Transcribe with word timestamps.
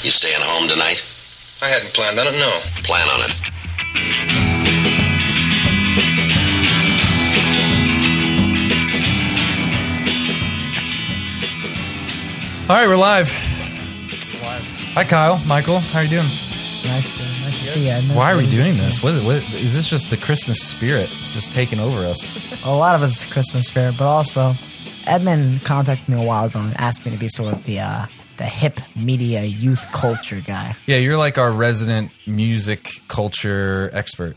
You 0.00 0.10
staying 0.10 0.36
home 0.38 0.68
tonight? 0.68 1.02
I 1.60 1.66
hadn't 1.66 1.92
planned 1.92 2.20
on 2.20 2.28
it, 2.28 2.38
no. 2.38 2.50
Plan 2.84 3.08
on 3.08 3.20
it. 3.28 3.34
All 12.70 12.76
right, 12.76 12.86
we're 12.86 12.94
live. 12.94 13.28
Hi, 14.94 15.02
Kyle, 15.02 15.38
Michael. 15.46 15.80
How 15.80 15.98
are 15.98 16.02
you 16.04 16.10
doing? 16.10 16.22
Nice, 16.84 17.10
to, 17.16 17.22
nice 17.42 17.58
to 17.58 17.64
see 17.64 17.86
you. 17.86 17.90
Edmund. 17.90 18.16
Why 18.16 18.32
are 18.32 18.36
we 18.36 18.48
doing 18.48 18.76
this? 18.76 19.02
What, 19.02 19.20
what 19.24 19.36
is 19.54 19.74
this? 19.74 19.90
Just 19.90 20.10
the 20.10 20.16
Christmas 20.16 20.60
spirit 20.60 21.08
just 21.32 21.50
taking 21.50 21.80
over 21.80 22.04
us? 22.04 22.62
A 22.64 22.70
lot 22.72 22.94
of 22.94 23.02
it's 23.02 23.28
Christmas 23.32 23.66
spirit, 23.66 23.96
but 23.98 24.06
also 24.06 24.54
Edmund 25.08 25.64
contacted 25.64 26.08
me 26.08 26.22
a 26.22 26.24
while 26.24 26.44
ago 26.44 26.60
and 26.60 26.76
asked 26.76 27.04
me 27.04 27.10
to 27.10 27.18
be 27.18 27.28
sort 27.28 27.52
of 27.52 27.64
the 27.64 27.80
uh, 27.80 28.06
the 28.38 28.44
hip 28.44 28.80
media 28.96 29.42
youth 29.42 29.86
culture 29.92 30.40
guy. 30.40 30.74
Yeah, 30.86 30.96
you're 30.96 31.16
like 31.18 31.36
our 31.38 31.52
resident 31.52 32.10
music 32.26 32.90
culture 33.08 33.90
expert. 33.92 34.36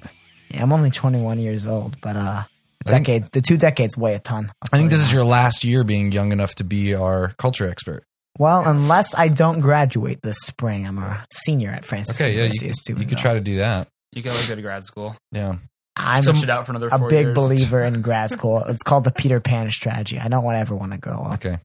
Yeah, 0.50 0.64
I'm 0.64 0.74
only 0.74 0.92
21 0.92 1.40
years 1.40 1.66
old, 1.66 2.00
but 2.02 2.16
uh, 2.18 2.44
the 2.86 2.92
think- 2.92 3.06
decade, 3.06 3.26
the 3.32 3.42
two 3.42 3.58
decades 3.58 3.98
weigh 3.98 4.16
a 4.16 4.20
ton. 4.20 4.46
I'll 4.46 4.52
I 4.64 4.68
tell 4.68 4.80
think 4.80 4.92
you 4.92 4.98
this 4.98 5.06
is 5.08 5.14
your 5.14 5.24
last 5.24 5.64
year 5.64 5.84
being 5.84 6.12
young 6.12 6.32
enough 6.32 6.56
to 6.56 6.64
be 6.64 6.94
our 6.94 7.30
culture 7.38 7.68
expert. 7.70 8.04
Well, 8.40 8.64
unless 8.66 9.14
I 9.18 9.28
don't 9.28 9.60
graduate 9.60 10.22
this 10.22 10.38
spring, 10.40 10.86
I'm 10.88 10.98
a 10.98 11.26
senior 11.32 11.70
at 11.72 11.86
Francis 11.86 12.20
Okay, 12.20 12.32
yeah, 12.32 12.36
you 12.38 12.44
University. 12.46 12.68
could, 12.68 12.76
student, 12.76 13.02
you 13.04 13.08
could 13.10 13.18
though. 13.18 13.22
try 13.22 13.34
to 13.36 13.42
do 13.42 13.58
that. 13.58 13.88
You 14.14 14.22
can 14.24 14.32
always 14.32 14.50
go 14.50 14.56
to 14.56 14.62
grad 14.62 14.84
school. 14.84 15.16
Yeah. 15.32 15.56
I'm 15.98 16.24
Switch 16.24 16.42
it 16.44 16.50
out 16.50 16.66
for 16.66 16.72
another 16.72 16.88
a 16.92 16.98
four 16.98 17.10
big 17.10 17.26
years. 17.28 17.36
believer 17.36 17.84
in 17.84 18.02
grad 18.02 18.32
school. 18.32 18.64
It's 18.68 18.82
called 18.82 19.04
the 19.04 19.12
Peter 19.12 19.40
Pan 19.42 19.70
strategy. 19.70 20.18
I 20.20 20.30
don't 20.30 20.44
want 20.44 20.58
ever 20.58 20.76
want 20.76 20.94
to 20.94 20.98
go 20.98 21.12
up. 21.12 21.34
Okay. 21.46 21.60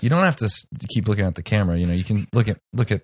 You 0.00 0.08
don't 0.10 0.24
have 0.24 0.36
to 0.36 0.48
keep 0.88 1.08
looking 1.08 1.24
at 1.24 1.34
the 1.34 1.42
camera. 1.42 1.76
You 1.78 1.86
know, 1.86 1.92
you 1.94 2.04
can 2.04 2.26
look 2.32 2.48
at 2.48 2.58
look 2.72 2.90
at 2.90 3.02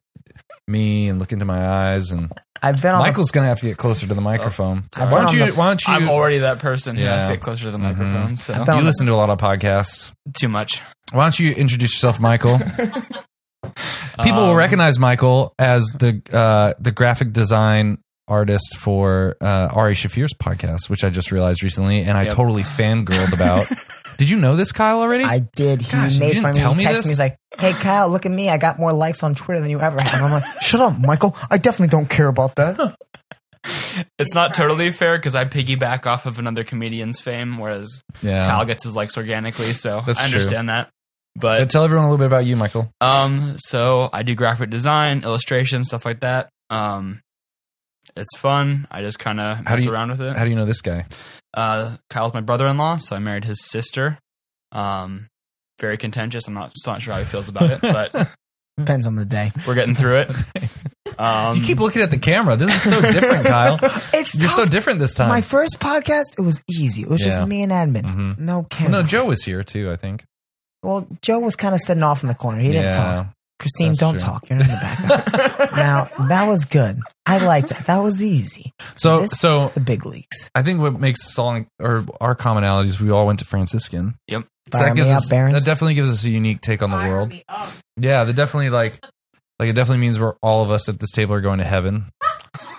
me 0.68 1.08
and 1.08 1.18
look 1.18 1.32
into 1.32 1.44
my 1.44 1.66
eyes, 1.66 2.10
and 2.12 2.30
I've 2.62 2.80
been 2.80 2.92
on 2.94 3.00
the- 3.02 3.06
Michael's 3.08 3.30
going 3.32 3.44
to 3.44 3.48
have 3.48 3.58
to 3.60 3.66
get 3.66 3.76
closer 3.76 4.06
to 4.06 4.14
the 4.14 4.20
microphone. 4.20 4.84
I've 4.96 5.10
why 5.10 5.20
don't 5.22 5.32
you? 5.32 5.46
the- 5.46 5.52
why 5.52 5.68
don't 5.68 5.82
you? 5.86 5.92
I'm 5.94 6.08
already 6.08 6.38
that 6.38 6.58
person 6.60 6.96
who 6.96 7.02
has 7.04 7.22
Yeah. 7.22 7.26
to 7.28 7.32
get 7.34 7.42
closer 7.42 7.64
to 7.64 7.70
the 7.72 7.78
Mhm. 7.78 7.82
microphone. 7.96 8.36
So 8.36 8.54
I've 8.54 8.68
you 8.78 8.84
listen 8.84 9.06
to 9.06 9.12
a 9.12 9.16
lot 9.16 9.30
of 9.30 9.38
podcasts. 9.38 10.12
too 10.34 10.48
much. 10.48 10.80
Why 11.12 11.24
don't 11.24 11.38
you 11.38 11.52
introduce 11.52 11.92
yourself, 11.94 12.20
Michael? 12.20 12.58
People 14.22 14.40
will 14.42 14.50
Um, 14.50 14.56
recognize 14.56 14.98
Michael 14.98 15.54
as 15.58 15.84
the 15.98 16.20
uh, 16.32 16.74
the 16.80 16.90
graphic 16.92 17.32
design 17.32 17.98
artist 18.28 18.76
for 18.78 19.36
uh, 19.40 19.68
Ari 19.72 19.94
Shaffir's 19.94 20.32
podcast, 20.34 20.88
which 20.88 21.04
I 21.04 21.10
just 21.10 21.32
realized 21.32 21.62
recently, 21.62 22.02
and 22.02 22.16
I 22.16 22.22
Yep. 22.22 22.32
totally 22.32 22.62
fangirled 22.62 23.32
about. 23.32 23.66
Did 24.22 24.30
you 24.30 24.36
know 24.36 24.54
this, 24.54 24.70
Kyle? 24.70 25.00
Already? 25.00 25.24
I 25.24 25.40
did. 25.40 25.82
He 25.82 25.90
Gosh, 25.90 26.18
made 26.20 26.34
didn't 26.34 26.42
fun 26.42 26.50
of 26.50 26.56
me. 26.56 26.62
tell 26.62 26.72
He 26.74 26.78
me 26.78 26.84
texted 26.84 26.92
this? 26.94 27.04
me. 27.06 27.10
He's 27.10 27.18
like, 27.18 27.36
"Hey 27.58 27.72
Kyle, 27.72 28.08
look 28.08 28.24
at 28.24 28.30
me. 28.32 28.50
I 28.50 28.56
got 28.58 28.78
more 28.78 28.92
likes 28.92 29.22
on 29.24 29.34
Twitter 29.34 29.60
than 29.60 29.68
you 29.70 29.80
ever 29.80 30.00
have." 30.00 30.14
And 30.14 30.24
I'm 30.24 30.30
like, 30.30 30.44
"Shut 30.62 30.80
up, 30.80 30.98
Michael. 31.00 31.36
I 31.50 31.58
definitely 31.58 31.88
don't 31.88 32.08
care 32.08 32.28
about 32.28 32.54
that." 32.56 32.94
It's 34.18 34.34
not 34.34 34.54
totally 34.54 34.90
fair 34.90 35.16
because 35.18 35.34
I 35.36 35.44
piggyback 35.44 36.06
off 36.06 36.26
of 36.26 36.38
another 36.38 36.64
comedian's 36.64 37.20
fame, 37.20 37.58
whereas 37.58 38.02
yeah. 38.22 38.48
Kyle 38.50 38.64
gets 38.64 38.82
his 38.84 38.96
likes 38.96 39.16
organically. 39.16 39.72
So 39.72 40.02
That's 40.04 40.18
I 40.18 40.28
true. 40.28 40.38
understand 40.38 40.68
that. 40.68 40.86
Uh, 40.86 40.90
But 41.40 41.70
tell 41.70 41.84
everyone 41.84 42.06
a 42.06 42.08
little 42.08 42.18
bit 42.18 42.26
about 42.26 42.44
you, 42.46 42.56
Michael. 42.56 42.90
um, 43.00 43.56
so 43.58 44.08
I 44.12 44.22
do 44.24 44.34
graphic 44.34 44.70
design, 44.70 45.22
illustration, 45.22 45.84
stuff 45.84 46.04
like 46.04 46.20
that. 46.20 46.48
Um, 46.70 47.20
it's 48.16 48.36
fun. 48.38 48.88
I 48.90 49.02
just 49.02 49.18
kind 49.20 49.38
of 49.38 49.62
mess 49.64 49.84
you- 49.84 49.92
around 49.92 50.10
with 50.10 50.22
it. 50.22 50.36
How 50.36 50.42
do 50.44 50.50
you 50.50 50.56
know 50.56 50.64
this 50.64 50.80
guy? 50.80 51.04
Uh, 51.54 51.96
Kyle's 52.10 52.32
my 52.34 52.40
brother-in-law, 52.40 52.98
so 52.98 53.14
I 53.16 53.18
married 53.18 53.44
his 53.44 53.64
sister. 53.64 54.18
Um, 54.72 55.28
very 55.80 55.98
contentious. 55.98 56.46
I'm 56.48 56.54
not 56.54 56.76
still 56.76 56.92
not 56.94 57.02
sure 57.02 57.12
how 57.14 57.18
he 57.20 57.24
feels 57.26 57.48
about 57.48 57.70
it, 57.70 57.80
but 57.82 58.32
Depends 58.78 59.06
on 59.06 59.16
the 59.16 59.24
day. 59.26 59.50
we're 59.66 59.74
getting 59.74 59.94
through 59.94 60.20
it. 60.20 60.32
Um, 61.18 61.54
you 61.56 61.62
keep 61.62 61.78
looking 61.78 62.00
at 62.00 62.10
the 62.10 62.18
camera. 62.18 62.56
This 62.56 62.74
is 62.74 62.90
so 62.90 62.98
different, 63.02 63.44
Kyle. 63.46 63.78
It's 63.82 64.34
You're 64.34 64.48
so 64.48 64.64
different 64.64 64.98
this 64.98 65.14
time. 65.14 65.28
My 65.28 65.42
first 65.42 65.78
podcast, 65.78 66.38
it 66.38 66.40
was 66.40 66.60
easy. 66.70 67.02
It 67.02 67.08
was 67.08 67.20
Yeah. 67.20 67.26
just 67.26 67.46
me 67.46 67.62
and 67.62 67.70
Edmund. 67.70 68.06
Mhm. 68.06 68.38
No 68.38 68.66
Well, 68.80 68.88
no, 68.90 69.02
Joe 69.02 69.26
was 69.26 69.44
here 69.44 69.62
too. 69.62 69.90
I 69.92 69.96
think. 69.96 70.24
Well, 70.82 71.06
Joe 71.20 71.38
was 71.38 71.54
kind 71.54 71.74
of 71.74 71.82
sitting 71.82 72.02
off 72.02 72.22
in 72.22 72.28
the 72.28 72.34
corner. 72.34 72.60
He 72.62 72.72
didn't 72.72 72.94
talk. 72.94 73.26
Christine, 73.62 73.88
that's 73.88 74.00
don't 74.00 74.14
true. 74.14 74.20
talk. 74.20 74.50
You're 74.50 74.58
in 74.58 74.66
the 74.66 75.18
background. 75.28 75.70
now 75.76 76.26
that 76.28 76.46
was 76.46 76.64
good. 76.66 77.00
I 77.24 77.38
liked 77.38 77.68
that. 77.68 77.86
That 77.86 77.98
was 77.98 78.22
easy. 78.22 78.72
So, 78.96 79.20
This 79.20 79.30
so 79.38 79.64
is 79.64 79.70
the 79.70 79.80
big 79.80 80.04
leagues. 80.04 80.50
I 80.54 80.62
think 80.62 80.80
what 80.80 80.98
makes 80.98 81.32
song 81.32 81.68
or 81.78 82.04
our 82.20 82.34
commonalities, 82.34 83.00
we 83.00 83.10
all 83.10 83.26
went 83.26 83.38
to 83.38 83.44
Franciscan. 83.44 84.16
Yep. 84.26 84.44
So 84.72 84.78
that 84.78 84.96
gives 84.96 85.08
me 85.08 85.12
up, 85.12 85.18
us, 85.18 85.28
that 85.28 85.62
definitely 85.64 85.94
gives 85.94 86.10
us 86.10 86.24
a 86.24 86.30
unique 86.30 86.60
take 86.60 86.82
on 86.82 86.90
the 86.90 86.96
world. 86.96 87.32
Yeah, 87.96 88.24
that 88.24 88.34
definitely 88.34 88.70
like, 88.70 88.98
like 89.58 89.68
it 89.68 89.74
definitely 89.74 89.98
means 90.00 90.18
we're 90.18 90.34
all 90.42 90.62
of 90.62 90.70
us 90.70 90.88
at 90.88 90.98
this 90.98 91.10
table 91.12 91.34
are 91.34 91.40
going 91.40 91.58
to 91.58 91.64
heaven. 91.64 92.06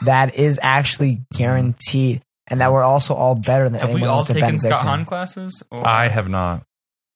That 0.04 0.36
is 0.36 0.60
actually 0.62 1.22
guaranteed, 1.34 2.22
and 2.48 2.62
that 2.62 2.74
we're 2.74 2.84
also 2.84 3.14
all 3.14 3.36
better 3.36 3.70
than 3.70 3.80
have 3.80 3.94
we 3.94 4.04
all 4.06 4.26
taken 4.26 4.60
Scott 4.60 4.82
Benedictine. 4.82 4.88
Hahn 4.88 5.06
classes? 5.06 5.64
Or- 5.72 5.88
I 5.88 6.08
have 6.10 6.30
not. 6.30 6.64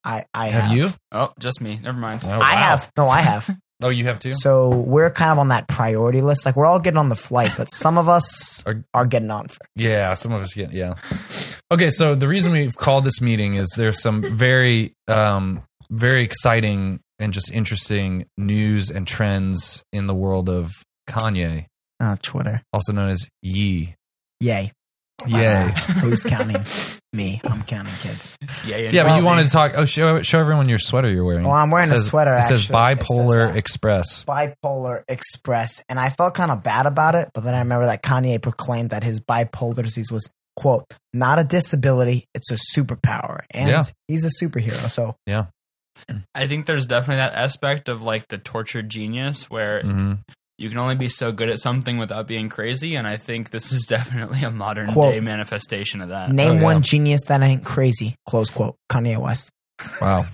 I, 0.07 0.25
I 0.33 0.47
Have, 0.47 0.63
have, 0.65 0.77
you? 0.77 0.89
Oh, 1.11 1.33
just 1.37 1.59
me. 1.59 1.79
Never 1.83 1.99
mind. 1.99 2.21
Oh, 2.25 2.39
I 2.39 2.53
have. 2.55 2.91
No, 2.97 3.09
I 3.09 3.21
have. 3.21 3.49
Oh, 3.79 3.89
you 3.89 4.05
have 4.05 4.17
too. 4.17 4.31
So 4.31 4.75
we're 4.75 5.11
kind 5.11 5.31
of 5.33 5.37
on 5.37 5.49
that 5.49 5.67
priority 5.67 6.21
list. 6.21 6.47
Like 6.47 6.55
we're 6.55 6.65
all 6.65 6.79
getting 6.79 6.97
on 6.97 7.09
the 7.09 7.15
flight, 7.15 7.51
but 7.55 7.65
some 7.71 7.99
of 7.99 8.09
us 8.09 8.65
Are- 8.65 8.83
are, 8.91 9.05
getting 9.05 9.29
on 9.29 9.49
first. 9.49 9.59
Yeah, 9.75 10.15
some 10.15 10.31
of 10.31 10.41
us 10.41 10.55
get 10.55 10.73
yeah. 10.73 10.95
Okay, 11.71 11.91
so 11.91 12.15
the 12.15 12.27
reason 12.27 12.53
we've 12.53 12.75
called 12.75 13.03
this 13.05 13.21
meeting 13.21 13.53
is 13.53 13.67
there's 13.77 14.01
some 14.01 14.23
very 14.35 14.93
um 15.07 15.61
very 15.91 16.23
exciting 16.23 17.01
and 17.19 17.31
just 17.33 17.51
interesting 17.51 18.25
news 18.35 18.89
and 18.89 19.05
trends 19.07 19.83
in 19.93 20.07
the 20.07 20.15
world 20.15 20.49
of 20.49 20.71
Kanye, 21.07 21.67
Oh, 21.99 22.17
Twitter. 22.19 22.63
also 22.73 22.93
known 22.93 23.09
as 23.09 23.29
Ye. 23.43 23.93
Yay. 24.39 24.71
Yay. 25.27 25.71
Who's 26.01 26.23
counting? 26.23 26.63
Me. 27.13 27.39
I'm 27.45 27.63
counting 27.63 27.93
kids. 28.01 28.35
Yeah, 28.65 28.77
yeah. 28.77 28.89
Yeah, 28.91 29.03
but 29.03 29.09
you 29.11 29.15
Well, 29.17 29.25
wanted 29.27 29.43
to 29.45 29.49
talk. 29.49 29.71
Oh, 29.75 29.85
show 29.85 30.21
show 30.23 30.39
everyone 30.39 30.67
your 30.67 30.77
sweater 30.77 31.09
you're 31.09 31.23
wearing. 31.23 31.43
Well, 31.45 31.53
I'm 31.53 31.71
wearing 31.71 31.89
It 31.89 31.95
a 31.95 31.99
sweater, 32.01 32.35
It 32.35 32.43
says 32.43 32.69
actually. 32.69 32.75
It 32.93 32.97
says 32.99 33.07
Bipolar 33.07 33.47
that. 33.47 33.55
Express. 33.57 34.25
Bipolar 34.25 35.03
Express. 35.07 35.83
And 35.87 35.99
I 35.99 36.09
felt 36.09 36.33
kind 36.33 36.51
of 36.51 36.63
bad 36.63 36.85
about 36.85 37.15
it, 37.15 37.29
but 37.33 37.41
then 37.45 37.53
I 37.55 37.59
remember 37.59 37.85
that 37.85 38.03
Kanye 38.03 38.41
proclaimed 38.41 38.89
that 38.89 39.03
his 39.03 39.21
bipolar 39.21 39.83
disease 39.83 40.11
was, 40.11 40.29
quote, 40.57 40.83
not 41.13 41.39
a 41.39 41.43
disability, 41.45 42.25
it's 42.35 42.51
a 42.51 42.57
superpower. 42.77 43.41
And 43.51 43.69
Yeah. 43.69 43.83
he's 44.07 44.25
a 44.25 44.43
superhero. 44.45 44.89
So 44.89 45.15
Yeah. 45.25 45.45
I 46.35 46.45
think 46.45 46.67
there's 46.67 46.85
definitely 46.85 47.17
that 47.17 47.33
aspect 47.33 47.89
of 47.89 48.03
like 48.03 48.27
the 48.27 48.37
tortured 48.37 48.89
genius 48.89 49.49
where 49.49 49.81
hmm 49.81 50.13
you 50.57 50.69
can 50.69 50.77
only 50.77 50.95
be 50.95 51.07
so 51.09 51.31
good 51.31 51.49
at 51.49 51.59
something 51.59 51.97
without 51.97 52.27
being 52.27 52.49
crazy, 52.49 52.95
and 52.95 53.07
I 53.07 53.17
think 53.17 53.51
this 53.51 53.71
is 53.71 53.85
definitely 53.89 54.41
a 54.43 54.51
modern 54.51 54.87
Quote. 54.91 55.13
day 55.13 55.19
manifestation 55.19 56.01
of 56.01 56.09
that. 56.09 56.31
name 56.31 56.49
Oh, 56.51 56.53
yeah. 56.55 56.63
one 56.63 56.81
genius 56.81 57.21
that 57.27 57.41
ain't 57.41 57.63
crazy, 57.63 58.15
close 58.27 58.49
quote. 58.49 58.75
Kanye 58.91 59.17
West. 59.17 59.49
Wow. 60.01 60.25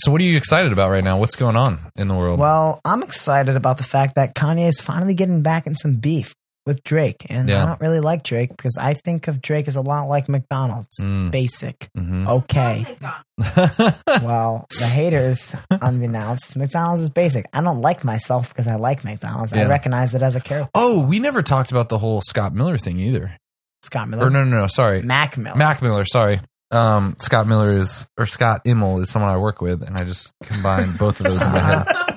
So, 0.00 0.12
what 0.12 0.20
are 0.20 0.24
you 0.24 0.36
excited 0.36 0.72
about 0.72 0.90
right 0.90 1.02
now? 1.02 1.18
What's 1.18 1.34
going 1.34 1.56
on 1.56 1.78
in 1.96 2.06
the 2.08 2.14
world? 2.14 2.38
Well, 2.38 2.80
I'm 2.84 3.02
excited 3.02 3.56
about 3.56 3.78
the 3.78 3.84
fact 3.84 4.14
that 4.14 4.34
Kanye 4.34 4.68
is 4.68 4.80
finally 4.80 5.14
getting 5.14 5.42
back 5.42 5.66
in 5.66 5.74
some 5.74 5.96
beef 5.96 6.34
with 6.68 6.84
Drake. 6.84 7.26
And 7.28 7.48
Yeah. 7.48 7.64
I 7.64 7.66
don't 7.66 7.80
really 7.80 7.98
like 7.98 8.22
Drake 8.22 8.50
because 8.50 8.76
I 8.80 8.94
think 8.94 9.26
of 9.26 9.42
Drake 9.42 9.66
as 9.66 9.74
a 9.74 9.80
lot 9.80 10.04
like 10.08 10.28
McDonald's. 10.28 11.00
Mm. 11.00 11.32
Basic. 11.32 11.88
Mhm. 11.98 12.28
Okay. 12.28 12.86
well, 14.22 14.66
the 14.78 14.86
haters, 14.86 15.54
unbeknownst, 15.70 16.56
McDonald's 16.56 17.02
is 17.02 17.10
basic. 17.10 17.46
I 17.52 17.60
don't 17.60 17.80
like 17.80 18.04
myself 18.04 18.48
because 18.50 18.68
I 18.68 18.76
like 18.76 19.04
McDonald's. 19.04 19.52
I 19.52 19.66
recognize 19.66 20.14
it 20.14 20.22
as 20.22 20.36
a 20.36 20.40
character. 20.40 20.70
oh, 20.74 21.04
we 21.04 21.18
never 21.20 21.42
talked 21.42 21.70
about 21.72 21.88
the 21.88 21.98
whole 21.98 22.20
Scott 22.20 22.54
Miller 22.54 22.78
thing 22.78 22.98
either. 22.98 23.36
Scott 23.82 24.08
Miller. 24.08 24.26
Or 24.26 24.30
no, 24.30 24.44
no, 24.44 24.58
no. 24.60 24.66
Sorry, 24.66 25.02
Mac 25.02 25.36
Miller. 25.38 25.56
Mac 25.56 25.82
Miller. 25.82 26.04
Sorry. 26.04 26.40
Um, 26.70 27.16
Scott 27.18 27.46
Miller 27.46 27.78
is 27.78 28.06
or 28.18 28.26
Scott 28.26 28.64
Immel 28.66 29.00
is 29.00 29.08
someone 29.08 29.30
I 29.30 29.38
work 29.38 29.62
with, 29.62 29.82
and 29.82 29.96
I 29.96 30.04
just 30.04 30.30
combined 30.42 30.98
both 30.98 31.20
of 31.20 31.26
those 31.26 31.42
in 31.42 31.52
my 31.52 31.60
head. 31.60 31.86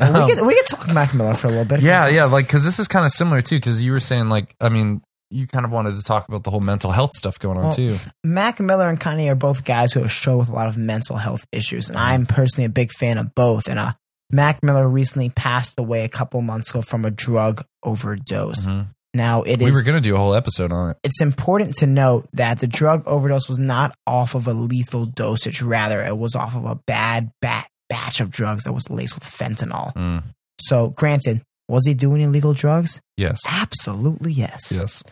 we, 0.00 0.06
Um, 0.06 0.28
could, 0.28 0.46
we 0.46 0.54
could 0.54 0.66
talk 0.66 0.88
Mac 0.92 1.12
Miller 1.14 1.34
for 1.34 1.46
a 1.48 1.50
little 1.50 1.64
bit. 1.64 1.80
yeah, 1.80 2.08
yeah, 2.08 2.24
like 2.24 2.46
because 2.46 2.64
this 2.64 2.78
is 2.78 2.88
kind 2.88 3.04
of 3.04 3.12
similar 3.12 3.40
too. 3.40 3.56
Because 3.56 3.82
you 3.82 3.92
were 3.92 4.00
saying 4.00 4.28
like, 4.28 4.54
I 4.60 4.68
mean, 4.68 5.02
you 5.30 5.46
kind 5.46 5.64
of 5.66 5.72
wanted 5.72 5.96
to 5.96 6.02
talk 6.02 6.26
about 6.28 6.44
the 6.44 6.50
whole 6.50 6.60
mental 6.60 6.90
health 6.90 7.10
stuff 7.14 7.38
going 7.38 7.58
on 7.58 7.64
Well, 7.64 7.72
too. 7.72 7.98
Mac 8.24 8.60
Miller 8.60 8.88
and 8.88 8.98
Kanye 8.98 9.30
are 9.30 9.34
both 9.34 9.64
guys 9.64 9.92
who 9.92 10.00
have 10.00 10.10
struggled 10.10 10.46
with 10.46 10.48
a 10.50 10.54
lot 10.54 10.68
of 10.68 10.78
mental 10.78 11.16
health 11.16 11.44
issues, 11.52 11.88
and 11.88 11.98
I'm 11.98 12.24
personally 12.26 12.64
a 12.66 12.70
big 12.70 12.90
fan 12.92 13.18
of 13.18 13.34
both. 13.34 13.68
And 13.68 13.78
uh, 13.78 13.92
Mac 14.30 14.62
Miller 14.62 14.88
recently 14.88 15.28
passed 15.30 15.78
away 15.78 16.04
a 16.04 16.08
couple 16.08 16.40
months 16.42 16.70
ago 16.70 16.80
from 16.82 17.04
a 17.04 17.10
drug 17.10 17.64
overdose. 17.82 18.66
Mhm. 18.66 18.88
Now 19.14 19.42
it 19.42 19.60
is. 19.60 19.64
We 19.64 19.72
were 19.72 19.82
going 19.82 20.00
to 20.00 20.06
do 20.06 20.14
a 20.14 20.18
whole 20.18 20.34
episode 20.34 20.70
on 20.70 20.90
it. 20.90 20.96
it's 21.02 21.20
important 21.22 21.74
to 21.76 21.86
note 21.86 22.28
that 22.34 22.58
the 22.58 22.66
drug 22.66 23.02
overdose 23.06 23.48
was 23.48 23.58
not 23.58 23.94
off 24.06 24.34
of 24.34 24.46
a 24.46 24.52
lethal 24.52 25.06
dosage. 25.06 25.62
Rather, 25.62 26.02
it 26.04 26.16
was 26.16 26.34
off 26.36 26.54
of 26.54 26.64
a 26.66 26.74
bad 26.86 27.30
bat- 27.40 27.68
batch 27.88 28.20
of 28.20 28.30
drugs 28.30 28.64
that 28.64 28.72
was 28.72 28.88
laced 28.90 29.14
with 29.14 29.24
fentanyl. 29.24 29.94
Mm. 29.94 30.22
So, 30.60 30.90
granted, 30.90 31.42
was 31.68 31.86
he 31.86 31.94
doing 31.94 32.20
illegal 32.22 32.54
drugs? 32.54 33.00
Yes. 33.16 33.40
Absolutely 33.48 34.32
yes. 34.32 34.72
Yes. 34.72 35.02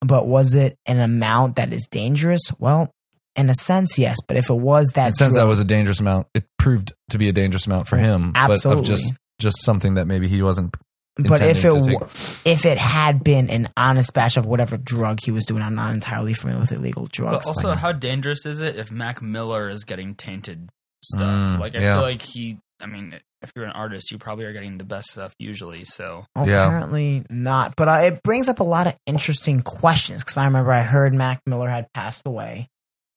But 0.00 0.26
was 0.26 0.54
it 0.54 0.76
an 0.86 1.00
amount 1.00 1.56
that 1.56 1.72
is 1.72 1.86
dangerous? 1.90 2.42
Well, 2.58 2.90
in 3.36 3.48
a 3.50 3.54
sense, 3.54 3.98
yes. 3.98 4.16
But 4.26 4.36
if 4.36 4.50
it 4.50 4.54
was 4.54 4.88
that, 4.94 5.06
In 5.06 5.08
a 5.08 5.12
sense, 5.12 5.34
that 5.36 5.44
was 5.44 5.60
a 5.60 5.64
dangerous 5.64 6.00
amount. 6.00 6.26
It 6.34 6.44
proved 6.58 6.92
to 7.10 7.18
be 7.18 7.28
a 7.28 7.32
dangerous 7.32 7.66
amount 7.66 7.88
for 7.88 7.96
him. 7.96 8.32
But 8.32 8.50
Absolutely. 8.52 8.82
of 8.82 8.86
just 8.86 9.14
just 9.40 9.62
something 9.62 9.94
that 9.94 10.06
maybe 10.06 10.28
he 10.28 10.42
wasn't. 10.42 10.76
But 11.16 11.40
if 11.42 11.64
it 11.64 11.68
intending 11.68 11.98
to 12.00 12.04
w- 12.04 12.06
if 12.44 12.66
it 12.66 12.78
had 12.78 13.24
been 13.24 13.48
an 13.48 13.68
honest 13.76 14.12
batch 14.14 14.36
of 14.36 14.46
whatever 14.46 14.76
drug 14.76 15.20
he 15.24 15.30
was 15.30 15.44
doing, 15.44 15.62
I'm 15.62 15.74
not 15.74 15.94
entirely 15.94 16.34
familiar 16.34 16.60
with 16.60 16.72
illegal 16.72 17.06
drugs. 17.10 17.46
But 17.46 17.48
also, 17.48 17.68
Like, 17.68 17.78
how 17.78 17.92
dangerous 17.92 18.44
is 18.46 18.60
it 18.60 18.76
if 18.76 18.90
Mac 18.92 19.22
Miller 19.22 19.68
is 19.68 19.84
getting 19.84 20.14
tainted 20.14 20.70
stuff? 21.04 21.56
Mm, 21.56 21.58
like, 21.60 21.74
I 21.76 21.80
yeah. 21.80 21.94
feel 21.94 22.02
like 22.02 22.22
he. 22.22 22.58
I 22.82 22.86
mean, 22.86 23.18
if 23.40 23.52
you're 23.54 23.64
an 23.64 23.70
artist, 23.72 24.10
you 24.10 24.18
probably 24.18 24.44
are 24.46 24.52
getting 24.52 24.78
the 24.78 24.84
best 24.84 25.10
stuff 25.10 25.32
usually. 25.38 25.84
So 25.84 26.26
Yeah. 26.36 26.66
apparently 26.66 27.24
not. 27.30 27.76
But 27.76 27.88
uh, 27.88 28.00
it 28.04 28.22
brings 28.22 28.48
up 28.48 28.58
a 28.60 28.64
lot 28.64 28.86
of 28.86 28.94
interesting 29.06 29.62
questions 29.62 30.22
because 30.22 30.36
I 30.36 30.44
remember 30.46 30.72
I 30.72 30.82
heard 30.82 31.14
Mac 31.14 31.40
Miller 31.46 31.68
had 31.68 31.86
passed 31.94 32.22
away, 32.26 32.68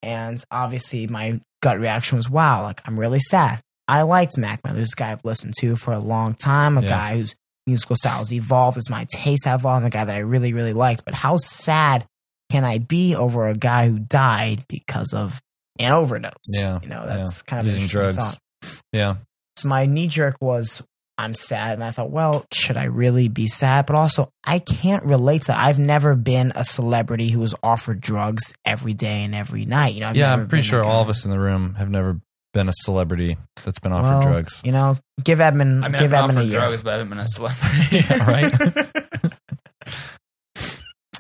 and 0.04 0.44
obviously 0.51 1.07
my 1.07 1.42
gut 1.62 1.80
reaction 1.80 2.18
was, 2.18 2.30
"Wow, 2.30 2.63
like 2.63 2.81
I'm 2.86 3.00
really 3.00 3.19
sad." 3.19 3.62
I 3.88 4.04
liked 4.04 4.38
Mac 4.38 4.63
Miller, 4.63 4.75
this 4.78 4.94
guy 4.95 5.12
I've 5.12 5.24
listened 5.25 5.54
to 5.62 5.75
for 5.75 5.94
a 5.94 6.00
long 6.00 6.34
time, 6.36 6.78
a 6.78 6.81
Yeah. 6.81 6.89
guy 6.89 7.18
whose 7.18 7.36
musical 7.66 7.95
styles 7.95 8.31
evolved 8.31 8.78
as 8.78 8.89
my 8.89 9.06
tastes 9.10 9.45
have 9.45 9.62
evolved, 9.62 9.84
and 9.86 9.94
a 9.94 9.98
guy 9.98 10.06
that 10.06 10.16
I 10.16 10.19
really, 10.19 10.54
really 10.54 10.74
liked. 10.74 11.04
But 11.04 11.13
how 11.16 11.38
sad 11.38 12.06
can 12.51 12.63
I 12.63 12.78
be 12.78 13.16
over 13.16 13.48
a 13.48 13.56
guy 13.57 13.88
who 13.89 14.00
died 14.00 14.63
because 14.69 15.13
of 15.13 15.42
an 15.79 15.91
overdose? 15.91 16.33
Yeah, 16.53 16.79
you 16.81 16.89
know, 16.89 17.03
yeah. 17.07 17.18
that's 17.18 17.41
kind 17.41 17.68
of 17.68 17.74
Using 17.74 17.88
drugs. 17.88 18.18
thought. 18.63 18.81
Yeah, 18.91 19.15
So 19.57 19.68
my 19.69 19.85
knee 19.85 20.07
jerk 20.07 20.38
was 20.41 20.83
I'm 21.19 21.33
sad, 21.33 21.74
and 21.74 21.83
I 21.83 21.89
thought, 21.91 22.12
well, 22.12 22.45
should 22.53 22.77
I 22.77 22.83
really 22.85 23.27
be 23.27 23.47
sad? 23.47 23.88
But 23.88 23.95
also, 23.95 24.29
I 24.44 24.59
can't 24.59 25.03
relate 25.03 25.41
to 25.41 25.47
that. 25.47 25.57
I've 25.57 25.79
never 25.79 26.15
been 26.15 26.51
a 26.56 26.63
celebrity 26.63 27.29
who 27.29 27.39
was 27.39 27.56
offered 27.63 28.00
drugs 28.01 28.53
every 28.65 28.94
day 28.94 29.24
and 29.24 29.33
every 29.33 29.65
night. 29.65 29.95
You 29.95 30.01
know, 30.01 30.09
I've 30.09 30.15
yeah. 30.15 30.31
I'm 30.33 30.47
pretty 30.47 30.62
sure 30.63 30.81
that 30.81 30.88
all 30.88 30.97
guy. 30.97 31.01
of 31.01 31.09
us 31.09 31.25
in 31.25 31.31
the 31.31 31.39
room 31.39 31.74
have 31.75 31.89
never 31.89 32.19
been 32.53 32.69
a 32.69 32.74
celebrity 32.74 33.35
that's 33.65 33.79
been 33.79 33.94
offered 33.94 34.07
Well, 34.09 34.21
drugs. 34.31 34.62
You 34.63 34.71
know, 34.71 34.97
give 35.24 35.41
Edmund, 35.41 35.83
I 35.85 35.88
mean, 35.89 36.00
give 36.00 36.13
I've 36.13 36.29
Edmund 36.29 36.38
a 36.38 36.41
offered 36.41 36.51
year. 36.51 36.59
drugs, 36.59 36.83
but 36.83 36.89
I 36.94 36.97
haven't 36.97 37.09
been 37.09 37.19
a 37.19 37.27
celebrity. 37.27 38.03
right? 38.25 38.53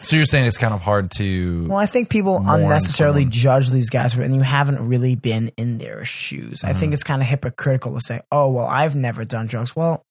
So 0.07 0.15
you're 0.15 0.25
saying 0.25 0.45
it's 0.45 0.57
kind 0.57 0.73
of 0.73 0.81
hard 0.81 1.11
to. 1.17 1.67
Well, 1.67 1.77
I 1.77 1.85
think 1.85 2.09
people 2.09 2.37
unnecessarily 2.45 3.21
someone. 3.23 3.31
judge 3.31 3.69
these 3.69 3.89
guys 3.89 4.13
for, 4.13 4.21
and 4.21 4.33
you 4.33 4.41
haven't 4.41 4.87
really 4.87 5.15
been 5.15 5.51
in 5.57 5.77
their 5.79 6.05
shoes. 6.05 6.63
I 6.63 6.69
Mm-hmm. 6.69 6.79
think 6.79 6.93
it's 6.93 7.03
kind 7.03 7.21
of 7.21 7.27
hypocritical 7.27 7.93
to 7.93 7.99
say, 8.01 8.21
"Oh, 8.31 8.49
well, 8.51 8.65
I've 8.65 8.95
never 8.95 9.25
done 9.25 9.47
drugs." 9.47 9.75
Well, 9.75 10.01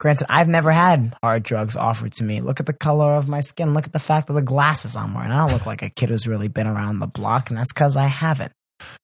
granted, 0.00 0.26
I've 0.28 0.48
never 0.48 0.72
had 0.72 1.14
hard 1.22 1.44
drugs 1.44 1.76
offered 1.76 2.12
to 2.14 2.24
me. 2.24 2.40
Look 2.40 2.58
at 2.58 2.66
the 2.66 2.72
color 2.72 3.12
of 3.14 3.28
my 3.28 3.42
skin. 3.42 3.74
Look 3.74 3.86
at 3.86 3.92
the 3.92 3.98
fact 4.00 4.28
of 4.28 4.34
the 4.34 4.42
glasses 4.42 4.96
I'm 4.96 5.14
wearing. 5.14 5.30
I 5.30 5.38
don't 5.46 5.52
look 5.52 5.66
like 5.66 5.82
a 5.82 5.90
kid 5.90 6.08
who's 6.08 6.26
really 6.26 6.48
been 6.48 6.66
around 6.66 6.98
the 6.98 7.06
block, 7.06 7.48
and 7.50 7.56
that's 7.58 7.72
because 7.72 7.96
I 7.96 8.06
haven't. 8.08 8.52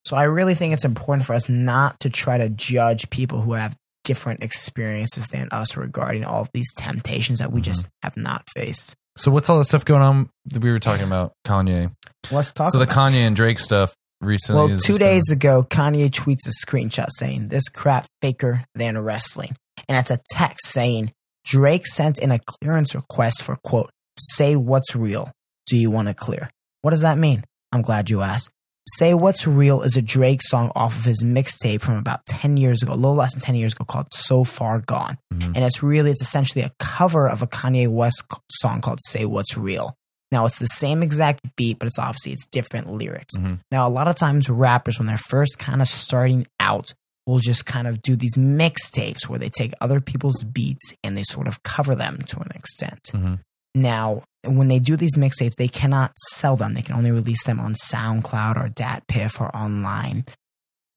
So 0.05 0.17
I 0.17 0.25
really 0.25 0.55
think 0.56 0.75
it's 0.75 0.85
important 0.85 1.26
for 1.26 1.35
us 1.35 1.49
not 1.49 2.00
to 2.00 2.11
try 2.11 2.38
to 2.38 2.49
judge 2.49 3.08
people 3.11 3.41
who 3.41 3.52
have 3.52 3.76
different 4.02 4.43
experiences 4.43 5.29
than 5.29 5.49
us 5.52 5.76
regarding 5.76 6.25
all 6.25 6.41
of 6.43 6.50
these 6.52 6.73
temptations 6.75 7.38
that 7.38 7.52
we 7.52 7.61
just 7.61 7.87
have 8.02 8.17
not 8.17 8.43
faced. 8.56 8.97
So 9.20 9.31
what's 9.31 9.50
all 9.50 9.58
the 9.58 9.67
stuff 9.67 9.84
going 9.84 10.00
on 10.00 10.31
that 10.46 10.62
we 10.62 10.72
were 10.72 10.78
talking 10.78 11.06
about 11.06 11.34
Kanye? 11.46 11.94
Let's 12.32 12.52
talk. 12.52 12.72
so 12.72 12.78
the 12.78 12.87
Kanye 12.87 13.26
and 13.26 13.37
Drake 13.37 13.58
stuff 13.58 13.94
recently. 14.22 14.70
Well, 14.70 14.78
two 14.78 14.94
been- 14.94 15.00
days 15.00 15.31
ago, 15.31 15.62
Kanye 15.62 16.08
tweets 16.08 16.46
a 16.46 16.67
screenshot 16.67 17.08
saying, 17.11 17.49
This 17.49 17.69
crap 17.69 18.06
faker 18.22 18.64
than 18.75 18.96
wrestling. 18.99 19.55
And 19.88 19.99
it's 19.99 20.11
a 20.11 20.20
text 20.32 20.69
saying, 20.69 21.12
Drake 21.44 21.87
sent 21.87 22.19
in 22.19 22.31
a 22.31 22.38
clearance 22.38 22.94
request 22.94 23.43
for, 23.43 23.56
quote, 23.56 23.90
say 24.19 24.56
what's 24.56 24.96
real. 24.96 25.31
Do 25.66 25.76
you 25.76 25.90
want 25.90 26.08
to 26.08 26.14
clear? 26.14 26.49
What 26.81 26.93
does 26.93 27.02
that 27.02 27.19
mean? 27.19 27.44
I'm 27.73 27.82
glad 27.82 28.08
you 28.08 28.23
asked. 28.23 28.50
Say 28.96 29.14
What's 29.14 29.46
Real 29.46 29.82
is 29.82 29.96
a 29.96 30.02
Drake 30.02 30.42
song 30.42 30.72
off 30.75 30.98
of 30.98 31.04
his 31.04 31.22
mixtape 31.22 31.81
from 31.81 31.96
about 31.96 32.25
10 32.26 32.56
years 32.56 32.82
ago, 32.82 32.92
a 32.92 32.94
little 32.94 33.14
less 33.14 33.32
than 33.34 33.40
10 33.40 33.54
years 33.54 33.72
ago, 33.72 33.84
called 33.84 34.06
So 34.12 34.44
Far 34.44 34.81
Gone. 34.81 35.19
Mhm. 35.32 35.52
And 35.54 35.64
it's 35.64 35.82
really, 35.82 36.10
it's 36.10 36.22
essentially 36.22 36.62
a 36.64 36.72
cover 36.78 37.28
of 37.28 37.42
a 37.42 37.46
Kanye 37.46 37.88
West 37.88 38.22
song 38.50 38.81
called 38.81 38.98
Say 39.06 39.25
What's 39.25 39.56
Real. 39.56 39.94
Now, 40.32 40.44
it's 40.46 40.58
the 40.58 40.66
same 40.66 41.02
exact 41.02 41.40
beat, 41.56 41.78
but 41.78 41.88
it's 41.88 41.98
obviously, 41.98 42.32
it's 42.32 42.46
different 42.46 42.92
lyrics. 42.92 43.37
Mhm. 43.37 43.58
Now, 43.70 43.87
a 43.87 43.90
lot 43.90 44.06
of 44.08 44.14
times 44.16 44.48
rappers, 44.48 44.98
when 44.98 45.06
they're 45.06 45.19
first 45.19 45.58
kind 45.58 45.82
of 45.82 45.88
starting 45.88 46.46
out, 46.60 46.94
will 47.26 47.40
just 47.40 47.66
kind 47.66 47.87
of 47.87 48.00
do 48.02 48.16
these 48.16 48.37
mixtapes 48.37 49.28
where 49.28 49.38
they 49.38 49.48
take 49.48 49.72
other 49.81 50.00
people's 50.00 50.42
beats 50.42 50.94
and 51.04 51.16
they 51.16 51.22
sort 51.22 51.46
of 51.48 51.62
cover 51.62 51.94
them 51.94 52.19
to 52.26 52.38
an 52.40 52.50
extent. 52.54 53.10
Mhm. 53.12 53.40
Now, 53.75 54.22
when 54.44 54.69
they 54.69 54.78
do 54.78 54.96
these 54.96 55.16
mixtapes, 55.16 55.56
they 55.56 55.69
cannot 55.69 56.12
sell 56.16 56.56
them. 56.56 56.75
They 56.75 56.82
can 56.82 56.96
only 56.96 57.10
release 57.10 57.44
them 57.44 57.60
on 57.60 57.75
SoundCloud 57.75 58.56
or 58.56 58.69
DatPiff 58.69 59.40
or 59.40 59.54
online. 59.54 60.25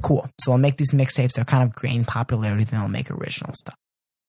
Cool. 0.01 0.27
So 0.41 0.51
they'll 0.51 0.57
make 0.57 0.77
these 0.77 0.93
mixtapes. 0.93 1.33
They'll 1.33 1.45
kind 1.45 1.69
of 1.69 1.81
gain 1.81 2.05
popularity. 2.05 2.63
Then 2.63 2.79
they'll 2.79 2.89
make 2.89 3.11
original 3.11 3.53
stuff. 3.53 3.75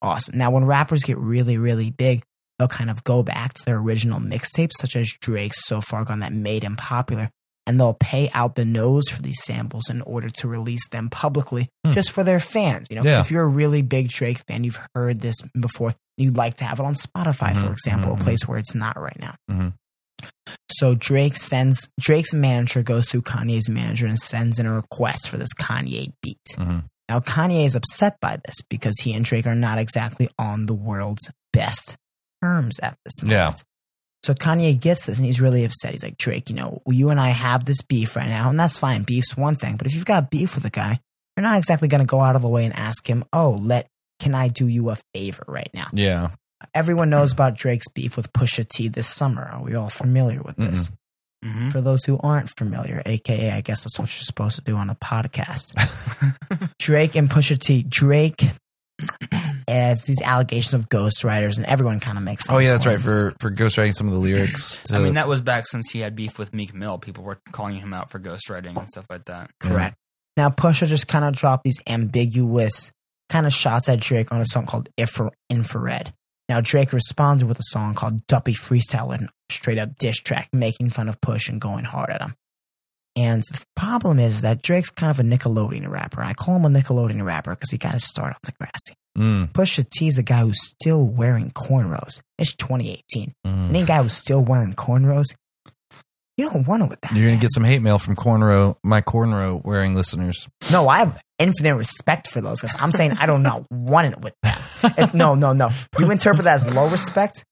Awesome. 0.03 0.37
Now, 0.37 0.51
when 0.51 0.65
rappers 0.65 1.05
get 1.05 1.19
really, 1.19 1.59
really 1.59 1.91
big, 1.91 2.23
they'll 2.59 2.69
kind 2.69 2.91
of 2.91 3.05
go 3.05 3.23
back 3.23 3.55
to 3.55 3.65
their 3.65 3.79
original 3.79 4.21
mixtapes, 4.21 4.73
such 4.79 4.97
as 4.97 5.13
Drake's 5.21 5.67
So 5.67 5.81
Far 5.81 6.05
Gone 6.05 6.21
that 6.21 6.33
made 6.33 6.63
him 6.63 6.77
popular, 6.77 7.31
and 7.67 7.79
they'll 7.81 7.95
pay 7.95 8.31
out 8.35 8.55
the 8.57 8.65
nose 8.65 9.09
for 9.09 9.23
these 9.23 9.43
samples 9.43 9.89
in 9.89 10.03
order 10.03 10.29
to 10.29 10.49
release 10.49 10.87
them 10.91 11.09
publicly 11.11 11.69
Hmm. 11.85 11.93
just 11.93 12.11
for 12.11 12.23
their 12.25 12.41
fans. 12.41 12.87
You 12.91 12.97
know, 12.97 13.03
Yeah. 13.05 13.21
if 13.21 13.31
you're 13.31 13.45
a 13.45 13.49
really 13.49 13.83
big 13.83 14.09
Drake 14.09 14.43
fan, 14.47 14.65
you've 14.65 14.81
heard 14.95 15.21
this 15.21 15.37
before, 15.59 15.95
you'd 16.17 16.37
like 16.37 16.57
to 16.59 16.65
have 16.65 16.79
it 16.79 16.85
on 16.87 16.95
Spotify, 16.95 17.55
for 17.55 17.69
Mhm, 17.69 17.73
example, 17.73 18.15
mhm, 18.17 18.21
a 18.21 18.25
place 18.25 18.47
where 18.47 18.59
it's 18.59 18.75
not 18.75 19.01
right 19.01 19.19
now. 19.19 19.35
Mhm. 19.51 19.73
So 20.71 20.95
Drake 20.95 21.37
sends 21.37 21.89
Drake's 21.99 22.35
manager 22.35 22.83
goes 22.83 23.09
through 23.11 23.23
Kanye's 23.23 23.69
manager 23.69 24.07
and 24.07 24.19
sends 24.19 24.59
in 24.59 24.67
a 24.67 24.73
request 24.75 25.29
for 25.29 25.39
this 25.39 25.53
Kanye 25.59 26.13
beat. 26.23 26.39
Mhm. 26.57 26.85
Now 27.09 27.21
Kanye 27.21 27.67
is 27.67 27.75
upset 27.75 28.19
by 28.21 28.39
this 28.45 28.57
because 28.69 28.95
he 29.03 29.13
and 29.15 29.25
Drake 29.25 29.47
are 29.47 29.55
not 29.55 29.79
exactly 29.79 30.29
on 30.39 30.67
the 30.67 30.75
world's 30.75 31.31
best 31.53 31.97
terms 32.43 32.79
at 32.81 32.97
this 33.05 33.23
moment. 33.23 33.33
Yeah. 33.33 33.55
So 34.25 34.33
Kanye 34.33 34.81
gets 34.81 35.05
this 35.05 35.19
and 35.19 35.27
he's 35.27 35.39
really 35.41 35.65
upset. 35.65 35.91
He's 35.91 36.03
like, 36.03 36.17
Drake, 36.17 36.49
you 36.49 36.57
know, 36.57 36.81
you 36.87 37.11
and 37.11 37.21
I 37.21 37.29
have 37.29 37.67
this 37.67 37.83
beef 37.83 38.17
right 38.17 38.29
now, 38.29 38.49
and 38.49 38.59
that's 38.59 38.79
fine. 38.79 39.03
Beef's 39.03 39.37
one 39.37 39.55
thing, 39.55 39.77
but 39.77 39.87
if 39.87 39.95
you've 39.95 40.07
got 40.07 40.31
beef 40.31 40.55
with 40.55 40.65
a 40.65 40.71
guy, 40.71 40.99
you're 41.37 41.43
not 41.43 41.59
exactly 41.59 41.89
going 41.89 42.01
to 42.01 42.07
go 42.07 42.21
out 42.21 42.35
of 42.35 42.41
the 42.41 42.49
way 42.49 42.65
and 42.65 42.75
ask 42.75 43.07
him, 43.07 43.25
"Oh, 43.35 43.59
let 43.61 43.87
can 44.21 44.35
I 44.35 44.49
do 44.49 44.67
you 44.67 44.89
a 44.89 44.97
favor 45.13 45.45
right 45.47 45.69
now?" 45.75 45.89
Yeah. 45.93 46.31
Everyone 46.75 47.11
knows 47.11 47.35
about 47.35 47.55
Drake's 47.55 47.91
beef 47.91 48.17
with 48.17 48.33
Pusha 48.33 48.67
T 48.67 48.89
this 48.89 49.09
summer. 49.09 49.45
Are 49.45 49.63
we 49.63 49.75
all 49.75 49.91
familiar 49.91 50.41
with 50.41 50.57
this? 50.57 50.91
hmm 51.45 51.69
For 51.69 51.83
those 51.83 52.05
who 52.05 52.19
aren't 52.23 52.49
familiar, 52.57 53.03
aka 53.05 53.51
I 53.51 53.61
guess 53.61 53.85
that's 53.85 53.99
what 53.99 54.09
you're 54.09 54.23
supposed 54.23 54.57
to 54.57 54.63
do 54.65 54.77
on 54.77 54.89
a 54.89 54.95
podcast. 54.95 55.75
Drake 56.79 57.15
and 57.15 57.29
Pusha 57.29 57.59
T. 57.59 57.85
Drake 57.87 58.43
adds 59.69 60.05
these 60.05 60.21
allegations 60.23 60.75
of 60.75 60.89
ghostwriters, 60.89 61.57
and 61.57 61.67
everyone 61.67 62.01
kind 62.01 62.19
of 62.19 62.25
makes. 62.25 62.49
Oh 62.49 62.59
yeah, 62.59 62.73
that's 62.73 62.87
of 62.87 62.93
right. 62.93 63.01
For 63.01 63.35
for 63.41 63.51
ghostwriting 63.51 63.95
some 63.95 64.07
of 64.07 64.13
the 64.13 64.21
lyrics. 64.21 64.79
To, 64.85 64.97
I 64.97 64.99
mean, 65.01 65.15
that 65.15 65.29
was 65.29 65.41
back 65.41 65.67
since 65.67 65.91
he 65.91 66.01
had 66.01 66.15
beef 66.15 66.39
with 66.39 66.53
Meek 66.53 66.75
Mill. 66.75 66.99
People 66.99 67.25
were 67.25 67.39
calling 67.53 67.77
him 67.77 67.95
out 67.95 68.11
for 68.11 68.19
ghostwriting 68.19 68.77
and 68.77 68.89
stuff 68.89 69.07
like 69.09 69.25
that. 69.27 69.51
Correct. 69.61 69.97
Now, 70.37 70.51
Pusha 70.51 70.87
just 70.87 71.09
kind 71.09 71.25
of 71.25 71.35
dropped 71.35 71.65
these 71.65 71.81
ambiguous 71.87 72.93
kind 73.31 73.47
of 73.47 73.53
shots 73.53 73.89
at 73.89 74.01
Drake 74.01 74.31
on 74.33 74.41
a 74.41 74.47
song 74.47 74.67
called 74.67 74.89
Infra- 74.97 75.31
Infrared. 75.49 76.13
Now, 76.49 76.61
Drake 76.61 76.93
responded 76.93 77.49
with 77.49 77.59
a 77.59 77.65
song 77.65 77.95
called 77.95 78.27
Duppy 78.27 78.53
Freestyle, 78.53 79.15
and 79.15 79.31
straight 79.51 79.79
up 79.79 79.97
diss 79.97 80.19
track, 80.19 80.49
making 80.53 80.91
fun 80.91 81.09
of 81.09 81.21
Push 81.21 81.49
and 81.49 81.61
going 81.61 81.85
hard 81.85 82.11
at 82.11 82.21
him. 82.21 82.35
And 83.17 83.43
the 83.45 83.65
problem 83.77 84.19
is 84.19 84.43
that 84.43 84.63
Drake's 84.63 84.91
kind 84.91 85.11
of 85.11 85.21
a 85.21 85.23
Nickelodeon 85.23 85.89
rapper. 85.89 86.23
I 86.23 86.35
call 86.35 86.57
him 86.57 86.65
a 86.65 86.81
Nickelodeon 86.81 87.25
rapper 87.25 87.55
because 87.55 87.71
he 87.71 87.79
got 87.79 87.93
his 87.93 88.05
start 88.05 88.35
on 88.35 88.41
Degrassi. 88.53 88.95
Mm, 89.17 89.53
Pusha 89.53 89.89
T's 89.89 90.19
a 90.19 90.23
guy 90.23 90.41
who's 90.41 90.61
still 90.65 91.07
wearing 91.07 91.51
cornrows. 91.51 92.21
It's 92.39 92.55
2018. 92.57 93.33
mm. 93.47 93.69
Any 93.69 93.85
guy 93.85 94.03
who's 94.03 94.13
still 94.13 94.43
wearing 94.43 94.75
cornrows, 94.75 95.27
you 96.37 96.51
don't 96.51 96.67
want 96.67 96.83
to 96.83 96.89
with 96.89 97.01
that. 97.03 97.13
You're 97.15 97.29
gonna 97.29 97.41
get 97.41 97.53
some 97.53 97.63
hate 97.63 97.81
mail 97.81 97.99
from 98.01 98.17
cornrow, 98.17 98.77
my 98.83 99.01
cornrow 99.01 99.65
wearing 99.65 99.95
listeners. 99.95 100.49
No, 100.73 100.89
I 100.89 100.99
have 100.99 101.21
infinite 101.39 101.77
respect 101.77 102.29
for 102.29 102.41
those 102.41 102.61
guys. 102.61 102.75
I'm 102.79 102.91
saying 102.91 103.13
I 103.13 103.27
do 103.27 103.39
not 103.39 103.65
want 103.71 104.13
it 104.13 104.21
with 104.21 104.35
them. 104.43 104.59
If- 104.99 105.15
no, 105.15 105.37
no, 105.37 105.53
no. 105.53 105.71
You 105.99 106.11
interpret 106.11 106.45
that 106.45 106.55
as 106.55 106.67
low 106.75 106.89
respect. 106.91 107.45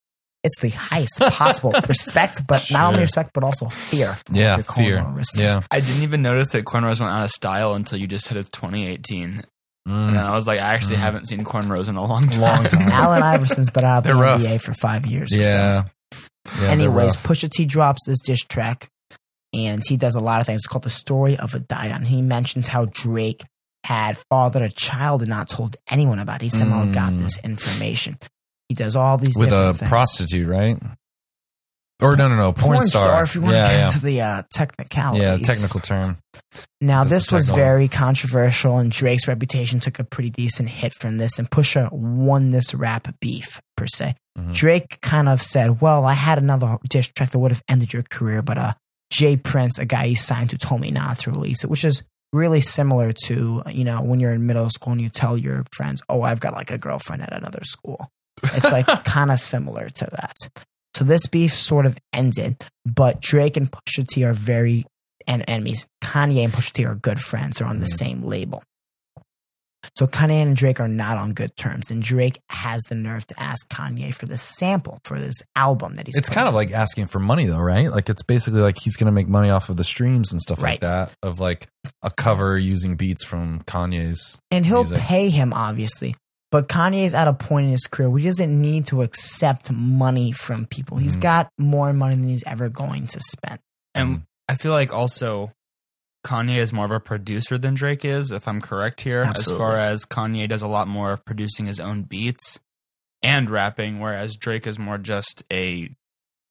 It's 0.44 0.58
the 0.60 0.70
highest 0.70 1.20
possible 1.20 1.70
respect, 1.88 2.44
but 2.48 2.66
not 2.72 2.88
only 2.88 3.02
respect, 3.02 3.30
but 3.32 3.44
also 3.44 3.66
fear. 3.68 4.18
Yeah, 4.32 4.56
fear. 4.62 5.06
Yeah. 5.36 5.60
I 5.70 5.78
didn't 5.78 6.02
even 6.02 6.20
notice 6.22 6.48
that 6.48 6.64
cornrows 6.64 6.98
went 6.98 7.12
out 7.12 7.22
of 7.22 7.30
style 7.30 7.74
until 7.74 8.00
you 8.00 8.08
just 8.08 8.24
said 8.24 8.36
it's 8.36 8.50
2018. 8.50 9.44
And 9.86 9.94
Mm. 10.10 10.12
then 10.14 10.24
I 10.24 10.30
was 10.34 10.46
like, 10.46 10.60
I 10.60 10.74
actually 10.74 10.96
Mm. 10.96 11.00
haven't 11.00 11.26
seen 11.28 11.44
cornrows 11.44 11.88
in 11.88 11.96
a 11.96 12.04
long 12.04 12.28
time. 12.28 12.40
Long 12.40 12.64
time. 12.68 12.88
Allen 12.88 13.22
Iverson's 13.22 13.70
been 13.70 13.84
out 13.84 13.98
of 13.98 14.04
the 14.04 14.08
They're 14.14 14.16
rough. 14.22 14.40
NBA 14.40 14.60
for 14.60 14.72
five 14.74 15.06
years. 15.06 15.32
or 15.32 15.36
so. 15.36 15.40
Yeah. 15.42 15.82
yeah 16.60 16.68
Anyways. 16.68 17.16
Pusha 17.16 17.50
T 17.50 17.64
drops 17.64 18.02
this 18.06 18.20
diss 18.24 18.40
track, 18.40 18.88
and 19.52 19.82
he 19.86 19.96
does 19.96 20.14
a 20.14 20.20
lot 20.20 20.40
of 20.40 20.46
things. 20.46 20.60
It's 20.60 20.66
called 20.68 20.84
"The 20.84 20.90
Story 20.90 21.36
of 21.36 21.52
Adidon." 21.52 22.04
He 22.06 22.22
mentions 22.22 22.68
how 22.68 22.84
Drake 22.86 23.42
had 23.84 24.16
fathered 24.30 24.62
a 24.62 24.70
child 24.70 25.22
and 25.22 25.28
not 25.30 25.48
told 25.48 25.76
anyone 25.90 26.20
about. 26.20 26.42
it. 26.42 26.44
He 26.44 26.50
somehow 26.50 26.84
got 26.92 27.12
Mm. 27.14 27.18
this 27.20 27.38
information. 27.42 28.16
He 28.68 28.74
does 28.76 28.94
all 28.94 29.18
these 29.18 29.34
with 29.36 29.48
a 29.48 29.50
different 29.50 29.78
things. 29.80 29.88
prostitute, 29.88 30.46
right? 30.46 30.78
Or 32.02 32.16
no, 32.16 32.28
no, 32.28 32.36
no, 32.36 32.52
porn, 32.52 32.82
star. 32.82 33.22
if 33.22 33.34
you 33.34 33.40
want 33.42 33.52
to 33.54 33.58
get 33.60 33.70
yeah. 33.72 33.86
into 33.86 34.00
the 34.00 34.20
uh, 34.20 34.42
technicalities. 34.52 35.22
yeah, 35.22 35.36
technical 35.38 35.80
term. 35.80 36.16
Now, 36.80 37.04
That's 37.04 37.26
this 37.28 37.32
was 37.32 37.46
technical- 37.46 37.64
very 37.64 37.88
controversial, 37.88 38.78
and 38.78 38.90
Drake's 38.90 39.28
reputation 39.28 39.78
took 39.80 39.98
a 39.98 40.04
pretty 40.04 40.30
decent 40.30 40.68
hit 40.68 40.92
from 40.94 41.18
this, 41.18 41.38
and 41.38 41.48
Pusha 41.48 41.90
won 41.92 42.50
this 42.50 42.74
rap 42.74 43.14
beef, 43.20 43.60
per 43.76 43.86
se. 43.86 44.16
Mhm. 44.38 44.52
Drake 44.54 45.00
kind 45.00 45.28
of 45.28 45.40
said, 45.42 45.80
Well, 45.80 46.04
I 46.04 46.14
had 46.14 46.38
another 46.38 46.78
diss 46.88 47.08
track 47.08 47.30
that 47.30 47.38
would 47.38 47.52
have 47.52 47.62
ended 47.68 47.92
your 47.92 48.02
career, 48.02 48.42
but 48.42 48.58
uh, 48.58 48.72
J. 49.12 49.36
Prince, 49.36 49.78
a 49.78 49.84
guy 49.84 50.08
he 50.08 50.14
signed 50.14 50.50
to, 50.50 50.58
told 50.58 50.80
me 50.80 50.90
not 50.90 51.18
to 51.20 51.30
release 51.30 51.62
it, 51.64 51.70
which 51.70 51.84
is 51.84 52.02
really 52.32 52.62
similar 52.62 53.12
to, 53.12 53.62
you 53.68 53.84
know, 53.84 54.00
when 54.02 54.18
you're 54.18 54.32
in 54.32 54.46
middle 54.46 54.70
school 54.70 54.92
and 54.94 55.02
you 55.02 55.10
tell 55.10 55.36
your 55.36 55.64
friends, 55.74 56.02
Oh, 56.08 56.22
I've 56.22 56.40
got 56.40 56.54
like 56.54 56.70
a 56.70 56.78
girlfriend 56.78 57.22
at 57.22 57.32
another 57.34 57.60
school. 57.62 58.08
It's 58.42 58.72
like 58.72 58.86
kind 59.04 59.30
of 59.30 59.38
similar 59.38 59.90
to 59.90 60.08
that. 60.12 60.34
So 60.94 61.04
this 61.04 61.26
beef 61.26 61.52
sort 61.54 61.86
of 61.86 61.96
ended, 62.12 62.56
but 62.84 63.20
Drake 63.20 63.56
and 63.56 63.70
Pusha 63.70 64.06
T 64.06 64.24
are 64.24 64.34
very 64.34 64.84
and 65.26 65.44
enemies. 65.48 65.86
Kanye 66.02 66.44
and 66.44 66.52
Pusha 66.52 66.72
T 66.72 66.84
are 66.84 66.94
good 66.94 67.20
friends. 67.20 67.58
They're 67.58 67.68
on 67.68 67.78
the 67.80 67.86
same 67.86 68.22
label. 68.22 68.62
So 69.96 70.06
Kanye 70.06 70.42
and 70.42 70.54
Drake 70.56 70.78
are 70.78 70.86
not 70.88 71.18
on 71.18 71.32
good 71.32 71.56
terms, 71.56 71.90
and 71.90 72.02
Drake 72.02 72.38
has 72.50 72.80
the 72.88 72.94
nerve 72.94 73.26
to 73.26 73.40
ask 73.40 73.68
Kanye 73.68 74.14
for 74.14 74.26
the 74.26 74.36
sample 74.36 75.00
for 75.04 75.18
this 75.18 75.34
album 75.56 75.96
that 75.96 76.06
he's. 76.06 76.16
It's 76.16 76.28
kind 76.28 76.46
of 76.46 76.54
like 76.54 76.70
asking 76.70 77.06
for 77.06 77.18
money, 77.18 77.46
though, 77.46 77.58
right? 77.58 77.90
Like 77.90 78.08
it's 78.08 78.22
basically 78.22 78.60
like 78.60 78.76
he's 78.80 78.96
going 78.96 79.06
to 79.06 79.12
make 79.12 79.26
money 79.28 79.50
off 79.50 79.70
of 79.70 79.76
the 79.76 79.84
streams 79.84 80.30
and 80.32 80.40
stuff 80.40 80.62
Right. 80.62 80.72
like 80.74 80.80
that. 80.82 81.12
Of 81.22 81.40
like 81.40 81.66
a 82.02 82.10
cover 82.12 82.56
using 82.56 82.94
beats 82.94 83.24
from 83.24 83.60
Kanye's. 83.62 84.40
and 84.52 84.64
he'll 84.64 84.84
music. 84.84 84.98
pay 84.98 85.30
him 85.30 85.52
obviously. 85.52 86.14
But 86.52 86.68
Kanye's 86.68 87.14
at 87.14 87.26
a 87.26 87.32
point 87.32 87.64
in 87.66 87.72
his 87.72 87.86
career 87.88 88.08
where 88.10 88.20
he 88.20 88.26
doesn't 88.26 88.60
need 88.60 88.86
to 88.86 89.02
accept 89.02 89.72
money 89.72 90.30
from 90.30 90.66
people. 90.66 90.98
He's 90.98 91.16
Mhm. 91.16 91.20
got 91.22 91.48
more 91.58 91.92
money 91.92 92.14
than 92.14 92.28
he's 92.28 92.44
ever 92.46 92.68
going 92.68 93.06
to 93.08 93.20
spend. 93.20 93.58
And 93.94 94.08
Mm. 94.18 94.22
I 94.48 94.56
feel 94.56 94.72
like 94.72 94.92
also 94.92 95.52
Kanye 96.24 96.56
is 96.58 96.72
more 96.72 96.84
of 96.84 96.90
a 96.92 97.00
producer 97.00 97.58
than 97.58 97.74
Drake 97.74 98.04
is, 98.04 98.30
if 98.30 98.46
I'm 98.46 98.60
correct 98.60 99.00
here. 99.00 99.22
Absolutely. 99.22 99.64
As 99.64 99.68
far 99.70 99.78
as 99.80 100.04
Kanye 100.04 100.48
does 100.48 100.62
a 100.62 100.68
lot 100.68 100.86
more 100.86 101.10
of 101.12 101.24
producing 101.24 101.66
his 101.66 101.80
own 101.80 102.02
beats 102.02 102.60
and 103.22 103.48
rapping, 103.50 103.98
whereas 103.98 104.36
Drake 104.36 104.66
is 104.66 104.78
more 104.78 104.98
just 104.98 105.42
a 105.52 105.88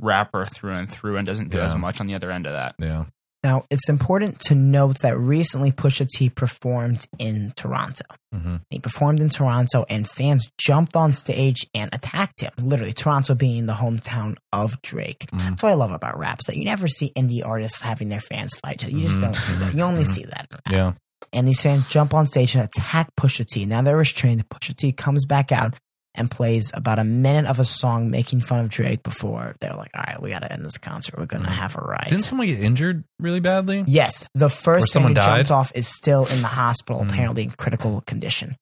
rapper 0.02 0.46
through 0.46 0.74
and 0.76 0.90
through 0.90 1.18
and 1.18 1.26
doesn't 1.28 1.50
do 1.50 1.58
Yeah. 1.58 1.68
as 1.68 1.76
much 1.76 2.02
on 2.02 2.08
the 2.08 2.16
other 2.16 2.32
end 2.32 2.48
of 2.48 2.54
that. 2.54 2.76
Yeah. 2.80 3.06
Now, 3.44 3.64
it's 3.72 3.90
important 3.90 4.40
to 4.42 4.56
note 4.56 5.00
that 5.00 5.18
recently 5.18 5.72
Pusha 5.72 6.08
T 6.08 6.30
performed 6.30 7.08
in 7.18 7.54
Toronto. 7.56 8.06
hmm 8.32 8.58
He 8.70 8.78
performed 8.80 9.20
in 9.20 9.30
Toronto, 9.30 9.84
and 9.90 10.08
fans 10.08 10.48
jumped 10.60 10.96
on 10.96 11.14
stage 11.14 11.66
and 11.74 11.90
attacked 11.92 12.42
him. 12.42 12.52
Literally, 12.60 12.94
Toronto 12.94 13.34
being 13.34 13.66
the 13.66 13.74
hometown 13.74 14.36
of 14.54 14.80
Drake. 14.84 15.26
Mhm. 15.34 15.40
That's 15.40 15.64
what 15.64 15.72
I 15.72 15.76
love 15.76 15.92
about 15.92 16.20
raps 16.20 16.46
that 16.48 16.56
you 16.56 16.66
never 16.66 16.88
see 16.88 17.12
indie 17.18 17.44
artists 17.44 17.82
having 17.82 18.10
their 18.10 18.22
fans 18.22 18.54
fight 18.64 18.76
each 18.76 18.84
other. 18.86 18.94
You 18.94 19.08
just 19.08 19.20
Mhm. 19.20 19.24
don't 19.24 19.36
see 19.36 19.54
that. 19.56 19.74
You 19.74 19.84
only 19.84 20.04
Mhm. 20.04 20.08
see 20.14 20.26
that. 20.26 20.48
Yeah. 20.70 20.94
And 21.34 21.48
these 21.48 21.62
fans 21.62 21.86
jump 21.90 22.14
on 22.14 22.28
stage 22.28 22.56
and 22.56 22.64
attack 22.64 23.10
Pusha 23.20 23.46
T. 23.48 23.66
Now 23.66 23.82
they're 23.82 23.98
restrained. 23.98 24.48
Pusha 24.50 24.76
T 24.76 24.92
comes 24.92 25.26
back 25.26 25.52
out 25.52 25.76
and 26.16 26.30
plays 26.30 26.72
about 26.74 27.00
a 27.00 27.04
minute 27.04 27.46
of 27.50 27.60
a 27.60 27.66
song 27.66 28.10
making 28.12 28.42
fun 28.42 28.60
of 28.60 28.70
Drake 28.70 29.02
before 29.04 29.56
they're 29.62 29.74
like, 29.74 29.92
all 29.96 30.04
right, 30.06 30.22
we 30.22 30.30
got 30.30 30.40
to 30.40 30.52
end 30.52 30.66
this 30.66 30.78
concert. 30.78 31.18
We're 31.18 31.26
going 31.26 31.44
to 31.44 31.50
Mhm. 31.50 31.54
have 31.54 31.76
a 31.78 31.82
riot. 31.82 32.10
Didn't 32.10 32.26
someone 32.26 32.48
get 32.48 32.60
injured 32.60 33.04
really 33.20 33.40
badly? 33.40 33.84
Yes, 33.88 34.26
the 34.34 34.46
Or 34.48 34.50
first 34.50 34.92
someone 34.92 35.16
fan 35.16 35.24
who 35.24 35.36
jumped 35.38 35.52
off 35.52 35.72
is 35.74 35.88
still 35.88 36.26
in 36.26 36.42
the 36.42 36.48
hospital, 36.50 37.02
Mm. 37.04 37.10
apparently 37.10 37.44
in 37.44 37.52
critical 37.52 38.02
condition. 38.02 38.58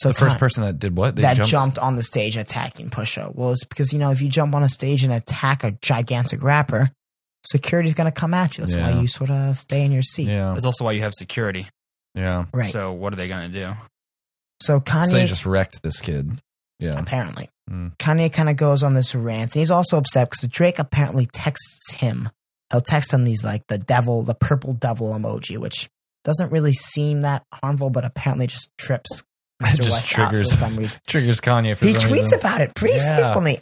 So 0.00 0.08
the 0.08 0.14
first 0.14 0.32
Con- 0.34 0.38
person 0.38 0.62
that 0.64 0.78
did 0.78 0.96
what? 0.96 1.16
They 1.16 1.22
that 1.22 1.36
jumped. 1.44 1.78
on 1.78 1.96
the 1.96 2.02
stage 2.04 2.36
attacking 2.36 2.90
Pusha. 2.90 3.34
Well, 3.34 3.50
it's 3.52 3.64
because 3.64 3.92
you 3.92 3.98
know 3.98 4.10
if 4.12 4.20
you 4.22 4.28
jump 4.28 4.54
on 4.54 4.62
a 4.62 4.68
stage 4.68 5.02
and 5.04 5.12
attack 5.12 5.64
a 5.64 5.72
gigantic 5.82 6.42
rapper, 6.42 6.90
security's 7.46 7.94
going 7.94 8.06
to 8.06 8.12
come 8.12 8.34
at 8.34 8.58
you. 8.58 8.64
That's 8.64 8.76
Yeah. 8.76 8.90
why 8.94 9.00
you 9.00 9.08
sort 9.08 9.30
of 9.30 9.56
stay 9.56 9.84
in 9.84 9.90
your 9.92 10.02
seat. 10.02 10.28
Yeah. 10.28 10.52
That's 10.54 10.66
also 10.66 10.84
why 10.84 10.92
you 10.92 11.02
have 11.02 11.14
security. 11.14 11.68
Yeah. 12.14 12.44
Right. 12.52 12.66
So, 12.66 12.72
So 12.72 12.92
what 12.92 13.12
are 13.12 13.16
they 13.16 13.28
going 13.28 13.50
to 13.52 13.58
do? 13.58 13.74
Kanye 14.80 15.06
So 15.06 15.12
they 15.12 15.26
just 15.26 15.46
wrecked 15.46 15.82
this 15.82 16.00
kid. 16.00 16.38
Yeah. 16.78 16.98
apparently 16.98 17.48
Mm. 17.70 17.94
Kanye 17.98 18.32
kind 18.32 18.48
of 18.48 18.56
goes 18.56 18.82
on 18.82 18.94
this 18.94 19.14
rant, 19.14 19.54
and 19.54 19.60
he's 19.60 19.70
also 19.70 19.98
upset 19.98 20.30
because 20.30 20.48
Drake 20.48 20.78
apparently 20.78 21.26
texts 21.26 21.92
him. 21.96 22.30
He'll 22.72 22.80
text 22.80 23.12
him 23.12 23.24
these 23.24 23.44
like 23.44 23.66
the 23.66 23.76
devil, 23.76 24.22
the 24.22 24.32
purple 24.34 24.72
devil 24.72 25.10
emoji, 25.12 25.58
which 25.58 25.90
doesn't 26.24 26.50
really 26.50 26.72
seem 26.72 27.20
that 27.22 27.44
harmful, 27.62 27.90
but 27.90 28.06
apparently 28.06 28.46
just 28.46 28.70
trips 28.78 29.22
Mr. 29.62 29.76
Just 29.76 29.90
West 29.90 30.08
triggers- 30.08 30.50
for 30.50 30.56
some 30.56 30.76
reason. 30.76 30.98
Triggers 31.06 31.40
Kanye 31.42 31.76
for 31.76 31.84
he 31.84 31.92
tweets 31.92 32.10
reason. 32.10 32.38
about 32.38 32.62
it 32.62 32.74
pretty 32.74 32.96
Yeah. 32.96 33.16
frequently. 33.16 33.60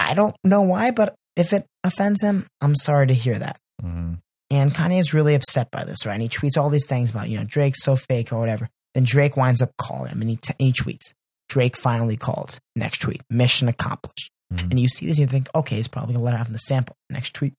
I 0.00 0.14
don't 0.14 0.34
know 0.44 0.62
why, 0.62 0.90
but 0.92 1.14
if 1.36 1.52
it 1.52 1.66
offends 1.84 2.22
him, 2.22 2.46
I'm 2.62 2.74
sorry 2.74 3.08
to 3.08 3.14
hear 3.14 3.38
that. 3.38 3.58
Mhm. 3.84 4.18
And 4.50 4.74
Kanye 4.74 4.98
is 5.00 5.12
really 5.12 5.34
upset 5.34 5.70
by 5.70 5.84
this, 5.84 6.06
right? 6.06 6.14
And 6.14 6.22
he 6.22 6.28
tweets 6.30 6.56
all 6.56 6.70
these 6.70 6.86
things 6.86 7.10
about, 7.10 7.28
you 7.28 7.38
know, 7.38 7.44
Drake's 7.44 7.82
so 7.82 7.96
fake 7.96 8.32
or 8.32 8.38
whatever. 8.38 8.70
Then 8.94 9.04
Drake 9.04 9.36
winds 9.36 9.60
up 9.60 9.70
calling 9.76 10.10
him 10.12 10.20
and 10.22 10.30
he, 10.30 10.36
t- 10.36 10.54
and 10.58 10.66
he 10.68 10.72
tweets, 10.72 11.12
Drake 11.52 11.76
finally 11.76 12.16
called. 12.16 12.58
Next 12.74 12.98
tweet, 13.02 13.20
mission 13.28 13.68
accomplished. 13.68 14.30
Mhm. 14.52 14.70
And 14.70 14.80
you 14.80 14.88
see 14.88 15.06
this 15.06 15.18
and 15.18 15.26
you 15.28 15.30
think, 15.32 15.48
okay, 15.54 15.76
he's 15.76 15.88
probably 15.88 16.14
going 16.14 16.24
to 16.24 16.30
let 16.30 16.40
out 16.40 16.46
in 16.46 16.52
the 16.54 16.58
sample. 16.58 16.96
Next 17.10 17.34
tweet, 17.34 17.52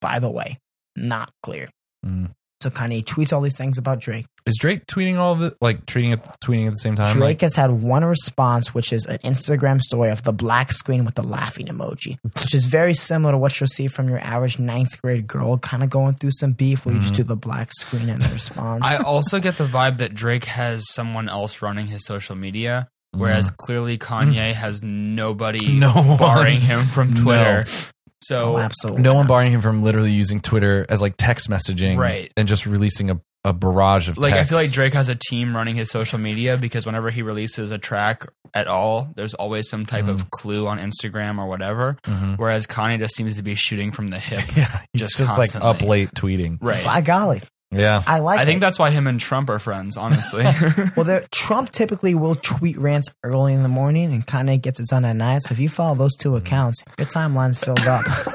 by 0.00 0.18
the 0.18 0.30
way, 0.30 0.58
not 0.96 1.30
clear. 1.42 1.68
Mhm. 2.06 2.30
So 2.62 2.70
Kanye 2.70 3.04
tweets 3.04 3.30
all 3.30 3.42
these 3.42 3.58
things 3.58 3.76
about 3.76 4.00
Drake. 4.00 4.24
Is 4.46 4.56
Drake 4.58 4.86
tweeting 4.86 5.18
all 5.18 5.32
of 5.34 5.42
it? 5.42 5.52
Like 5.60 5.84
tweeting 5.84 6.14
it, 6.14 6.20
tweeting 6.42 6.64
at 6.66 6.70
the 6.70 6.76
same 6.76 6.96
time? 6.96 7.14
Drake 7.14 7.42
has 7.42 7.54
had 7.56 7.70
one 7.70 8.02
response, 8.04 8.72
which 8.72 8.90
is 8.90 9.04
an 9.04 9.18
Instagram 9.18 9.80
story 9.82 10.10
of 10.10 10.22
the 10.22 10.32
black 10.32 10.72
screen 10.72 11.04
with 11.04 11.14
the 11.14 11.22
laughing 11.22 11.66
emoji, 11.66 12.16
which 12.22 12.54
is 12.54 12.64
very 12.66 12.94
similar 12.94 13.32
to 13.32 13.38
what 13.38 13.58
you'll 13.60 13.66
see 13.66 13.86
from 13.86 14.08
your 14.08 14.18
average 14.20 14.58
ninth 14.58 15.00
grade 15.02 15.26
girl 15.26 15.58
kind 15.58 15.82
of 15.82 15.90
going 15.90 16.14
through 16.14 16.30
some 16.32 16.52
beef 16.52 16.86
where 16.86 16.94
you 16.94 17.00
just 17.02 17.12
Mhm. 17.12 17.16
do 17.18 17.24
the 17.24 17.36
black 17.36 17.70
screen 17.72 18.08
and 18.08 18.22
the 18.22 18.32
response. 18.32 18.82
I 18.86 18.96
also 18.96 19.40
get 19.40 19.58
the 19.58 19.66
vibe 19.66 19.98
that 19.98 20.14
Drake 20.14 20.44
has 20.44 20.90
someone 20.90 21.28
else 21.28 21.60
running 21.60 21.88
his 21.88 22.06
social 22.06 22.36
media, 22.36 22.88
whereas 23.16 23.50
clearly 23.50 23.98
Kanye 23.98 24.52
has 24.54 24.82
nobody 24.82 25.66
No 25.78 25.92
one. 25.92 26.16
barring 26.18 26.60
him 26.60 26.84
from 26.84 27.14
No. 27.14 27.22
Twitter. 27.22 27.64
oh, 27.66 27.90
So 28.22 28.58
absolutely. 28.58 29.02
no 29.02 29.14
one 29.14 29.26
barring 29.26 29.52
him 29.52 29.60
from 29.60 29.82
literally 29.82 30.12
using 30.12 30.40
Twitter 30.40 30.86
as 30.88 31.00
like 31.02 31.14
text 31.18 31.48
messaging, 31.50 31.96
Right. 31.98 32.32
And 32.36 32.48
just 32.48 32.66
releasing 32.66 33.10
a, 33.10 33.20
a 33.46 33.52
barrage 33.52 34.08
of 34.08 34.16
like 34.16 34.32
I 34.32 34.44
feel 34.44 34.56
like 34.56 34.70
Drake 34.72 34.94
has 34.94 35.08
a 35.10 35.14
team 35.14 35.54
running 35.54 35.76
his 35.76 35.90
social 35.90 36.18
media 36.18 36.56
because 36.56 36.86
whenever 36.86 37.10
he 37.10 37.20
releases 37.22 37.72
a 37.72 37.78
track 37.78 38.26
at 38.54 38.66
all, 38.68 39.12
there's 39.16 39.34
always 39.34 39.68
some 39.68 39.84
type 39.84 40.06
Mm. 40.06 40.10
of 40.10 40.30
clue 40.30 40.66
on 40.66 40.78
Instagram 40.78 41.38
or 41.38 41.46
whatever. 41.46 41.98
Mhm. 42.06 42.38
Whereas 42.38 42.66
Kanye 42.66 42.98
just 42.98 43.14
seems 43.14 43.36
to 43.36 43.42
be 43.42 43.54
shooting 43.54 43.92
from 43.92 44.06
the 44.06 44.18
hip. 44.18 44.40
yeah, 44.56 44.80
he's 44.94 45.00
Just 45.02 45.18
just, 45.18 45.36
like 45.38 45.54
up 45.56 45.82
late 45.82 46.10
tweeting. 46.14 46.56
Right. 46.62 46.82
By 46.84 47.02
golly, 47.02 47.42
Yeah, 47.74 48.02
I 48.06 48.20
like. 48.20 48.38
I 48.40 48.44
think 48.44 48.58
it. 48.58 48.60
that's 48.60 48.78
why 48.78 48.90
him 48.90 49.06
and 49.06 49.18
Trump 49.20 49.50
are 49.50 49.58
friends, 49.58 49.96
honestly. 49.96 50.44
Well, 50.96 51.20
Trump 51.30 51.70
typically 51.70 52.14
will 52.14 52.34
tweet 52.36 52.78
rants 52.78 53.08
early 53.24 53.52
in 53.52 53.62
the 53.62 53.68
morning 53.68 54.12
and 54.12 54.26
Kanye 54.26 54.60
gets 54.60 54.78
it 54.80 54.86
done 54.88 55.04
at 55.04 55.16
night. 55.16 55.42
So 55.42 55.52
if 55.52 55.58
you 55.58 55.68
follow 55.68 55.94
those 55.94 56.14
two 56.16 56.36
accounts, 56.36 56.82
your 56.98 57.06
timeline's 57.06 57.58
filled 57.58 57.86
up. 57.86 58.04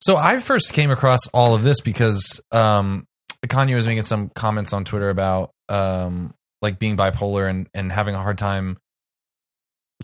So 0.00 0.16
I 0.16 0.38
first 0.38 0.72
came 0.74 0.90
across 0.92 1.26
all 1.34 1.56
of 1.56 1.64
this 1.64 1.80
because 1.80 2.40
um, 2.52 3.04
Kanye 3.44 3.74
was 3.74 3.84
making 3.86 4.04
some 4.04 4.28
comments 4.28 4.72
on 4.72 4.84
Twitter 4.84 5.10
about 5.10 5.50
um, 5.68 6.34
like 6.62 6.78
being 6.78 6.96
bipolar 6.96 7.50
and, 7.50 7.68
and 7.74 7.90
having 7.90 8.14
a 8.14 8.22
hard 8.22 8.38
time 8.38 8.78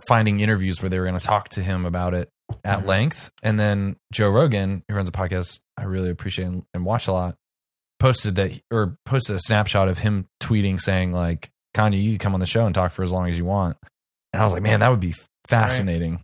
finding 0.08 0.40
interviews 0.40 0.82
where 0.82 0.90
they 0.90 0.98
were 0.98 1.06
going 1.06 1.18
to 1.18 1.24
talk 1.24 1.48
to 1.50 1.62
him 1.62 1.86
about 1.86 2.12
it 2.14 2.28
at 2.64 2.80
Mhm. 2.80 2.86
length. 2.86 3.30
And 3.42 3.58
then 3.58 3.96
Joe 4.12 4.30
Rogan, 4.30 4.82
who 4.88 4.94
runs 4.96 5.08
a 5.08 5.12
podcast 5.12 5.60
I 5.78 5.84
really 5.84 6.10
appreciate 6.10 6.46
and, 6.46 6.64
and 6.74 6.84
watch 6.84 7.06
a 7.06 7.12
lot, 7.12 7.36
posted 8.04 8.34
that 8.34 8.52
or 8.70 8.98
posted 9.06 9.34
a 9.34 9.38
snapshot 9.40 9.88
of 9.88 9.98
him 9.98 10.26
tweeting 10.38 10.78
saying 10.78 11.10
like 11.12 11.50
Kanye, 11.74 12.02
you 12.02 12.10
can 12.10 12.18
come 12.18 12.34
on 12.34 12.40
the 12.40 12.44
show 12.46 12.66
and 12.66 12.74
talk 12.74 12.92
for 12.92 13.02
as 13.02 13.10
long 13.14 13.28
as 13.30 13.38
you 13.38 13.46
want. 13.46 13.78
And 14.34 14.42
I 14.42 14.44
was 14.44 14.52
like, 14.52 14.62
man, 14.62 14.80
that 14.80 14.90
would 14.90 15.00
be 15.00 15.14
fascinating. 15.48 16.22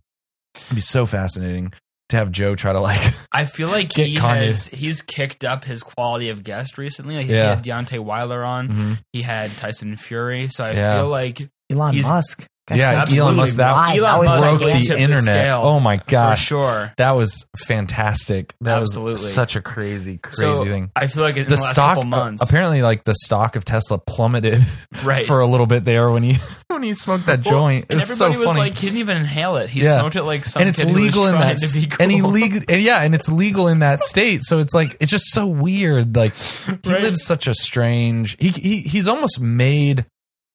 It'd 0.55 0.75
be 0.75 0.81
so 0.81 1.07
fascinating 1.07 1.73
to 2.09 2.17
have 2.17 2.31
Joe 2.31 2.55
try 2.55 2.71
to 2.73 2.79
like 2.79 3.01
I 3.31 3.45
feel 3.45 3.69
like 3.69 3.89
Get 3.89 4.09
he 4.09 4.17
Kanye. 4.17 4.45
has 4.47 4.67
he's 4.67 5.01
kicked 5.01 5.43
up 5.43 5.63
his 5.63 5.81
quality 5.81 6.29
of 6.29 6.43
guest 6.43 6.77
recently. 6.77 7.15
Like 7.15 7.27
Yeah. 7.27 7.55
He 7.61 7.71
had 7.71 7.87
Deontay 7.87 7.99
Wilder 7.99 8.43
on. 8.43 8.67
Mhm. 8.69 8.99
He 9.11 9.23
had 9.23 9.49
Tyson 9.49 9.95
Fury. 9.95 10.49
So 10.49 10.63
I 10.63 10.73
Yeah. 10.73 10.97
feel 10.99 11.09
like 11.09 11.49
Elon 11.71 11.93
He's- 11.95 12.35
Musk. 12.71 12.79
Yeah, 12.79 13.01
absolutely 13.01 13.19
Elon 13.19 13.35
Musk 13.37 13.57
that 13.57 13.71
live. 13.71 13.97
Elon 13.99 14.25
Musk 14.25 14.43
broke 14.47 14.59
gigantic. 14.61 14.89
the 14.89 14.97
internet. 14.99 15.23
scale 15.23 15.61
oh 15.63 15.79
my 15.79 15.97
for 15.97 16.03
gosh, 16.07 16.45
sure. 16.45 16.93
that 16.97 17.11
was 17.11 17.45
fantastic. 17.67 18.53
That 18.61 18.79
Absolutely. 18.81 19.13
was 19.13 19.33
such 19.33 19.55
a 19.55 19.61
crazy, 19.61 20.17
crazy 20.17 20.41
So, 20.41 20.65
thing. 20.65 20.91
I 20.95 21.07
feel 21.07 21.23
like 21.23 21.37
in 21.37 21.43
the, 21.43 21.49
The 21.51 21.55
last 21.61 21.69
stock 21.71 21.95
couple 21.95 22.09
months, 22.09 22.41
apparently, 22.41 22.81
like 22.81 23.03
the 23.03 23.15
stock 23.15 23.55
of 23.55 23.65
Tesla 23.65 23.97
plummeted 23.97 24.59
right? 25.03 25.25
for 25.25 25.39
a 25.39 25.47
little 25.47 25.65
bit 25.67 25.83
there 25.85 26.09
when 26.11 26.23
he 26.23 26.37
when 26.67 26.83
he 26.83 26.93
smoked 26.93 27.25
that 27.25 27.43
Well, 27.45 27.53
joint. 27.53 27.85
and 27.89 27.99
It's 27.99 28.15
so 28.17 28.25
everybody 28.25 28.39
was 28.39 28.47
funny. 28.47 28.59
like, 28.69 28.77
he 28.77 28.87
didn't 28.87 28.99
even 28.99 29.17
inhale 29.17 29.55
it. 29.57 29.69
He 29.69 29.81
Yeah. 29.81 29.99
smoked 29.99 30.15
it 30.15 30.23
like 30.23 30.45
some 30.45 30.61
and 30.61 30.69
it's 30.69 30.79
kid 30.83 30.93
legal 30.93 31.25
in 31.27 31.35
that, 31.35 31.57
to 31.57 31.79
be 31.79 31.87
s- 31.91 31.97
and 31.99 32.11
he 32.11 32.21
legal, 32.21 32.61
and 32.69 32.81
yeah, 32.81 33.01
and 33.01 33.13
it's 33.15 33.29
legal 33.29 33.67
in 33.67 33.79
that 33.79 33.99
state. 33.99 34.43
So 34.43 34.59
it's 34.59 34.73
like 34.73 34.97
it's 34.99 35.11
just 35.11 35.25
so 35.31 35.47
weird. 35.47 36.15
Like 36.15 36.33
he 36.35 36.71
Right. 36.91 37.01
lives 37.01 37.23
such 37.23 37.47
a 37.47 37.53
strange. 37.53 38.37
He 38.39 38.49
he 38.49 38.81
he's 38.81 39.07
almost 39.07 39.39
made 39.41 40.05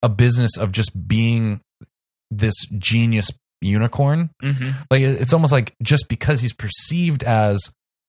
a 0.03 0.09
business 0.09 0.57
of 0.59 0.73
just 0.73 1.09
being 1.09 1.61
this 2.31 2.55
genius 2.79 3.31
unicorn. 3.61 4.31
Mhm. 4.43 4.75
Like 4.91 5.01
it's 5.01 5.33
almost 5.33 5.53
like 5.53 5.75
just 5.83 6.09
because 6.09 6.41
he's 6.41 6.53
perceived 6.53 7.25
as 7.25 7.59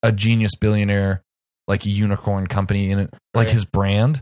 a 0.04 0.12
genius 0.12 0.56
billionaire 0.56 1.24
like 1.68 1.86
a 1.86 1.90
unicorn 1.90 2.48
company 2.48 2.92
in 2.92 3.00
it, 3.00 3.10
like 3.34 3.48
Right. 3.48 3.52
his 3.52 3.66
brand 3.66 4.22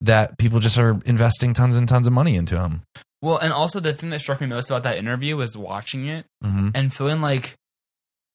that 0.00 0.38
people 0.38 0.60
just 0.60 0.78
are 0.78 1.00
investing 1.04 1.52
tons 1.54 1.76
and 1.76 1.88
tons 1.88 2.06
of 2.06 2.12
money 2.12 2.36
into 2.36 2.58
him. 2.60 2.82
Well, 3.22 3.38
and 3.38 3.52
also 3.52 3.80
the 3.80 3.92
thing 3.92 4.10
that 4.10 4.20
struck 4.20 4.40
me 4.40 4.46
most 4.46 4.70
about 4.70 4.82
that 4.84 4.98
interview 4.98 5.36
was 5.36 5.56
watching 5.56 6.06
it 6.08 6.26
hmm 6.42 6.70
and 6.74 6.92
feeling 6.94 7.20
like, 7.20 7.54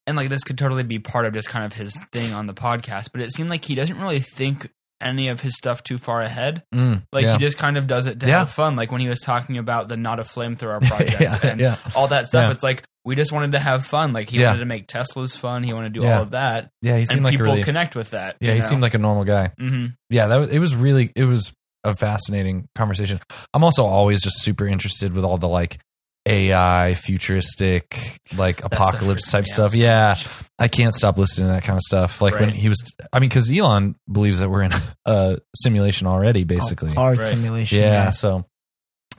and 0.08 0.18
like 0.18 0.30
this 0.30 0.44
could 0.44 0.58
totally 0.58 0.84
be 0.84 1.00
part 1.00 1.25
of 1.25 1.34
just 1.34 1.50
kind 1.50 1.65
of 1.65 1.74
his 1.74 1.96
thing 2.12 2.34
on 2.34 2.48
the 2.48 2.53
podcast, 2.53 3.10
but 3.12 3.22
it 3.22 3.32
seemed 3.32 3.50
like 3.50 3.65
he 3.65 3.75
doesn't 3.75 4.00
really 4.00 4.20
think 4.20 4.70
any 5.01 5.27
of 5.29 5.41
his 5.41 5.55
stuff 5.58 5.84
too 5.84 5.98
far 5.98 6.22
ahead. 6.22 6.63
Mm, 6.74 7.03
Like 7.12 7.24
yeah. 7.24 7.34
he 7.34 7.39
just 7.39 7.58
kind 7.58 7.77
of 7.77 7.88
does 7.88 8.05
it 8.08 8.20
to 8.22 8.27
Yeah. 8.27 8.39
have 8.39 8.51
fun. 8.51 8.75
Like 8.75 8.91
when 8.91 9.01
he 9.01 9.08
was 9.10 9.20
talking 9.20 9.58
about 9.58 9.88
the 9.89 9.98
not 9.98 10.20
a 10.20 10.24
flamethrower 10.24 10.81
project 10.88 11.20
yeah, 11.22 11.39
and 11.43 11.60
yeah, 11.60 11.75
all 11.96 12.08
that 12.08 12.27
stuff. 12.27 12.51
It's 12.51 12.63
like 12.63 12.84
we 13.03 13.15
just 13.15 13.31
wanted 13.31 13.53
to 13.53 13.60
have 13.60 13.86
fun. 13.86 14.13
Like 14.13 14.29
he 14.29 14.43
wanted 14.43 14.60
to 14.60 14.65
make 14.65 14.88
Teslas 14.88 15.36
fun. 15.36 15.63
He 15.63 15.74
wanted 15.74 15.93
to 15.93 16.00
do 16.01 16.05
all 16.08 16.22
of 16.22 16.31
that, 16.31 16.70
yeah. 16.81 16.98
He 16.98 17.05
seemed 17.05 17.17
and 17.17 17.25
like 17.25 17.34
a 17.34 17.38
people 17.38 17.53
really, 17.53 17.63
connect 17.63 17.96
with 17.96 18.12
that. 18.12 18.38
yeah. 18.39 18.53
He 18.53 18.62
seemed 18.62 18.81
like 18.81 18.93
a 18.93 19.00
normal 19.00 19.24
guy. 19.24 19.51
hmm 19.58 19.88
yeah 20.10 20.27
that 20.27 20.38
was, 20.38 20.51
it 20.51 20.60
was 20.60 20.75
really 20.75 21.12
it 21.15 21.24
was 21.25 21.51
a 21.84 21.96
fascinating 21.96 22.67
conversation 22.75 23.20
i'm 23.55 23.63
also 23.63 23.84
always 23.84 24.22
just 24.22 24.39
super 24.43 24.67
interested 24.67 25.13
with 25.13 25.24
all 25.25 25.39
the 25.39 25.48
like 25.48 25.79
ai 26.28 26.94
futuristic 26.94 28.20
like 28.38 28.63
apocalypse 28.63 29.32
type 29.32 29.48
stuff 29.48 29.74
yeah 29.74 30.16
i 30.60 30.68
can't 30.68 30.94
stop 30.94 31.18
listening 31.18 31.48
to 31.48 31.54
that 31.54 31.63
kind 31.63 31.78
of 31.78 31.82
stuff 31.82 32.22
like 32.22 32.40
when 32.40 32.50
he 32.51 32.70
was 32.70 32.94
i 33.12 33.20
mean 33.20 33.28
because 33.30 33.51
elon 33.51 33.96
believes 34.12 34.40
that 34.40 34.50
we're 34.50 34.62
in 34.62 34.72
a 35.06 35.38
simulation 35.56 36.06
already 36.06 36.42
oh, 36.42 36.46
basically 36.46 36.94
Hard 36.94 37.18
Right. 37.18 37.28
simulation. 37.28 37.80
yeah 37.80 38.12
so 38.12 38.46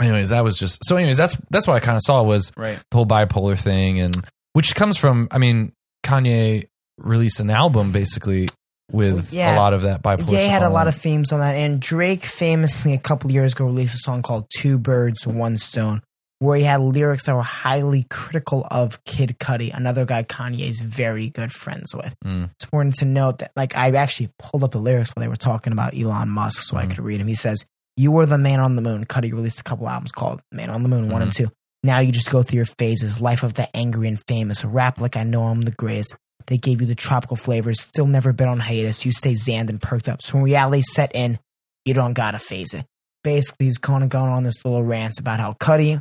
anyways 0.00 0.30
that 0.30 0.44
was 0.44 0.56
just 0.58 0.78
so 0.84 0.96
anyways 0.96 1.16
that's 1.16 1.36
that's 1.50 1.66
what 1.66 1.74
i 1.74 1.80
kind 1.80 1.96
of 1.96 2.02
saw 2.04 2.22
was 2.22 2.52
Right. 2.56 2.78
the 2.90 2.96
whole 2.96 3.06
bipolar 3.06 3.58
thing 3.60 3.98
and 4.00 4.16
which 4.52 4.74
comes 4.76 4.96
from 4.96 5.26
i 5.32 5.38
mean 5.38 5.72
kanye 6.04 6.68
released 6.98 7.40
an 7.40 7.50
album 7.50 7.90
basically 7.90 8.48
with 8.92 9.32
Yeah. 9.32 9.56
a 9.56 9.58
lot 9.58 9.72
of 9.74 9.82
that 9.82 10.02
bipolar 10.02 10.30
Ye 10.30 10.36
stuff 10.42 10.50
had 10.52 10.62
a 10.62 10.68
lot 10.68 10.86
of 10.86 10.94
themes 10.94 11.32
on 11.32 11.40
that, 11.40 11.54
and 11.54 11.80
Drake 11.80 12.22
famously 12.24 12.92
a 12.92 12.98
couple 12.98 13.32
years 13.32 13.54
ago 13.54 13.64
released 13.64 13.94
a 13.94 13.98
song 13.98 14.20
called 14.20 14.46
Two 14.54 14.76
Birds, 14.78 15.26
One 15.26 15.56
Stone, 15.56 16.02
where 16.42 16.56
he 16.56 16.64
had 16.64 16.80
lyrics 16.80 17.26
that 17.26 17.34
were 17.36 17.42
highly 17.42 18.04
critical 18.10 18.66
of 18.70 19.02
Kid 19.04 19.36
Cudi, 19.38 19.72
another 19.72 20.04
guy 20.04 20.24
Kanye's 20.24 20.80
very 20.82 21.30
good 21.30 21.52
friends 21.52 21.94
with. 21.94 22.14
Mm. 22.24 22.50
It's 22.50 22.64
important 22.64 22.96
to 22.96 23.04
note 23.04 23.38
that, 23.38 23.52
like, 23.54 23.76
I 23.76 23.90
actually 23.90 24.30
pulled 24.38 24.64
up 24.64 24.72
the 24.72 24.80
lyrics 24.80 25.10
while 25.10 25.22
they 25.22 25.28
were 25.28 25.36
talking 25.36 25.72
about 25.72 25.94
Elon 25.96 26.28
Musk 26.28 26.62
so 26.62 26.76
I 26.76 26.86
Mhm. 26.86 26.90
could 26.90 27.04
read 27.04 27.20
him. 27.20 27.28
He 27.28 27.34
says, 27.36 27.64
You 27.96 28.10
were 28.10 28.24
the 28.24 28.38
man 28.38 28.58
on 28.58 28.74
the 28.74 28.80
moon. 28.82 29.04
Cudi 29.04 29.30
released 29.32 29.60
a 29.60 29.62
couple 29.62 29.86
albums 29.86 30.12
called 30.12 30.40
Man 30.50 30.70
on 30.70 30.82
the 30.82 30.88
Moon 30.88 31.10
1 31.10 31.20
and 31.22 31.34
2. 31.34 31.48
Now 31.82 31.98
you 31.98 32.10
just 32.10 32.30
go 32.30 32.42
through 32.42 32.56
your 32.56 32.64
phases. 32.64 33.20
Life 33.20 33.42
of 33.42 33.52
the 33.52 33.68
angry 33.76 34.08
and 34.08 34.18
famous. 34.26 34.64
Rap 34.64 34.98
like 34.98 35.14
I 35.16 35.24
know 35.24 35.44
I'm 35.48 35.60
the 35.60 35.72
greatest. 35.72 36.16
They 36.46 36.56
gave 36.56 36.80
you 36.80 36.86
the 36.86 36.94
tropical 36.94 37.36
flavors. 37.36 37.82
Still 37.82 38.06
never 38.06 38.32
been 38.32 38.48
on 38.48 38.60
hiatus. 38.60 39.04
You 39.04 39.12
stay 39.12 39.34
zanned 39.34 39.68
and 39.68 39.80
perked 39.80 40.08
up. 40.08 40.22
So 40.22 40.34
when 40.38 40.44
reality 40.44 40.82
set 40.82 41.12
in, 41.14 41.38
you 41.84 41.92
don't 41.92 42.14
gotta 42.14 42.38
phase 42.38 42.72
it. 42.72 42.86
Basically, 43.24 43.66
he's 43.66 43.76
kind 43.78 44.02
of 44.02 44.08
going 44.08 44.30
on 44.30 44.42
this 44.42 44.64
little 44.64 44.82
rant 44.82 45.20
about 45.20 45.38
how 45.38 45.52
Cudi, 45.52 46.00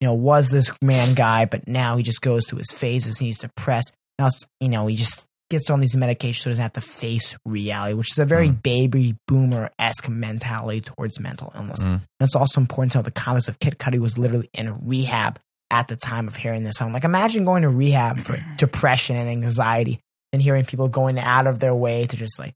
you 0.00 0.08
know, 0.08 0.14
was 0.14 0.48
this 0.48 0.72
man 0.82 1.14
guy, 1.14 1.44
but 1.44 1.68
now 1.68 1.96
he 1.96 2.02
just 2.02 2.22
goes 2.22 2.46
through 2.46 2.58
his 2.58 2.72
phases 2.72 3.20
and 3.20 3.26
he's 3.26 3.38
depressed. 3.38 3.94
Now, 4.18 4.28
you 4.60 4.68
know, 4.68 4.86
he 4.86 4.96
just 4.96 5.26
gets 5.50 5.68
on 5.68 5.80
these 5.80 5.96
medications 5.96 6.36
so 6.36 6.50
he 6.50 6.52
doesn't 6.52 6.62
have 6.62 6.72
to 6.72 6.80
face 6.80 7.36
reality, 7.44 7.94
which 7.94 8.12
is 8.12 8.18
a 8.18 8.24
very 8.24 8.50
baby 8.50 9.16
boomer 9.26 9.70
esque 9.78 10.08
mentality 10.08 10.80
towards 10.80 11.20
mental 11.20 11.52
illness. 11.54 11.84
Mm. 11.84 11.92
And 11.92 12.02
it's 12.20 12.36
also 12.36 12.60
important 12.60 12.92
to 12.92 12.98
know 12.98 13.02
the 13.02 13.10
context 13.10 13.48
of 13.48 13.58
Kid 13.58 13.78
Cudi 13.78 13.98
was 13.98 14.16
literally 14.16 14.48
in 14.54 14.86
rehab 14.86 15.38
at 15.70 15.88
the 15.88 15.96
time 15.96 16.28
of 16.28 16.36
hearing 16.36 16.64
this 16.64 16.76
song. 16.76 16.92
Like, 16.92 17.04
imagine 17.04 17.44
going 17.44 17.62
to 17.62 17.68
rehab 17.68 18.20
for 18.20 18.38
depression 18.56 19.16
and 19.16 19.28
anxiety 19.28 20.00
and 20.32 20.40
hearing 20.40 20.64
people 20.64 20.88
going 20.88 21.18
out 21.18 21.46
of 21.46 21.58
their 21.58 21.74
way 21.74 22.06
to 22.06 22.16
just 22.16 22.38
like 22.38 22.54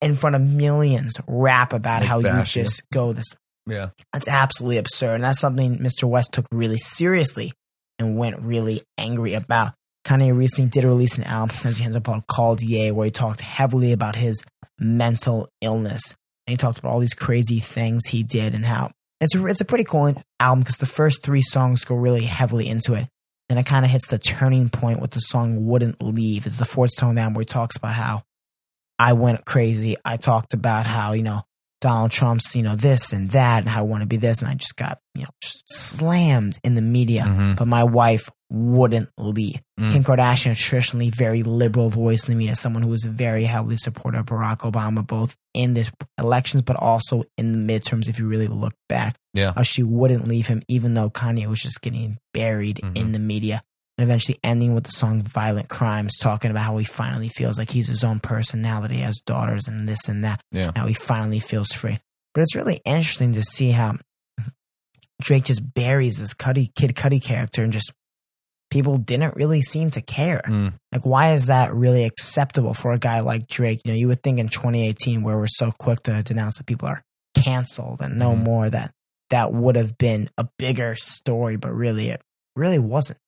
in 0.00 0.14
front 0.14 0.36
of 0.36 0.42
millions 0.42 1.18
rap 1.26 1.72
about 1.72 2.02
Like 2.02 2.08
how 2.08 2.18
you 2.18 2.24
bash 2.24 2.56
you. 2.56 2.62
just 2.62 2.88
go 2.92 3.12
this 3.12 3.34
yeah 3.68 3.90
that's 4.12 4.28
absolutely 4.28 4.78
absurd. 4.78 5.16
And 5.16 5.24
that's 5.24 5.40
something 5.40 5.78
Mr. 5.78 6.04
West 6.08 6.32
took 6.32 6.46
really 6.50 6.78
seriously 6.78 7.52
and 7.98 8.16
went 8.16 8.40
really 8.40 8.82
angry 8.96 9.34
about. 9.34 9.74
Kanye 10.04 10.36
recently 10.36 10.70
did 10.70 10.84
release 10.84 11.18
an 11.18 11.24
album, 11.24 11.54
as 11.64 11.78
he 11.78 11.84
ends 11.84 11.96
up 11.96 12.08
on, 12.08 12.22
Called 12.28 12.62
Ye, 12.62 12.90
where 12.90 13.04
he 13.04 13.10
talked 13.10 13.40
heavily 13.40 13.92
about 13.92 14.16
his 14.16 14.42
mental 14.78 15.48
illness. 15.60 16.16
And 16.46 16.52
he 16.52 16.56
talked 16.56 16.78
about 16.78 16.92
all 16.92 17.00
these 17.00 17.14
crazy 17.14 17.58
things 17.58 18.06
he 18.06 18.22
did 18.22 18.54
and 18.54 18.64
how 18.64 18.90
it's 19.20 19.34
a, 19.34 19.46
it's 19.46 19.60
a 19.60 19.66
pretty 19.66 19.84
cool 19.84 20.14
album 20.40 20.60
because 20.60 20.76
the 20.76 20.86
first 20.86 21.22
three 21.22 21.42
songs 21.42 21.84
go 21.84 21.94
really 21.94 22.24
heavily 22.24 22.68
into 22.68 22.94
it. 22.94 23.06
And 23.50 23.58
it 23.58 23.66
kind 23.66 23.84
of 23.84 23.90
hits 23.90 24.08
the 24.08 24.18
turning 24.18 24.68
point 24.68 25.00
with 25.00 25.10
the 25.10 25.20
song 25.20 25.66
Wouldn't 25.66 26.02
Leave. 26.02 26.46
It's 26.46 26.58
the 26.58 26.64
fourth 26.64 26.90
song 26.92 27.14
down 27.14 27.34
where 27.34 27.42
he 27.42 27.46
talks 27.46 27.76
about 27.76 27.94
how 27.94 28.22
I 28.98 29.14
went 29.14 29.44
crazy. 29.44 29.96
I 30.04 30.16
talked 30.16 30.54
about 30.54 30.86
how, 30.86 31.12
you 31.12 31.22
know, 31.22 31.42
Donald 31.80 32.10
Trump's, 32.10 32.54
you 32.56 32.62
know, 32.62 32.74
this 32.76 33.12
and 33.12 33.30
that 33.30 33.60
and 33.60 33.68
how 33.68 33.80
I 33.80 33.82
want 33.82 34.02
to 34.02 34.06
be 34.08 34.16
this. 34.16 34.40
And 34.40 34.50
I 34.50 34.54
just 34.54 34.76
got, 34.76 34.98
you 35.14 35.22
know, 35.22 35.28
just 35.40 35.62
slammed 35.72 36.58
in 36.64 36.74
the 36.74 36.82
media. 36.82 37.22
Mhm. 37.24 37.56
But 37.56 37.68
my 37.68 37.84
wife 37.84 38.30
wouldn't 38.50 39.10
leave. 39.18 39.60
Mm. 39.78 39.92
Kim 39.92 40.04
Kardashian, 40.04 40.56
traditionally 40.56 41.10
very 41.10 41.42
liberal 41.42 41.90
voice 41.90 42.26
in 42.28 42.34
the 42.34 42.38
media, 42.38 42.54
someone 42.56 42.82
who 42.82 42.88
was 42.88 43.04
very 43.04 43.44
heavily 43.44 43.76
supportive 43.76 44.20
of 44.20 44.26
Barack 44.26 44.58
Obama, 44.60 45.06
both 45.06 45.36
in 45.54 45.74
this 45.74 45.90
elections, 46.18 46.62
but 46.62 46.76
also 46.76 47.24
in 47.36 47.52
the 47.66 47.72
midterms, 47.78 48.08
if 48.08 48.18
you 48.18 48.26
really 48.26 48.46
look 48.46 48.72
back. 48.88 49.16
Yeah. 49.34 49.52
How 49.54 49.62
she 49.62 49.82
wouldn't 49.82 50.26
leave 50.26 50.46
him, 50.48 50.62
even 50.66 50.94
though 50.94 51.10
Kanye 51.10 51.46
was 51.46 51.60
just 51.60 51.82
getting 51.82 52.18
buried 52.32 52.80
Mhm. 52.82 52.96
in 52.96 53.12
the 53.12 53.18
media. 53.18 53.62
And 53.98 54.04
eventually 54.04 54.38
ending 54.44 54.74
with 54.76 54.84
the 54.84 54.92
song 54.92 55.22
Violent 55.22 55.68
Crimes, 55.68 56.16
talking 56.16 56.52
about 56.52 56.62
how 56.62 56.76
he 56.78 56.84
finally 56.84 57.28
feels 57.28 57.58
like 57.58 57.70
he's 57.72 57.88
his 57.88 58.04
own 58.04 58.20
personality, 58.20 58.98
has 58.98 59.18
daughters 59.18 59.66
and 59.66 59.88
this 59.88 60.08
and 60.08 60.22
that. 60.24 60.40
Yeah. 60.52 60.70
How 60.76 60.86
he 60.86 60.94
finally 60.94 61.40
feels 61.40 61.72
free. 61.72 61.98
But 62.32 62.42
it's 62.42 62.54
really 62.54 62.80
interesting 62.84 63.32
to 63.32 63.42
see 63.42 63.72
how 63.72 63.96
Drake 65.20 65.44
just 65.46 65.74
buries 65.74 66.18
this 66.18 66.32
Cudi, 66.32 66.72
Kid 66.76 66.94
Cudi 66.94 67.20
character 67.20 67.64
and 67.64 67.72
just 67.72 67.92
people 68.70 68.98
didn't 68.98 69.34
really 69.34 69.62
seem 69.62 69.90
to 69.90 70.00
care. 70.00 70.42
Mm. 70.46 70.74
Like, 70.92 71.04
why 71.04 71.32
is 71.32 71.46
that 71.46 71.74
really 71.74 72.04
acceptable 72.04 72.74
for 72.74 72.92
a 72.92 72.98
guy 72.98 73.18
like 73.20 73.48
Drake? 73.48 73.80
You 73.84 73.90
know, 73.90 73.98
you 73.98 74.06
would 74.06 74.22
think 74.22 74.38
in 74.38 74.46
2018, 74.48 75.22
where 75.24 75.36
we're 75.36 75.46
so 75.48 75.72
quick 75.72 76.04
to 76.04 76.22
denounce 76.22 76.58
that 76.58 76.66
people 76.66 76.86
are 76.86 77.02
canceled 77.34 78.00
and 78.00 78.16
no 78.16 78.36
Mhm. 78.36 78.44
more, 78.44 78.70
that 78.70 78.92
that 79.30 79.52
would 79.52 79.74
have 79.74 79.98
been 79.98 80.30
a 80.38 80.48
bigger 80.56 80.94
story, 80.96 81.56
but 81.56 81.72
really, 81.72 82.10
it 82.10 82.22
really 82.54 82.78
wasn't. 82.78 83.18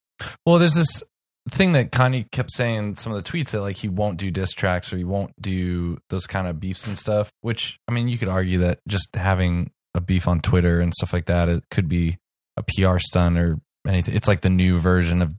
Well, 0.45 0.59
there's 0.59 0.75
this 0.75 1.03
thing 1.49 1.71
that 1.71 1.91
Kanye 1.91 2.29
kept 2.31 2.51
saying 2.51 2.77
in 2.77 2.95
some 2.95 3.13
of 3.13 3.23
the 3.23 3.29
tweets 3.29 3.51
that 3.51 3.61
like 3.61 3.77
he 3.77 3.87
won't 3.87 4.17
do 4.17 4.31
diss 4.31 4.51
tracks 4.51 4.93
or 4.93 4.97
he 4.97 5.03
won't 5.03 5.33
do 5.41 5.97
those 6.09 6.27
kind 6.27 6.47
of 6.47 6.59
beefs 6.59 6.87
and 6.87 6.97
stuff. 6.97 7.31
Which 7.41 7.79
I 7.87 7.91
mean, 7.91 8.07
you 8.07 8.17
could 8.17 8.29
argue 8.29 8.59
that 8.59 8.79
just 8.87 9.15
having 9.15 9.71
a 9.93 10.01
beef 10.01 10.27
on 10.27 10.39
Twitter 10.41 10.79
and 10.79 10.93
stuff 10.93 11.13
like 11.13 11.25
that 11.25 11.49
it 11.49 11.63
could 11.69 11.87
be 11.87 12.17
a 12.57 12.63
PR 12.63 12.97
stunt 12.97 13.37
or 13.37 13.59
anything. 13.87 14.15
It's 14.15 14.27
like 14.27 14.41
the 14.41 14.49
new 14.49 14.77
version 14.77 15.21
of 15.21 15.33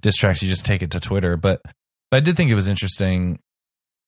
diss 0.00 0.16
tracks. 0.16 0.42
You 0.42 0.48
just 0.48 0.64
take 0.64 0.82
it 0.82 0.92
to 0.92 1.00
Twitter. 1.00 1.36
But 1.36 1.62
but 2.10 2.18
I 2.18 2.20
did 2.20 2.36
think 2.36 2.50
it 2.50 2.54
was 2.54 2.68
interesting 2.68 3.40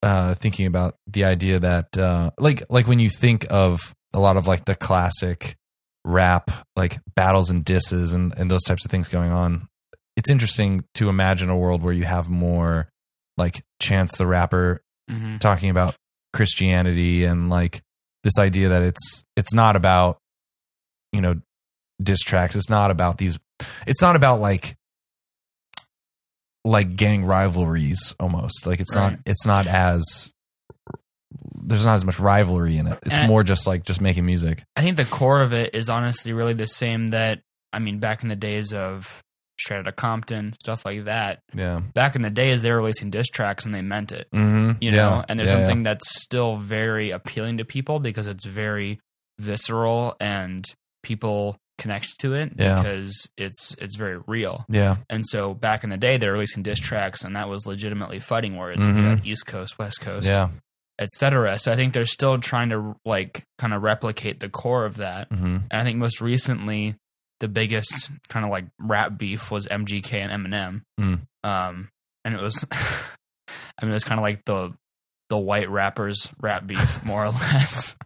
uh, 0.02 0.34
thinking 0.34 0.66
about 0.66 0.96
the 1.06 1.24
idea 1.24 1.60
that 1.60 1.96
uh, 1.98 2.30
like 2.38 2.62
like 2.70 2.86
when 2.86 2.98
you 2.98 3.10
think 3.10 3.46
of 3.50 3.94
a 4.12 4.18
lot 4.18 4.36
of 4.36 4.46
like 4.46 4.64
the 4.64 4.74
classic 4.74 5.56
rap 6.04 6.50
like 6.76 6.98
battles 7.14 7.50
and 7.50 7.64
disses 7.64 8.14
and, 8.14 8.32
and 8.36 8.50
those 8.50 8.62
types 8.62 8.84
of 8.84 8.90
things 8.90 9.08
going 9.08 9.30
on 9.30 9.68
it's 10.16 10.30
interesting 10.30 10.84
to 10.94 11.08
imagine 11.08 11.48
a 11.50 11.56
world 11.56 11.82
where 11.82 11.92
you 11.92 12.04
have 12.04 12.28
more 12.28 12.88
like 13.36 13.62
Chance 13.80 14.18
the 14.18 14.26
rapper 14.26 14.82
hmm 15.08 15.36
talking 15.38 15.70
about 15.70 15.96
Christianity 16.32 17.24
and 17.24 17.48
like 17.50 17.82
this 18.22 18.38
idea 18.38 18.68
that 18.70 18.82
it's 18.82 19.24
it's 19.36 19.52
not 19.54 19.74
about 19.76 20.18
you 21.12 21.20
know 21.20 21.40
diss 22.02 22.20
tracks. 22.20 22.54
It's 22.56 22.70
not 22.70 22.90
about 22.90 23.18
these. 23.18 23.38
It's 23.86 24.00
not 24.02 24.14
about 24.16 24.40
like 24.40 24.76
like 26.64 26.94
gang 26.96 27.24
rivalries 27.24 28.14
almost. 28.20 28.66
Like 28.66 28.80
it's 28.80 28.94
not 28.94 29.14
it's 29.26 29.46
not 29.46 29.66
as 29.66 30.32
there's 31.62 31.86
not 31.86 31.94
as 31.94 32.04
much 32.04 32.18
rivalry 32.20 32.76
in 32.76 32.86
it. 32.86 32.98
It's 33.02 33.16
And 33.16 33.24
I- 33.24 33.28
more 33.28 33.42
just 33.42 33.66
like 33.66 33.84
just 33.84 34.00
making 34.00 34.26
music. 34.26 34.62
I 34.76 34.82
think 34.82 34.96
the 34.96 35.04
core 35.04 35.40
of 35.40 35.52
it 35.52 35.74
is 35.74 35.88
honestly 35.88 36.32
really 36.32 36.54
the 36.54 36.66
same 36.66 37.08
that 37.08 37.40
I 37.72 37.78
mean 37.78 37.98
back 37.98 38.22
in 38.22 38.28
the 38.28 38.36
days 38.36 38.72
of 38.72 39.22
Straight 39.60 39.78
Outta 39.80 39.92
Compton 39.92 40.54
stuff 40.60 40.84
like 40.84 41.04
that. 41.04 41.40
Yeah. 41.54 41.80
Back 41.94 42.16
in 42.16 42.22
the 42.22 42.30
days, 42.30 42.62
they 42.62 42.70
were 42.70 42.78
releasing 42.78 43.10
diss 43.10 43.28
tracks 43.28 43.64
and 43.64 43.74
they 43.74 43.82
meant 43.82 44.10
it. 44.12 44.26
Mm-hmm. 44.34 44.82
You 44.82 44.90
know, 44.92 45.24
and 45.28 45.38
there's 45.38 45.50
something 45.50 45.82
that's 45.82 46.20
still 46.22 46.56
very 46.56 47.10
appealing 47.10 47.58
to 47.58 47.64
people 47.64 47.98
because 48.00 48.26
it's 48.26 48.44
very 48.46 49.00
visceral 49.38 50.16
and 50.20 50.64
people 51.02 51.56
connect 51.78 52.18
to 52.20 52.34
it 52.34 52.52
Yeah. 52.58 52.76
because 52.82 53.26
it's 53.38 53.74
it's 53.80 53.96
very 53.96 54.18
real. 54.26 54.64
Yeah. 54.68 54.96
And 55.08 55.26
so 55.26 55.54
back 55.54 55.82
in 55.84 55.90
the 55.90 55.96
day, 55.96 56.16
they 56.18 56.26
were 56.26 56.34
releasing 56.34 56.62
diss 56.62 56.78
tracks, 56.78 57.24
and 57.24 57.34
that 57.36 57.48
was 57.48 57.66
legitimately 57.66 58.20
fighting 58.20 58.56
words. 58.56 58.86
Mhm. 58.86 59.24
You 59.24 59.32
East 59.32 59.46
Coast, 59.46 59.78
West 59.78 60.00
Coast, 60.00 60.26
Yeah. 60.26 60.48
etc. 60.98 61.58
So 61.58 61.72
I 61.72 61.76
think 61.76 61.94
they're 61.94 62.04
still 62.06 62.38
trying 62.38 62.68
to 62.70 62.96
like 63.06 63.44
kind 63.58 63.72
of 63.72 63.82
replicate 63.82 64.40
the 64.40 64.50
core 64.50 64.84
of 64.84 64.98
that. 64.98 65.30
Mm-hmm. 65.30 65.56
And 65.70 65.72
I 65.72 65.82
think 65.82 65.96
most 65.98 66.20
recently, 66.20 66.96
the 67.40 67.48
biggest 67.48 68.10
kind 68.28 68.44
of 68.44 68.50
like 68.50 68.66
rap 68.78 69.18
beef 69.18 69.50
was 69.50 69.66
MGK 69.66 70.12
and 70.14 70.32
Eminem. 70.46 70.82
Mm. 71.00 71.20
Um, 71.42 71.88
and 72.24 72.34
it 72.34 72.40
was, 72.40 72.64
I 72.72 73.82
mean, 73.84 73.90
it 73.90 73.94
was 73.94 74.04
kind 74.04 74.18
of 74.20 74.22
like 74.22 74.44
the 74.44 74.72
the 75.30 75.38
white 75.38 75.70
rappers 75.70 76.28
rap 76.40 76.66
beef 76.66 77.04
more 77.04 77.24
or 77.24 77.30
less. 77.30 77.96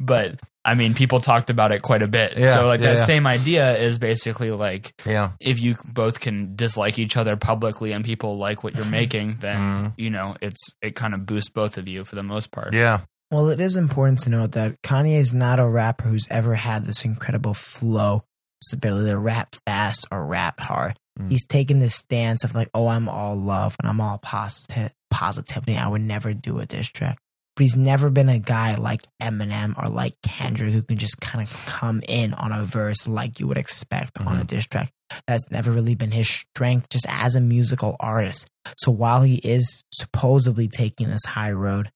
but 0.00 0.40
I 0.66 0.74
mean, 0.74 0.94
people 0.94 1.20
talked 1.20 1.50
about 1.50 1.72
it 1.72 1.82
quite 1.82 2.02
a 2.02 2.08
bit. 2.08 2.36
Yeah, 2.38 2.54
so 2.54 2.66
like 2.66 2.80
yeah, 2.80 2.86
that 2.94 2.98
yeah. 2.98 3.04
same 3.04 3.26
idea 3.26 3.76
is 3.76 3.98
basically 3.98 4.50
like 4.50 4.92
Yeah. 5.06 5.32
if 5.40 5.60
you 5.60 5.76
both 5.92 6.20
can 6.20 6.56
dislike 6.56 6.98
each 6.98 7.16
other 7.16 7.36
publicly 7.36 7.92
and 7.92 8.04
people 8.04 8.38
like 8.38 8.64
what 8.64 8.74
you're 8.74 8.84
making, 9.00 9.36
then 9.40 9.58
Mm. 9.58 9.92
you 9.98 10.10
know 10.10 10.36
it's 10.42 10.60
it 10.82 10.94
kind 10.96 11.14
of 11.14 11.26
boosts 11.26 11.50
both 11.50 11.78
of 11.78 11.86
you 11.86 12.04
for 12.04 12.16
the 12.16 12.22
most 12.22 12.50
part. 12.50 12.72
Yeah. 12.74 13.00
Well, 13.30 13.48
it 13.50 13.60
is 13.60 13.76
important 13.76 14.20
to 14.20 14.30
note 14.30 14.52
that 14.52 14.80
Kanye 14.82 15.18
is 15.18 15.32
not 15.34 15.58
a 15.58 15.68
rapper 15.68 16.08
who's 16.08 16.26
ever 16.30 16.54
had 16.54 16.84
this 16.84 17.04
incredible 17.04 17.54
flow, 17.54 18.24
this 18.64 18.72
ability 18.72 19.10
to 19.10 19.18
rap 19.18 19.56
fast 19.66 20.06
or 20.10 20.24
rap 20.24 20.60
hard. 20.60 20.98
Mm. 21.18 21.30
He's 21.30 21.46
taken 21.46 21.78
this 21.78 21.94
stance 21.94 22.44
of 22.44 22.54
like, 22.54 22.68
oh, 22.74 22.88
I'm 22.88 23.08
all 23.08 23.36
love 23.36 23.76
and 23.80 23.88
I'm 23.88 24.00
all 24.00 24.18
positive 24.18 24.92
positivity. 25.10 25.76
I 25.76 25.88
would 25.88 26.00
never 26.00 26.32
do 26.32 26.58
a 26.58 26.66
diss 26.66 26.88
track. 26.88 27.18
But 27.56 27.62
he's 27.62 27.76
never 27.76 28.10
been 28.10 28.28
a 28.28 28.40
guy 28.40 28.74
like 28.74 29.02
Eminem 29.22 29.80
or 29.80 29.88
like 29.88 30.14
Kendrick 30.22 30.72
who 30.72 30.82
can 30.82 30.98
just 30.98 31.20
kind 31.20 31.46
of 31.46 31.66
come 31.66 32.02
in 32.08 32.34
on 32.34 32.50
a 32.50 32.64
verse 32.64 33.06
like 33.06 33.38
you 33.38 33.46
would 33.46 33.58
expect 33.58 34.20
on 34.20 34.36
a 34.36 34.42
diss 34.42 34.66
track. 34.66 34.90
That's 35.28 35.48
never 35.52 35.70
really 35.70 35.94
been 35.94 36.10
his 36.10 36.28
strength 36.28 36.88
just 36.88 37.06
as 37.08 37.36
a 37.36 37.40
musical 37.40 37.94
artist. 38.00 38.48
So 38.76 38.90
while 38.90 39.22
he 39.22 39.36
is 39.36 39.84
supposedly 39.92 40.66
taking 40.66 41.10
this 41.10 41.24
high 41.24 41.52
road, 41.52 41.92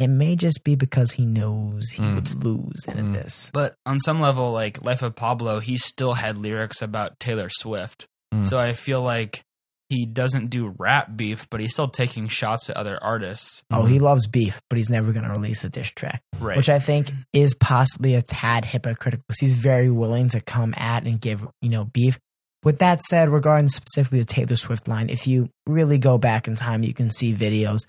it 0.00 0.08
may 0.08 0.34
just 0.36 0.64
be 0.64 0.74
because 0.74 1.12
he 1.12 1.24
knows 1.26 1.90
he 1.90 2.02
Mm. 2.02 2.14
would 2.14 2.44
lose 2.44 2.84
in 2.88 3.10
Mm. 3.10 3.14
this. 3.14 3.50
But 3.52 3.74
on 3.86 4.00
some 4.00 4.20
level, 4.20 4.50
like 4.52 4.82
Life 4.84 5.02
of 5.02 5.14
Pablo, 5.14 5.60
he 5.60 5.76
still 5.78 6.14
had 6.14 6.36
lyrics 6.36 6.80
about 6.82 7.20
Taylor 7.20 7.48
Swift. 7.50 8.06
Mm. 8.34 8.46
So 8.46 8.58
I 8.58 8.72
feel 8.72 9.02
like 9.02 9.42
he 9.88 10.06
doesn't 10.06 10.50
do 10.50 10.72
rap 10.78 11.16
beef, 11.16 11.48
but 11.50 11.60
he's 11.60 11.72
still 11.72 11.88
taking 11.88 12.28
shots 12.28 12.70
at 12.70 12.76
other 12.76 12.96
artists. 13.02 13.62
Oh, 13.72 13.86
he 13.86 13.98
loves 13.98 14.26
beef, 14.28 14.60
but 14.70 14.76
he's 14.76 14.88
never 14.88 15.12
going 15.12 15.24
to 15.24 15.30
release 15.32 15.64
a 15.64 15.68
diss 15.68 15.90
track, 15.90 16.22
Right. 16.38 16.56
which 16.56 16.68
I 16.68 16.78
think 16.78 17.10
is 17.32 17.54
possibly 17.54 18.14
a 18.14 18.22
tad 18.22 18.66
hypocritical 18.66 19.24
because 19.26 19.40
he's 19.40 19.56
very 19.56 19.90
willing 19.90 20.28
to 20.28 20.40
come 20.40 20.74
at 20.76 21.06
and 21.06 21.20
give, 21.20 21.44
you 21.60 21.70
know, 21.70 21.84
beef. 21.86 22.18
With 22.62 22.78
that 22.78 23.02
said, 23.02 23.30
regarding 23.30 23.68
specifically 23.68 24.20
the 24.20 24.26
Taylor 24.26 24.54
Swift 24.54 24.86
line, 24.86 25.08
if 25.10 25.26
you 25.26 25.48
really 25.66 25.98
go 25.98 26.18
back 26.18 26.46
in 26.46 26.54
time, 26.54 26.84
you 26.84 26.94
can 26.94 27.10
see 27.10 27.34
videos 27.34 27.80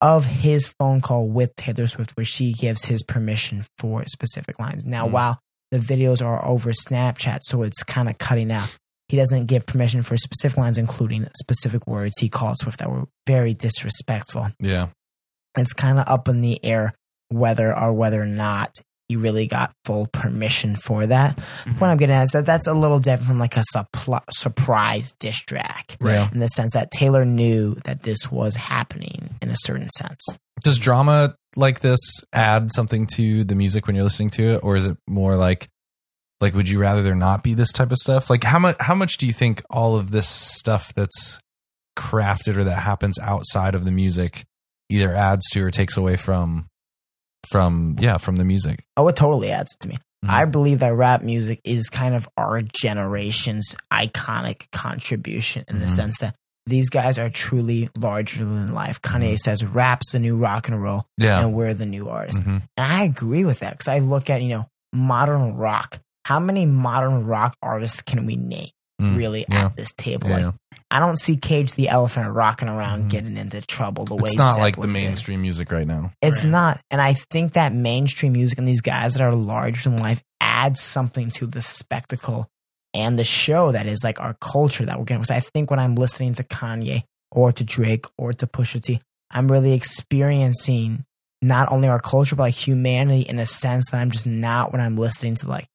of 0.00 0.24
his 0.24 0.68
phone 0.78 1.00
call 1.00 1.28
with 1.28 1.54
Taylor 1.56 1.86
Swift 1.86 2.16
where 2.16 2.24
she 2.24 2.52
gives 2.52 2.84
his 2.86 3.02
permission 3.02 3.64
for 3.78 4.04
specific 4.06 4.58
lines. 4.58 4.84
Now, 4.84 5.06
Mm. 5.06 5.10
while 5.10 5.38
the 5.70 5.78
videos 5.78 6.24
are 6.24 6.44
over 6.44 6.72
Snapchat, 6.72 7.40
so 7.42 7.62
it's 7.62 7.82
kind 7.82 8.08
of 8.08 8.18
cutting 8.18 8.50
out. 8.50 8.74
He 9.08 9.16
doesn't 9.16 9.46
give 9.46 9.66
permission 9.66 10.02
for 10.02 10.16
specific 10.16 10.56
lines, 10.58 10.78
including 10.78 11.28
specific 11.36 11.86
words 11.86 12.18
he 12.20 12.28
called 12.28 12.56
Swift 12.58 12.78
that 12.78 12.90
were 12.90 13.06
very 13.26 13.54
disrespectful 13.54 14.48
Yeah. 14.60 14.88
it's 15.56 15.72
kind 15.72 15.98
of 15.98 16.04
up 16.08 16.28
in 16.28 16.40
the 16.42 16.64
air 16.64 16.92
whether 17.28 17.76
or 17.76 17.92
whether 17.92 18.22
or 18.22 18.26
not 18.26 18.78
he 19.10 19.16
really 19.16 19.48
got 19.48 19.72
full 19.84 20.06
permission 20.12 20.76
for 20.76 21.04
that. 21.06 21.36
Mhm. 21.64 21.80
What 21.80 21.90
I'm 21.90 21.96
getting 21.96 22.14
at 22.14 22.22
is 22.22 22.30
that 22.30 22.46
that's 22.46 22.68
a 22.68 22.72
little 22.74 23.00
different 23.00 23.26
from 23.26 23.38
like 23.40 23.56
a 23.56 23.64
suppl- 23.74 24.22
surprise 24.30 25.12
diss 25.18 25.38
track, 25.40 25.96
Right. 26.00 26.32
in 26.32 26.38
the 26.38 26.46
sense 26.46 26.70
that 26.74 26.92
Taylor 26.92 27.24
knew 27.24 27.74
that 27.84 28.02
this 28.04 28.30
was 28.30 28.54
happening 28.54 29.34
in 29.42 29.50
a 29.50 29.56
certain 29.64 29.90
sense. 29.98 30.20
Does 30.62 30.78
drama 30.78 31.34
like 31.56 31.80
this 31.80 31.98
add 32.32 32.70
something 32.70 33.06
to 33.16 33.42
the 33.42 33.56
music 33.56 33.88
when 33.88 33.96
you're 33.96 34.04
listening 34.04 34.30
to 34.30 34.54
it, 34.54 34.60
or 34.62 34.76
is 34.76 34.86
it 34.86 34.96
more 35.08 35.34
like, 35.36 35.68
like, 36.40 36.54
would 36.54 36.68
you 36.68 36.78
rather 36.78 37.02
there 37.02 37.16
not 37.16 37.42
be 37.42 37.54
this 37.54 37.72
type 37.72 37.90
of 37.90 37.98
stuff? 37.98 38.30
Like, 38.30 38.44
how 38.44 38.60
much, 38.60 38.76
how 38.78 38.94
much 38.94 39.18
do 39.18 39.26
you 39.26 39.32
think 39.32 39.60
all 39.70 39.96
of 39.96 40.12
this 40.12 40.28
stuff 40.28 40.94
that's 40.94 41.40
crafted 41.98 42.56
or 42.56 42.62
that 42.64 42.78
happens 42.78 43.18
outside 43.18 43.74
of 43.74 43.84
the 43.84 43.90
music 43.90 44.44
either 44.88 45.14
adds 45.14 45.44
to 45.50 45.62
or 45.64 45.70
takes 45.70 45.96
away 45.96 46.16
from, 46.16 46.66
from 47.48 47.96
yeah, 47.98 48.18
from 48.18 48.36
the 48.36 48.44
music? 48.44 48.82
Oh, 48.96 49.08
it 49.08 49.16
totally 49.16 49.50
adds 49.50 49.74
to 49.80 49.88
me. 49.88 49.98
Mhm. 50.24 50.30
I 50.30 50.44
believe 50.44 50.80
that 50.80 50.94
rap 50.94 51.22
music 51.22 51.60
is 51.64 51.88
kind 51.88 52.14
of 52.14 52.28
our 52.36 52.60
generation's 52.62 53.74
iconic 53.92 54.70
contribution 54.70 55.64
in 55.68 55.80
the 55.80 55.86
Mhm. 55.86 55.96
sense 55.96 56.18
that 56.18 56.34
these 56.66 56.90
guys 56.90 57.18
are 57.18 57.30
truly 57.30 57.88
larger 57.98 58.44
than 58.44 58.74
life. 58.74 59.00
Kanye 59.00 59.32
Mhm. 59.34 59.38
says 59.38 59.64
rap's 59.64 60.12
the 60.12 60.18
new 60.18 60.36
rock 60.36 60.68
and 60.68 60.80
roll, 60.80 61.06
Yeah. 61.16 61.40
and 61.40 61.54
we're 61.54 61.74
the 61.74 61.86
new 61.86 62.08
artists. 62.08 62.40
Mhm. 62.40 62.62
And 62.76 62.92
I 62.92 63.02
agree 63.04 63.44
with 63.44 63.60
that 63.60 63.72
because 63.72 63.88
I 63.88 64.00
look 64.00 64.28
at, 64.30 64.42
you 64.42 64.50
know, 64.50 64.66
modern 64.92 65.54
rock. 65.54 65.98
How 66.26 66.38
many 66.38 66.66
modern 66.66 67.24
rock 67.26 67.56
artists 67.62 68.02
can 68.02 68.26
we 68.26 68.36
name 68.36 68.68
Mm. 69.00 69.16
really 69.16 69.44
yeah. 69.48 69.66
at 69.66 69.76
this 69.76 69.92
table? 69.92 70.28
Yeah. 70.28 70.46
Like, 70.46 70.54
I 70.90 70.98
don't 70.98 71.18
see 71.18 71.36
Cage 71.36 71.72
the 71.74 71.88
Elephant 71.88 72.32
rocking 72.34 72.68
around 72.68 73.04
Mhm. 73.04 73.08
getting 73.10 73.36
into 73.36 73.60
trouble 73.62 74.04
the 74.04 74.16
way 74.16 74.22
It's 74.26 74.36
not 74.36 74.58
like 74.58 74.74
the 74.76 74.82
Zeppelin 74.82 74.94
did. 74.94 75.02
mainstream 75.06 75.42
music 75.42 75.70
right 75.72 75.86
now. 75.86 76.12
It's 76.20 76.42
Right. 76.44 76.50
not. 76.50 76.80
And 76.90 77.00
I 77.00 77.14
think 77.14 77.52
that 77.52 77.72
mainstream 77.72 78.32
music 78.32 78.58
and 78.58 78.66
these 78.66 78.80
guys 78.80 79.14
that 79.14 79.22
are 79.22 79.32
larger 79.34 79.88
than 79.88 79.98
life 79.98 80.22
adds 80.40 80.80
something 80.80 81.30
to 81.32 81.46
the 81.46 81.62
spectacle 81.62 82.48
and 82.92 83.16
the 83.18 83.24
show 83.24 83.70
that 83.72 83.86
is 83.86 84.00
like 84.02 84.20
our 84.20 84.34
culture 84.40 84.84
that 84.84 84.98
we're 84.98 85.04
getting. 85.04 85.20
Because 85.22 85.30
I 85.30 85.40
think 85.40 85.70
when 85.70 85.78
I'm 85.78 85.94
listening 85.94 86.34
to 86.34 86.42
Kanye 86.42 87.04
or 87.30 87.52
to 87.52 87.62
Drake 87.62 88.06
or 88.18 88.32
to 88.32 88.46
Pusha 88.48 88.82
T, 88.82 89.00
I'm 89.30 89.46
really 89.50 89.74
experiencing 89.74 91.04
not 91.40 91.70
only 91.72 91.88
our 91.88 92.00
culture, 92.00 92.34
but 92.36 92.42
like 92.44 92.54
humanity 92.54 93.20
in 93.22 93.38
a 93.38 93.46
sense 93.46 93.86
that 93.90 94.00
I'm 94.00 94.10
just 94.10 94.26
not 94.26 94.72
when 94.72 94.80
I'm 94.80 94.96
listening 94.96 95.36
to 95.36 95.48
like 95.48 95.66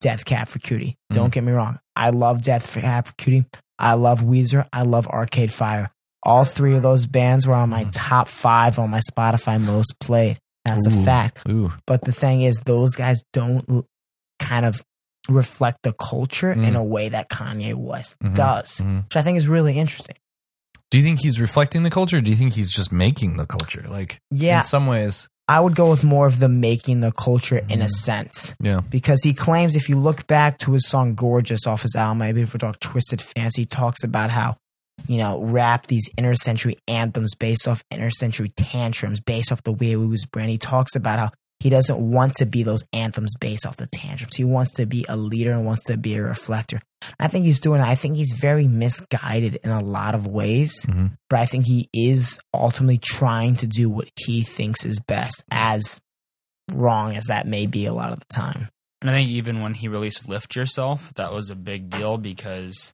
Death 0.00 0.24
Cab 0.24 0.48
for 0.48 0.58
Cutie. 0.58 0.96
Don't 1.10 1.32
get 1.32 1.42
me 1.44 1.52
wrong. 1.52 1.78
I 1.94 2.10
love 2.10 2.42
Death 2.42 2.74
Cab 2.74 3.06
for 3.06 3.14
Cutie. 3.14 3.44
I 3.78 3.94
love 3.94 4.20
Weezer. 4.20 4.66
I 4.72 4.82
love 4.82 5.06
Arcade 5.06 5.52
Fire. 5.52 5.90
All 6.22 6.44
three 6.44 6.74
of 6.74 6.82
those 6.82 7.06
bands 7.06 7.46
were 7.46 7.54
on 7.54 7.68
my 7.70 7.84
Mhm. 7.84 7.90
top 7.92 8.28
five 8.28 8.78
on 8.78 8.90
my 8.90 9.00
Spotify 9.10 9.60
most 9.60 9.98
played. 10.00 10.38
That's 10.64 10.86
a 10.86 10.90
fact. 10.90 11.40
Ooh. 11.48 11.72
But 11.86 12.02
the 12.04 12.12
thing 12.12 12.42
is, 12.42 12.56
those 12.64 12.96
guys 12.96 13.22
don't 13.32 13.64
l- 13.70 13.86
kind 14.40 14.64
of 14.66 14.82
reflect 15.28 15.78
the 15.82 15.92
culture 15.92 16.52
in 16.52 16.74
Mm. 16.74 16.76
a 16.76 16.84
way 16.84 17.08
that 17.08 17.28
Kanye 17.30 17.74
West 17.74 18.16
Mhm. 18.22 18.34
does, 18.34 18.80
Mhm. 18.80 19.04
which 19.04 19.16
I 19.16 19.22
think 19.22 19.38
is 19.38 19.46
really 19.48 19.78
interesting. 19.78 20.16
Do 20.90 20.98
you 20.98 21.04
think 21.04 21.20
he's 21.20 21.40
reflecting 21.40 21.82
the 21.82 21.90
culture? 21.90 22.18
Or 22.18 22.20
do 22.20 22.30
you 22.30 22.36
think 22.36 22.52
he's 22.54 22.70
just 22.70 22.92
making 22.92 23.36
the 23.36 23.46
culture? 23.46 23.84
Like, 23.88 24.20
Yeah, 24.30 24.58
in 24.58 24.64
some 24.64 24.86
ways, 24.86 25.28
I 25.48 25.60
would 25.60 25.74
go 25.76 25.90
with 25.90 26.02
more 26.02 26.26
of 26.26 26.40
the 26.40 26.48
making 26.48 27.00
the 27.00 27.12
culture 27.12 27.58
in 27.68 27.80
a 27.80 27.84
Mhm. 27.86 27.90
sense. 27.90 28.54
yeah. 28.60 28.80
because 28.90 29.20
he 29.22 29.32
claims 29.32 29.76
if 29.76 29.88
you 29.88 29.96
look 29.96 30.26
back 30.26 30.58
to 30.58 30.72
his 30.72 30.88
song 30.88 31.14
"Gorgeous" 31.14 31.66
off 31.66 31.82
his 31.82 31.94
album 31.94 32.18
"My 32.18 32.32
Beautiful 32.32 32.58
Dark 32.58 32.80
Twisted 32.80 33.22
Fantasy," 33.22 33.62
he 33.62 33.66
talks 33.66 34.02
about 34.02 34.30
how 34.30 34.56
you 35.06 35.18
know 35.18 35.42
rap 35.42 35.86
these 35.86 36.08
inner 36.16 36.34
century 36.34 36.76
anthems 36.88 37.34
based 37.34 37.68
off 37.68 37.84
inner 37.90 38.10
century 38.10 38.48
tantrums, 38.56 39.20
based 39.20 39.52
off 39.52 39.62
the 39.62 39.72
way 39.72 39.88
he 39.88 39.96
was 39.96 40.24
brand. 40.24 40.50
He 40.50 40.58
talks 40.58 40.96
about 40.96 41.18
how 41.18 41.30
he 41.60 41.70
doesn't 41.70 41.98
want 41.98 42.34
to 42.36 42.46
be 42.46 42.62
those 42.62 42.84
anthems 42.92 43.34
based 43.40 43.66
off 43.66 43.76
the 43.76 43.88
tantrums. 43.92 44.36
He 44.36 44.44
wants 44.44 44.74
to 44.74 44.86
be 44.86 45.06
a 45.08 45.16
leader 45.16 45.52
and 45.52 45.64
wants 45.64 45.84
to 45.84 45.96
be 45.96 46.14
a 46.14 46.22
reflector. 46.22 46.80
I 47.18 47.28
think 47.28 47.44
he's 47.46 47.60
doing. 47.60 47.80
it. 47.80 47.84
I 47.86 47.94
think 47.94 48.16
he's 48.16 48.32
very 48.32 48.66
misguided 48.68 49.56
in 49.64 49.70
a 49.70 49.80
lot 49.82 50.14
of 50.14 50.26
ways, 50.26 50.84
Mhm. 50.86 51.16
but 51.30 51.40
I 51.40 51.46
think 51.46 51.66
he 51.66 51.88
is 51.94 52.38
ultimately 52.52 52.98
trying 52.98 53.56
to 53.56 53.66
do 53.66 53.88
what 53.88 54.08
he 54.16 54.42
thinks 54.42 54.84
is 54.84 55.00
best, 55.00 55.42
as 55.50 56.00
wrong 56.72 57.16
as 57.16 57.24
that 57.24 57.46
may 57.46 57.66
be 57.66 57.86
a 57.86 57.92
lot 57.94 58.12
of 58.12 58.18
the 58.20 58.26
time. 58.34 58.68
And 59.00 59.10
I 59.10 59.14
think 59.14 59.30
even 59.30 59.60
when 59.60 59.74
he 59.74 59.88
released 59.88 60.28
Lift 60.28 60.56
Yourself, 60.56 61.12
that 61.14 61.32
was 61.32 61.48
a 61.50 61.54
big 61.56 61.90
deal 61.90 62.18
because 62.18 62.92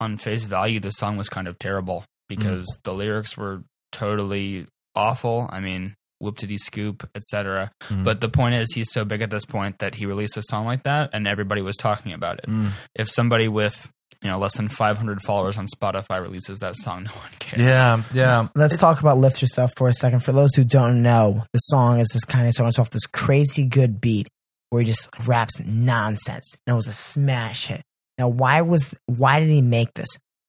on 0.00 0.16
face 0.16 0.44
value, 0.44 0.80
the 0.80 0.90
song 0.92 1.16
was 1.16 1.28
kind 1.28 1.46
of 1.48 1.58
terrible 1.58 2.04
because 2.28 2.66
the 2.84 2.94
lyrics 2.94 3.36
were 3.36 3.64
totally 3.92 4.66
awful. 4.94 5.48
I 5.52 5.60
mean, 5.60 5.96
whoopty 6.22 6.58
scoop, 6.58 7.08
etc. 7.14 7.70
Mhm. 7.90 8.04
But 8.04 8.20
the 8.20 8.28
point 8.28 8.54
is, 8.54 8.72
he's 8.74 8.90
so 8.90 9.04
big 9.04 9.22
at 9.22 9.30
this 9.30 9.44
point 9.44 9.78
that 9.78 9.94
he 9.96 10.06
released 10.06 10.36
a 10.36 10.42
song 10.42 10.66
like 10.66 10.82
that, 10.84 11.10
and 11.12 11.26
everybody 11.28 11.62
was 11.62 11.76
talking 11.76 12.12
about 12.12 12.38
it. 12.38 12.46
Mm. 12.48 12.70
If 12.94 13.10
somebody 13.10 13.48
with 13.48 13.90
you 14.22 14.28
know 14.30 14.38
less 14.38 14.56
than 14.56 14.68
500 14.68 15.22
followers 15.22 15.56
on 15.58 15.66
Spotify 15.66 16.20
releases 16.20 16.58
that 16.58 16.76
song, 16.76 17.04
no 17.04 17.10
one 17.12 17.30
cares. 17.38 17.62
Yeah, 17.62 18.02
yeah. 18.12 18.48
Let's 18.54 18.78
talk 18.78 19.00
about 19.00 19.18
Lift 19.18 19.40
Yourself 19.42 19.72
for 19.76 19.88
a 19.88 19.94
second. 19.94 20.20
For 20.20 20.32
those 20.32 20.54
who 20.54 20.64
don't 20.64 21.02
know, 21.02 21.44
the 21.52 21.58
song 21.58 22.00
is 22.00 22.08
this 22.12 22.24
kind 22.24 22.46
of 22.46 22.54
starts 22.54 22.78
off 22.78 22.90
this 22.90 23.06
crazy 23.06 23.66
good 23.66 24.00
beat 24.00 24.28
where 24.70 24.80
he 24.80 24.86
just 24.86 25.08
raps 25.26 25.60
nonsense. 25.64 26.56
And 26.66 26.74
it 26.74 26.76
was 26.76 26.88
a 26.88 26.92
smash 26.92 27.66
hit. 27.68 27.82
Now, 28.18 28.28
why 28.28 28.60
was 28.62 28.94
why 29.06 29.40
did 29.40 29.48
he 29.48 29.62
make 29.62 29.94
this? 29.94 30.08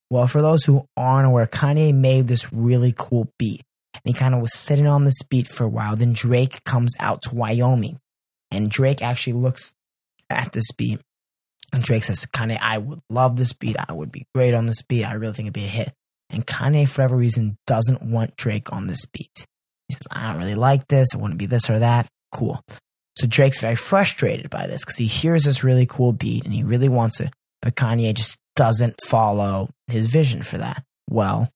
Well, 0.10 0.26
for 0.26 0.42
those 0.42 0.66
who 0.66 0.86
aren't 0.98 1.28
aware, 1.28 1.46
Kanye 1.46 1.94
made 1.94 2.28
this 2.28 2.52
really 2.52 2.94
cool 2.98 3.32
beat. 3.38 3.62
And 3.94 4.02
he 4.04 4.14
kind 4.14 4.36
of 4.36 4.42
was 4.42 4.54
sitting 4.54 4.88
on 4.88 5.06
this 5.06 5.22
beat 5.24 5.48
for 5.48 5.64
a 5.64 5.70
while. 5.70 5.96
Then 5.96 6.14
Drake 6.14 6.64
comes 6.64 6.94
out 7.00 7.22
to 7.24 7.36
Wyoming. 7.36 8.00
And 8.52 8.70
Drake 8.70 9.02
actually 9.02 9.34
looks 9.34 9.74
at 10.30 10.52
this 10.52 10.72
beat. 10.72 11.00
And 11.72 11.84
Drake 11.84 12.04
says, 12.04 12.26
Kanye, 12.26 12.58
I 12.60 12.78
would 12.78 13.02
love 13.10 13.38
this 13.38 13.54
beat. 13.54 13.76
I 13.88 13.94
would 13.94 14.12
be 14.12 14.26
great 14.34 14.54
on 14.54 14.66
this 14.66 14.82
beat. 14.82 15.06
I 15.06 15.14
really 15.14 15.34
think 15.34 15.48
it'd 15.48 15.54
be 15.54 15.66
a 15.66 15.68
hit. 15.68 15.94
And 16.30 16.46
Kanye, 16.46 16.88
for 16.88 17.02
whatever 17.02 17.18
reason, 17.18 17.58
doesn't 17.68 18.02
want 18.02 18.36
Drake 18.36 18.72
on 18.72 18.88
this 18.88 19.06
beat. 19.06 19.46
He 19.88 19.94
says, 19.94 20.04
I 20.12 20.32
don't 20.32 20.42
really 20.42 20.56
like 20.56 20.88
this. 20.88 21.14
It 21.14 21.20
wouldn't 21.20 21.40
be 21.40 21.48
this 21.48 21.70
or 21.70 21.80
that. 21.80 22.08
Cool. 22.32 22.62
So 23.18 23.28
Drake's 23.28 23.60
very 23.60 23.76
frustrated 23.76 24.50
by 24.50 24.68
this 24.68 24.84
because 24.84 24.98
he 24.98 25.06
hears 25.06 25.44
this 25.44 25.64
really 25.64 25.86
cool 25.86 26.14
beat 26.14 26.46
and 26.46 26.54
he 26.54 26.64
really 26.64 26.90
wants 26.90 27.20
it. 27.20 27.34
But 27.62 27.76
Kanye 27.76 28.14
just 28.14 28.40
doesn't 28.56 28.96
follow 29.06 29.70
his 29.88 30.08
vision 30.08 30.44
for 30.44 30.58
that. 30.60 30.84
Well, 31.10 31.50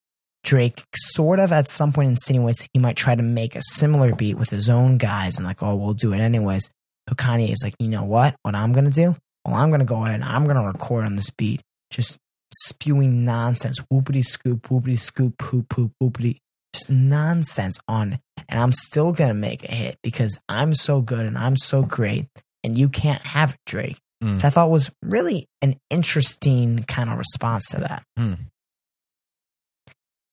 Drake 0.43 0.83
sort 0.95 1.39
of 1.39 1.51
at 1.51 1.69
some 1.69 1.93
point 1.93 2.09
insinuates 2.09 2.67
he 2.73 2.79
might 2.79 2.97
try 2.97 3.15
to 3.15 3.23
make 3.23 3.55
a 3.55 3.61
similar 3.63 4.13
beat 4.13 4.37
with 4.37 4.49
his 4.49 4.69
own 4.69 4.97
guys 4.97 5.37
and 5.37 5.47
like, 5.47 5.63
oh, 5.63 5.75
we'll 5.75 5.93
do 5.93 6.13
it 6.13 6.19
anyways. 6.19 6.69
So 7.07 7.15
Kanye 7.15 7.51
is 7.51 7.61
like, 7.63 7.75
you 7.79 7.87
know 7.87 8.03
what? 8.03 8.35
What 8.43 8.55
I'm 8.55 8.73
gonna 8.73 8.91
do? 8.91 9.15
Well, 9.45 9.55
I'm 9.55 9.71
gonna 9.71 9.85
go 9.85 10.03
ahead 10.03 10.15
and 10.15 10.23
I'm 10.23 10.45
gonna 10.45 10.67
record 10.67 11.05
on 11.05 11.15
this 11.15 11.29
beat, 11.29 11.61
just 11.91 12.17
spewing 12.53 13.25
nonsense, 13.25 13.79
whoopity 13.91 14.23
scoop, 14.23 14.63
whoopity 14.63 14.99
scoop, 14.99 15.37
poop 15.37 15.69
poop, 15.69 15.91
whoopity, 16.01 16.37
just 16.73 16.89
nonsense 16.89 17.79
on, 17.87 18.19
and 18.49 18.59
I'm 18.59 18.73
still 18.73 19.11
gonna 19.11 19.33
make 19.33 19.63
a 19.63 19.71
hit 19.73 19.97
because 20.03 20.37
I'm 20.49 20.73
so 20.73 21.01
good 21.01 21.25
and 21.25 21.37
I'm 21.37 21.57
so 21.57 21.83
great, 21.83 22.27
and 22.63 22.77
you 22.77 22.89
can't 22.89 23.25
have 23.25 23.53
it, 23.53 23.59
Drake. 23.65 23.97
Mm. 24.23 24.35
Which 24.35 24.45
I 24.45 24.49
thought 24.49 24.69
was 24.69 24.89
really 25.03 25.47
an 25.61 25.75
interesting 25.89 26.83
kind 26.87 27.09
of 27.09 27.17
response 27.17 27.65
to 27.71 27.79
that. 27.81 28.03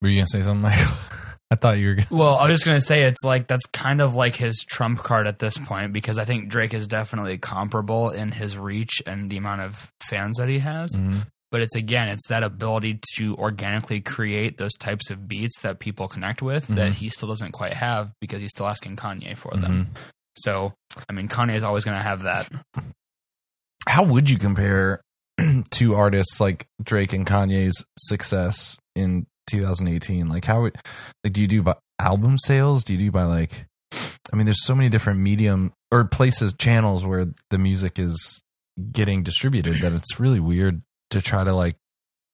Were 0.02 0.08
you 0.08 0.16
gonna 0.18 0.26
say 0.26 0.42
something, 0.42 0.62
Michael? 0.62 0.96
I 1.52 1.56
thought 1.56 1.78
you 1.78 1.88
were. 1.88 1.94
Gonna, 1.96 2.06
Well, 2.10 2.36
I 2.36 2.46
was 2.48 2.54
just 2.54 2.64
gonna 2.64 2.80
say 2.80 3.02
it's 3.02 3.24
like 3.24 3.46
that's 3.48 3.66
kind 3.66 4.00
of 4.00 4.14
like 4.14 4.36
his 4.36 4.64
trump 4.68 5.00
card 5.02 5.26
at 5.26 5.38
this 5.40 5.58
point 5.58 5.92
because 5.92 6.16
I 6.18 6.24
think 6.24 6.48
Drake 6.48 6.74
is 6.74 6.86
definitely 6.86 7.38
comparable 7.38 8.10
in 8.10 8.30
his 8.32 8.56
reach 8.56 9.02
and 9.06 9.28
the 9.28 9.36
amount 9.36 9.62
of 9.62 9.90
fans 10.08 10.36
that 10.38 10.48
he 10.48 10.60
has. 10.60 10.92
Mhm. 10.96 11.26
But 11.50 11.62
it's 11.62 11.74
again, 11.74 12.08
it's 12.08 12.28
that 12.28 12.44
ability 12.44 13.00
to 13.16 13.34
organically 13.36 14.00
create 14.00 14.56
those 14.56 14.76
types 14.76 15.10
of 15.10 15.26
beats 15.26 15.60
that 15.62 15.80
people 15.80 16.06
connect 16.06 16.40
with 16.40 16.68
that 16.68 16.92
Mhm. 16.92 16.94
he 16.94 17.08
still 17.08 17.28
doesn't 17.28 17.50
quite 17.52 17.72
have 17.74 18.12
because 18.20 18.40
he's 18.40 18.52
still 18.52 18.68
asking 18.68 18.94
Kanye 18.96 19.36
for 19.36 19.50
Mhm. 19.50 19.60
them. 19.60 19.90
So, 20.36 20.72
I 21.08 21.12
mean, 21.12 21.28
Kanye 21.28 21.56
is 21.56 21.64
always 21.64 21.84
going 21.84 21.96
to 21.96 22.02
have 22.02 22.22
that. 22.22 22.48
How 23.88 24.04
would 24.04 24.30
you 24.30 24.38
compare 24.38 25.00
two 25.70 25.94
artists 25.96 26.40
like 26.40 26.66
Drake 26.80 27.12
and 27.12 27.26
Kanye's 27.26 27.84
success 27.98 28.78
in 28.94 29.26
2018? 29.50 30.28
Like, 30.28 30.44
how 30.44 30.62
like 30.62 31.32
do 31.32 31.40
you 31.40 31.46
do 31.46 31.62
by 31.62 31.76
album 31.98 32.38
sales? 32.38 32.84
Do 32.84 32.94
you 32.94 32.98
do 32.98 33.10
by 33.10 33.24
like? 33.24 33.66
I 34.32 34.36
mean, 34.36 34.46
there's 34.46 34.64
so 34.64 34.74
many 34.74 34.88
different 34.88 35.20
medium 35.20 35.72
or 35.90 36.04
places, 36.04 36.52
channels 36.52 37.04
where 37.04 37.26
the 37.50 37.58
music 37.58 37.98
is 37.98 38.42
getting 38.92 39.22
distributed 39.22 39.76
that 39.76 39.92
it's 39.92 40.20
really 40.20 40.40
weird 40.40 40.82
to 41.10 41.20
try 41.20 41.44
to 41.44 41.52
like. 41.52 41.76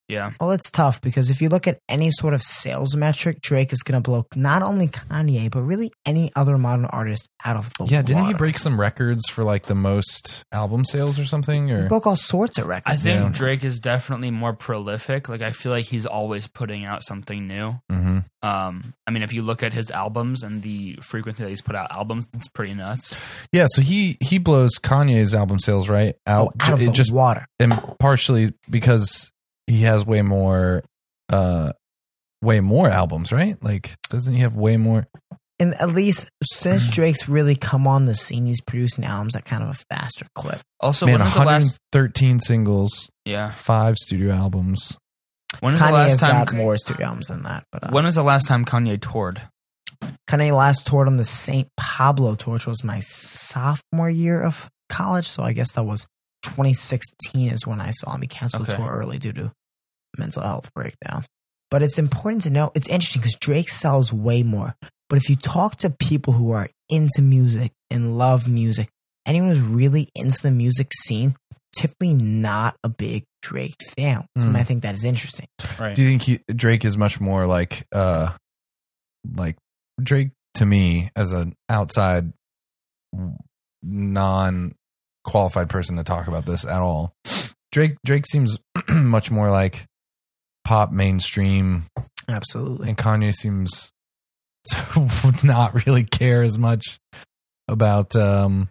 Yeah. 0.09 0.31
Well, 0.41 0.53
it's 0.53 0.71
tough 0.71 1.01
because 1.01 1.31
if 1.31 1.41
you 1.43 1.49
look 1.49 1.67
at 1.67 1.79
any 1.89 2.11
sort 2.13 2.33
of 2.35 2.43
sales 2.43 2.95
metric, 2.97 3.41
Drake 3.41 3.73
is 3.73 3.83
going 3.83 4.01
to 4.01 4.09
blow 4.09 4.27
not 4.37 4.63
only 4.63 4.89
Kanye, 4.89 5.51
but 5.51 5.63
really 5.63 5.91
any 6.05 6.31
other 6.37 6.57
modern 6.59 6.85
artist 6.87 7.29
out 7.45 7.57
of 7.57 7.73
the 7.75 7.85
water. 7.85 7.95
Yeah, 7.95 8.03
didn't 8.03 8.25
he 8.27 8.35
break 8.35 8.59
some 8.59 8.79
records 8.81 9.29
for 9.29 9.43
like 9.45 9.67
the 9.67 9.75
most 9.75 10.45
album 10.53 10.85
sales 10.85 11.19
or 11.19 11.25
something? 11.25 11.69
He 11.69 11.89
broke 11.89 12.07
all 12.07 12.17
sorts 12.17 12.59
of 12.59 12.67
records. 12.67 13.05
I 13.05 13.09
think 13.11 13.21
Yeah. 13.21 13.29
Drake 13.37 13.65
is 13.65 13.81
definitely 13.81 14.31
more 14.31 14.53
prolific. 14.53 15.29
Like, 15.29 15.43
I 15.43 15.51
feel 15.53 15.73
like 15.73 15.87
he's 15.87 16.07
always 16.07 16.47
putting 16.47 16.85
out 16.85 17.03
something 17.03 17.47
new. 17.49 17.75
Mhm. 17.91 18.25
Um, 18.43 18.95
I 19.07 19.11
mean, 19.11 19.23
if 19.25 19.33
you 19.33 19.43
look 19.43 19.63
at 19.65 19.73
his 19.73 19.91
albums 19.91 20.43
and 20.45 20.63
the 20.63 20.99
frequency 21.03 21.43
that 21.43 21.49
he's 21.51 21.63
put 21.63 21.75
out 21.75 21.91
albums, 21.91 22.29
it's 22.33 22.47
pretty 22.49 22.75
nuts. 22.75 23.17
yeah, 23.53 23.67
so 23.69 23.83
he 23.83 24.17
he 24.21 24.39
blows 24.39 24.71
Kanye's 24.81 25.35
album 25.35 25.59
sales 25.59 25.89
right 25.89 26.15
out, 26.27 26.49
Oh, 26.49 26.53
out 26.67 26.73
of 26.75 26.83
it 26.83 26.87
the 26.87 26.93
just 26.93 27.13
water. 27.13 27.47
and 27.59 27.81
partially 27.99 28.53
because 28.71 29.33
he 29.67 29.83
has 29.83 30.05
way 30.07 30.23
more 30.23 30.83
uh 31.33 31.73
way 32.43 32.61
more 32.61 32.89
albums 32.91 33.33
right 33.33 33.57
like 33.63 33.95
doesn't 34.11 34.35
he 34.35 34.41
have 34.41 34.55
way 34.55 34.77
more 34.77 35.07
And 35.59 35.75
at 35.81 35.89
least 35.91 36.31
since 36.43 36.87
Drake's 36.97 37.29
really 37.29 37.57
come 37.57 37.87
on 37.87 38.05
the 38.05 38.15
scene, 38.15 38.45
he's 38.47 38.61
producing 38.61 39.05
albums 39.05 39.35
at 39.35 39.45
kind 39.47 39.63
of 39.63 39.71
a 39.71 39.95
faster 39.95 40.27
clip. 40.35 40.61
Also, 40.81 41.07
man 41.07 41.15
when 41.15 41.23
was 41.23 41.33
the 41.35 41.41
last? 41.45 41.79
113 41.95 42.39
singles 42.41 43.11
Yeah. 43.25 43.51
five 43.51 43.97
studio 43.97 44.35
albums 44.35 44.99
When 45.61 45.73
was 45.73 45.81
the 45.81 45.91
last 45.91 46.11
has 46.11 46.21
time? 46.21 46.45
got 46.45 46.53
more 46.55 46.77
studio 46.77 47.07
albums 47.07 47.29
than 47.29 47.43
that. 47.45 47.65
But 47.73 47.85
uh, 47.85 47.89
When 47.91 48.05
was 48.05 48.17
the 48.17 48.23
last 48.23 48.47
time 48.47 48.67
Kanye 48.67 49.01
toured? 49.01 49.41
Kanye 50.29 50.55
last 50.55 50.87
toured 50.87 51.09
on 51.09 51.17
the 51.17 51.25
St. 51.25 51.69
Pablo 51.79 52.35
tour, 52.35 52.55
which 52.55 52.67
was 52.67 52.85
my 52.85 53.01
sophomore 53.01 54.11
year 54.11 54.43
of 54.43 54.69
college. 54.91 55.27
So 55.27 55.43
I 55.43 55.53
guess 55.55 55.73
that 55.73 55.85
was 55.85 56.07
2016 56.47 57.51
is 57.51 57.67
when 57.67 57.81
I 57.81 57.91
saw 57.91 58.15
him. 58.15 58.23
He 58.23 58.29
canceled 58.29 58.69
Okay. 58.69 58.77
tour 58.77 58.89
early 58.91 59.19
due 59.19 59.33
to 59.35 59.53
mental 60.19 60.43
health 60.43 60.73
breakdown. 60.75 61.25
But 61.71 61.83
it's 61.83 61.99
important 61.99 62.43
to 62.45 62.51
know, 62.51 62.71
it's 62.75 62.89
interesting 62.89 63.21
because 63.23 63.35
Drake 63.41 63.69
sells 63.69 64.13
way 64.13 64.43
more. 64.43 64.77
But 65.09 65.19
if 65.19 65.29
you 65.29 65.37
talk 65.37 65.77
to 65.77 65.91
people 65.91 66.33
who 66.35 66.53
are 66.53 66.69
into 66.89 67.23
music 67.23 67.73
and 67.91 68.17
love 68.19 68.49
music, 68.49 68.89
anyone 69.27 69.49
who's 69.51 69.61
really 69.61 70.09
into 70.15 70.39
the 70.43 70.51
music 70.51 70.89
scene, 70.95 71.35
typically 71.79 72.15
not 72.15 72.77
a 72.85 72.89
big 72.89 73.25
Drake 73.43 73.75
fan. 73.97 74.27
So 74.39 74.47
Mm. 74.47 74.57
I 74.57 74.63
think 74.65 74.83
that 74.83 74.95
is 74.95 75.05
interesting. 75.05 75.47
Right. 75.79 75.95
do 75.95 76.03
you 76.03 76.09
think 76.09 76.23
he, 76.23 76.41
drake 76.53 76.85
is 76.85 76.97
much 76.97 77.21
more 77.21 77.47
like 77.47 77.87
uh 77.93 78.33
like 79.37 79.57
drake 80.03 80.31
to 80.55 80.67
me 80.67 81.11
as 81.15 81.33
an 81.33 81.55
outside 81.69 82.33
non 83.83 84.75
qualified 85.27 85.69
person 85.69 85.97
to 85.97 86.05
talk 86.05 86.29
about 86.29 86.47
this 86.47 86.65
at 86.65 86.81
all 86.81 87.13
drake 87.73 87.97
drake 88.05 88.25
seems 88.27 88.59
much 88.89 89.31
more 89.31 89.51
like 89.51 89.85
pop 90.65 90.91
mainstream 90.91 91.83
Absolutely. 92.29 92.89
and 92.89 92.97
Kanye 92.97 93.35
seems 93.35 93.93
to 94.71 95.35
not 95.45 95.87
really 95.87 96.05
care 96.05 96.43
as 96.43 96.57
much 96.59 96.99
about 97.69 98.17
um 98.17 98.69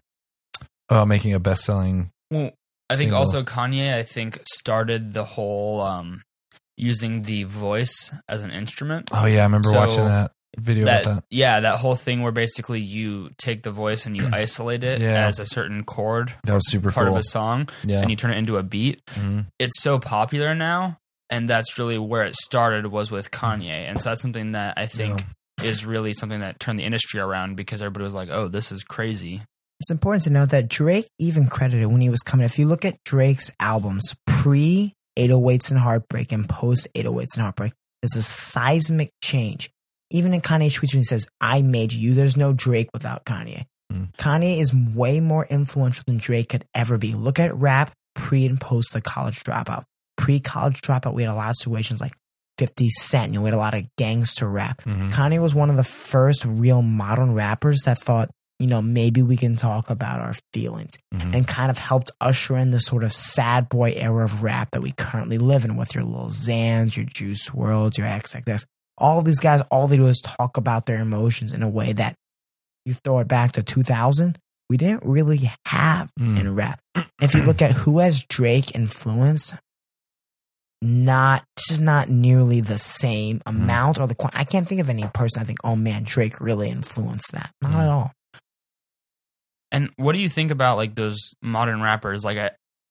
about 0.90 1.08
making 1.08 1.34
a 1.34 1.40
best 1.40 1.64
selling. 1.64 2.12
Well, 2.30 2.52
I 2.90 2.96
think 2.96 3.10
Single. 3.10 3.18
also 3.20 3.44
Kanye, 3.44 3.94
I 3.94 4.04
think, 4.04 4.42
started 4.48 5.14
the 5.14 5.24
whole 5.24 5.82
um, 5.82 6.22
using 6.78 7.24
the 7.24 7.44
voice 7.44 8.14
as 8.30 8.44
an 8.44 8.52
instrument. 8.52 9.10
Oh 9.12 9.26
yeah, 9.26 9.42
I 9.42 9.44
remember 9.44 9.70
So 9.70 9.76
watching 9.76 10.06
that 10.06 10.32
video 10.58 10.86
That, 10.86 11.06
about 11.06 11.16
that. 11.16 11.24
yeah, 11.30 11.60
that 11.62 11.78
whole 11.80 11.96
thing 11.96 12.22
where 12.22 12.32
basically 12.32 12.80
you 12.82 13.30
take 13.38 13.64
the 13.64 13.72
voice 13.72 14.06
and 14.06 14.16
you 14.16 14.28
isolate 14.34 14.84
it 14.84 15.02
Yeah. 15.02 15.28
as 15.28 15.40
a 15.40 15.46
certain 15.46 15.84
chord 15.84 16.34
That 16.44 16.54
was 16.54 16.70
super 16.70 16.92
part 16.92 17.08
cool. 17.08 17.16
of 17.16 17.20
a 17.20 17.24
song, 17.24 17.70
yeah, 17.84 18.02
and 18.02 18.10
you 18.10 18.16
turn 18.16 18.32
it 18.32 18.38
into 18.38 18.58
a 18.58 18.64
beat. 18.64 19.06
Mhm. 19.16 19.48
It's 19.60 19.82
so 19.82 20.00
popular 20.00 20.54
now, 20.56 20.98
and 21.30 21.50
that's 21.50 21.78
really 21.80 21.98
where 21.98 22.24
it 22.24 22.36
started 22.36 22.88
was 22.88 23.12
with 23.12 23.32
Kanye, 23.32 23.90
and 23.90 24.02
so 24.02 24.10
that's 24.10 24.22
something 24.22 24.52
that 24.54 24.74
I 24.78 24.86
think 24.88 25.24
is 25.64 25.86
really 25.86 26.14
something 26.14 26.42
that 26.42 26.60
turned 26.60 26.78
the 26.80 26.84
industry 26.84 27.20
around 27.20 27.56
because 27.56 27.82
everybody 27.82 28.04
was 28.04 28.14
like, 28.14 28.30
"Oh, 28.30 28.48
this 28.48 28.72
is 28.72 28.84
crazy." 28.84 29.42
It's 29.80 29.90
important 29.92 30.24
to 30.24 30.30
note 30.30 30.50
that 30.52 30.70
Drake 30.70 31.08
even 31.20 31.48
credited 31.48 31.88
when 31.92 32.00
he 32.02 32.10
was 32.10 32.22
coming. 32.22 32.46
If 32.46 32.58
you 32.60 32.66
look 32.66 32.86
at 32.86 32.98
Drake's 33.04 33.52
albums 33.60 34.14
pre 34.26 34.94
808s 35.18 35.70
and 35.72 35.80
Heartbreak 35.80 36.32
and 36.32 36.48
post 36.48 36.88
808s 36.96 37.36
and 37.36 37.44
Heartbreak, 37.44 37.74
there's 38.02 38.16
a 38.16 38.22
seismic 38.22 39.10
change. 39.24 39.70
Even 40.12 40.34
in 40.34 40.42
Kanye 40.42 40.68
tweets 40.68 40.94
when 40.94 41.00
he 41.00 41.04
says, 41.04 41.28
I 41.42 41.62
made 41.62 41.92
you, 41.94 42.14
there's 42.14 42.38
no 42.38 42.54
Drake 42.54 42.90
without 42.94 43.26
Kanye. 43.26 43.66
Mm. 43.92 44.16
Kanye 44.18 44.62
is 44.62 44.74
way 44.96 45.20
more 45.20 45.46
influential 45.46 46.04
than 46.08 46.18
Drake 46.18 46.50
could 46.50 46.66
ever 46.74 46.98
be. 46.98 47.14
Look 47.14 47.40
at 47.40 47.56
rap 47.56 47.92
pre 48.14 48.46
and 48.46 48.60
post 48.60 48.94
the 48.94 49.02
college 49.02 49.44
dropout. 49.44 49.84
Pre 50.18 50.40
college 50.40 50.82
dropout, 50.82 51.14
we 51.14 51.24
had 51.24 51.32
a 51.32 51.36
lot 51.36 51.50
of 51.50 51.56
situations 51.58 52.02
like 52.02 52.14
50 52.58 52.90
Cent, 52.90 53.34
you 53.34 53.40
know, 53.40 53.44
we 53.44 53.48
had 53.50 53.54
a 53.54 53.58
lot 53.58 53.74
of 53.74 53.84
gangster 53.98 54.48
rap. 54.50 54.82
Mhm. 54.84 55.12
Kanye 55.12 55.42
was 55.42 55.54
one 55.54 55.70
of 55.70 55.76
the 55.76 55.84
first 55.84 56.46
real 56.46 56.82
modern 56.82 57.34
rappers 57.34 57.82
that 57.86 57.98
thought, 58.00 58.30
you 58.60 58.68
know, 58.68 58.82
maybe 58.82 59.22
we 59.22 59.36
can 59.36 59.58
talk 59.58 59.90
about 59.90 60.22
our 60.22 60.34
feelings 60.54 60.94
Mhm. 61.14 61.36
and 61.36 61.48
kind 61.48 61.70
of 61.70 61.78
helped 61.78 62.12
usher 62.22 62.56
in 62.56 62.72
the 62.72 62.80
sort 62.80 63.04
of 63.04 63.12
sad 63.12 63.68
boy 63.68 63.92
era 63.98 64.24
of 64.24 64.42
rap 64.42 64.70
that 64.72 64.82
we 64.82 64.94
currently 64.94 65.38
live 65.38 65.66
in 65.66 65.76
with 65.76 65.94
your 65.94 66.06
Lil 66.06 66.30
Xans, 66.30 66.96
your 66.96 67.06
Juice 67.06 67.50
WRLD, 67.50 67.98
your 67.98 68.08
XXX. 68.08 68.64
All 68.98 69.22
these 69.22 69.40
guys, 69.40 69.62
all 69.72 69.88
they 69.88 69.98
do 69.98 70.08
is 70.08 70.22
talk 70.22 70.58
about 70.58 70.86
their 70.86 71.02
emotions 71.02 71.52
in 71.52 71.62
a 71.64 71.70
way 71.70 71.94
that 71.94 72.16
you 72.86 72.94
throw 72.94 73.20
it 73.20 73.28
back 73.28 73.52
to 73.54 73.64
2000, 73.64 74.38
we 74.70 74.78
didn't 74.78 75.04
really 75.04 75.52
have 75.68 76.10
Mm. 76.20 76.40
in 76.40 76.56
rap. 76.56 76.80
If 77.22 77.34
you 77.36 77.44
look 77.44 77.62
at 77.62 77.72
who 77.72 78.00
has 78.00 78.24
Drake 78.30 78.74
influence, 78.76 79.54
not 80.82 81.44
just 81.68 81.82
not 81.82 82.10
nearly 82.10 82.62
the 82.62 82.78
same 82.78 83.42
amount 83.46 84.00
or 84.00 84.08
the 84.08 84.16
quan- 84.16 84.32
I 84.34 84.44
can't 84.44 84.68
think 84.68 84.82
of 84.82 84.90
any 84.90 85.08
person 85.08 85.42
I 85.42 85.46
think, 85.46 85.60
oh 85.64 85.76
man, 85.76 86.04
Drake 86.04 86.40
really 86.40 86.70
influenced 86.70 87.32
that. 87.32 87.52
Not 87.62 87.72
Mm. 87.74 87.80
at 87.82 87.90
all. 87.90 88.12
And 89.72 89.92
what 89.98 90.14
do 90.16 90.22
you 90.22 90.30
think 90.30 90.52
about 90.52 90.78
like 90.78 90.96
those 90.96 91.20
modern 91.42 91.82
rappers 91.82 92.24
like 92.24 92.38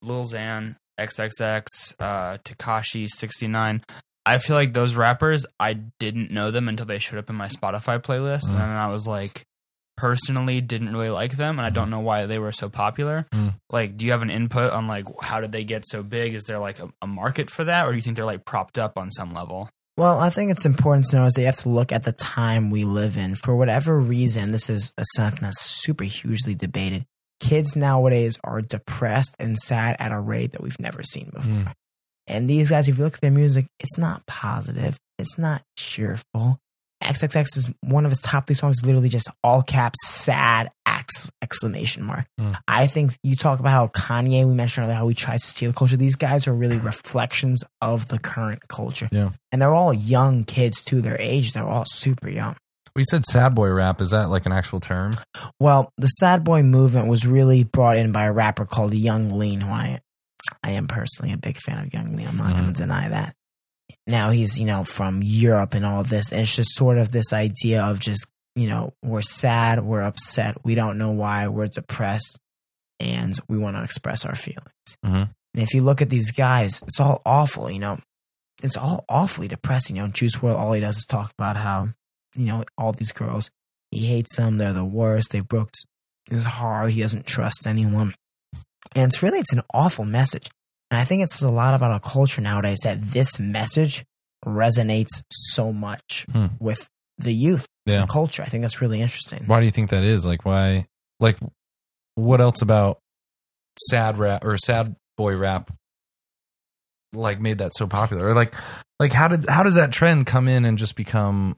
Lil 0.03 0.25
Xan, 0.27 0.77
XXX, 0.99 1.95
uh, 1.99 2.38
Tekashi 2.45 3.09
69? 3.09 3.83
I 4.26 4.38
feel 4.38 4.56
like 4.56 4.72
those 4.72 4.94
rappers, 4.96 5.44
I 5.60 5.74
didn't 5.74 6.30
know 6.30 6.50
them 6.50 6.68
until 6.68 6.87
they 6.87 6.98
showed 6.98 7.18
up 7.18 7.28
in 7.30 7.37
my 7.37 7.48
Spotify 7.48 8.02
playlist, 8.02 8.44
Mm. 8.46 8.50
and 8.50 8.58
then 8.60 8.68
I 8.70 8.87
was 8.88 9.06
like, 9.06 9.44
personally, 9.96 10.60
didn't 10.60 10.92
really 10.92 11.10
like 11.10 11.37
them, 11.37 11.58
and 11.58 11.66
I 11.66 11.70
don't 11.70 11.90
know 11.90 12.00
why 12.00 12.26
they 12.26 12.38
were 12.38 12.52
so 12.52 12.68
popular. 12.68 13.26
Mm. 13.32 13.54
Like, 13.70 13.96
do 13.96 14.04
you 14.04 14.12
have 14.12 14.22
an 14.22 14.30
input 14.30 14.70
on 14.70 14.87
like 14.88 15.06
how 15.22 15.40
did 15.40 15.52
they 15.52 15.64
get 15.64 15.84
so 15.87 16.02
big? 16.02 16.34
Is 16.34 16.44
there 16.44 16.58
like 16.58 16.78
a, 16.80 16.88
a 17.02 17.06
market 17.06 17.50
for 17.50 17.64
that, 17.64 17.87
or 17.87 17.90
do 17.90 17.96
you 17.96 18.02
think 18.02 18.16
they're 18.16 18.24
like 18.24 18.44
propped 18.44 18.78
up 18.78 18.96
on 18.96 19.10
some 19.10 19.32
level? 19.34 19.68
Well, 19.96 20.18
I 20.18 20.30
think 20.30 20.50
it's 20.50 20.64
important 20.66 21.06
to 21.10 21.16
know 21.16 21.26
is 21.26 21.34
that 21.34 21.40
you 21.42 21.46
have 21.46 21.56
to 21.58 21.68
look 21.68 21.92
at 21.92 22.02
the 22.02 22.10
time 22.10 22.70
we 22.70 22.82
live 22.84 23.16
in. 23.16 23.37
For 23.37 23.54
whatever 23.54 24.00
reason, 24.00 24.50
this 24.50 24.68
is 24.68 24.92
a 24.98 25.04
something 25.14 25.42
that's 25.42 25.60
super 25.60 26.02
hugely 26.02 26.56
debated. 26.56 27.06
Kids 27.38 27.76
nowadays 27.76 28.37
are 28.42 28.60
depressed 28.60 29.37
and 29.38 29.56
sad 29.58 29.94
at 30.00 30.10
a 30.10 30.18
rate 30.18 30.50
that 30.52 30.62
we've 30.62 30.80
never 30.80 31.02
seen 31.04 31.30
before. 31.32 31.52
Mm. 31.52 31.72
And 32.26 32.48
these 32.48 32.70
guys, 32.70 32.88
if 32.88 32.98
you 32.98 33.04
look 33.04 33.14
at 33.14 33.20
their 33.20 33.30
music, 33.30 33.66
it's 33.80 33.98
not 33.98 34.24
positive. 34.26 34.98
It's 35.18 35.38
not 35.38 35.62
cheerful. 35.76 36.58
XXX 37.02 37.56
is 37.56 37.74
one 37.82 38.06
of 38.06 38.10
his 38.10 38.22
top 38.22 38.46
three 38.46 38.56
songs, 38.56 38.84
literally 38.84 39.10
just 39.10 39.28
all 39.42 39.62
caps, 39.62 39.98
sad, 40.06 40.70
ex- 40.87 41.30
exclamation 41.42 42.02
mark. 42.02 42.26
Mm. 42.40 42.56
I 42.66 42.87
think 42.87 43.12
you 43.22 43.37
talk 43.37 43.60
about 43.60 43.70
how 43.70 43.88
Kanye, 43.88 44.46
we 44.46 44.54
mentioned 44.54 44.84
earlier, 44.84 44.96
how 44.96 45.08
he 45.08 45.14
tries 45.14 45.42
to 45.42 45.48
steal 45.48 45.70
the 45.70 45.76
culture. 45.76 45.98
These 45.98 46.16
guys 46.16 46.48
are 46.48 46.54
really 46.54 46.78
reflections 46.78 47.62
of 47.82 48.08
the 48.08 48.18
current 48.18 48.66
culture. 48.68 49.08
Yeah. 49.12 49.30
And 49.52 49.60
they're 49.60 49.74
all 49.74 49.92
young 49.92 50.44
kids 50.44 50.82
too. 50.82 51.02
Their 51.02 51.20
age, 51.20 51.52
they're 51.52 51.68
all 51.68 51.84
super 51.87 52.30
young. 52.30 52.56
We 52.96 53.02
said 53.10 53.24
sad 53.24 53.56
boy 53.56 53.70
rap. 53.70 54.00
Is 54.00 54.10
that 54.10 54.30
like 54.30 54.46
an 54.46 54.52
actual 54.52 54.78
term? 54.78 55.10
Well, 55.58 55.92
the 55.98 56.06
sad 56.06 56.44
boy 56.44 56.62
movement 56.62 57.08
was 57.08 57.26
really 57.26 57.64
brought 57.64 57.96
in 57.96 58.12
by 58.12 58.24
a 58.24 58.32
rapper 58.32 58.64
called 58.64 58.94
Yung 58.94 59.30
Lean, 59.30 59.60
who 59.60 59.72
I, 59.72 60.00
I 60.62 60.70
am 60.72 60.88
personally 60.88 61.33
a 61.33 61.38
big 61.38 61.57
fan 61.57 61.85
of 61.85 61.92
Yung 61.92 62.16
Lean. 62.16 62.28
I'm 62.28 62.37
not 62.37 62.57
going 62.57 62.72
to 62.72 62.80
deny 62.80 63.09
that. 63.09 63.35
Now 64.07 64.30
he's, 64.30 64.59
you 64.59 64.66
know, 64.66 64.85
from 64.85 65.20
Europe 65.22 65.74
and 65.74 65.85
all 65.85 66.02
this. 66.02 66.33
And 66.33 66.40
it's 66.40 66.57
just 66.57 66.74
sort 66.74 66.98
of 66.98 67.11
this 67.11 67.33
idea 67.33 67.83
of 67.83 67.98
just, 68.00 68.26
you 68.54 68.68
know, 68.68 68.92
we're 69.02 69.22
sad, 69.22 69.83
we're 69.83 70.02
upset, 70.02 70.64
we 70.64 70.74
don't 70.74 70.98
know 70.98 71.12
why, 71.12 71.48
we're 71.48 71.66
depressed, 71.66 72.38
and 73.00 73.38
we 73.48 73.59
want 73.59 73.76
to 73.76 73.83
express 73.83 74.24
our 74.24 74.35
feelings. 74.35 74.72
Mhm. 75.04 75.30
And 75.54 75.62
if 75.62 75.74
you 75.74 75.83
look 75.83 76.02
at 76.02 76.11
these 76.11 76.30
guys, 76.30 76.83
it's 76.83 77.00
all 77.00 77.22
awful, 77.24 77.70
you 77.70 77.78
know. 77.78 77.98
It's 78.62 78.76
all 78.76 79.04
awfully 79.09 79.48
depressing. 79.48 79.96
You 79.96 80.02
know, 80.02 80.09
Juice 80.09 80.37
WRLD, 80.37 80.57
all 80.59 80.72
he 80.72 80.80
does 80.80 80.98
is 80.98 81.07
talk 81.07 81.33
about 81.38 81.57
how, 81.57 81.88
you 82.35 82.46
know, 82.46 82.64
all 82.78 82.92
these 82.92 83.12
girls, 83.12 83.50
he 83.90 84.07
hates 84.07 84.37
them, 84.37 84.59
they're 84.59 84.72
the 84.72 84.85
worst, 84.85 85.30
they 85.30 85.40
broke 85.40 85.70
his 86.30 86.44
heart, 86.44 86.92
he 86.92 87.02
doesn't 87.02 87.26
trust 87.26 87.66
anyone. 87.66 88.14
And 88.94 89.07
it's 89.07 89.23
really, 89.23 89.38
it's 89.38 89.53
an 89.53 89.62
awful 89.73 90.05
message. 90.05 90.49
And 90.90 91.01
I 91.01 91.05
think 91.05 91.23
it 91.23 91.31
says 91.31 91.42
a 91.42 91.51
lot 91.51 91.75
about 91.75 91.90
our 91.90 92.01
culture 92.01 92.40
nowadays 92.40 92.79
that 92.85 93.01
this 93.01 93.38
message 93.38 94.05
resonates 94.47 95.23
so 95.31 95.73
much 95.73 96.27
Hmm. 96.31 96.47
with 96.61 96.88
the 97.18 97.33
youth 97.33 97.66
Yeah. 97.87 98.01
and 98.03 98.09
culture. 98.09 98.42
I 98.42 98.47
think 98.47 98.62
that's 98.62 98.81
really 98.81 99.01
interesting. 99.01 99.44
Why 99.47 99.61
do 99.61 99.66
you 99.66 99.73
think 99.73 99.90
that 99.90 100.03
is? 100.05 100.27
Like, 100.27 100.44
why? 100.44 100.87
Like, 101.20 101.38
what 102.16 102.40
else 102.40 102.61
about 102.62 102.99
sad 103.90 104.18
rap 104.18 104.44
or 104.44 104.57
sad 104.59 104.94
boy 105.16 105.35
rap? 105.37 105.73
Like, 107.12 107.40
made 107.40 107.59
that 107.59 107.73
so 107.77 107.87
popular? 107.87 108.27
Or 108.29 108.35
like, 108.35 108.55
like 108.99 109.12
how 109.12 109.29
did 109.29 109.49
how 109.49 109.62
does 109.62 109.77
that 109.77 109.92
trend 109.92 110.27
come 110.27 110.49
in 110.49 110.64
and 110.64 110.77
just 110.77 110.97
become 110.97 111.57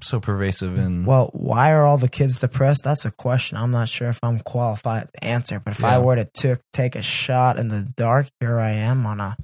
so 0.00 0.20
pervasive? 0.20 0.76
And 0.78 1.06
Well, 1.06 1.30
why 1.32 1.72
are 1.72 1.84
all 1.84 1.98
the 1.98 2.08
kids 2.08 2.38
depressed? 2.38 2.84
That's 2.84 3.04
a 3.04 3.10
question. 3.10 3.56
I'm 3.56 3.70
not 3.70 3.88
sure 3.88 4.08
if 4.08 4.18
I'm 4.22 4.40
qualified 4.40 5.08
to 5.12 5.24
answer. 5.24 5.60
But 5.60 5.72
if 5.72 5.84
I 5.84 5.98
were 5.98 6.16
to 6.16 6.26
took 6.34 6.60
take 6.72 6.96
a 6.96 7.02
shot 7.02 7.58
in 7.58 7.68
the 7.68 7.86
dark, 7.96 8.26
here 8.40 8.58
I 8.58 8.70
am 8.72 9.06
on 9.06 9.20
a 9.20 9.36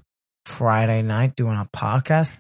Friday 0.47 1.03
night 1.03 1.37
doing 1.37 1.57
a 1.57 1.67
podcast. 1.75 2.37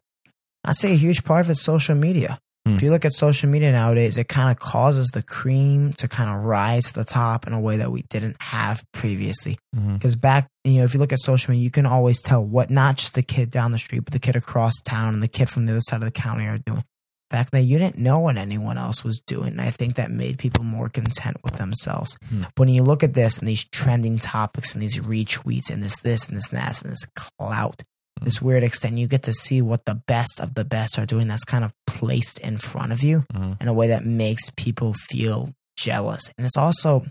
I'd 0.64 0.76
say 0.76 0.92
a 0.92 0.96
huge 0.96 1.24
part 1.24 1.44
of 1.44 1.50
it's 1.50 1.62
social 1.62 1.94
media. 1.94 2.38
Hmm. 2.64 2.76
If 2.76 2.82
you 2.82 2.90
look 2.90 3.04
at 3.04 3.12
social 3.12 3.48
media 3.48 3.72
nowadays, 3.72 4.16
it 4.16 4.28
kind 4.28 4.50
of 4.50 4.58
causes 4.58 5.08
the 5.08 5.22
cream 5.22 5.92
to 5.94 6.06
kind 6.06 6.30
of 6.30 6.44
rise 6.44 6.92
to 6.92 7.00
the 7.00 7.04
top 7.04 7.46
in 7.46 7.52
a 7.52 7.60
way 7.60 7.78
that 7.78 7.90
we 7.90 8.02
didn't 8.02 8.36
have 8.40 8.84
previously. 8.92 9.58
Because 9.94 10.14
back, 10.14 10.48
you 10.62 10.78
know, 10.78 10.84
if 10.84 10.94
you 10.94 11.00
look 11.00 11.12
at 11.12 11.18
social 11.18 11.50
media, 11.50 11.64
you 11.64 11.72
can 11.72 11.86
always 11.86 12.22
tell 12.22 12.44
what 12.44 12.70
not 12.70 12.96
just 12.96 13.14
the 13.14 13.22
kid 13.22 13.50
down 13.50 13.72
the 13.72 13.78
street, 13.78 14.04
but 14.04 14.12
the 14.12 14.20
kid 14.20 14.36
across 14.36 14.74
town 14.84 15.14
and 15.14 15.22
the 15.22 15.28
kid 15.28 15.48
from 15.48 15.66
the 15.66 15.72
other 15.72 15.80
side 15.80 15.96
of 15.96 16.04
the 16.04 16.12
county 16.12 16.46
are 16.46 16.58
doing. 16.58 16.84
Back 17.32 17.50
that 17.50 17.62
you 17.62 17.78
didn't 17.78 17.98
know 17.98 18.18
what 18.20 18.36
anyone 18.36 18.76
else 18.78 19.02
was 19.02 19.18
doing. 19.26 19.52
And 19.52 19.60
I 19.60 19.70
think 19.70 19.94
that 19.94 20.10
made 20.10 20.38
people 20.38 20.62
more 20.64 20.88
content 20.90 21.38
with 21.42 21.54
themselves. 21.56 22.16
Hmm. 22.28 22.42
When 22.56 22.68
you 22.68 22.82
look 22.82 23.02
at 23.02 23.14
this 23.14 23.38
and 23.38 23.48
these 23.48 23.64
trending 23.64 24.18
topics 24.18 24.74
and 24.74 24.82
these 24.82 24.98
retweets 25.00 25.70
and 25.70 25.82
this, 25.82 25.98
this, 26.02 26.28
and 26.28 26.36
this, 26.36 26.50
and 26.52 26.60
that, 26.60 26.82
and 26.82 26.92
this 26.92 27.06
clout, 27.16 27.82
Hmm. 28.18 28.26
this 28.26 28.42
weird 28.42 28.62
extent, 28.62 28.98
you 28.98 29.08
get 29.08 29.22
to 29.22 29.32
see 29.32 29.62
what 29.62 29.86
the 29.86 29.94
best 29.94 30.40
of 30.40 30.52
the 30.54 30.64
best 30.66 30.98
are 30.98 31.06
doing. 31.06 31.26
That's 31.26 31.44
kind 31.44 31.64
of 31.64 31.72
placed 31.86 32.38
in 32.40 32.58
front 32.58 32.92
of 32.92 33.02
you 33.02 33.24
Mhm. 33.32 33.60
in 33.62 33.66
a 33.68 33.72
way 33.72 33.88
that 33.88 34.04
makes 34.04 34.50
people 34.56 34.92
feel 35.10 35.50
jealous. 35.78 36.30
And 36.36 36.46
it's 36.46 36.58
also 36.58 37.06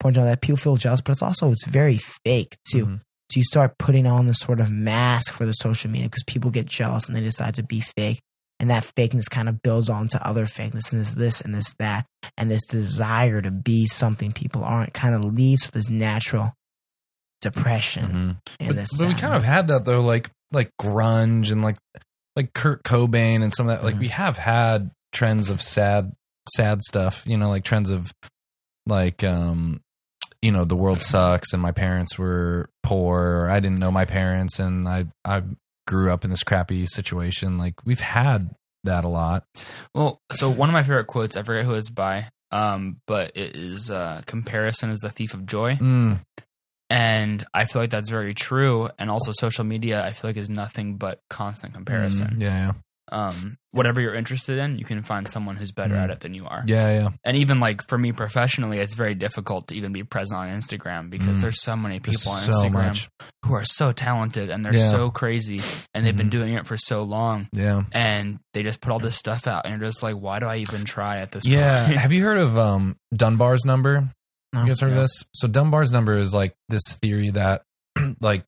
pointing 0.00 0.22
out 0.22 0.26
that 0.26 0.40
people 0.40 0.56
feel 0.56 0.76
jealous, 0.78 1.02
but 1.02 1.12
it's 1.12 1.22
also 1.22 1.52
it's 1.52 1.66
very 1.66 1.98
fake 2.24 2.56
too. 2.72 2.86
Mhm. 2.86 3.00
So 3.30 3.40
you 3.40 3.44
start 3.44 3.76
putting 3.76 4.06
on 4.06 4.26
this 4.26 4.38
sort 4.38 4.60
of 4.60 4.70
mask 4.70 5.32
for 5.32 5.44
the 5.44 5.52
social 5.52 5.90
media 5.90 6.08
because 6.08 6.22
people 6.26 6.50
get 6.50 6.64
jealous 6.66 7.06
and 7.06 7.14
they 7.14 7.20
decide 7.20 7.54
to 7.56 7.62
be 7.62 7.80
fake. 7.80 8.20
And 8.58 8.70
that 8.70 8.84
fakeness 8.84 9.28
kind 9.28 9.48
of 9.50 9.62
builds 9.62 9.90
on 9.90 10.08
to 10.08 10.26
other 10.26 10.46
fakeness 10.46 10.90
and 10.92 11.00
this, 11.00 11.14
this, 11.14 11.40
and 11.42 11.54
this, 11.54 11.74
that. 11.74 12.06
And 12.38 12.50
this 12.50 12.64
desire 12.66 13.42
to 13.42 13.50
be 13.50 13.86
something 13.86 14.32
people 14.32 14.64
aren't 14.64 14.94
kind 14.94 15.14
of 15.14 15.24
leads 15.34 15.64
to 15.66 15.72
this 15.72 15.90
natural 15.90 16.54
depression 17.42 18.04
Mhm. 18.40 18.52
and 18.60 18.68
But, 18.68 18.76
this. 18.76 18.98
but 18.98 19.08
we 19.08 19.14
kind 19.14 19.34
of 19.34 19.44
had 19.44 19.68
that 19.68 19.84
though, 19.84 20.00
like 20.00 20.30
like 20.52 20.70
grunge 20.80 21.50
and 21.50 21.60
like 21.62 21.76
like 22.34 22.52
Kurt 22.54 22.82
Cobain 22.82 23.42
and 23.42 23.52
some 23.52 23.68
of 23.68 23.76
that. 23.76 23.84
Like 23.84 23.96
Mhm. 23.96 24.00
we 24.00 24.08
have 24.08 24.38
had 24.38 24.90
trends 25.12 25.50
of 25.50 25.60
sad 25.62 26.12
sad 26.48 26.82
stuff. 26.82 27.24
You 27.26 27.36
know, 27.36 27.48
like 27.48 27.64
trends 27.64 27.90
of 27.90 28.12
like 28.86 29.22
um 29.22 29.80
you 30.42 30.52
know 30.52 30.64
the 30.64 30.76
world 30.76 31.02
sucks 31.02 31.52
and 31.52 31.60
my 31.62 31.72
parents 31.72 32.16
were 32.18 32.70
poor 32.82 33.20
or 33.44 33.50
I 33.50 33.60
didn't 33.60 33.78
know 33.80 33.90
my 33.90 34.04
parents 34.06 34.58
and 34.58 34.88
I 34.88 35.06
I 35.24 35.42
grew 35.86 36.10
up 36.12 36.24
in 36.24 36.30
this 36.30 36.42
crappy 36.42 36.86
situation. 36.86 37.58
Like 37.58 37.74
we've 37.84 38.00
had 38.00 38.50
that 38.84 39.04
a 39.04 39.08
lot. 39.08 39.44
Well, 39.94 40.20
so 40.32 40.50
one 40.50 40.68
of 40.68 40.72
my 40.72 40.82
favorite 40.82 41.06
quotes, 41.06 41.36
I 41.36 41.42
forget 41.42 41.64
who 41.64 41.74
it's 41.74 41.90
by, 41.90 42.28
um, 42.50 43.00
but 43.06 43.32
it 43.36 43.56
is 43.56 43.90
uh, 43.90 44.22
"Comparison 44.26 44.90
is 44.90 45.00
the 45.00 45.10
thief 45.10 45.34
of 45.34 45.46
joy," 45.46 45.76
Mm, 45.76 46.20
and 46.90 47.44
I 47.52 47.64
feel 47.64 47.82
like 47.82 47.90
that's 47.90 48.08
very 48.10 48.34
true. 48.34 48.88
And 48.98 49.10
also, 49.10 49.32
social 49.32 49.64
media, 49.64 50.04
I 50.04 50.12
feel 50.12 50.30
like 50.30 50.36
is 50.36 50.48
nothing 50.50 50.96
but 50.96 51.20
constant 51.30 51.74
comparison. 51.74 52.36
mm, 52.36 52.42
yeah, 52.42 52.72
Um, 53.12 53.56
whatever 53.70 54.00
you're 54.00 54.14
interested 54.14 54.58
in, 54.58 54.78
you 54.78 54.84
can 54.84 55.02
find 55.02 55.28
someone 55.28 55.54
who's 55.56 55.70
better 55.70 55.94
Mm. 55.94 56.02
at 56.04 56.10
it 56.10 56.20
than 56.20 56.34
you 56.34 56.46
are. 56.46 56.64
yeah, 56.66 56.92
yeah. 56.92 57.08
And 57.24 57.36
even 57.36 57.60
like 57.60 57.86
for 57.86 57.96
me 57.96 58.10
professionally, 58.12 58.78
it's 58.80 58.94
very 58.94 59.14
difficult 59.14 59.68
to 59.68 59.76
even 59.76 59.92
be 59.92 60.02
present 60.02 60.40
on 60.40 60.48
Instagram 60.48 61.08
because 61.10 61.38
Mm. 61.38 61.42
there's 61.42 61.62
so 61.62 61.76
many 61.76 61.98
There's 62.00 62.16
people 62.18 62.32
on 62.32 62.40
so 62.40 62.50
Instagram 62.52 62.72
much. 62.72 63.08
who 63.44 63.54
are 63.54 63.64
so 63.64 63.92
talented 63.92 64.50
and 64.50 64.64
they're 64.64 64.74
Yeah. 64.74 64.90
so 64.90 65.10
crazy 65.10 65.60
and 65.94 66.04
they've 66.04 66.16
been 66.16 66.26
Mhm. 66.28 66.30
doing 66.30 66.54
it 66.54 66.66
for 66.66 66.76
so 66.76 67.02
long 67.02 67.48
Yeah. 67.52 67.82
and 67.92 68.40
they 68.54 68.62
just 68.64 68.80
put 68.80 68.90
all 68.92 68.98
this 68.98 69.16
stuff 69.16 69.46
out 69.46 69.66
and 69.66 69.80
you're 69.80 69.88
just 69.88 70.02
like, 70.02 70.16
why 70.16 70.40
do 70.40 70.46
I 70.46 70.56
even 70.56 70.84
try 70.84 71.18
at 71.18 71.30
this 71.30 71.46
Yeah. 71.46 71.84
Have 71.86 72.12
you 72.12 72.24
heard 72.24 72.38
of 72.38 72.58
um, 72.58 72.96
Dunbar's 73.14 73.64
number? 73.64 74.08
No. 74.52 74.60
You 74.62 74.66
guys 74.68 74.80
heard 74.80 74.92
of 74.92 74.98
this? 74.98 75.22
So 75.34 75.46
Dunbar's 75.46 75.92
number 75.92 76.16
is 76.18 76.34
like 76.34 76.54
this 76.68 76.82
theory 77.02 77.30
that, 77.30 77.62
like, 78.20 78.44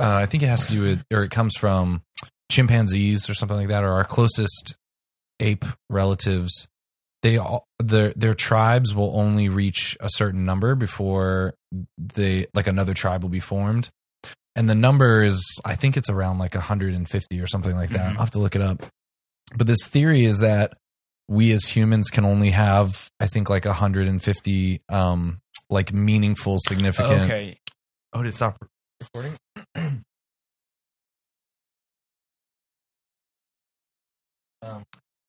uh, 0.00 0.14
I 0.14 0.26
think 0.26 0.44
it 0.44 0.48
has 0.48 0.68
to 0.68 0.72
do 0.74 0.82
with, 0.82 1.04
or 1.12 1.24
it 1.24 1.30
comes 1.32 1.54
from 1.58 2.02
chimpanzees 2.50 3.28
or 3.28 3.34
something 3.34 3.56
like 3.56 3.68
that, 3.68 3.84
are 3.84 3.92
our 3.92 4.04
closest 4.04 4.76
ape 5.40 5.64
relatives. 5.90 6.66
They 7.22 7.36
all 7.36 7.66
their 7.78 8.12
their 8.14 8.34
tribes 8.34 8.94
will 8.94 9.16
only 9.18 9.48
reach 9.48 9.96
a 10.00 10.08
certain 10.10 10.44
number 10.44 10.74
before 10.74 11.54
they 11.98 12.46
like 12.54 12.66
another 12.68 12.94
tribe 12.94 13.22
will 13.22 13.28
be 13.30 13.40
formed, 13.40 13.88
and 14.54 14.68
the 14.70 14.74
number 14.76 15.22
is 15.24 15.44
I 15.64 15.74
think 15.74 15.96
it's 15.96 16.08
around 16.08 16.38
like 16.38 16.54
150 16.54 17.40
or 17.40 17.46
something 17.48 17.74
like 17.74 17.90
that. 17.90 18.12
Mhm. 18.12 18.12
I'll 18.12 18.18
have 18.20 18.30
to 18.30 18.38
look 18.38 18.54
it 18.54 18.62
up. 18.62 18.86
But 19.56 19.66
this 19.66 19.86
theory 19.88 20.24
is 20.24 20.38
that 20.40 20.74
we 21.28 21.50
as 21.52 21.64
humans 21.66 22.08
can 22.08 22.24
only 22.24 22.50
have 22.50 23.10
I 23.18 23.26
think 23.26 23.50
like 23.50 23.64
150 23.64 24.80
um 24.88 25.40
like 25.70 25.92
meaningful 25.92 26.58
significant 26.60 27.22
okay. 27.22 27.58
Oh, 28.12 28.22
did 28.22 28.28
it 28.28 28.34
stop 28.34 28.64
recording? 29.00 29.36
Um, 34.68 34.84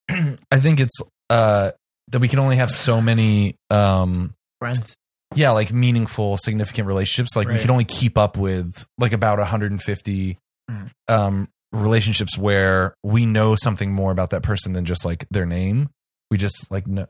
I 0.50 0.60
think 0.60 0.80
it's 0.80 1.00
uh 1.28 1.70
that 2.08 2.18
we 2.18 2.28
can 2.28 2.38
only 2.40 2.56
have 2.56 2.70
so 2.70 3.00
many 3.00 3.54
um 3.70 4.34
friends. 4.60 4.96
yeah, 5.34 5.50
like 5.52 5.72
meaningful, 5.72 6.36
significant 6.38 6.86
relationships. 6.88 7.36
Like 7.36 7.46
we 7.46 7.54
Right. 7.54 7.60
can 7.62 7.70
only 7.70 7.84
keep 7.84 8.18
up 8.18 8.36
with 8.36 8.84
like 8.98 9.12
about 9.12 9.38
150 9.38 10.38
Mhm. 10.70 10.90
um, 11.08 11.48
relationships 11.72 12.36
where 12.36 12.94
we 13.04 13.26
know 13.26 13.54
something 13.54 13.92
more 13.92 14.10
about 14.12 14.30
that 14.30 14.42
person 14.42 14.72
than 14.72 14.84
just 14.84 15.04
like 15.04 15.24
their 15.30 15.46
name. 15.46 15.88
We 16.30 16.36
just 16.36 16.70
like 16.70 16.86
know. 16.86 17.06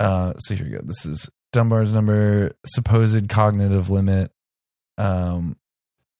Uh, 0.00 0.34
so 0.38 0.54
here 0.54 0.64
we 0.64 0.70
go. 0.72 0.80
This 0.82 1.06
is 1.06 1.28
Dunbar's 1.52 1.92
number, 1.92 2.52
supposed 2.66 3.28
cognitive 3.28 3.90
limit. 3.90 4.30
Um, 4.98 5.56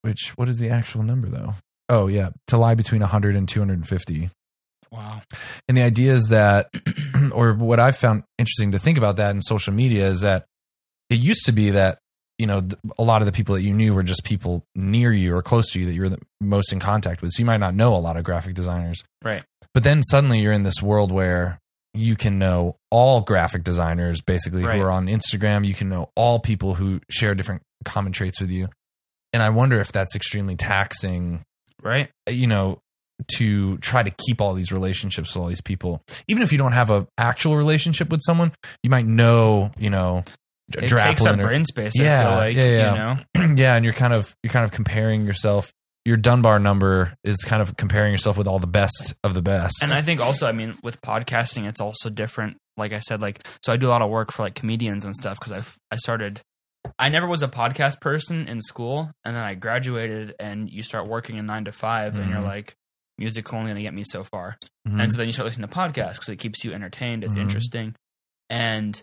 which 0.03 0.31
what 0.35 0.49
is 0.49 0.59
the 0.59 0.69
actual 0.69 1.03
number 1.03 1.27
though? 1.29 1.53
Oh 1.89 2.07
yeah, 2.07 2.29
to 2.47 2.57
lie 2.57 2.75
between 2.75 3.01
100 3.01 3.35
and 3.35 3.47
250. 3.47 4.29
Wow. 4.91 5.21
And 5.67 5.77
the 5.77 5.83
idea 5.83 6.13
is 6.13 6.27
that, 6.29 6.69
or 7.33 7.53
what 7.53 7.79
I've 7.79 7.95
found 7.95 8.23
interesting 8.37 8.71
to 8.73 8.79
think 8.79 8.97
about 8.97 9.15
that 9.17 9.31
in 9.31 9.41
social 9.41 9.73
media 9.73 10.07
is 10.07 10.21
that 10.21 10.45
it 11.09 11.19
used 11.19 11.45
to 11.45 11.51
be 11.51 11.69
that, 11.71 11.99
you 12.37 12.47
know, 12.47 12.61
a 12.97 13.03
lot 13.03 13.21
of 13.21 13.25
the 13.25 13.31
people 13.31 13.55
that 13.55 13.61
you 13.61 13.73
knew 13.73 13.93
were 13.93 14.03
just 14.03 14.23
people 14.23 14.63
near 14.75 15.13
you 15.13 15.35
or 15.35 15.41
close 15.41 15.69
to 15.71 15.79
you 15.79 15.85
that 15.85 15.93
you 15.93 16.01
were 16.01 16.09
the 16.09 16.19
most 16.41 16.73
in 16.73 16.79
contact 16.79 17.21
with. 17.21 17.31
So 17.31 17.39
you 17.41 17.45
might 17.45 17.59
not 17.59 17.75
know 17.75 17.95
a 17.95 17.97
lot 17.97 18.17
of 18.17 18.23
graphic 18.23 18.53
designers. 18.55 19.03
Right. 19.23 19.43
But 19.73 19.83
then 19.83 20.01
suddenly 20.03 20.39
you're 20.39 20.51
in 20.53 20.63
this 20.63 20.81
world 20.81 21.11
where 21.11 21.59
you 21.93 22.15
can 22.15 22.39
know 22.39 22.77
all 22.89 23.21
graphic 23.21 23.63
designers 23.63 24.21
basically 24.21 24.63
Right. 24.63 24.77
who 24.77 24.83
are 24.83 24.91
on 24.91 25.07
Instagram. 25.07 25.65
You 25.65 25.73
can 25.73 25.89
know 25.89 26.09
all 26.15 26.39
people 26.39 26.73
who 26.75 26.99
share 27.09 27.35
different 27.35 27.61
common 27.85 28.11
traits 28.11 28.39
with 28.41 28.49
you. 28.49 28.69
And 29.33 29.41
I 29.43 29.49
wonder 29.49 29.79
if 29.79 29.91
that's 29.91 30.15
extremely 30.15 30.55
taxing 30.55 31.41
Right. 31.81 32.09
you 32.29 32.47
know 32.47 32.79
to 33.35 33.77
try 33.79 34.03
to 34.03 34.11
keep 34.11 34.41
all 34.41 34.53
these 34.53 34.71
relationships 34.71 35.33
with 35.35 35.41
all 35.41 35.47
these 35.47 35.61
people. 35.61 36.01
Even 36.27 36.43
if 36.43 36.51
you 36.51 36.57
don't 36.57 36.71
have 36.73 36.89
a 36.89 37.07
actual 37.17 37.55
relationship 37.57 38.09
with 38.09 38.21
someone, 38.23 38.51
you 38.83 38.89
might 38.89 39.05
know, 39.05 39.71
you 39.77 39.89
know, 39.89 40.23
It 40.77 40.87
takes 40.87 41.25
up 41.25 41.37
or- 41.39 41.43
brain 41.43 41.65
space. 41.65 41.93
Yeah, 41.95 42.19
I 42.21 42.23
feel 42.23 42.35
like, 42.37 42.55
yeah, 42.55 42.65
yeah. 42.65 43.17
You 43.35 43.47
know, 43.47 43.53
yeah, 43.61 43.75
and 43.75 43.83
you're 43.85 43.93
kind 43.93 44.13
of 44.13 44.35
you're 44.43 44.53
kind 44.53 44.65
of 44.65 44.71
comparing 44.71 45.25
yourself. 45.25 45.71
Your 46.03 46.17
Dunbar 46.17 46.57
number 46.57 47.13
is 47.23 47.37
kind 47.45 47.61
of 47.61 47.77
comparing 47.77 48.11
yourself 48.11 48.35
with 48.35 48.47
all 48.47 48.57
the 48.57 48.65
best 48.65 49.13
of 49.23 49.35
the 49.35 49.41
best. 49.43 49.83
and 49.83 49.91
I 49.91 50.01
think 50.01 50.19
also, 50.19 50.47
I 50.47 50.51
mean, 50.51 50.75
with 50.81 50.99
podcasting, 51.01 51.67
it's 51.67 51.79
also 51.79 52.09
different. 52.09 52.57
Like 52.75 52.91
I 52.91 52.99
said, 53.01 53.21
like 53.21 53.45
so, 53.63 53.71
I 53.71 53.77
do 53.77 53.87
a 53.87 53.91
lot 53.91 54.01
of 54.01 54.09
work 54.09 54.31
for 54.31 54.41
like 54.41 54.55
comedians 54.55 55.05
and 55.05 55.15
stuff 55.15 55.39
because 55.39 55.51
I 55.51 55.61
I 55.93 55.97
started. 55.97 56.41
I 56.97 57.09
never 57.09 57.27
was 57.27 57.43
a 57.43 57.47
podcast 57.47 58.01
person 58.01 58.47
in 58.47 58.59
school, 58.61 59.11
and 59.23 59.35
then 59.35 59.43
I 59.43 59.53
graduated, 59.53 60.33
and 60.39 60.67
you 60.67 60.81
start 60.81 61.07
working 61.07 61.37
a 61.37 61.43
nine 61.43 61.65
to 61.65 61.71
5 61.71 62.17
and 62.17 62.27
you're 62.31 62.39
Mhm. 62.39 62.45
like, 62.45 62.73
music's 63.21 63.53
only 63.53 63.65
going 63.67 63.75
to 63.75 63.81
get 63.81 63.93
me 63.93 64.03
so 64.05 64.23
far. 64.23 64.57
Mhm. 64.87 64.99
And 65.01 65.11
so 65.11 65.17
then 65.17 65.27
you 65.27 65.33
start 65.33 65.45
listening 65.47 65.69
to 65.69 65.75
podcasts 65.75 66.13
because 66.15 66.29
it 66.29 66.37
keeps 66.37 66.63
you 66.63 66.73
entertained. 66.73 67.23
It's 67.23 67.35
Mhm. 67.35 67.41
interesting. 67.41 67.95
And 68.49 69.01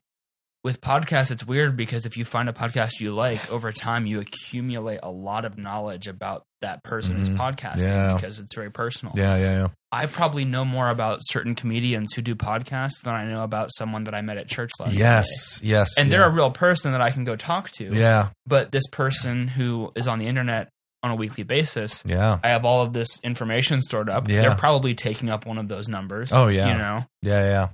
with 0.64 0.80
podcasts, 0.80 1.30
it's 1.30 1.46
weird 1.46 1.76
because 1.76 2.04
if 2.04 2.16
you 2.16 2.24
find 2.24 2.48
a 2.48 2.52
podcast 2.52 3.00
you 3.00 3.14
like, 3.14 3.50
over 3.50 3.70
time 3.72 4.06
you 4.06 4.20
accumulate 4.20 4.98
a 5.02 5.10
lot 5.10 5.44
of 5.44 5.56
knowledge 5.56 6.06
about 6.08 6.42
that 6.60 6.82
person 6.82 7.16
who's 7.16 7.28
Mhm. 7.30 7.36
podcasting 7.36 7.78
Yeah. 7.78 8.14
because 8.16 8.40
it's 8.40 8.52
very 8.54 8.70
personal. 8.70 9.14
yeah, 9.16 9.36
yeah, 9.36 9.58
yeah. 9.60 9.66
I 9.92 10.06
probably 10.06 10.44
know 10.44 10.64
more 10.64 10.90
about 10.90 11.20
certain 11.22 11.54
comedians 11.54 12.12
who 12.14 12.20
do 12.22 12.34
podcasts 12.34 13.00
than 13.04 13.14
I 13.14 13.24
know 13.24 13.44
about 13.44 13.70
someone 13.78 14.04
that 14.04 14.14
I 14.14 14.20
met 14.22 14.36
at 14.36 14.48
church 14.48 14.72
last 14.80 14.94
Yes, 14.94 15.60
yes. 15.62 15.96
And 15.96 16.08
yeah. 16.08 16.10
they're 16.18 16.26
a 16.26 16.30
real 16.30 16.50
person 16.50 16.90
that 16.92 17.00
I 17.00 17.10
can 17.12 17.22
go 17.22 17.36
talk 17.36 17.70
to. 17.78 17.84
yeah, 17.94 18.30
But 18.44 18.72
this 18.72 18.86
person 18.90 19.46
who 19.48 19.92
is 19.94 20.08
on 20.08 20.18
the 20.18 20.26
internet 20.26 20.68
on 21.02 21.10
a 21.10 21.14
weekly 21.14 21.44
basis, 21.44 22.02
yeah, 22.04 22.38
I 22.42 22.48
have 22.48 22.64
all 22.64 22.82
of 22.82 22.92
this 22.92 23.20
information 23.22 23.80
stored 23.80 24.10
up. 24.10 24.28
Yeah. 24.28 24.42
They're 24.42 24.56
probably 24.56 24.94
taking 24.94 25.30
up 25.30 25.46
one 25.46 25.58
of 25.58 25.68
those 25.68 25.88
numbers. 25.88 26.32
Oh, 26.32 26.48
yeah. 26.48 26.72
You 26.72 26.78
know? 26.78 27.04
yeah, 27.22 27.44
yeah. 27.44 27.68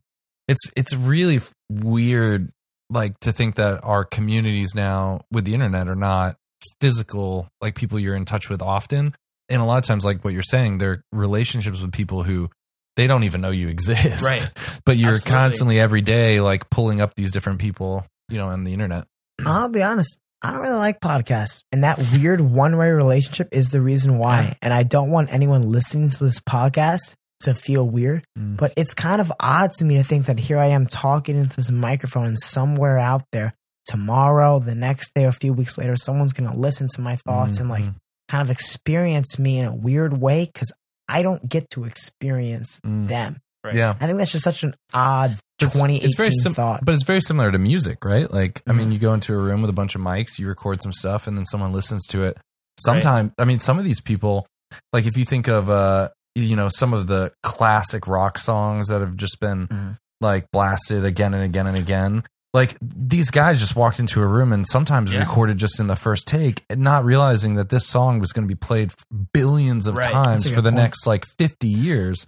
It's 0.48 0.70
it's 0.76 0.94
really 0.94 1.36
f- 1.36 1.52
weird, 1.70 2.52
like 2.90 3.18
to 3.20 3.32
think 3.32 3.54
that 3.56 3.82
our 3.82 4.04
communities 4.04 4.74
now 4.74 5.22
with 5.30 5.44
the 5.44 5.54
internet 5.54 5.88
are 5.88 5.94
not 5.96 6.36
physical, 6.80 7.48
like 7.60 7.74
people 7.74 7.98
you're 7.98 8.16
in 8.16 8.24
touch 8.24 8.48
with 8.48 8.60
often. 8.62 9.14
And 9.48 9.60
a 9.62 9.64
lot 9.64 9.78
of 9.78 9.84
times, 9.84 10.04
like 10.04 10.24
what 10.24 10.32
you're 10.34 10.42
saying, 10.42 10.78
they're 10.78 11.02
relationships 11.12 11.80
with 11.80 11.92
people 11.92 12.22
who 12.22 12.50
they 12.96 13.06
don't 13.06 13.24
even 13.24 13.40
know 13.40 13.50
you 13.50 13.68
exist. 13.70 14.24
Right. 14.24 14.50
But 14.84 14.96
you're 14.98 15.14
Absolutely. 15.14 15.30
constantly 15.30 15.80
every 15.80 16.00
day 16.02 16.40
like 16.40 16.68
pulling 16.70 17.00
up 17.00 17.14
these 17.14 17.32
different 17.32 17.58
people, 17.58 18.06
you 18.28 18.38
know, 18.38 18.48
on 18.48 18.64
the 18.64 18.72
internet. 18.72 19.06
I'll 19.44 19.68
be 19.68 19.82
honest. 19.82 20.20
I 20.45 20.53
don't 20.53 20.61
really 20.61 20.76
like 20.76 21.01
podcasts. 21.01 21.62
And 21.72 21.84
that 21.84 21.99
weird 22.12 22.40
one 22.40 22.76
way 22.76 22.90
relationship 22.90 23.49
is 23.51 23.70
the 23.70 23.80
reason 23.80 24.18
why. 24.18 24.57
And 24.61 24.72
I 24.74 24.82
don't 24.82 25.11
want 25.11 25.32
anyone 25.32 25.62
listening 25.62 26.11
to 26.11 26.24
this 26.24 26.38
podcast 26.40 27.14
to 27.40 27.55
feel 27.55 27.88
weird. 27.88 28.24
Mm. 28.38 28.57
But 28.59 28.74
it's 28.76 28.95
kind 28.95 29.20
of 29.20 29.32
odd 29.40 29.72
to 29.78 29.84
me 29.84 29.97
to 29.97 30.05
think 30.05 30.26
that 30.26 30.38
here 30.38 30.59
I 30.59 30.66
am 30.66 30.86
talking 30.86 31.36
into 31.36 31.57
this 31.57 31.70
microphone 31.70 32.26
and 32.26 32.38
somewhere 32.38 32.99
out 32.99 33.22
there 33.32 33.55
tomorrow, 33.86 34.59
the 34.61 34.74
next 34.74 35.14
day, 35.14 35.24
or 35.24 35.28
a 35.28 35.32
few 35.32 35.53
weeks 35.53 35.76
later, 35.78 35.97
someone's 35.97 36.32
going 36.32 36.51
to 36.51 36.59
listen 36.59 36.88
to 36.95 37.01
my 37.01 37.16
thoughts 37.16 37.59
and 37.61 37.68
like 37.68 37.84
Mhm. 37.84 37.95
kind 38.28 38.42
of 38.42 38.51
experience 38.51 39.38
me 39.38 39.59
in 39.59 39.66
a 39.66 39.74
weird 39.74 40.20
way 40.20 40.45
because 40.53 40.72
I 41.09 41.22
don't 41.22 41.47
get 41.49 41.68
to 41.70 41.84
experience 41.84 42.80
Mm. 42.86 43.09
them. 43.09 43.40
Right. 43.62 43.74
Yeah. 43.74 43.95
I 44.01 44.07
think 44.07 44.18
that's 44.18 44.32
just 44.32 44.45
such 44.45 44.62
an 44.62 44.74
odd 44.92 45.38
2018 45.72 46.06
it's 46.06 46.16
very 46.16 46.30
sim- 46.32 46.54
thought. 46.54 46.84
But 46.84 46.92
it's 46.94 47.04
very 47.04 47.20
similar 47.20 47.50
to 47.52 47.58
music, 47.58 48.04
right? 48.04 48.30
Like, 48.32 48.62
I 48.68 48.72
mean, 48.72 48.90
Mhm. 48.90 48.92
you 48.94 48.98
go 48.98 49.14
into 49.14 49.32
a 49.34 49.38
room 49.38 49.60
with 49.60 49.70
a 49.70 49.74
bunch 49.74 49.94
of 49.94 50.00
mics, 50.00 50.38
you 50.38 50.46
record 50.48 50.82
some 50.82 50.92
stuff, 50.92 51.26
and 51.26 51.36
then 51.36 51.44
someone 51.46 51.72
listens 51.72 52.06
to 52.08 52.22
it. 52.24 52.38
Sometimes, 52.78 53.32
I 53.38 53.44
mean, 53.44 53.58
some 53.58 53.78
of 53.78 53.84
these 53.84 54.00
people, 54.00 54.46
like, 54.92 55.06
if 55.06 55.16
you 55.16 55.24
think 55.24 55.48
of, 55.48 55.70
uh, 55.70 56.08
you 56.34 56.56
know, 56.56 56.68
some 56.68 56.92
of 56.92 57.06
the 57.06 57.32
classic 57.42 58.06
rock 58.08 58.38
songs 58.38 58.88
that 58.88 59.00
have 59.00 59.16
just 59.16 59.38
been 59.40 59.68
Mhm. 59.68 59.98
like 60.20 60.46
blasted 60.52 61.04
again 61.04 61.34
and 61.34 61.44
again 61.44 61.66
and 61.66 61.76
again. 61.78 62.24
Like 62.52 62.76
these 62.80 63.30
guys 63.30 63.58
just 63.58 63.74
walked 63.76 63.98
into 63.98 64.22
a 64.22 64.26
room 64.26 64.52
and 64.52 64.64
sometimes 64.66 65.12
Yeah. 65.12 65.20
recorded 65.20 65.58
just 65.58 65.80
in 65.80 65.86
the 65.88 65.96
first 65.96 66.26
take, 66.28 66.64
and 66.70 66.80
not 66.80 67.04
realizing 67.04 67.54
that 67.56 67.68
this 67.68 67.86
song 67.86 68.20
was 68.20 68.32
going 68.32 68.46
to 68.46 68.52
be 68.52 68.58
played 68.58 68.92
billions 69.32 69.86
of 69.88 69.96
Right. 69.96 70.10
times 70.12 70.48
for 70.48 70.60
the 70.60 70.70
point. 70.70 70.76
next 70.76 71.06
like 71.06 71.24
fifty 71.38 71.68
years. 71.68 72.26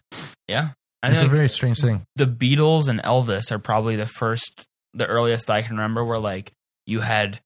Yeah. 0.48 0.70
I 1.06 1.10
It's 1.10 1.18
a 1.18 1.20
think 1.20 1.32
very 1.32 1.48
strange 1.48 1.80
thing. 1.80 2.02
the 2.16 2.26
Beatles 2.26 2.88
and 2.88 3.02
Elvis 3.02 3.50
are 3.52 3.58
probably 3.58 3.96
the 3.96 4.06
first, 4.06 4.64
the 4.94 5.06
earliest 5.06 5.48
I 5.50 5.62
can 5.62 5.76
remember 5.76 6.04
where 6.04 6.18
like 6.18 6.52
you 6.86 7.00
had 7.00 7.40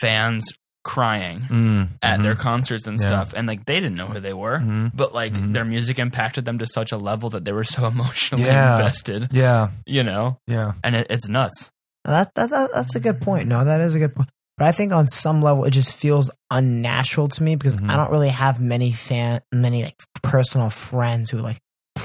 fans 0.00 0.44
crying 0.84 1.40
Mm, 1.50 1.88
at 2.00 2.20
mhm, 2.20 2.22
their 2.22 2.34
concerts 2.36 2.86
and 2.86 2.98
Yeah. 3.00 3.06
stuff, 3.08 3.32
and 3.36 3.48
like 3.48 3.64
they 3.66 3.80
didn't 3.80 3.96
know 3.96 4.06
who 4.06 4.20
they 4.20 4.32
were, 4.32 4.58
mhm. 4.60 4.92
but 4.94 5.12
like 5.14 5.32
Mhm. 5.32 5.52
their 5.52 5.64
music 5.64 5.98
impacted 5.98 6.44
them 6.44 6.58
to 6.58 6.66
such 6.66 6.92
a 6.92 6.96
level 6.96 7.28
that 7.30 7.44
they 7.44 7.52
were 7.52 7.64
so 7.64 7.86
emotionally 7.94 8.44
Yeah. 8.46 8.76
invested, 8.76 9.28
Yeah, 9.32 9.70
you 9.84 10.04
know, 10.04 10.38
yeah. 10.46 10.72
and 10.84 10.94
it, 10.94 11.06
it's 11.10 11.28
nuts. 11.28 11.70
That, 12.04 12.32
that, 12.36 12.50
that 12.50 12.70
that's 12.72 12.94
a 12.94 13.00
good 13.00 13.20
point. 13.20 13.48
No, 13.48 13.64
that 13.64 13.80
is 13.80 13.94
a 13.96 13.98
good 13.98 14.14
point. 14.14 14.28
But 14.58 14.68
I 14.68 14.72
think 14.72 14.92
on 14.92 15.06
some 15.08 15.42
level 15.42 15.64
it 15.64 15.72
just 15.72 15.92
feels 15.94 16.30
unnatural 16.52 17.28
to 17.28 17.42
me 17.42 17.56
because 17.56 17.76
Mhm. 17.76 17.90
I 17.90 17.96
don't 17.96 18.10
really 18.12 18.28
have 18.30 18.60
many 18.62 18.92
fan 18.92 19.40
many 19.52 19.82
like 19.84 20.00
personal 20.22 20.70
friends 20.70 21.30
who 21.30 21.38
like 21.38 21.58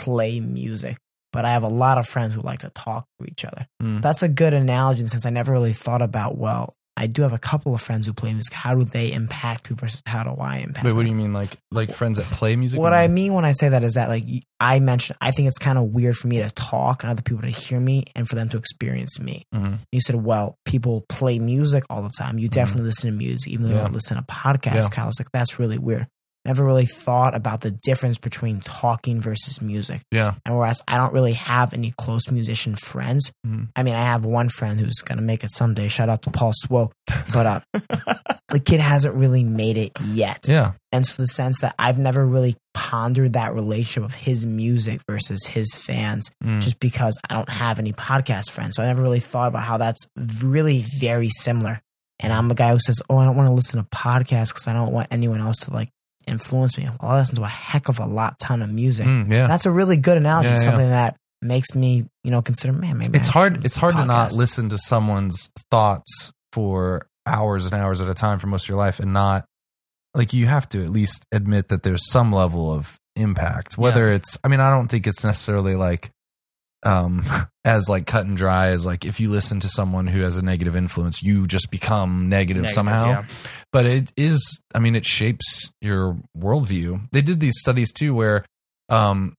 play 0.03 0.39
music. 0.39 0.97
But 1.33 1.45
I 1.45 1.51
have 1.51 1.63
a 1.63 1.69
lot 1.69 1.97
of 1.97 2.05
friends 2.07 2.33
who 2.35 2.41
like 2.41 2.59
to 2.59 2.69
talk 2.71 3.05
to 3.19 3.25
each 3.25 3.45
other. 3.45 3.65
Mm. 3.81 4.01
That's 4.01 4.21
a 4.21 4.27
good 4.27 4.53
analogy 4.53 5.07
since 5.07 5.25
I 5.25 5.29
never 5.29 5.53
really 5.53 5.71
thought 5.73 6.01
about 6.01 6.37
well, 6.37 6.73
I 6.97 7.07
do 7.07 7.21
have 7.21 7.31
a 7.31 7.39
couple 7.39 7.73
of 7.73 7.79
friends 7.81 8.05
who 8.05 8.11
play 8.11 8.33
music. 8.33 8.51
How 8.53 8.75
do 8.75 8.83
they 8.83 9.13
impact 9.13 9.63
people 9.63 9.77
versus 9.79 10.03
how 10.05 10.23
do 10.23 10.31
I 10.41 10.57
impact? 10.57 10.85
Wait, 10.85 10.91
what 10.91 11.03
do 11.03 11.09
you 11.09 11.15
mean, 11.15 11.31
like 11.31 11.55
like 11.71 11.93
friends 11.93 12.17
that 12.17 12.25
play 12.25 12.57
music? 12.57 12.77
What 12.77 12.91
I 12.91 13.07
mean 13.07 13.33
when 13.33 13.45
I 13.45 13.53
say 13.53 13.69
that 13.69 13.81
is 13.81 13.93
that 13.93 14.09
like 14.09 14.25
I 14.59 14.81
mentioned, 14.81 15.17
I 15.21 15.31
think 15.31 15.47
it's 15.47 15.57
kind 15.57 15.77
of 15.77 15.85
weird 15.85 16.17
for 16.17 16.27
me 16.27 16.39
to 16.39 16.51
talk 16.51 17.03
and 17.03 17.09
other 17.11 17.21
people 17.21 17.43
to 17.43 17.49
hear 17.49 17.79
me 17.79 18.03
and 18.13 18.27
for 18.27 18.35
them 18.35 18.49
to 18.49 18.57
experience 18.57 19.17
me. 19.17 19.43
Mhm. 19.55 19.79
You 19.93 20.01
said, 20.01 20.17
well, 20.17 20.57
people 20.65 21.05
play 21.07 21.39
music 21.39 21.85
all 21.89 22.01
the 22.03 22.09
time. 22.09 22.39
You 22.39 22.49
definitely 22.49 22.87
listen 22.87 23.09
to 23.09 23.15
music, 23.15 23.53
even 23.53 23.63
though 23.63 23.69
you 23.69 23.75
Mm-hmm. 23.75 23.85
Don't 23.85 23.93
listen 23.93 24.17
to 24.17 24.23
podcasts. 24.23 24.75
Yeah. 24.75 24.87
Kyle 24.91 25.07
was 25.07 25.17
like, 25.19 25.31
that's 25.31 25.59
really 25.59 25.77
weird. 25.77 26.07
Never 26.43 26.65
really 26.65 26.87
thought 26.87 27.35
about 27.35 27.61
the 27.61 27.69
difference 27.83 28.17
between 28.17 28.61
talking 28.61 29.21
versus 29.21 29.61
music. 29.61 30.01
Yeah. 30.11 30.33
And 30.45 30.57
whereas 30.57 30.81
I 30.87 30.97
don't 30.97 31.13
really 31.13 31.33
have 31.33 31.73
any 31.73 31.93
close 31.97 32.31
musician 32.31 32.75
friends. 32.75 33.31
Mhm. 33.45 33.69
I 33.75 33.83
mean, 33.83 33.93
I 33.93 34.03
have 34.05 34.25
one 34.25 34.49
friend 34.49 34.79
who's 34.79 35.01
gonna 35.05 35.21
make 35.21 35.43
it 35.43 35.51
someday. 35.51 35.87
Shout 35.87 36.09
out 36.09 36.23
to 36.23 36.31
Paul 36.31 36.51
Swope. 36.55 36.93
But 37.31 37.45
uh, 37.45 37.59
the 38.49 38.59
kid 38.59 38.79
hasn't 38.79 39.15
really 39.15 39.43
made 39.43 39.77
it 39.77 39.91
yet. 40.03 40.39
Yeah. 40.47 40.71
And 40.91 41.05
so 41.05 41.21
the 41.21 41.27
sense 41.27 41.61
that 41.61 41.75
I've 41.77 41.99
never 41.99 42.25
really 42.25 42.55
pondered 42.73 43.33
that 43.33 43.53
relationship 43.53 44.03
of 44.03 44.15
his 44.15 44.45
music 44.45 45.01
versus 45.07 45.45
his 45.45 45.73
fans 45.75 46.29
Mm. 46.43 46.59
just 46.61 46.79
because 46.79 47.17
I 47.29 47.35
don't 47.35 47.49
have 47.49 47.77
any 47.77 47.93
podcast 47.93 48.49
friends. 48.49 48.75
So 48.77 48.83
I 48.83 48.87
never 48.87 49.03
really 49.03 49.19
thought 49.19 49.49
about 49.49 49.63
how 49.63 49.77
that's 49.77 50.07
really 50.43 50.83
very 50.99 51.29
similar. 51.29 51.81
And 52.19 52.33
I'm 52.33 52.49
a 52.51 52.55
guy 52.55 52.71
who 52.71 52.79
says, 52.79 53.01
Oh, 53.09 53.17
I 53.17 53.25
don't 53.25 53.35
want 53.35 53.49
to 53.49 53.53
listen 53.53 53.79
to 53.81 53.87
podcasts 53.89 54.49
because 54.49 54.67
I 54.67 54.73
don't 54.73 54.91
want 54.91 55.07
anyone 55.11 55.39
else 55.41 55.57
to 55.61 55.73
like 55.73 55.89
influence 56.27 56.77
me. 56.77 56.87
I 56.99 57.17
listen 57.17 57.35
to 57.35 57.43
a 57.43 57.47
heck 57.47 57.89
of 57.89 57.99
a 57.99 58.05
lot 58.05 58.39
ton 58.39 58.61
of 58.61 58.69
music. 58.69 59.07
Mm, 59.07 59.31
yeah. 59.31 59.47
That's 59.47 59.65
a 59.65 59.71
really 59.71 59.97
good 59.97 60.17
analogy. 60.17 60.49
Yeah, 60.49 60.55
yeah. 60.55 60.61
Something 60.61 60.89
that 60.89 61.17
makes 61.41 61.75
me, 61.75 62.05
you 62.23 62.31
know, 62.31 62.41
consider, 62.41 62.73
man, 62.73 62.97
maybe 62.97 63.17
it's 63.17 63.27
hard 63.27 63.65
it's 63.65 63.77
hard 63.77 63.95
to 63.95 64.05
not 64.05 64.33
listen 64.33 64.69
to 64.69 64.77
someone's 64.77 65.49
thoughts 65.71 66.31
for 66.53 67.07
hours 67.25 67.65
and 67.65 67.73
hours 67.73 68.01
at 68.01 68.09
a 68.09 68.13
time 68.13 68.39
for 68.39 68.47
most 68.47 68.65
of 68.65 68.69
your 68.69 68.77
life 68.77 68.99
and 68.99 69.13
not 69.13 69.45
like 70.13 70.33
you 70.33 70.47
have 70.47 70.67
to 70.69 70.83
at 70.83 70.89
least 70.89 71.25
admit 71.31 71.69
that 71.69 71.83
there's 71.83 72.09
some 72.09 72.31
level 72.31 72.71
of 72.71 72.99
impact 73.15 73.77
whether 73.77 74.09
it's 74.09 74.37
i 74.43 74.47
mean 74.47 74.59
i 74.59 74.69
don't 74.69 74.87
think 74.87 75.05
it's 75.05 75.23
necessarily 75.23 75.75
like 75.75 76.09
um 76.83 77.23
as 77.65 77.87
like 77.89 78.07
cut 78.07 78.25
and 78.25 78.35
dry 78.37 78.67
as 78.69 78.85
like 78.85 79.05
if 79.05 79.19
you 79.19 79.29
listen 79.29 79.59
to 79.59 79.69
someone 79.69 80.07
who 80.07 80.21
has 80.21 80.37
a 80.37 80.41
negative 80.43 80.75
influence 80.75 81.21
you 81.21 81.45
just 81.45 81.69
become 81.69 82.27
negative, 82.29 82.63
Negative, 82.63 82.73
somehow. 82.73 83.05
yeah. 83.07 83.25
but 83.71 83.85
it 83.85 84.11
is 84.17 84.61
i 84.73 84.79
mean 84.79 84.95
it 84.95 85.05
shapes 85.05 85.71
your 85.81 86.17
worldview. 86.37 87.07
They 87.11 87.21
did 87.21 87.39
these 87.39 87.59
studies 87.59 87.91
too 87.91 88.13
where 88.15 88.45
um 88.89 89.35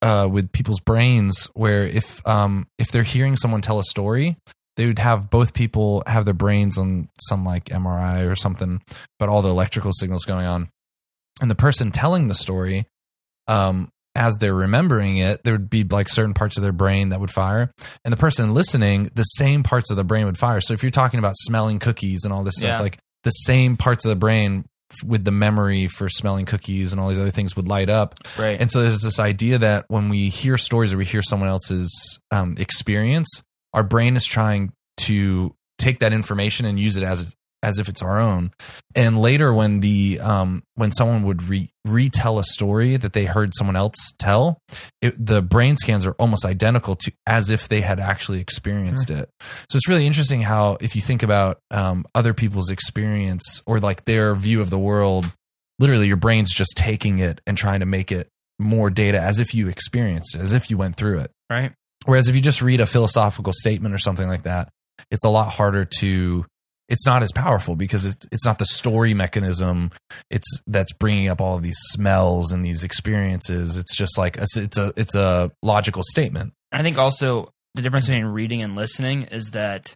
uh 0.00 0.28
with 0.30 0.50
people's 0.52 0.80
brains 0.80 1.50
where 1.54 1.86
if 1.86 2.26
um 2.26 2.66
if 2.78 2.90
they're 2.90 3.02
hearing 3.02 3.36
someone 3.36 3.60
tell 3.60 3.78
a 3.78 3.84
story 3.84 4.36
they 4.76 4.86
would 4.86 4.98
have 5.00 5.28
both 5.28 5.54
people 5.54 6.02
have 6.06 6.24
their 6.24 6.34
brains 6.34 6.78
on 6.78 7.08
some 7.28 7.44
like 7.44 7.64
mri 7.66 8.30
or 8.30 8.36
something 8.36 8.80
but 9.18 9.28
all 9.28 9.42
the 9.42 9.48
electrical 9.50 9.90
signals 9.92 10.24
going 10.24 10.46
on. 10.46 10.68
And 11.40 11.50
the 11.50 11.54
person 11.56 11.90
telling 11.90 12.28
the 12.28 12.34
story 12.34 12.86
um 13.46 13.90
as 14.18 14.36
they're 14.38 14.54
remembering 14.54 15.18
it, 15.18 15.44
there 15.44 15.54
would 15.54 15.70
be 15.70 15.84
like 15.84 16.08
certain 16.08 16.34
parts 16.34 16.56
of 16.56 16.62
their 16.62 16.72
brain 16.72 17.10
that 17.10 17.20
would 17.20 17.30
fire. 17.30 17.70
And 18.04 18.12
the 18.12 18.16
person 18.18 18.52
listening, 18.52 19.10
the 19.14 19.22
same 19.22 19.62
parts 19.62 19.90
of 19.90 19.96
the 19.96 20.04
brain 20.04 20.26
would 20.26 20.36
fire. 20.38 20.60
So 20.60 20.74
if 20.74 20.82
you're 20.82 20.90
talking 20.90 21.18
about 21.18 21.34
smelling 21.36 21.78
cookies 21.78 22.24
and 22.24 22.32
all 22.32 22.42
this 22.42 22.56
stuff, 22.56 22.72
Yeah. 22.74 22.80
like 22.80 22.98
the 23.22 23.30
same 23.30 23.76
parts 23.76 24.04
of 24.04 24.08
the 24.10 24.16
brain 24.16 24.64
with 25.04 25.24
the 25.24 25.30
memory 25.30 25.86
for 25.86 26.08
smelling 26.08 26.46
cookies 26.46 26.92
and 26.92 27.00
all 27.00 27.08
these 27.08 27.18
other 27.18 27.30
things 27.30 27.54
would 27.54 27.68
light 27.68 27.90
up. 27.90 28.14
Right. 28.38 28.58
And 28.60 28.70
so 28.70 28.82
there's 28.82 29.02
this 29.02 29.18
idea 29.20 29.58
that 29.58 29.84
when 29.88 30.08
we 30.08 30.30
hear 30.30 30.56
stories 30.56 30.92
or 30.92 30.96
we 30.96 31.04
hear 31.04 31.22
someone 31.22 31.48
else's 31.48 32.18
um, 32.30 32.56
experience, 32.58 33.42
our 33.74 33.82
brain 33.82 34.16
is 34.16 34.24
trying 34.24 34.72
to 34.98 35.54
take 35.78 35.98
that 36.00 36.12
information 36.12 36.64
and 36.66 36.80
use 36.80 36.96
it 36.96 37.04
as 37.04 37.36
as 37.62 37.78
if 37.78 37.88
it's 37.88 38.02
our 38.02 38.18
own. 38.18 38.52
And 38.94 39.18
later, 39.18 39.52
when 39.52 39.80
the 39.80 40.20
um, 40.20 40.62
when 40.74 40.90
someone 40.90 41.24
would 41.24 41.48
re- 41.48 41.70
retell 41.84 42.38
a 42.38 42.44
story 42.44 42.96
that 42.96 43.12
they 43.12 43.24
heard 43.24 43.52
someone 43.54 43.76
else 43.76 43.94
tell, 44.18 44.58
it, 45.00 45.14
the 45.18 45.42
brain 45.42 45.76
scans 45.76 46.06
are 46.06 46.12
almost 46.12 46.44
identical 46.44 46.96
to 46.96 47.12
as 47.26 47.50
if 47.50 47.68
they 47.68 47.80
had 47.80 48.00
actually 48.00 48.40
experienced 48.40 49.10
it. 49.10 49.28
So 49.70 49.76
it's 49.76 49.88
really 49.88 50.06
interesting 50.06 50.42
how 50.42 50.78
if 50.80 50.94
you 50.94 51.02
think 51.02 51.22
about 51.22 51.58
um, 51.70 52.04
other 52.14 52.34
people's 52.34 52.70
experience 52.70 53.62
or 53.66 53.80
like 53.80 54.04
their 54.04 54.34
view 54.34 54.60
of 54.60 54.70
the 54.70 54.78
world, 54.78 55.32
literally 55.78 56.06
your 56.06 56.16
brain's 56.16 56.52
just 56.52 56.72
taking 56.76 57.18
it 57.18 57.40
and 57.46 57.56
trying 57.56 57.80
to 57.80 57.86
make 57.86 58.12
it 58.12 58.28
more 58.58 58.90
data 58.90 59.20
as 59.20 59.38
if 59.40 59.54
you 59.54 59.68
experienced 59.68 60.34
it, 60.34 60.40
as 60.40 60.52
if 60.52 60.70
you 60.70 60.76
went 60.76 60.96
through 60.96 61.20
it. 61.20 61.30
Right. 61.50 61.72
Whereas 62.04 62.28
if 62.28 62.34
you 62.34 62.40
just 62.40 62.62
read 62.62 62.80
a 62.80 62.86
philosophical 62.86 63.52
statement 63.52 63.94
or 63.94 63.98
something 63.98 64.28
like 64.28 64.42
that, 64.42 64.70
it's 65.10 65.24
a 65.24 65.28
lot 65.28 65.52
harder 65.52 65.84
to. 65.98 66.44
It's 66.88 67.04
not 67.04 67.22
as 67.22 67.32
powerful 67.32 67.76
because 67.76 68.04
it's 68.06 68.26
it's 68.32 68.46
not 68.46 68.58
the 68.58 68.64
story 68.66 69.12
mechanism. 69.14 69.90
It's 70.30 70.60
that's 70.66 70.92
bringing 70.92 71.28
up 71.28 71.40
all 71.40 71.54
of 71.56 71.62
these 71.62 71.78
smells 71.90 72.50
and 72.52 72.64
these 72.64 72.82
experiences. 72.84 73.76
It's 73.76 73.96
just 73.96 74.16
like 74.18 74.36
it's, 74.38 74.56
it's 74.56 74.78
a 74.78 74.92
it's 74.96 75.14
a 75.14 75.50
logical 75.62 76.02
statement. 76.04 76.52
I 76.72 76.82
think 76.82 76.98
also 76.98 77.50
the 77.74 77.82
difference 77.82 78.06
between 78.06 78.26
reading 78.26 78.62
and 78.62 78.74
listening 78.74 79.24
is 79.24 79.50
that 79.52 79.94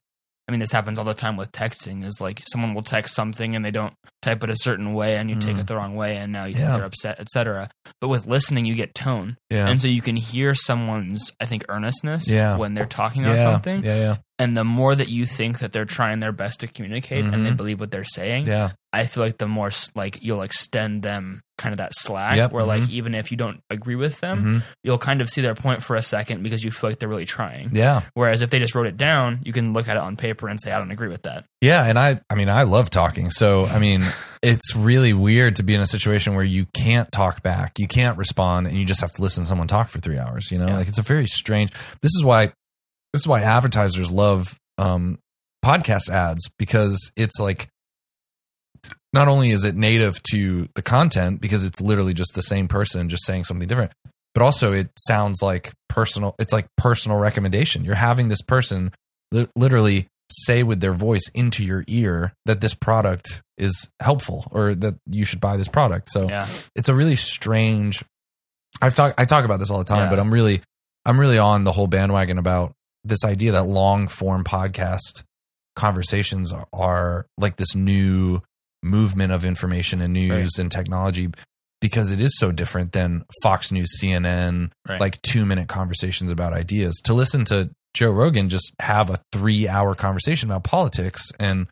I 0.48 0.52
mean 0.52 0.60
this 0.60 0.72
happens 0.72 0.98
all 0.98 1.04
the 1.04 1.14
time 1.14 1.36
with 1.36 1.50
texting 1.52 2.04
is 2.04 2.18
like 2.20 2.42
someone 2.52 2.74
will 2.74 2.82
text 2.82 3.14
something 3.14 3.54
and 3.56 3.64
they 3.64 3.70
don't 3.70 3.94
type 4.20 4.42
it 4.44 4.50
a 4.50 4.56
certain 4.56 4.92
way 4.92 5.16
and 5.16 5.30
you 5.30 5.36
take 5.36 5.56
Mhm. 5.56 5.60
it 5.60 5.66
the 5.68 5.76
wrong 5.76 5.94
way 5.94 6.16
and 6.16 6.32
now 6.32 6.44
you 6.44 6.52
Yeah. 6.54 6.58
think 6.66 6.72
they're 6.76 6.84
upset, 6.84 7.20
etc. 7.20 7.70
But 8.00 8.08
with 8.08 8.26
listening 8.26 8.66
you 8.66 8.74
get 8.74 8.94
tone. 8.94 9.36
Yeah, 9.50 9.68
And 9.68 9.80
so 9.80 9.86
you 9.88 10.02
can 10.02 10.16
hear 10.16 10.54
someone's 10.54 11.30
I 11.40 11.46
think 11.46 11.64
earnestness 11.68 12.28
Yeah. 12.28 12.56
when 12.56 12.74
they're 12.74 12.86
talking 12.86 13.22
about 13.22 13.36
yeah, 13.36 13.52
something. 13.52 13.82
yeah, 13.82 13.96
yeah, 13.96 14.16
And 14.38 14.56
the 14.56 14.64
more 14.64 14.94
that 14.94 15.08
you 15.08 15.24
think 15.26 15.60
that 15.60 15.72
they're 15.72 15.84
trying 15.84 16.20
their 16.20 16.32
best 16.32 16.60
to 16.60 16.66
communicate 16.66 17.24
and 17.24 17.46
they 17.46 17.50
Mhm. 17.50 17.56
believe 17.56 17.78
what 17.78 17.90
they're 17.90 18.02
saying, 18.02 18.46
yeah, 18.46 18.70
I 18.92 19.06
feel 19.06 19.22
like 19.22 19.38
the 19.38 19.46
more 19.46 19.70
like 19.94 20.18
you'll 20.22 20.42
extend 20.42 21.02
them 21.02 21.42
kind 21.58 21.72
of 21.72 21.76
that 21.78 21.92
slack 21.94 22.36
Yep, 22.36 22.50
where 22.50 22.64
like 22.64 22.82
mhm. 22.82 22.90
even 22.90 23.14
if 23.14 23.30
you 23.30 23.36
don't 23.36 23.60
agree 23.70 23.94
with 23.94 24.18
them, 24.20 24.42
Mhm. 24.44 24.62
you'll 24.82 24.98
kind 24.98 25.20
of 25.20 25.30
see 25.30 25.42
their 25.42 25.54
point 25.54 25.84
for 25.84 25.94
a 25.96 26.02
second 26.02 26.42
because 26.42 26.64
you 26.64 26.72
feel 26.72 26.90
like 26.90 26.98
they're 26.98 27.08
really 27.08 27.24
trying. 27.26 27.70
yeah, 27.74 28.00
Whereas 28.14 28.42
if 28.42 28.50
they 28.50 28.58
just 28.58 28.74
wrote 28.74 28.86
it 28.86 28.96
down, 28.96 29.38
you 29.44 29.52
can 29.52 29.72
look 29.74 29.86
at 29.86 29.96
it 29.96 30.02
on 30.02 30.16
paper 30.16 30.48
and 30.48 30.60
say, 30.60 30.72
I 30.72 30.78
don't 30.78 30.90
agree 30.90 31.08
with 31.08 31.22
that. 31.22 31.44
yeah. 31.60 31.84
And 31.84 31.98
I, 31.98 32.20
I 32.28 32.34
mean, 32.34 32.48
I 32.48 32.62
love 32.64 32.90
talking. 32.90 33.30
So 33.30 33.66
I 33.66 33.78
mean, 33.78 34.02
it's 34.42 34.74
really 34.74 35.12
weird 35.12 35.56
to 35.56 35.62
be 35.62 35.74
in 35.74 35.80
a 35.80 35.86
situation 35.86 36.34
where 36.34 36.42
you 36.44 36.66
can't 36.74 37.12
talk 37.12 37.42
back, 37.44 37.78
you 37.78 37.86
can't 37.86 38.18
respond, 38.18 38.66
and 38.66 38.76
you 38.76 38.84
just 38.84 39.02
have 39.02 39.12
to 39.12 39.22
listen 39.22 39.44
to 39.44 39.48
someone 39.48 39.68
talk 39.68 39.88
for 39.88 40.00
three 40.00 40.18
hours. 40.18 40.50
You 40.50 40.58
know, 40.58 40.66
Yeah. 40.66 40.78
like 40.78 40.88
it's 40.88 40.98
a 40.98 41.02
very 41.02 41.26
strange. 41.28 41.70
This 42.00 42.10
is 42.16 42.24
why, 42.24 42.52
this 43.12 43.22
is 43.22 43.26
why 43.28 43.40
advertisers 43.42 44.10
love 44.12 44.58
um, 44.78 45.18
podcast 45.64 46.08
ads 46.08 46.48
because 46.58 47.10
it's 47.16 47.38
like 47.38 47.68
not 49.12 49.28
only 49.28 49.50
is 49.50 49.64
it 49.64 49.76
native 49.76 50.20
to 50.30 50.66
the 50.74 50.82
content 50.82 51.40
because 51.40 51.64
it's 51.64 51.80
literally 51.80 52.14
just 52.14 52.34
the 52.34 52.42
same 52.42 52.68
person 52.68 53.08
just 53.08 53.24
saying 53.24 53.44
something 53.44 53.68
different 53.68 53.92
but 54.34 54.42
also 54.42 54.72
it 54.72 54.88
sounds 54.98 55.40
like 55.42 55.72
personal 55.88 56.34
it's 56.38 56.52
like 56.52 56.66
personal 56.76 57.18
recommendation 57.18 57.84
you're 57.84 57.94
having 57.94 58.28
this 58.28 58.42
person 58.42 58.90
li- 59.30 59.46
literally 59.54 60.08
say 60.32 60.62
with 60.62 60.80
their 60.80 60.94
voice 60.94 61.28
into 61.34 61.62
your 61.62 61.84
ear 61.86 62.32
that 62.46 62.60
this 62.62 62.74
product 62.74 63.42
is 63.58 63.90
helpful 64.00 64.46
or 64.50 64.74
that 64.74 64.94
you 65.10 65.24
should 65.26 65.40
buy 65.40 65.56
this 65.56 65.68
product 65.68 66.08
so 66.10 66.26
Yeah. 66.28 66.46
it's 66.74 66.88
a 66.88 66.94
really 66.94 67.16
strange 67.16 68.02
i've 68.80 68.94
talked 68.94 69.20
i 69.20 69.24
talk 69.26 69.44
about 69.44 69.58
this 69.60 69.70
all 69.70 69.78
the 69.78 69.84
time 69.84 70.04
Yeah. 70.04 70.10
but 70.10 70.18
i'm 70.18 70.32
really 70.32 70.62
i'm 71.04 71.20
really 71.20 71.38
on 71.38 71.64
the 71.64 71.72
whole 71.72 71.86
bandwagon 71.86 72.38
about 72.38 72.72
this 73.04 73.24
idea 73.24 73.52
that 73.52 73.64
long 73.64 74.08
form 74.08 74.44
podcast 74.44 75.22
conversations 75.76 76.52
are, 76.52 76.66
are 76.72 77.26
like 77.38 77.56
this 77.56 77.74
new 77.74 78.40
movement 78.82 79.32
of 79.32 79.44
information 79.44 80.00
and 80.00 80.12
news 80.12 80.30
Right. 80.30 80.58
and 80.62 80.70
technology 80.72 81.28
because 81.80 82.12
it 82.12 82.20
is 82.20 82.36
so 82.38 82.52
different 82.52 82.92
than 82.92 83.24
Fox 83.42 83.72
News, 83.72 83.88
CNN, 84.00 84.70
Right. 84.88 85.00
like 85.00 85.20
two 85.22 85.44
minute 85.46 85.68
conversations 85.68 86.30
about 86.30 86.52
ideas. 86.52 87.00
To 87.04 87.14
listen 87.14 87.44
to 87.46 87.70
Joe 87.94 88.10
Rogan 88.10 88.48
just 88.48 88.74
have 88.80 89.10
a 89.10 89.18
three 89.32 89.68
hour 89.68 89.94
conversation 89.94 90.50
about 90.50 90.64
politics 90.64 91.30
and 91.38 91.66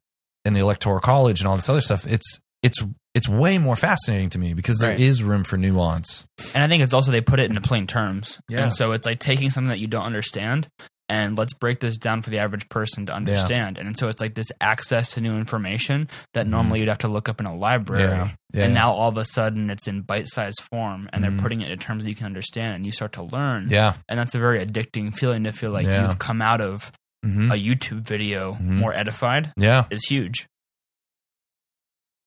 and 0.45 0.57
the 0.57 0.61
electoral 0.61 1.01
college 1.01 1.41
and 1.41 1.49
all 1.49 1.57
this 1.57 1.69
other 1.69 1.81
stuff, 1.81 2.07
it's 2.07 2.41
it's 2.63 2.83
it's 3.15 3.29
way 3.29 3.59
more 3.59 3.77
fascinating 3.77 4.31
to 4.31 4.39
me 4.39 4.55
because 4.55 4.79
there 4.79 4.91
Right. 4.91 5.01
is 5.01 5.23
room 5.23 5.45
for 5.45 5.57
nuance. 5.57 6.27
And 6.55 6.63
I 6.65 6.69
think 6.69 6.83
it's 6.83 6.95
also 6.95 7.11
they 7.11 7.21
put 7.21 7.41
it 7.41 7.49
into 7.49 7.61
plain 7.61 7.87
terms. 7.87 8.41
Yeah. 8.49 8.65
And 8.65 8.73
so 8.73 8.93
it's 8.93 9.05
like 9.07 9.19
taking 9.19 9.51
something 9.51 9.69
that 9.69 9.81
you 9.81 9.87
don't 9.89 10.05
understand 10.05 10.69
and 11.11 11.37
let's 11.37 11.53
break 11.53 11.81
this 11.81 11.99
down 11.99 12.23
for 12.23 12.31
the 12.31 12.39
average 12.39 12.69
person 12.69 13.05
to 13.07 13.13
understand. 13.13 13.79
And 13.79 13.99
so 13.99 14.09
it's 14.09 14.21
like 14.21 14.35
this 14.35 14.53
access 14.61 15.11
to 15.15 15.21
new 15.21 15.37
information 15.37 16.09
that 16.35 16.47
normally 16.47 16.79
you'd 16.79 16.89
have 16.89 16.99
to 16.99 17.09
look 17.09 17.29
up 17.29 17.41
in 17.41 17.47
a 17.47 17.55
library. 17.55 18.05
Mm-hmm. 18.05 18.15
Yeah. 18.15 18.31
Yeah. 18.55 18.65
And 18.67 18.75
now 18.75 18.93
all 18.93 19.09
of 19.09 19.17
a 19.17 19.25
sudden 19.25 19.69
it's 19.71 19.89
in 19.89 20.03
bite 20.03 20.29
sized 20.29 20.61
form 20.71 21.11
and 21.13 21.25
Mhm. 21.25 21.29
they're 21.29 21.39
putting 21.43 21.61
it 21.63 21.71
in 21.73 21.79
terms 21.81 22.05
that 22.05 22.09
you 22.11 22.15
can 22.17 22.27
understand 22.27 22.77
and 22.77 22.87
you 22.87 22.93
start 22.93 23.13
to 23.15 23.25
learn. 23.25 23.67
Yeah. 23.71 23.95
And 24.09 24.19
that's 24.21 24.35
a 24.37 24.39
very 24.39 24.65
addicting 24.65 25.13
feeling 25.13 25.43
to 25.45 25.53
feel 25.53 25.73
like 25.73 25.85
Yeah. 25.87 26.07
you've 26.07 26.19
come 26.21 26.41
out 26.41 26.61
of 26.61 26.93
hmm 27.25 27.51
a 27.51 27.55
YouTube 27.57 28.01
video 28.01 28.55
Mhm. 28.55 28.61
more 28.79 28.95
edified 28.95 29.53
Yeah. 29.57 29.85
is 29.91 30.05
huge. 30.09 30.47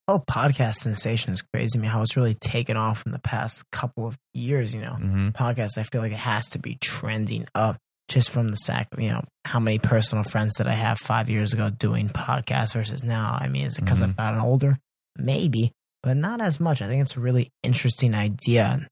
Oh, 0.09 0.19
podcast 0.19 0.75
sensation 0.75 1.31
is 1.33 1.41
crazy. 1.41 1.79
I 1.79 1.81
mean, 1.81 1.89
how 1.89 2.01
it's 2.01 2.17
really 2.17 2.35
taken 2.35 2.75
off 2.75 3.05
in 3.05 3.13
the 3.13 3.19
past 3.19 3.63
couple 3.71 4.05
of 4.05 4.17
years. 4.33 4.73
You 4.73 4.81
know, 4.81 4.95
hmm 4.95 5.29
podcasts. 5.29 5.77
I 5.77 5.83
feel 5.83 6.01
like 6.01 6.11
it 6.11 6.17
has 6.19 6.45
to 6.47 6.59
be 6.59 6.75
trending 6.81 7.47
up 7.55 7.77
just 8.07 8.29
from 8.29 8.49
the 8.49 8.57
sack. 8.57 8.87
You 8.97 9.09
know, 9.09 9.23
how 9.45 9.59
many 9.59 9.79
personal 9.79 10.23
friends 10.23 10.55
did 10.57 10.67
I 10.67 10.73
have 10.73 10.97
five 10.99 11.29
years 11.29 11.53
ago 11.53 11.69
doing 11.69 12.09
podcasts 12.09 12.73
versus 12.73 13.03
now? 13.03 13.37
I 13.39 13.47
mean, 13.47 13.65
is 13.65 13.77
it 13.77 13.81
because 13.85 13.99
Mhm. 14.01 14.03
I've 14.05 14.17
gotten 14.17 14.39
older? 14.41 14.77
Maybe, 15.17 15.71
but 16.01 16.17
not 16.17 16.41
as 16.41 16.59
much. 16.59 16.81
I 16.81 16.87
think 16.87 17.01
it's 17.01 17.15
a 17.15 17.19
really 17.21 17.49
interesting 17.63 18.13
idea. 18.15 18.87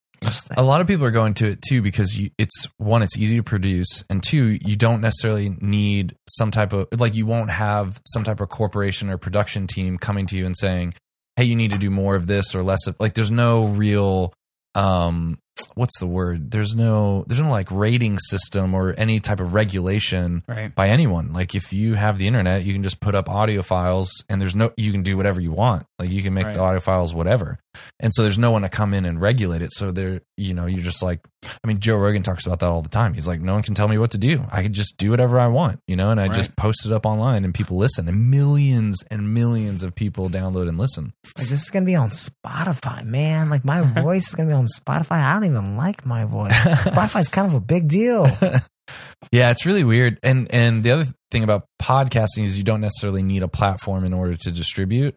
A 0.55 0.63
lot 0.63 0.81
of 0.81 0.87
people 0.87 1.03
are 1.05 1.11
going 1.11 1.33
to 1.35 1.47
it 1.47 1.63
too 1.67 1.81
because 1.81 2.19
you, 2.19 2.29
it's 2.37 2.67
one 2.77 3.01
it's 3.01 3.17
easy 3.17 3.37
to 3.37 3.43
produce 3.43 4.03
and 4.07 4.21
two 4.21 4.59
you 4.63 4.75
don't 4.75 5.01
necessarily 5.01 5.49
need 5.61 6.15
some 6.29 6.51
type 6.51 6.73
of 6.73 6.87
like 6.99 7.15
you 7.15 7.25
won't 7.25 7.49
have 7.49 7.99
some 8.07 8.23
type 8.23 8.39
of 8.39 8.47
corporation 8.49 9.09
or 9.09 9.17
production 9.17 9.65
team 9.65 9.97
coming 9.97 10.27
to 10.27 10.37
you 10.37 10.45
and 10.45 10.55
saying 10.55 10.93
hey 11.37 11.45
you 11.45 11.55
need 11.55 11.71
to 11.71 11.77
do 11.79 11.89
more 11.89 12.13
of 12.15 12.27
this 12.27 12.53
or 12.53 12.61
less 12.61 12.85
of 12.85 12.95
like 12.99 13.15
there's 13.15 13.31
no 13.31 13.65
real 13.65 14.31
um 14.75 15.39
what's 15.75 15.99
the 15.99 16.07
word? 16.07 16.51
There's 16.51 16.75
no 16.75 17.23
there's 17.27 17.41
no 17.41 17.49
like 17.49 17.71
rating 17.71 18.19
system 18.19 18.73
or 18.73 18.93
any 18.97 19.19
type 19.19 19.39
of 19.39 19.53
regulation 19.53 20.43
Right. 20.47 20.73
by 20.73 20.89
anyone. 20.89 21.33
Like 21.33 21.55
if 21.55 21.71
you 21.71 21.93
have 21.95 22.17
the 22.17 22.27
internet 22.27 22.63
you 22.63 22.73
can 22.73 22.83
just 22.83 22.99
put 22.99 23.15
up 23.15 23.29
audio 23.29 23.61
files 23.61 24.23
and 24.29 24.41
there's 24.41 24.55
no 24.55 24.71
you 24.77 24.91
can 24.91 25.03
do 25.03 25.15
whatever 25.17 25.39
you 25.41 25.51
want 25.51 25.85
like 26.01 26.11
you 26.11 26.21
can 26.21 26.33
make 26.33 26.45
Right. 26.47 26.53
the 26.55 26.59
audio 26.61 26.79
files 26.79 27.13
whatever 27.13 27.59
and 28.01 28.13
so 28.13 28.23
there's 28.23 28.37
no 28.39 28.51
one 28.51 28.63
to 28.63 28.69
come 28.69 28.93
in 28.93 29.05
and 29.05 29.21
regulate 29.21 29.61
it 29.61 29.71
so 29.71 29.91
there 29.91 30.21
you 30.35 30.53
know 30.53 30.65
you're 30.65 30.83
just 30.83 31.01
like 31.01 31.21
i 31.63 31.67
mean 31.67 31.79
joe 31.79 31.95
rogan 31.95 32.21
talks 32.23 32.45
about 32.45 32.59
that 32.59 32.65
all 32.67 32.81
the 32.81 32.89
time 32.89 33.13
he's 33.13 33.27
like 33.27 33.39
no 33.41 33.53
one 33.53 33.63
can 33.63 33.73
tell 33.75 33.87
me 33.87 33.97
what 33.97 34.11
to 34.11 34.17
do 34.17 34.43
i 34.51 34.61
can 34.63 34.73
just 34.73 34.97
do 34.97 35.11
whatever 35.11 35.39
i 35.39 35.47
want 35.47 35.79
you 35.87 35.95
know 35.95 36.09
and 36.09 36.19
i 36.19 36.25
Right. 36.27 36.33
just 36.35 36.55
post 36.57 36.85
it 36.85 36.91
up 36.91 37.05
online 37.05 37.45
and 37.45 37.53
people 37.53 37.77
listen 37.77 38.07
and 38.09 38.29
millions 38.29 39.03
and 39.09 39.33
millions 39.33 39.83
of 39.83 39.95
people 39.95 40.29
download 40.29 40.67
and 40.67 40.77
listen 40.77 41.13
like 41.37 41.47
this 41.47 41.61
is 41.63 41.69
gonna 41.69 41.85
be 41.85 41.95
on 41.95 42.09
Spotify, 42.09 43.05
man. 43.05 43.49
Like 43.49 43.63
my 43.63 43.81
voice 44.01 44.27
is 44.29 44.35
gonna 44.35 44.49
be 44.49 44.53
on 44.53 44.65
Spotify. 44.67 45.23
I 45.23 45.33
don't 45.33 45.45
even 45.45 45.77
like 45.77 46.05
my 46.05 46.25
voice. 46.25 46.51
Spotify's 46.53 47.29
kind 47.29 47.47
of 47.47 47.53
a 47.53 47.59
big 47.61 47.87
deal. 47.87 48.27
yeah 49.31 49.51
it's 49.51 49.65
really 49.65 49.83
weird 49.83 50.19
and 50.23 50.51
and 50.53 50.83
the 50.83 50.91
other 50.91 51.05
thing 51.31 51.43
about 51.43 51.65
podcasting 51.81 52.43
is 52.43 52.57
you 52.57 52.63
don't 52.63 52.81
necessarily 52.81 53.23
need 53.23 53.43
a 53.43 53.47
platform 53.47 54.03
in 54.03 54.13
order 54.13 54.35
to 54.35 54.51
distribute 54.51 55.15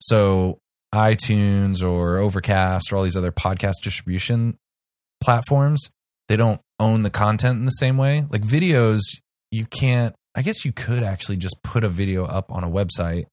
so 0.00 0.58
itunes 0.94 1.82
or 1.82 2.18
overcast 2.18 2.92
or 2.92 2.96
all 2.96 3.02
these 3.02 3.16
other 3.16 3.32
podcast 3.32 3.76
distribution 3.82 4.58
platforms 5.20 5.90
they 6.30 6.36
don't 6.36 6.60
own 6.78 7.02
the 7.02 7.10
content 7.10 7.58
in 7.58 7.64
the 7.64 7.72
same 7.72 7.96
way. 7.96 8.24
Like 8.30 8.42
videos 8.42 9.00
you 9.50 9.66
can't 9.66 10.14
i 10.36 10.42
guess 10.42 10.64
you 10.64 10.72
could 10.72 11.02
actually 11.02 11.36
just 11.36 11.60
put 11.64 11.82
a 11.82 11.88
video 11.88 12.24
up 12.24 12.52
on 12.52 12.62
a 12.62 12.70
website. 12.70 13.24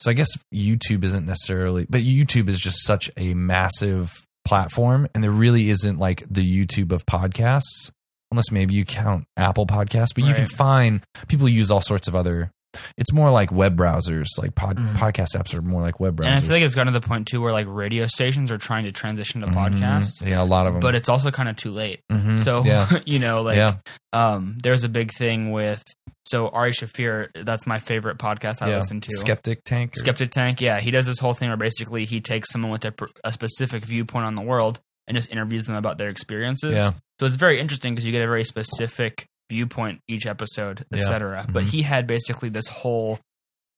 So 0.00 0.10
i 0.10 0.14
guess 0.14 0.28
youtube 0.54 1.02
isn't 1.02 1.26
necessarily 1.26 1.86
but 1.90 2.02
youtube 2.02 2.48
is 2.48 2.60
just 2.60 2.84
such 2.84 3.10
a 3.16 3.34
massive 3.34 4.14
platform 4.44 5.08
and 5.12 5.24
there 5.24 5.32
really 5.32 5.70
isn't 5.70 5.98
like 5.98 6.22
the 6.30 6.44
youtube 6.46 6.92
of 6.92 7.04
podcasts 7.04 7.90
unless 8.30 8.52
maybe 8.52 8.74
you 8.74 8.84
count 8.84 9.24
apple 9.36 9.66
podcasts 9.66 10.14
but 10.14 10.22
you 10.22 10.34
can 10.34 10.46
find 10.46 11.00
people 11.26 11.48
use 11.48 11.72
all 11.72 11.80
sorts 11.80 12.06
of 12.06 12.14
other 12.14 12.52
it's 12.96 13.12
more 13.12 13.30
like 13.30 13.50
web 13.52 13.76
browsers 13.76 14.26
like 14.38 14.54
pod, 14.54 14.76
Mhm. 14.76 14.94
podcast 14.94 15.36
apps 15.36 15.54
are 15.54 15.62
more 15.62 15.82
like 15.82 16.00
web 16.00 16.16
browsers 16.16 16.26
And 16.26 16.34
I 16.36 16.40
feel 16.40 16.50
like 16.52 16.62
it's 16.62 16.74
gotten 16.74 16.92
to 16.92 16.98
the 16.98 17.06
point 17.06 17.26
too 17.28 17.40
where 17.40 17.52
like 17.52 17.66
radio 17.68 18.06
stations 18.06 18.50
are 18.50 18.58
trying 18.58 18.84
to 18.84 18.92
transition 18.92 19.40
to 19.42 19.46
Mhm. 19.46 19.54
podcasts, 19.54 20.26
yeah 20.26 20.42
a 20.42 20.44
lot 20.44 20.66
of 20.66 20.74
them 20.74 20.80
but 20.80 20.94
it's 20.94 21.08
also 21.08 21.30
kind 21.30 21.48
of 21.48 21.56
too 21.56 21.72
late. 21.72 22.00
Mhm. 22.10 22.40
So 22.40 22.64
yeah 22.64 22.88
you 23.06 23.18
know, 23.18 23.42
like 23.42 23.56
yeah 23.56 23.74
um, 24.12 24.56
there's 24.62 24.84
a 24.84 24.88
big 24.88 25.12
thing 25.12 25.52
with 25.52 25.82
so 26.24 26.48
Ari 26.48 26.72
Shaffir. 26.72 27.28
That's 27.44 27.66
my 27.66 27.78
favorite 27.78 28.18
podcast 28.18 28.62
I 28.62 28.70
yeah 28.70 28.76
listen 28.78 29.00
to. 29.00 29.08
skeptic 29.14 29.62
tank 29.64 29.92
or- 29.96 30.00
Skeptic 30.00 30.30
Tank. 30.30 30.60
Yeah, 30.60 30.80
he 30.80 30.90
does 30.90 31.06
this 31.06 31.18
whole 31.18 31.34
thing 31.34 31.48
where 31.48 31.56
basically 31.56 32.04
he 32.04 32.20
takes 32.20 32.50
someone 32.50 32.70
with 32.72 32.84
a, 32.84 32.92
a 33.22 33.30
specific 33.32 33.84
viewpoint 33.84 34.24
on 34.26 34.34
the 34.34 34.42
world 34.42 34.80
and 35.06 35.16
just 35.16 35.30
interviews 35.30 35.66
them 35.66 35.76
about 35.76 35.98
their 35.98 36.08
experiences. 36.08 36.74
yeah 36.74 36.92
So 37.20 37.26
it's 37.26 37.36
very 37.36 37.60
interesting 37.60 37.94
because 37.94 38.04
you 38.06 38.12
get 38.12 38.22
a 38.22 38.26
very 38.26 38.42
specific 38.44 39.26
viewpoint 39.50 40.00
each 40.08 40.26
episode, 40.26 40.84
Yeah. 40.90 40.98
etc. 40.98 41.46
But 41.50 41.64
he 41.64 41.82
had 41.82 42.06
basically 42.06 42.48
this 42.48 42.66
whole 42.66 43.18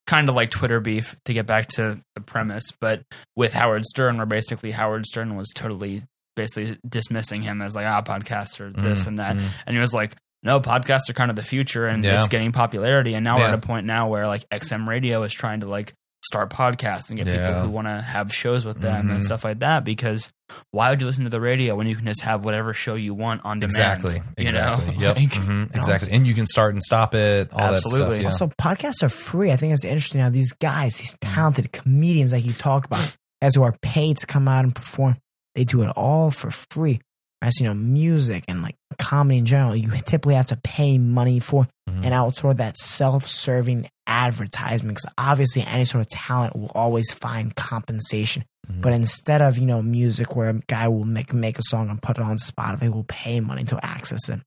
kind 0.07 0.27
of 0.29 0.35
like 0.35 0.49
Twitter 0.49 0.79
beef 0.79 1.15
to 1.25 1.33
get 1.33 1.45
back 1.45 1.67
to 1.75 2.01
the 2.15 2.21
premise, 2.21 2.71
but 2.79 3.03
with 3.35 3.53
Howard 3.53 3.85
Stern, 3.85 4.17
where 4.17 4.25
basically 4.25 4.71
Howard 4.71 5.05
Stern 5.05 5.35
was 5.35 5.49
totally 5.53 6.03
basically 6.35 6.77
dismissing 6.87 7.41
him 7.43 7.61
as 7.61 7.75
like 7.75 7.85
ah 7.85 8.01
podcasts 8.01 8.59
or 8.59 8.71
this 8.71 9.03
Mm, 9.03 9.07
and 9.07 9.17
that, 9.19 9.35
mm. 9.37 9.49
and 9.67 9.75
he 9.75 9.79
was 9.79 9.93
like. 9.93 10.15
No, 10.41 10.61
podcasts 10.61 11.09
are 11.09 11.13
kind 11.13 11.29
of 11.29 11.35
the 11.35 11.43
future, 11.43 11.85
and 11.85 12.01
Yeah. 12.01 12.19
it's 12.19 12.29
getting 12.29 12.53
popularity. 12.53 13.13
And 13.13 13.25
now 13.25 13.39
we're 13.39 13.47
at 13.49 13.53
a 13.53 13.57
point 13.57 13.85
now 13.85 14.07
where 14.07 14.25
like 14.25 14.47
XM 14.49 14.87
Radio 14.87 15.21
is 15.23 15.33
trying 15.33 15.59
to 15.59 15.67
like 15.67 15.93
start 16.29 16.51
podcasts 16.51 17.09
and 17.09 17.17
get 17.17 17.25
people 17.27 17.61
who 17.63 17.69
want 17.69 17.87
to 17.87 18.01
have 18.01 18.31
shows 18.31 18.63
with 18.65 18.79
them 18.81 19.09
and 19.09 19.21
Mhm. 19.21 19.25
stuff 19.25 19.43
like 19.43 19.59
that. 19.59 19.83
Because 19.83 20.31
why 20.69 20.91
would 20.91 21.01
you 21.01 21.07
listen 21.07 21.23
to 21.23 21.29
the 21.31 21.41
radio 21.41 21.75
when 21.75 21.87
you 21.87 21.95
can 21.95 22.05
just 22.05 22.21
have 22.21 22.45
whatever 22.45 22.71
show 22.71 22.93
you 22.93 23.15
want 23.15 23.41
on 23.43 23.59
demand? 23.59 23.71
Exactly. 23.71 24.15
you 24.15 24.21
Exactly. 24.37 24.95
know? 24.95 25.01
Yep. 25.01 25.15
Like- 25.17 25.29
mhm, 25.31 25.75
Exactly. 25.75 26.11
And 26.11 26.27
you 26.27 26.35
can 26.35 26.45
start 26.45 26.73
and 26.75 26.83
stop 26.83 27.15
it. 27.15 27.51
All 27.51 27.59
Absolutely. 27.73 28.23
that 28.23 28.33
stuff. 28.33 28.51
Also, 28.51 28.87
podcasts 28.87 29.01
are 29.03 29.09
free. 29.09 29.51
I 29.51 29.55
think 29.55 29.73
it's 29.73 29.83
interesting 29.83 30.21
how 30.21 30.29
these 30.29 30.51
guys, 30.53 30.97
these 30.97 31.17
talented 31.19 31.71
comedians 31.71 32.31
like 32.31 32.45
you 32.45 32.53
talked 32.53 32.85
about, 32.85 33.17
guys 33.41 33.55
who 33.55 33.63
are 33.63 33.75
paid 33.81 34.17
to 34.19 34.27
come 34.27 34.47
out 34.47 34.63
and 34.65 34.75
perform, 34.75 35.17
they 35.55 35.63
do 35.63 35.81
it 35.81 35.89
all 35.95 36.29
for 36.29 36.51
free. 36.51 37.01
As 37.41 37.59
you 37.59 37.67
know, 37.67 37.73
music 37.73 38.43
and 38.49 38.61
like 38.61 38.75
comedy 38.97 39.39
in 39.39 39.45
general, 39.45 39.75
you 39.75 39.89
typically 40.05 40.35
have 40.35 40.47
to 40.47 40.57
pay 40.57 40.97
money 40.97 41.39
for 41.39 41.67
Mhm. 42.01 42.05
and 42.05 42.13
of 42.51 42.57
that 42.57 42.77
self-serving 42.77 43.89
advertisement. 44.07 44.97
Because 44.97 45.13
obviously, 45.17 45.63
any 45.63 45.85
sort 45.85 46.01
of 46.01 46.07
talent 46.09 46.55
will 46.55 46.71
always 46.75 47.11
find 47.11 47.55
compensation. 47.55 48.43
Mhm. 48.69 48.81
But 48.81 48.93
instead 48.93 49.41
of 49.41 49.57
you 49.57 49.65
know 49.65 49.81
music, 49.81 50.35
where 50.35 50.49
a 50.49 50.59
guy 50.67 50.87
will 50.87 51.05
make 51.05 51.33
make 51.33 51.59
a 51.59 51.63
song 51.63 51.89
and 51.89 52.01
put 52.01 52.17
it 52.17 52.23
on 52.23 52.37
Spotify, 52.37 52.89
will 52.91 53.05
pay 53.07 53.39
money 53.39 53.63
to 53.65 53.83
access 53.85 54.29
it. 54.29 54.39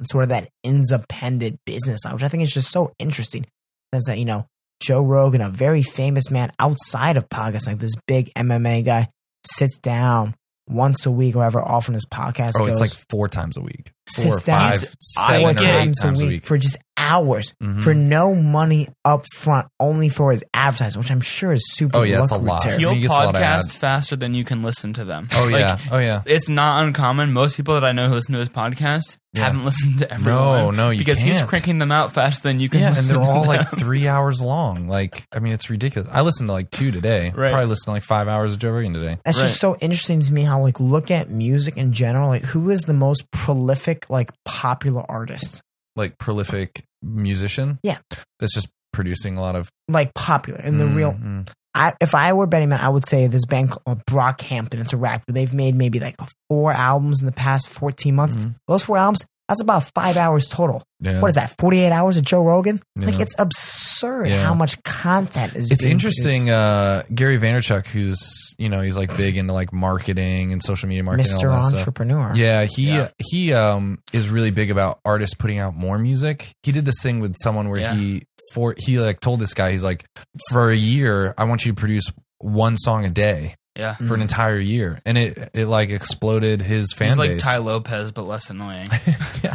And 0.00 0.08
sort 0.08 0.24
of 0.24 0.28
that 0.30 0.48
independent 0.62 1.60
business, 1.64 2.00
which 2.10 2.22
I 2.22 2.28
think 2.28 2.42
is 2.42 2.52
just 2.52 2.70
so 2.70 2.92
interesting. 2.98 3.46
Is 3.92 4.04
that 4.04 4.18
you 4.18 4.24
know 4.24 4.46
Joe 4.80 5.02
Rogan, 5.02 5.40
a 5.40 5.50
very 5.50 5.82
famous 5.82 6.30
man 6.30 6.50
outside 6.58 7.16
of 7.16 7.28
podcasts, 7.28 7.66
like 7.66 7.78
this 7.78 7.94
big 8.06 8.32
MMA 8.34 8.82
guy, 8.82 9.08
sits 9.52 9.78
down 9.78 10.34
once 10.66 11.06
a 11.06 11.10
week, 11.10 11.36
or 11.36 11.40
however 11.42 11.60
often 11.60 11.94
his 11.94 12.06
podcast 12.06 12.52
Oh, 12.56 12.60
goes. 12.60 12.70
it's 12.70 12.80
like 12.80 12.90
four 13.10 13.28
times 13.28 13.56
a 13.56 13.60
week. 13.60 13.92
Four, 14.16 14.40
down 14.40 14.72
five, 14.72 14.84
I 14.84 14.86
seven, 14.98 15.44
or 15.46 15.50
eight 15.50 15.56
times, 15.58 16.00
times 16.00 16.20
a 16.20 16.26
week, 16.26 16.44
for 16.44 16.58
just 16.58 16.76
hours 17.04 17.52
Mhm. 17.62 17.84
for 17.84 17.92
no 17.94 18.34
money 18.34 18.88
up 19.04 19.24
front, 19.34 19.68
only 19.78 20.08
for 20.08 20.32
his 20.32 20.42
advertising, 20.54 21.00
which 21.00 21.10
I'm 21.10 21.20
sure 21.20 21.52
is 21.52 21.62
super. 21.74 21.98
Oh, 21.98 22.02
yeah, 22.02 22.20
it's 22.20 22.30
a 22.30 22.36
lot. 22.36 22.62
He 22.64 22.80
You'll 22.80 22.94
gets 22.94 23.06
a 23.12 23.16
lot 23.16 23.34
podcast 23.34 23.74
faster 23.76 24.16
than 24.16 24.32
you 24.34 24.44
can 24.44 24.62
listen 24.62 24.92
to 24.94 25.04
them. 25.04 25.28
Oh 25.34 25.44
Like, 25.52 25.60
yeah. 25.60 25.78
Oh 25.90 25.98
yeah. 25.98 26.22
It's 26.26 26.48
not 26.48 26.84
uncommon. 26.84 27.32
Most 27.32 27.56
people 27.56 27.74
that 27.74 27.84
I 27.84 27.92
know 27.92 28.08
who 28.08 28.14
listen 28.14 28.32
to 28.32 28.38
his 28.38 28.48
podcast 28.48 29.16
Yeah. 29.34 29.44
haven't 29.44 29.64
listened 29.64 29.98
to 29.98 30.10
every 30.12 30.32
No, 30.32 30.70
no, 30.70 30.90
you 30.90 30.98
because 30.98 31.18
he's 31.18 31.38
can't. 31.38 31.48
cranking 31.48 31.78
them 31.78 31.92
out 31.92 32.14
faster 32.14 32.42
than 32.48 32.60
you 32.60 32.68
can. 32.68 32.80
Yeah, 32.80 32.96
and 32.96 33.06
they're 33.06 33.16
to 33.18 33.22
all 33.22 33.44
like 33.44 33.68
three 33.68 34.08
hours 34.08 34.40
long. 34.40 34.88
Like, 34.88 35.26
I 35.32 35.40
mean, 35.40 35.52
it's 35.52 35.68
ridiculous. 35.70 36.08
I 36.12 36.22
listened 36.22 36.48
to 36.48 36.52
like 36.52 36.70
two 36.70 36.90
today. 36.90 37.32
Right. 37.34 37.50
Probably 37.50 37.66
listened 37.68 37.86
to 37.86 37.90
like 37.92 38.02
five 38.04 38.28
hours 38.28 38.54
of 38.54 38.60
Joe 38.60 38.70
Rogan 38.70 38.94
today. 38.94 39.18
That's 39.24 39.38
Right. 39.38 39.48
just 39.48 39.60
so 39.60 39.76
interesting 39.80 40.20
to 40.20 40.32
me. 40.32 40.44
How 40.44 40.62
like 40.62 40.80
look 40.80 41.10
at 41.10 41.28
music 41.30 41.76
in 41.76 41.92
general. 41.92 42.28
Like 42.28 42.44
who 42.44 42.70
is 42.70 42.82
the 42.82 42.94
most 42.94 43.30
prolific, 43.32 44.08
like 44.08 44.30
popular 44.44 45.04
artist? 45.10 45.60
Like 45.96 46.18
prolific 46.18 46.82
musician. 47.04 47.78
Yeah. 47.82 47.98
that's 48.40 48.54
just 48.54 48.68
producing 48.92 49.36
a 49.36 49.40
lot 49.40 49.56
of 49.56 49.68
Like 49.88 50.12
popular 50.14 50.60
in 50.60 50.78
the 50.78 50.84
Mm, 50.84 50.94
real. 50.96 51.12
mm. 51.12 51.48
I, 51.76 51.92
if 52.00 52.14
I 52.14 52.32
were 52.34 52.46
betting 52.46 52.68
man, 52.68 52.80
I 52.80 52.88
would 52.88 53.04
say 53.06 53.26
this 53.26 53.44
band 53.46 53.70
called 53.72 54.04
Brockhampton. 54.06 54.80
It's 54.80 54.92
a 54.92 54.96
rapper. 54.96 55.32
They've 55.32 55.52
made 55.52 55.74
maybe 55.74 55.98
like 55.98 56.14
four 56.48 56.72
albums 56.72 57.20
in 57.20 57.26
the 57.26 57.32
past 57.32 57.68
14 57.70 58.14
months. 58.14 58.36
Mhm. 58.36 58.54
Those 58.68 58.84
four 58.84 58.96
albums, 58.96 59.24
that's 59.48 59.60
about 59.60 59.90
five 59.94 60.16
hours 60.16 60.46
total. 60.46 60.84
Yeah. 61.00 61.20
What 61.20 61.28
is 61.28 61.34
that? 61.34 61.52
48 61.58 61.90
hours 61.90 62.16
of 62.16 62.24
Joe 62.24 62.44
Rogan? 62.44 62.80
Like 62.96 63.18
it's 63.18 63.34
absurd 63.38 63.83
Yeah. 64.02 64.44
how 64.44 64.54
much 64.54 64.82
content 64.82 65.54
is. 65.56 65.70
It's 65.70 65.82
being 65.82 65.92
interesting. 65.92 66.50
Uh, 66.50 67.02
Gary 67.14 67.38
Vaynerchuk, 67.38 67.86
who's 67.86 68.20
you 68.58 68.68
know 68.68 68.80
he's 68.80 68.96
like 68.96 69.16
big 69.16 69.36
into 69.36 69.52
like 69.52 69.72
marketing 69.72 70.52
and 70.52 70.62
social 70.62 70.88
media 70.88 71.02
marketing, 71.02 71.32
Mr. 71.32 71.50
all 71.50 71.62
that 71.62 71.68
stuff. 71.68 71.80
Entrepreneur. 71.80 72.32
Yeah, 72.34 72.64
he 72.64 72.88
Yeah. 72.88 73.08
he 73.18 73.52
um 73.52 73.98
is 74.12 74.30
really 74.30 74.50
big 74.50 74.70
about 74.70 75.00
artists 75.04 75.34
putting 75.34 75.58
out 75.58 75.74
more 75.74 75.98
music. 75.98 76.54
He 76.62 76.72
did 76.72 76.84
this 76.84 77.00
thing 77.02 77.20
with 77.20 77.34
someone 77.42 77.68
where 77.68 77.80
Yeah. 77.80 77.94
he 77.94 78.22
for 78.52 78.74
he 78.78 78.98
like 78.98 79.20
told 79.20 79.40
this 79.40 79.54
guy 79.54 79.70
he's 79.70 79.84
like 79.84 80.04
for 80.50 80.70
a 80.70 80.76
year 80.76 81.34
I 81.38 81.44
want 81.44 81.64
you 81.64 81.72
to 81.72 81.76
produce 81.78 82.04
one 82.38 82.76
song 82.76 83.04
a 83.04 83.10
day 83.10 83.54
yeah. 83.76 83.94
for 83.96 84.14
an 84.14 84.20
entire 84.20 84.58
year, 84.58 85.00
and 85.06 85.16
it 85.16 85.50
it 85.54 85.66
like 85.66 85.90
exploded 85.90 86.60
his 86.62 86.92
fan 86.92 87.08
He's 87.10 87.18
like 87.18 87.30
base. 87.30 87.42
Tai 87.42 87.58
Lopez, 87.58 88.12
but 88.12 88.22
less 88.26 88.50
annoying. 88.50 88.86
yeah. 89.42 89.54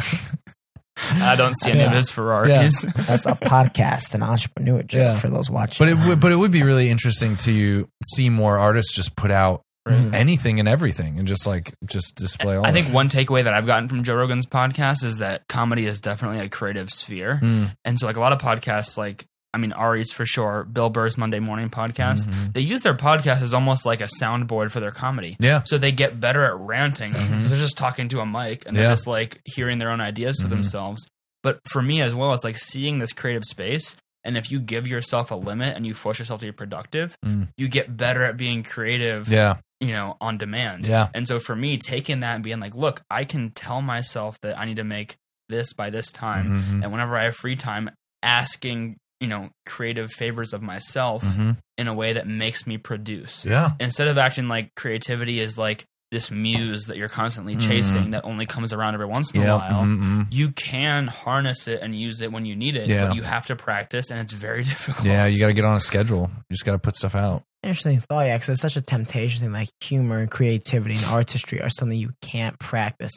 I 1.08 1.36
don't 1.36 1.54
see 1.60 1.70
any 1.70 1.80
of 1.80 1.90
Yeah. 1.90 1.96
his 1.96 2.10
Ferraris. 2.10 2.82
That's 2.96 3.26
a 3.26 3.32
podcast, 3.32 4.14
an 4.14 4.22
entrepreneur 4.22 4.82
joke 4.82 5.00
Yeah. 5.00 5.14
for 5.16 5.28
those 5.28 5.48
watching. 5.50 5.84
But 5.86 5.92
it 5.92 6.06
would 6.06 6.20
but 6.20 6.32
it 6.32 6.36
would 6.36 6.52
be 6.52 6.62
really 6.62 6.90
interesting 6.90 7.36
to 7.38 7.88
see 8.04 8.30
more 8.30 8.58
artists 8.58 8.94
just 8.94 9.16
put 9.16 9.30
out 9.30 9.62
Mhm. 9.88 10.12
anything 10.14 10.60
and 10.60 10.68
everything 10.68 11.18
and 11.18 11.26
just 11.26 11.46
like 11.46 11.72
just 11.86 12.14
display 12.16 12.54
all. 12.56 12.64
I 12.66 12.68
of 12.68 12.74
think 12.74 12.88
it. 12.88 12.92
one 12.92 13.08
takeaway 13.08 13.44
that 13.44 13.54
I've 13.54 13.66
gotten 13.66 13.88
from 13.88 14.02
Joe 14.02 14.14
Rogan's 14.14 14.44
podcast 14.46 15.04
is 15.04 15.18
that 15.18 15.48
comedy 15.48 15.86
is 15.86 16.00
definitely 16.02 16.40
a 16.40 16.48
creative 16.50 16.92
sphere. 16.92 17.40
Mm, 17.42 17.72
And 17.84 17.98
so, 17.98 18.06
like 18.06 18.16
a 18.16 18.20
lot 18.20 18.32
of 18.32 18.38
podcasts, 18.40 18.98
like, 18.98 19.26
I 19.52 19.58
mean, 19.58 19.72
Ari's 19.72 20.12
for 20.12 20.24
sure, 20.24 20.64
Bill 20.64 20.90
Burr's 20.90 21.18
Monday 21.18 21.40
Morning 21.40 21.70
Podcast, 21.70 22.26
mhm. 22.26 22.52
they 22.52 22.60
use 22.60 22.82
their 22.82 22.94
podcast 22.94 23.42
as 23.42 23.52
almost 23.52 23.84
like 23.84 24.00
a 24.00 24.08
soundboard 24.20 24.70
for 24.70 24.78
their 24.80 24.92
comedy. 24.92 25.36
Yeah. 25.40 25.62
So 25.64 25.76
they 25.76 25.90
get 25.92 26.20
better 26.20 26.44
at 26.44 26.56
ranting 26.58 27.12
because 27.12 27.28
Mhm. 27.28 27.48
they're 27.48 27.58
just 27.58 27.76
talking 27.76 28.08
to 28.10 28.20
a 28.20 28.26
mic 28.26 28.64
and 28.66 28.76
Yeah. 28.76 28.82
they're 28.84 28.92
just 28.92 29.06
like 29.08 29.40
hearing 29.44 29.78
their 29.78 29.90
own 29.90 30.00
ideas 30.00 30.36
to 30.38 30.46
Mhm. 30.46 30.50
themselves. 30.50 31.04
But 31.42 31.58
for 31.68 31.82
me 31.82 32.00
as 32.00 32.14
well, 32.14 32.32
it's 32.32 32.44
like 32.44 32.58
seeing 32.58 32.98
this 32.98 33.12
creative 33.12 33.44
space. 33.44 33.96
And 34.22 34.36
if 34.36 34.50
you 34.50 34.60
give 34.60 34.86
yourself 34.86 35.30
a 35.30 35.34
limit 35.34 35.74
and 35.74 35.86
you 35.86 35.94
force 35.94 36.18
yourself 36.18 36.40
to 36.40 36.46
be 36.46 36.52
productive, 36.52 37.16
Mm. 37.24 37.48
you 37.56 37.68
get 37.68 37.96
better 37.96 38.22
at 38.22 38.36
being 38.36 38.62
creative, 38.62 39.26
Yeah. 39.28 39.56
you 39.80 39.92
know, 39.92 40.16
on 40.20 40.36
demand. 40.38 40.86
Yeah. 40.86 41.08
And 41.14 41.26
so 41.26 41.40
for 41.40 41.56
me, 41.56 41.76
taking 41.78 42.20
that 42.20 42.34
and 42.34 42.44
being 42.44 42.60
like, 42.60 42.74
look, 42.74 43.00
I 43.10 43.24
can 43.24 43.50
tell 43.50 43.80
myself 43.82 44.38
that 44.42 44.58
I 44.58 44.66
need 44.66 44.76
to 44.76 44.84
make 44.84 45.16
this 45.48 45.72
by 45.72 45.88
this 45.90 46.12
time. 46.12 46.62
Mhm. 46.62 46.82
And 46.84 46.92
whenever 46.92 47.16
I 47.16 47.24
have 47.24 47.34
free 47.36 47.56
time, 47.56 47.90
asking, 48.22 48.96
you 49.20 49.28
know, 49.28 49.50
creative 49.66 50.10
favors 50.12 50.52
of 50.52 50.62
myself 50.62 51.22
Mhm. 51.24 51.56
in 51.78 51.88
a 51.88 51.94
way 51.94 52.14
that 52.14 52.26
makes 52.26 52.66
me 52.66 52.78
produce. 52.78 53.44
Yeah. 53.44 53.72
Instead 53.78 54.08
of 54.08 54.16
acting 54.18 54.48
like 54.48 54.74
creativity 54.76 55.40
is 55.40 55.58
like 55.58 55.84
this 56.10 56.28
muse 56.28 56.86
that 56.86 56.96
you're 56.96 57.08
constantly 57.08 57.54
chasing 57.54 58.10
that 58.10 58.24
only 58.24 58.44
comes 58.44 58.72
around 58.72 58.94
every 58.94 59.06
once 59.06 59.30
in 59.30 59.42
Mm-hmm. 59.42 59.50
A 59.50 59.56
while. 59.58 59.84
mhm. 59.84 60.26
You 60.30 60.50
can 60.50 61.06
harness 61.06 61.68
it 61.68 61.80
and 61.82 61.94
use 61.94 62.20
it 62.20 62.32
when 62.32 62.46
you 62.46 62.56
need 62.56 62.76
it, 62.76 62.88
Yeah. 62.88 63.06
but 63.08 63.14
you 63.16 63.22
have 63.22 63.46
to 63.46 63.54
practice 63.54 64.10
and 64.10 64.18
it's 64.18 64.32
very 64.32 64.62
difficult. 64.72 65.06
Yeah, 65.06 65.26
you 65.26 65.38
got 65.38 65.46
to 65.46 65.52
get 65.52 65.64
on 65.64 65.76
a 65.76 65.80
schedule. 65.80 66.28
You 66.48 66.54
just 66.54 66.64
got 66.64 66.72
to 66.72 66.78
put 66.80 66.96
stuff 66.96 67.14
out. 67.14 67.44
Interesting 67.62 68.00
thought, 68.00 68.26
yeah, 68.26 68.36
because 68.38 68.48
it's 68.48 68.60
such 68.62 68.76
a 68.76 68.80
temptation 68.82 69.40
thing. 69.42 69.52
Like 69.52 69.68
humor 69.82 70.18
and 70.18 70.30
creativity 70.30 70.96
and 70.96 71.04
artistry 71.04 71.60
are 71.60 71.68
something 71.70 71.96
you 71.96 72.10
can't 72.22 72.58
practice. 72.58 73.12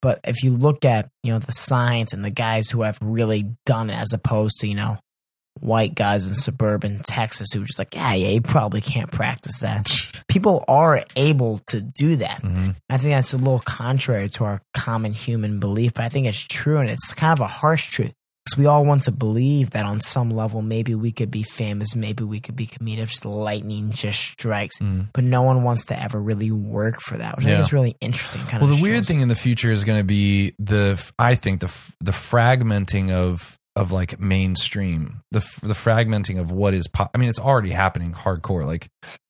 But 0.00 0.18
if 0.24 0.42
you 0.42 0.50
look 0.56 0.84
at 0.84 1.10
you 1.22 1.32
know 1.32 1.38
the 1.38 1.52
science 1.52 2.12
and 2.12 2.24
the 2.24 2.30
guys 2.30 2.70
who 2.70 2.82
have 2.82 2.98
really 3.00 3.54
done 3.66 3.88
it, 3.88 3.94
as 3.94 4.12
opposed 4.12 4.56
to 4.60 4.66
you 4.66 4.74
know 4.74 4.98
white 5.60 5.94
guys 5.94 6.26
in 6.26 6.34
suburban 6.34 6.98
Texas 7.04 7.48
who 7.52 7.62
are 7.62 7.66
just 7.66 7.78
like, 7.78 7.94
yeah, 7.94 8.14
yeah, 8.14 8.28
you 8.28 8.40
probably 8.40 8.80
can't 8.80 9.10
practice 9.12 9.60
that. 9.60 9.86
People 10.28 10.64
are 10.66 11.04
able 11.14 11.58
to 11.68 11.80
do 11.80 12.16
that. 12.16 12.40
hmm 12.40 12.70
I 12.90 12.96
think 12.96 13.10
that's 13.14 13.32
a 13.32 13.36
little 13.38 13.60
contrary 13.60 14.28
to 14.30 14.44
our 14.44 14.60
common 14.74 15.12
human 15.12 15.60
belief, 15.60 15.94
but 15.94 16.04
I 16.04 16.08
think 16.08 16.26
it's 16.26 16.40
true, 16.46 16.78
and 16.78 16.88
it's 16.90 17.12
kind 17.14 17.32
of 17.32 17.40
a 17.40 17.46
harsh 17.46 17.90
truth 17.90 18.12
because 18.44 18.58
we 18.58 18.66
all 18.66 18.84
want 18.84 19.04
to 19.04 19.12
believe 19.12 19.70
that 19.70 19.86
on 19.86 20.00
some 20.00 20.28
level, 20.30 20.62
maybe 20.62 20.96
we 20.96 21.12
could 21.12 21.30
be 21.30 21.44
famous, 21.44 21.94
maybe 21.94 22.24
we 22.24 22.40
could 22.40 22.56
be 22.56 22.66
comedic, 22.66 23.06
just 23.08 23.24
lightning 23.24 23.90
just 23.92 24.20
strikes, 24.20 24.78
Mm. 24.80 25.08
but 25.12 25.22
no 25.22 25.42
one 25.42 25.62
wants 25.62 25.86
to 25.86 26.02
ever 26.02 26.20
really 26.20 26.50
work 26.50 27.00
for 27.00 27.18
that, 27.18 27.36
which 27.36 27.46
I 27.46 27.50
think 27.50 27.60
is 27.60 27.72
really 27.72 27.96
interesting. 28.00 28.40
Kind 28.46 28.62
Well, 28.62 28.72
of 28.72 28.78
the 28.78 28.82
weird 28.82 29.06
thing 29.06 29.20
in 29.20 29.28
the 29.28 29.36
future 29.36 29.70
is 29.70 29.84
going 29.84 29.98
to 30.00 30.04
be 30.04 30.54
the 30.58 31.00
I 31.20 31.36
think 31.36 31.60
the 31.60 31.68
the 32.00 32.10
fragmenting 32.12 33.12
of 33.12 33.56
of 33.76 33.90
like 33.92 34.20
mainstream, 34.20 35.22
the 35.30 35.40
the 35.62 35.74
fragmenting 35.74 36.38
of 36.40 36.50
what 36.50 36.74
is 36.74 36.86
pop. 36.88 37.10
I 37.14 37.18
mean, 37.18 37.28
it's 37.28 37.38
already 37.40 37.70
happening 37.70 38.12
hardcore. 38.12 38.66
Like 38.66 38.88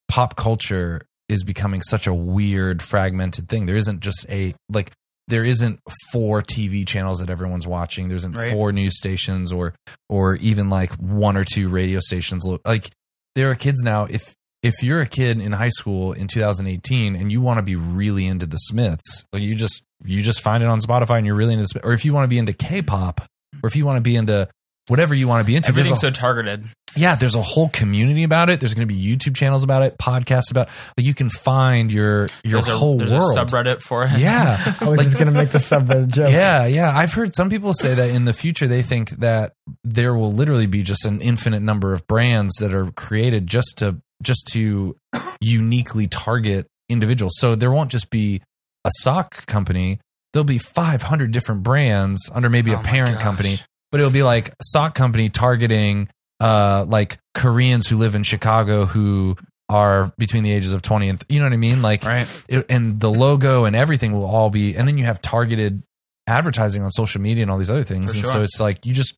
pop 0.08 0.36
culture 0.36 1.02
is 1.28 1.44
becoming 1.44 1.80
such 1.82 2.06
a 2.06 2.14
weird 2.14 2.82
fragmented 2.82 3.48
thing. 3.48 3.66
There 3.66 3.76
isn't 3.76 4.00
just 4.00 4.26
a 4.28 4.54
like 4.68 4.90
there 5.28 5.44
isn't 5.44 5.78
four 6.12 6.42
TV 6.42 6.86
channels 6.86 7.20
that 7.20 7.30
everyone's 7.30 7.66
watching. 7.66 8.08
There 8.08 8.16
isn't 8.16 8.32
Right. 8.32 8.50
four 8.52 8.72
news 8.72 8.98
stations 8.98 9.52
or 9.52 9.74
or 10.08 10.34
even 10.36 10.68
like 10.68 10.92
one 10.94 11.36
or 11.36 11.44
two 11.44 11.68
radio 11.68 12.00
stations. 12.00 12.44
Like 12.64 12.90
there 13.36 13.50
are 13.50 13.54
kids 13.54 13.82
now 13.82 14.04
if 14.10 14.34
if 14.62 14.74
you're 14.82 15.00
a 15.00 15.06
kid 15.06 15.40
in 15.40 15.52
high 15.52 15.70
school 15.70 16.12
in 16.12 16.26
2018 16.28 17.16
and 17.16 17.32
you 17.32 17.40
want 17.40 17.58
to 17.58 17.62
be 17.62 17.74
really 17.76 18.26
into 18.26 18.46
the 18.46 18.56
Smiths, 18.58 19.24
like 19.32 19.42
you 19.42 19.54
just 19.54 19.82
you 20.04 20.22
just 20.22 20.40
find 20.40 20.62
it 20.62 20.66
on 20.66 20.80
Spotify 20.80 21.18
and 21.18 21.26
you're 21.26 21.36
really 21.36 21.54
into 21.54 21.66
the. 21.72 21.84
Or 21.86 21.92
if 21.92 22.04
you 22.04 22.12
want 22.12 22.24
to 22.24 22.28
be 22.28 22.38
into 22.38 22.52
K-pop, 22.52 23.22
or 23.62 23.66
if 23.66 23.76
you 23.76 23.84
want 23.86 23.96
to 23.96 24.02
be 24.02 24.16
into 24.16 24.48
whatever 24.88 25.14
you 25.14 25.28
want 25.28 25.40
to 25.40 25.44
be 25.44 25.56
into. 25.56 25.72
There's 25.72 25.86
Everything's 25.90 26.04
a- 26.04 26.06
so 26.08 26.10
targeted. 26.20 26.64
yeah, 26.96 27.14
there's 27.16 27.36
a 27.36 27.42
whole 27.42 27.68
community 27.68 28.22
about 28.24 28.50
it. 28.50 28.60
There's 28.60 28.74
going 28.74 28.86
to 28.86 28.92
be 28.94 29.00
YouTube 29.00 29.34
channels 29.36 29.62
about 29.64 29.82
it, 29.82 29.96
podcasts 29.96 30.50
about. 30.50 30.68
Like 30.98 31.06
you 31.06 31.14
can 31.14 31.30
find 31.30 31.92
your 31.92 32.28
your 32.44 32.60
There's, 32.60 32.68
whole 32.68 32.96
a, 32.96 32.98
there's 33.06 33.12
world. 33.12 33.38
a 33.38 33.40
subreddit 33.44 33.80
for 33.80 34.04
it. 34.04 34.18
yeah, 34.18 34.74
I 34.80 34.88
was 34.88 35.00
just 35.00 35.18
gonna 35.18 35.30
make 35.30 35.50
the 35.50 35.58
subreddit 35.58 36.12
joke. 36.12 36.30
yeah, 36.32 36.66
yeah. 36.66 36.90
I've 36.96 37.12
heard 37.14 37.34
some 37.34 37.48
people 37.48 37.72
say 37.72 37.94
that 37.94 38.10
in 38.10 38.24
the 38.24 38.32
future 38.32 38.66
they 38.66 38.82
think 38.82 39.10
that 39.10 39.52
there 39.84 40.14
will 40.14 40.32
literally 40.32 40.66
be 40.66 40.82
just 40.82 41.06
an 41.06 41.20
infinite 41.20 41.60
number 41.62 41.92
of 41.92 42.06
brands 42.06 42.54
that 42.56 42.74
are 42.74 42.90
created 42.92 43.46
just 43.46 43.78
to 43.78 43.98
just 44.22 44.48
to 44.52 44.96
uniquely 45.40 46.06
target 46.08 46.66
individuals. 46.88 47.34
So 47.38 47.54
there 47.54 47.70
won't 47.70 47.90
just 47.90 48.10
be 48.10 48.42
a 48.84 48.90
sock 48.98 49.46
company. 49.46 50.00
There'll 50.32 50.44
be 50.44 50.58
500 50.58 51.30
different 51.30 51.62
brands 51.62 52.30
under 52.32 52.48
maybe 52.48 52.72
Oh 52.74 52.80
a 52.80 52.82
parent 52.82 53.20
company, 53.20 53.58
but 53.90 54.00
it'll 54.00 54.12
be 54.12 54.22
like 54.22 54.48
a 54.48 54.54
sock 54.62 54.94
company 54.94 55.28
targeting 55.28 56.08
uh 56.40 56.84
like 56.88 57.18
Koreans 57.34 57.86
who 57.86 57.96
live 57.98 58.14
in 58.14 58.22
Chicago 58.22 58.86
who 58.86 59.36
are 59.68 60.12
between 60.18 60.42
the 60.42 60.50
ages 60.52 60.72
of 60.72 60.82
20 60.82 61.08
and 61.08 61.20
th- 61.20 61.26
you 61.30 61.38
know 61.38 61.46
what 61.46 61.52
I 61.52 61.56
mean? 61.56 61.80
Like 61.82 62.04
Right. 62.04 62.44
it, 62.48 62.66
and 62.68 62.98
the 63.00 63.10
logo 63.10 63.64
and 63.64 63.74
everything 63.76 64.12
will 64.12 64.26
all 64.26 64.50
be 64.50 64.74
and 64.74 64.86
then 64.88 64.98
you 64.98 65.04
have 65.04 65.22
targeted 65.22 65.82
advertising 66.26 66.82
on 66.82 66.90
social 66.90 67.20
media 67.20 67.42
and 67.42 67.50
all 67.50 67.58
these 67.58 67.70
other 67.70 67.82
things 67.82 68.12
For 68.12 68.18
and 68.18 68.26
so 68.26 68.42
it's 68.42 68.60
like 68.60 68.84
you 68.86 68.92
just 68.94 69.14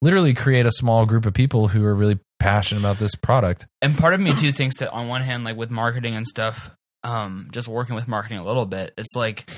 literally 0.00 0.32
create 0.34 0.64
a 0.66 0.70
small 0.72 1.06
group 1.06 1.26
of 1.26 1.34
people 1.34 1.68
who 1.68 1.84
are 1.84 1.94
really 1.94 2.18
passionate 2.40 2.80
about 2.80 2.98
this 2.98 3.14
product 3.14 3.66
And 3.82 3.96
part 3.96 4.14
of 4.14 4.20
me 4.20 4.32
too 4.34 4.52
thinks 4.52 4.78
that 4.78 4.90
on 4.90 5.08
one 5.08 5.22
hand, 5.22 5.44
like 5.44 5.56
with 5.56 5.70
marketing 5.70 6.14
and 6.14 6.26
stuff, 6.26 6.70
um, 7.04 7.48
just 7.52 7.68
working 7.68 7.94
with 7.94 8.06
marketing 8.08 8.38
a 8.38 8.44
little 8.44 8.66
bit, 8.66 8.92
it's 8.98 9.14
like 9.14 9.48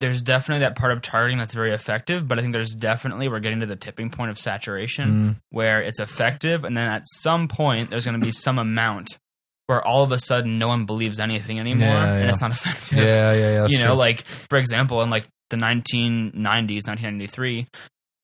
there's 0.00 0.22
definitely 0.22 0.60
that 0.64 0.76
part 0.76 0.92
of 0.92 1.02
targeting 1.02 1.38
that's 1.38 1.52
very 1.54 1.72
effective, 1.72 2.26
but 2.26 2.38
I 2.38 2.42
think 2.42 2.52
there's 2.54 2.74
definitely 2.74 3.28
we're 3.28 3.40
getting 3.40 3.60
to 3.60 3.66
the 3.66 3.76
tipping 3.76 4.08
point 4.10 4.30
of 4.30 4.38
saturation 4.38 5.10
Mm. 5.10 5.36
where 5.50 5.82
it's 5.82 6.00
effective, 6.00 6.64
and 6.64 6.76
then 6.76 6.90
at 6.90 7.02
some 7.06 7.48
point 7.48 7.90
there's 7.90 8.04
going 8.06 8.18
to 8.18 8.24
be 8.24 8.32
some 8.32 8.58
amount 8.58 9.18
where 9.66 9.86
all 9.86 10.02
of 10.02 10.10
a 10.10 10.18
sudden 10.18 10.58
no 10.58 10.66
one 10.68 10.84
believes 10.86 11.20
anything 11.20 11.60
anymore, 11.60 11.86
Yeah, 11.88 12.12
and 12.14 12.30
it's 12.30 12.40
not 12.40 12.50
effective. 12.58 12.98
yeah 12.98 13.32
yeah 13.32 13.52
yeah 13.52 13.66
you 13.68 13.78
know, 13.78 13.86
true. 13.88 13.94
like 13.94 14.22
for 14.22 14.58
example, 14.58 15.02
in 15.02 15.10
like 15.10 15.26
the 15.50 15.56
1990s, 15.56 16.86
1993, 16.88 17.66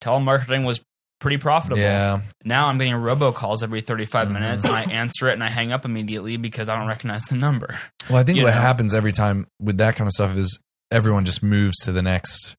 telemarketing 0.03 0.65
was 0.65 0.81
pretty 1.21 1.39
profitable. 1.39 1.81
yeah 1.81 2.21
Now 2.45 2.69
I'm 2.69 2.77
getting 2.79 2.93
robocalls 2.95 3.63
every 3.63 3.81
35 3.81 4.29
Mhm. 4.29 4.33
minutes 4.33 4.65
and 4.67 4.75
I 4.77 4.83
answer 4.83 5.29
it 5.29 5.33
and 5.33 5.43
I 5.43 5.49
hang 5.49 5.73
up 5.73 5.85
immediately 5.85 6.37
because 6.37 6.69
I 6.69 6.77
don't 6.77 6.87
recognize 6.89 7.25
the 7.25 7.37
number. 7.37 7.75
well 8.11 8.19
i 8.19 8.23
think 8.23 8.39
you 8.39 8.45
what 8.45 8.55
know. 8.55 8.61
happens 8.61 8.93
every 8.95 9.13
time 9.13 9.47
with 9.61 9.79
that 9.79 9.97
kind 9.97 10.07
of 10.07 10.13
stuff 10.13 10.37
is 10.37 10.61
everyone 10.91 11.25
just 11.25 11.43
moves 11.43 11.77
to 11.85 11.93
the 11.93 12.03
next 12.03 12.55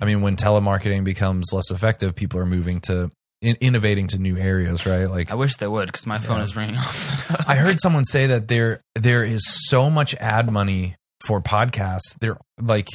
i 0.00 0.04
mean 0.04 0.22
when 0.22 0.36
telemarketing 0.36 1.04
becomes 1.04 1.50
less 1.52 1.70
effective 1.70 2.14
people 2.14 2.38
are 2.40 2.46
moving 2.46 2.80
to 2.80 3.10
in, 3.40 3.56
innovating 3.60 4.06
to 4.06 4.18
new 4.18 4.36
areas 4.36 4.86
right 4.86 5.06
like 5.10 5.30
I 5.32 5.34
wish 5.34 5.56
they 5.56 5.66
would 5.66 5.86
because 5.86 6.06
my 6.06 6.18
phone 6.18 6.36
Yeah. 6.38 6.42
is 6.44 6.54
ringing 6.56 6.76
off. 6.76 7.48
I 7.48 7.56
heard 7.56 7.80
someone 7.80 8.04
say 8.04 8.28
that 8.28 8.46
there 8.46 8.80
there 8.94 9.24
is 9.24 9.40
so 9.68 9.90
much 9.90 10.14
ad 10.14 10.48
money 10.52 10.94
for 11.26 11.40
podcasts. 11.42 12.16
There 12.20 12.36
like 12.60 12.86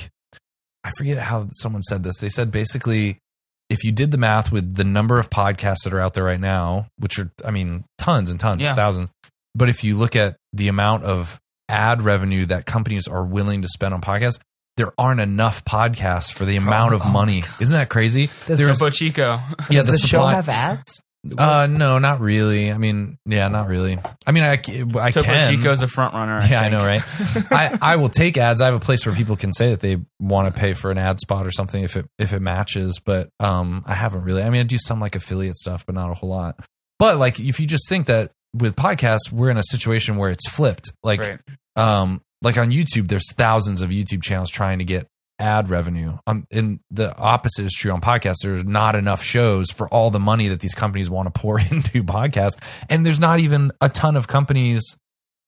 I 0.86 0.92
forget 0.98 1.18
how 1.18 1.50
someone 1.52 1.82
said 1.82 2.02
this. 2.04 2.20
They 2.20 2.30
said 2.30 2.50
basically 2.50 3.18
if 3.70 3.84
you 3.84 3.92
did 3.92 4.12
the 4.12 4.18
math 4.18 4.50
with 4.50 4.76
the 4.76 4.86
number 4.86 5.20
of 5.20 5.30
podcasts 5.30 5.84
that 5.84 5.94
are 5.94 6.00
out 6.00 6.14
there 6.14 6.24
right 6.24 6.40
now, 6.40 6.88
which 6.98 7.20
are 7.20 7.30
I 7.44 7.52
mean 7.52 7.84
tons 7.98 8.32
and 8.32 8.40
tons, 8.40 8.64
Yeah. 8.64 8.74
thousands, 8.74 9.10
but 9.54 9.68
if 9.68 9.84
you 9.84 9.98
look 9.98 10.16
at 10.16 10.38
the 10.54 10.70
amount 10.70 11.04
of 11.04 11.38
ad 11.68 12.02
revenue 12.04 12.46
that 12.46 12.66
companies 12.66 13.06
are 13.10 13.26
willing 13.26 13.64
to 13.64 13.68
spend 13.68 13.94
on 13.94 14.00
podcasts, 14.00 14.40
there 14.78 14.93
aren't 14.97 15.19
enough 15.19 15.65
podcasts 15.65 16.32
for 16.32 16.45
the 16.45 16.55
amount 16.55 16.93
of 16.93 17.01
oh 17.01 17.05
my 17.05 17.11
money. 17.11 17.43
Isn't 17.59 17.75
that 17.75 17.89
crazy? 17.89 18.30
Does 18.45 18.57
There's 18.59 18.80
Topo 18.80 18.89
Chico. 18.91 19.39
yeah, 19.69 19.82
Does 19.84 20.01
the, 20.01 20.07
show 20.07 20.17
supply- 20.17 20.34
have 20.36 20.49
ads? 20.49 21.01
uh 21.38 21.67
no, 21.69 21.99
not 21.99 22.21
really. 22.21 22.71
I 22.71 22.78
mean, 22.78 23.17
yeah, 23.25 23.49
not 23.49 23.67
really. 23.67 23.97
I 24.25 24.32
mean, 24.32 24.43
I, 24.43 24.51
I 24.53 25.11
Topo 25.11 25.23
can. 25.23 25.51
Chico's 25.51 25.82
a 25.82 25.88
front 25.88 26.13
runner. 26.13 26.39
yeah, 26.49 26.61
I 26.61 26.69
know, 26.69 26.86
right? 26.86 27.01
I, 27.51 27.78
I 27.82 27.95
will 27.97 28.07
take 28.07 28.38
ads. 28.38 28.61
I 28.61 28.65
have 28.65 28.75
a 28.75 28.80
place 28.80 29.05
where 29.05 29.13
people 29.13 29.36
can 29.36 29.51
say 29.51 29.71
that 29.71 29.82
they 29.82 29.97
want 30.21 30.53
to 30.53 30.57
pay 30.57 30.73
for 30.73 30.89
an 30.89 30.97
ad 30.97 31.19
spot 31.19 31.45
or 31.45 31.51
something 31.51 31.84
if 31.84 31.97
it 31.97 32.05
if 32.17 32.32
it 32.32 32.39
matches, 32.39 33.01
but 33.03 33.30
um, 33.41 33.84
I 33.86 33.93
haven't 33.93 34.23
really. 34.23 34.41
I 34.41 34.49
mean, 34.49 34.61
I 34.61 34.63
do 34.63 34.78
some 34.80 35.01
like 35.01 35.15
affiliate 35.15 35.57
stuff, 35.57 35.86
but 35.86 35.95
not 35.95 36.11
a 36.11 36.13
whole 36.13 36.30
lot. 36.30 36.59
But 36.99 37.17
like, 37.17 37.39
if 37.41 37.59
you 37.59 37.65
just 37.67 37.89
think 37.89 38.05
that 38.05 38.32
with 38.53 38.75
podcasts, 38.78 39.30
we're 39.32 39.49
in 39.49 39.57
a 39.57 39.63
situation 39.63 40.15
where 40.15 40.30
it's 40.30 40.47
flipped. 40.49 40.91
Like, 41.03 41.19
Right. 41.21 41.39
um, 41.75 42.21
like 42.42 42.58
on 42.58 42.70
YouTube, 42.72 43.08
there's 43.08 43.34
thousands 43.34 43.82
of 43.82 43.90
YouTube 43.90 44.24
channels 44.24 44.50
trying 44.50 44.80
to 44.80 44.86
get 44.86 45.08
ad 45.40 45.70
revenue. 45.70 46.18
Um, 46.26 46.46
and 46.52 46.80
the 46.90 47.16
opposite 47.18 47.66
is 47.66 47.74
true 47.74 47.92
on 47.92 48.02
podcasts. 48.02 48.38
There's 48.44 48.64
not 48.66 48.96
enough 48.96 49.22
shows 49.24 49.70
for 49.72 49.88
all 49.90 50.10
the 50.10 50.20
money 50.20 50.48
that 50.50 50.60
these 50.60 50.74
companies 50.74 51.10
want 51.10 51.34
to 51.34 51.40
pour 51.40 51.60
into 51.72 52.04
podcasts, 52.04 52.58
and 52.90 53.06
there's 53.06 53.20
not 53.20 53.40
even 53.40 53.72
a 53.82 53.90
ton 53.90 54.16
of 54.16 54.28
companies. 54.28 54.98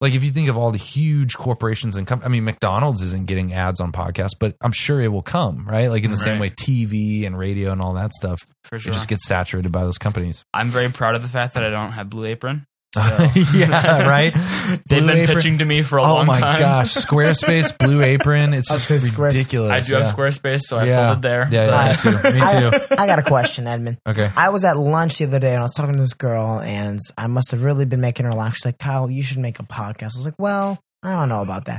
Like 0.01 0.13
if 0.13 0.23
you 0.23 0.31
think 0.31 0.47
of 0.47 0.57
all 0.57 0.71
the 0.71 0.77
huge 0.77 1.35
corporations 1.35 1.97
and 1.97 2.07
com- 2.07 2.21
I 2.23 2.29
mean 2.29 2.45
McDonald's 2.45 3.01
isn't 3.01 3.25
getting 3.27 3.51
ads 3.51 3.81
on 3.81 3.91
podcasts, 3.91 4.31
but 4.39 4.55
I'm 4.61 4.71
sure 4.71 5.01
it 5.01 5.09
will 5.09 5.21
come, 5.21 5.67
right? 5.67 5.89
Like 5.89 6.05
in 6.05 6.11
the 6.11 6.15
same 6.15 6.39
way 6.39 6.49
TV 6.49 7.27
and 7.27 7.37
radio 7.37 7.73
and 7.73 7.81
all 7.81 7.93
that 7.95 8.13
stuff, 8.13 8.39
For 8.63 8.79
sure. 8.79 8.91
it 8.91 8.93
just 8.93 9.09
gets 9.09 9.27
saturated 9.27 9.73
by 9.73 9.83
those 9.83 9.97
companies. 9.97 10.45
I'm 10.53 10.69
very 10.69 10.87
proud 10.89 11.15
of 11.15 11.21
the 11.21 11.27
fact 11.27 11.53
that 11.55 11.65
I 11.65 11.69
don't 11.69 11.91
have 11.91 12.09
Blue 12.09 12.23
Apron. 12.23 12.65
So- 12.95 13.01
yeah, 13.53 14.07
right. 14.07 14.33
They've 14.87 14.99
Blue 15.03 15.07
been 15.07 15.17
Apron- 15.19 15.35
pitching 15.37 15.57
to 15.59 15.65
me 15.65 15.83
for 15.83 15.99
a 15.99 16.03
Oh 16.03 16.15
long 16.15 16.25
time. 16.27 16.37
Oh 16.37 16.39
my 16.39 16.59
gosh, 16.59 16.93
Squarespace, 16.93 17.77
Blue 17.77 18.01
Apron, 18.13 18.53
it's 18.53 18.69
just 18.69 18.89
was 18.89 18.89
gonna 18.89 18.99
say 18.99 19.07
Squares- 19.13 19.33
ridiculous. 19.35 19.71
I 19.71 19.87
do 19.87 19.97
yeah. 19.99 20.05
have 20.07 20.15
Squarespace, 20.15 20.61
so 20.61 20.77
I 20.79 20.83
Yeah. 20.85 21.07
folded 21.07 21.21
there. 21.21 21.47
Yeah, 21.51 21.65
but- 21.67 22.03
yeah, 22.05 22.11
me 22.11 22.17
too. 22.17 22.29
Me 22.33 22.39
too. 22.79 22.95
I, 22.97 23.03
I 23.03 23.07
got 23.07 23.19
a 23.19 23.23
question, 23.23 23.67
Edmund. 23.67 23.97
Okay. 24.07 24.31
I 24.35 24.49
was 24.49 24.63
at 24.65 24.77
lunch 24.77 25.17
the 25.19 25.25
other 25.25 25.39
day 25.39 25.49
and 25.51 25.59
I 25.59 25.63
was 25.63 25.73
talking 25.73 25.93
to 25.93 25.99
this 25.99 26.13
girl 26.15 26.59
and 26.59 26.99
I 27.17 27.27
must 27.27 27.51
have 27.51 27.63
really 27.63 27.85
been 27.85 28.01
making 28.01 28.25
her 28.25 28.31
laugh. 28.31 28.55
She's 28.55 28.65
like, 28.65 28.79
Kyle, 28.79 29.09
you 29.09 29.21
should 29.21 29.37
make 29.37 29.59
a 29.59 29.63
podcast. 29.63 30.01
I 30.01 30.17
was 30.17 30.25
like, 30.25 30.39
well, 30.39 30.79
I 31.03 31.11
don't 31.15 31.29
know 31.29 31.41
about 31.43 31.65
that. 31.65 31.77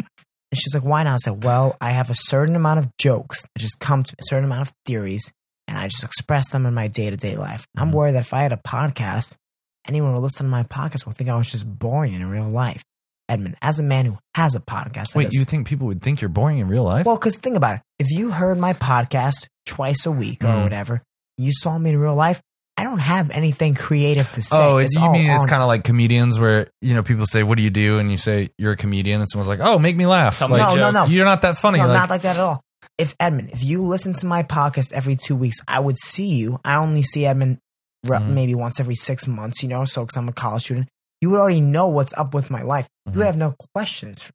And 0.52 0.58
she's 0.60 0.74
like, 0.74 0.84
why 0.84 1.02
not? 1.02 1.14
I 1.14 1.16
said, 1.18 1.42
well, 1.44 1.76
I 1.80 1.90
have 1.90 2.10
a 2.10 2.14
certain 2.16 2.54
amount 2.56 2.78
of 2.80 2.88
jokes 2.98 3.42
that 3.42 3.58
just 3.58 3.78
come 3.80 4.02
to 4.04 4.12
me, 4.12 4.16
a 4.20 4.24
certain 4.26 4.44
amount 4.46 4.68
of 4.68 4.74
theories, 4.86 5.32
and 5.68 5.76
I 5.78 5.86
just 5.88 6.02
express 6.04 6.50
them 6.50 6.66
in 6.66 6.74
my 6.74 6.86
day 6.88 7.10
to 7.10 7.16
day 7.16 7.36
life. 7.36 7.66
I'm 7.76 7.90
Mhm. 7.90 7.94
worried 7.94 8.12
that 8.14 8.20
if 8.22 8.32
I 8.34 8.42
had 8.42 8.52
a 8.52 8.56
podcast, 8.66 9.36
anyone 9.88 10.14
who 10.14 10.20
listen 10.20 10.46
to 10.46 10.50
my 10.50 10.62
podcast 10.64 11.06
will 11.06 11.12
think 11.12 11.30
I 11.30 11.36
was 11.36 11.50
just 11.50 11.66
boring 11.66 12.12
in 12.14 12.28
real 12.30 12.48
life. 12.50 12.82
Edmund, 13.28 13.56
as 13.62 13.78
a 13.78 13.84
man 13.84 14.06
who 14.06 14.18
has 14.34 14.56
a 14.56 14.60
podcast, 14.60 15.14
Wait, 15.14 15.24
does- 15.26 15.34
you 15.34 15.44
think 15.44 15.66
people 15.68 15.86
would 15.86 16.02
think 16.02 16.20
you're 16.20 16.28
boring 16.28 16.58
in 16.58 16.66
real 16.68 16.82
life? 16.84 17.06
well, 17.06 17.16
because 17.16 17.36
think 17.36 17.56
about 17.56 17.76
it. 17.76 17.82
If 18.00 18.10
you 18.10 18.30
heard 18.32 18.58
my 18.58 18.72
podcast 18.72 19.46
twice 19.66 20.04
a 20.04 20.10
week 20.10 20.42
or 20.42 20.48
Mm. 20.48 20.62
whatever, 20.64 21.02
you 21.38 21.52
saw 21.52 21.78
me 21.78 21.90
in 21.90 21.98
real 21.98 22.16
life, 22.16 22.40
I 22.76 22.82
don't 22.82 22.98
have 22.98 23.30
anything 23.30 23.74
creative 23.74 24.32
to 24.32 24.42
say. 24.42 24.56
Oh, 24.58 24.78
it's 24.78 24.96
you 24.96 25.02
all 25.02 25.12
mean 25.12 25.30
it's 25.30 25.46
kind 25.46 25.62
of 25.62 25.68
like 25.68 25.84
comedians 25.84 26.38
where 26.40 26.68
you 26.80 26.94
know 26.94 27.02
people 27.02 27.26
say, 27.26 27.42
"What 27.42 27.56
do 27.56 27.62
you 27.62 27.70
do?" 27.70 27.98
and 27.98 28.10
you 28.10 28.16
say 28.16 28.50
you're 28.58 28.72
a 28.72 28.76
comedian, 28.76 29.20
and 29.20 29.28
someone's 29.28 29.48
like, 29.48 29.60
"Oh, 29.62 29.78
make 29.78 29.96
me 29.96 30.06
laugh." 30.06 30.40
Like, 30.40 30.50
a 30.50 30.56
No, 30.56 30.74
no, 30.76 30.90
no. 30.90 31.04
You're 31.04 31.26
not 31.26 31.42
that 31.42 31.56
funny. 31.58 31.78
No, 31.78 31.86
Like, 31.86 31.94
not 31.94 32.10
like 32.10 32.22
that 32.22 32.36
at 32.36 32.40
all. 32.42 32.62
If 32.96 33.14
Edmund, 33.20 33.50
if 33.52 33.62
you 33.62 33.82
listen 33.82 34.14
to 34.14 34.26
my 34.26 34.42
podcast 34.44 34.92
every 34.92 35.14
two 35.16 35.36
weeks, 35.36 35.58
I 35.68 35.78
would 35.78 35.98
see 35.98 36.28
you. 36.28 36.58
I 36.64 36.76
only 36.76 37.02
see 37.02 37.26
Edmund 37.26 37.58
re- 38.04 38.18
Mhm. 38.18 38.30
maybe 38.30 38.54
once 38.54 38.80
every 38.80 38.94
six 38.94 39.26
months, 39.26 39.62
you 39.62 39.68
know, 39.68 39.84
so 39.84 40.02
because 40.02 40.16
I'm 40.16 40.28
a 40.28 40.32
college 40.32 40.62
student. 40.64 40.88
You 41.20 41.30
would 41.30 41.38
already 41.38 41.60
know 41.60 41.86
what's 41.88 42.14
up 42.16 42.32
with 42.34 42.50
my 42.50 42.62
life. 42.62 42.88
You 43.06 43.12
Mhm. 43.12 43.16
would 43.16 43.26
have 43.26 43.36
no 43.36 43.54
questions. 43.74 44.30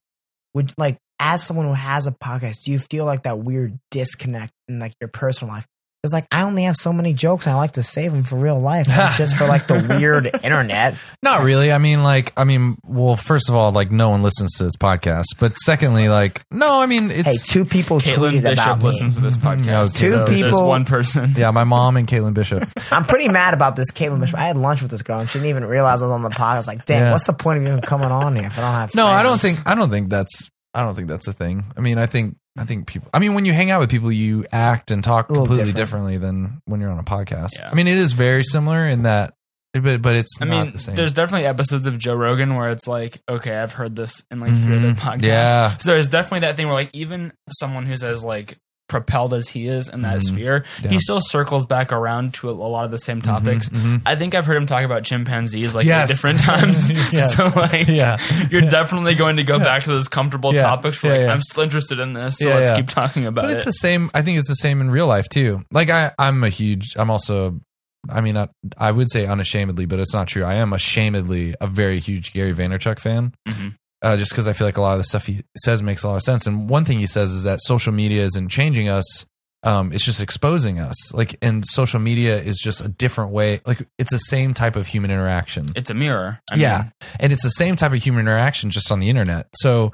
Would 0.54 0.74
like, 0.78 0.98
as 1.20 1.44
someone 1.44 1.66
who 1.66 1.74
has 1.74 2.06
a 2.08 2.12
podcast, 2.12 2.64
do 2.66 2.72
you 2.72 2.80
feel 2.80 3.06
like 3.06 3.24
that 3.24 3.40
weird 3.40 3.80
disconnect 3.92 4.52
in 4.68 4.80
like 4.80 4.94
your 5.02 5.10
personal 5.10 5.54
life? 5.54 5.66
It's 6.06 6.14
like 6.14 6.28
I 6.32 6.44
only 6.44 6.64
have 6.64 6.76
so 6.76 6.94
many 6.94 7.14
jokes. 7.14 7.46
And 7.46 7.54
I 7.54 7.58
like 7.58 7.74
to 7.74 7.84
save 7.84 8.12
them 8.14 8.24
for 8.24 8.38
real 8.38 8.60
life, 8.60 8.88
not 8.88 9.14
just 9.14 9.36
for 9.36 9.46
like 9.48 9.68
the 9.68 9.86
weird 10.00 10.28
internet. 10.44 10.96
not 11.22 11.44
really. 11.44 11.72
I 11.72 11.78
mean, 11.78 12.04
like, 12.04 12.32
I 12.38 12.44
mean, 12.46 12.78
well, 12.86 13.16
first 13.18 13.50
of 13.50 13.56
all, 13.56 13.72
like, 13.72 13.92
no 13.92 14.10
one 14.10 14.22
listens 14.24 14.54
to 14.58 14.64
this 14.64 14.76
podcast, 14.78 15.26
but 15.40 15.58
secondly, 15.58 16.08
like, 16.10 16.42
no, 16.52 16.80
I 16.82 16.86
mean, 16.86 17.10
Hey, 17.10 17.20
it's 17.26 17.48
two 17.52 17.66
people 17.66 18.00
Caitlin 18.00 18.34
tweeted 18.42 18.54
about 18.54 18.56
Bishop 18.56 18.78
me. 18.80 18.84
listens 18.86 19.16
to 19.16 19.22
this 19.22 19.38
Mhm. 19.38 19.42
podcast. 19.42 19.66
Yeah, 19.66 19.80
I 19.80 19.82
was 19.82 19.92
Two 19.94 20.12
gonna 20.12 20.26
There's 20.26 20.44
people- 20.44 20.68
one 20.70 20.86
person. 20.86 21.34
yeah, 21.36 21.52
my 21.52 21.64
mom 21.64 21.98
and 21.98 22.08
Caitlin 22.08 22.34
Bishop. 22.34 22.68
I'm 22.92 23.06
pretty 23.06 23.28
mad 23.28 23.54
about 23.54 23.76
this 23.76 23.92
Caitlin 23.92 24.20
Bishop. 24.20 24.38
I 24.40 24.48
had 24.48 24.58
lunch 24.58 24.82
with 24.82 24.92
this 24.92 25.02
girl 25.02 25.20
and 25.20 25.30
she 25.30 25.40
didn't 25.40 25.50
even 25.50 25.66
realize 25.66 26.02
I 26.02 26.06
was 26.06 26.12
on 26.14 26.22
the 26.22 26.30
podcast. 26.30 26.42
I 26.54 26.58
was 26.58 26.68
like, 26.68 26.86
damn, 26.86 27.06
Yeah. 27.06 27.12
what's 27.12 27.26
the 27.26 27.34
point 27.34 27.58
of 27.60 27.66
even 27.66 27.82
coming 27.82 28.12
on 28.12 28.36
here 28.36 28.46
if 28.46 28.58
I 28.58 28.62
don't 28.62 28.72
have 28.74 28.96
No, 28.96 29.08
I 29.08 29.24
don't 29.24 29.40
think 29.42 29.60
I 29.66 29.76
don't 29.76 29.90
think 29.90 30.10
that's 30.10 30.50
I 30.76 30.82
don't 30.84 30.94
think 30.94 31.08
that's 31.08 31.28
a 31.28 31.34
thing. 31.34 31.64
I 31.78 31.82
mean, 31.82 31.98
I 31.98 32.06
think 32.06 32.36
I 32.58 32.66
think 32.66 32.86
people. 32.88 33.10
I 33.14 33.20
mean, 33.20 33.34
when 33.34 33.46
you 33.46 33.54
hang 33.54 33.72
out 33.72 33.80
with 33.80 33.90
people, 33.90 34.12
you 34.12 34.46
act 34.52 34.92
and 34.92 35.04
talk 35.04 35.28
completely 35.28 35.56
different. 35.58 35.76
differently 35.78 36.18
than 36.18 36.62
when 36.66 36.82
you're 36.82 36.92
on 36.92 37.00
a 37.00 37.04
podcast. 37.04 37.50
Yeah. 37.60 37.70
I 37.72 37.76
mean, 37.76 37.88
it 37.88 37.98
is 37.98 38.14
very 38.14 38.44
similar 38.44 38.86
in 38.88 39.04
that, 39.04 39.34
but 39.74 40.02
but 40.02 40.16
it's 40.16 40.38
I 40.42 40.46
not 40.46 40.64
mean, 40.66 40.74
the 40.74 40.80
same. 40.80 40.96
there's 40.96 41.14
definitely 41.14 41.48
episodes 41.48 41.86
of 41.86 41.98
Joe 41.98 42.16
Rogan 42.16 42.56
where 42.56 42.70
it's 42.70 42.88
like, 42.88 43.22
okay, 43.28 43.58
I've 43.58 43.74
heard 43.74 43.96
this 43.96 44.24
in 44.30 44.40
like 44.40 44.52
three 44.62 44.78
other 44.78 44.94
Mhm. 44.94 44.98
podcasts. 44.98 45.24
Yeah. 45.24 45.78
So 45.78 45.90
there's 45.92 46.10
definitely 46.10 46.42
that 46.42 46.56
thing 46.58 46.68
where 46.68 46.76
like 46.76 46.92
even 46.94 47.32
someone 47.50 47.86
who's 47.86 48.04
as 48.04 48.24
like 48.24 48.58
propelled 48.88 49.34
as 49.34 49.50
he 49.50 49.68
is 49.68 49.90
in 49.90 50.02
that 50.02 50.18
Mhm. 50.20 50.24
sphere, 50.24 50.66
Yeah. 50.84 50.90
he 50.92 51.00
still 51.00 51.20
circles 51.20 51.66
back 51.66 51.92
around 51.92 52.36
to 52.36 52.50
a, 52.50 52.52
a 52.52 52.54
lot 52.54 52.86
of 52.86 52.92
the 52.92 53.00
same 53.00 53.22
topics. 53.22 53.68
Mhm, 53.70 53.82
mhm. 53.82 54.02
I 54.06 54.16
think 54.16 54.36
I've 54.36 54.46
heard 54.46 54.58
him 54.58 54.68
talk 54.68 54.84
about 54.84 55.04
chimpanzees 55.04 55.74
like 55.74 55.86
Yes. 55.88 56.10
different 56.10 56.40
times. 56.52 56.92
Yes. 57.12 57.36
So 57.36 57.48
like, 57.56 57.88
Yeah. 57.88 58.18
you're 58.52 58.70
definitely 58.70 59.16
going 59.16 59.38
to 59.38 59.44
go 59.44 59.58
back 59.60 59.84
to 59.84 59.90
those 59.90 60.08
comfortable 60.08 60.54
topics. 60.54 60.98
For 60.98 61.10
like. 61.10 61.26
I'm 61.28 61.42
still 61.42 61.64
interested 61.64 62.00
in 62.00 62.14
this, 62.14 62.38
so 62.38 62.50
let's 62.50 62.78
keep 62.78 62.88
talking 62.88 63.26
about 63.26 63.46
it. 63.46 63.48
But 63.48 63.52
it. 63.52 63.56
it's 63.56 63.66
the 63.66 63.72
same. 63.72 64.12
I 64.14 64.22
think 64.22 64.38
it's 64.38 64.50
the 64.50 64.56
same 64.56 64.82
in 64.82 64.92
real 64.92 65.08
life 65.08 65.28
too. 65.30 65.64
Like 65.72 65.90
I, 65.90 66.12
I'm 66.20 66.44
a 66.44 66.50
huge. 66.50 66.94
I'm 66.96 67.10
also 67.10 67.60
I 68.08 68.22
mean, 68.22 68.38
I, 68.38 68.50
I 68.78 68.92
would 68.92 69.10
say 69.10 69.26
unashamedly, 69.26 69.88
but 69.88 69.98
it's 70.00 70.14
not 70.14 70.28
true. 70.28 70.44
I 70.44 70.54
am 70.56 70.74
ashamedly 70.74 71.56
a 71.60 71.66
very 71.66 72.00
huge 72.00 72.34
Gary 72.34 72.54
Vaynerchuk 72.54 73.00
fan. 73.00 73.34
Mhm. 73.50 73.74
Uh, 74.06 74.16
just 74.16 74.32
because 74.32 74.48
I 74.48 74.54
feel 74.54 74.68
like 74.68 74.78
a 74.78 74.82
lot 74.82 74.92
of 74.92 75.00
the 75.00 75.04
stuff 75.04 75.26
he 75.26 75.42
says 75.58 75.82
makes 75.82 76.04
a 76.04 76.08
lot 76.08 76.16
of 76.16 76.22
sense. 76.22 76.46
And 76.46 76.70
one 76.70 76.86
thing 76.86 77.00
he 77.00 77.08
says 77.08 77.32
is 77.32 77.44
that 77.46 77.60
social 77.60 77.92
media 77.92 78.24
isn't 78.24 78.50
changing 78.50 78.88
us; 78.88 79.26
um, 79.64 79.92
it's 79.92 80.06
just 80.06 80.22
exposing 80.22 80.80
us. 80.80 81.12
Like, 81.16 81.36
and 81.42 81.66
social 81.66 82.00
media 82.00 82.38
is 82.38 82.60
just 82.64 82.86
a 82.86 82.88
different 82.88 83.32
way. 83.32 83.62
Like, 83.66 83.88
it's 83.98 84.12
the 84.12 84.20
same 84.20 84.54
type 84.54 84.76
of 84.76 84.86
human 84.86 85.10
interaction. 85.10 85.70
It's 85.76 85.90
a 85.90 85.96
mirror. 85.96 86.40
I 86.52 86.56
yeah, 86.56 86.78
mean, 86.78 86.92
and 87.20 87.34
it's 87.34 87.42
the 87.42 87.50
same 87.50 87.76
type 87.76 87.94
of 87.94 88.04
human 88.04 88.22
interaction 88.22 88.70
just 88.70 88.92
on 88.92 89.00
the 89.00 89.10
internet. 89.10 89.48
So, 89.56 89.92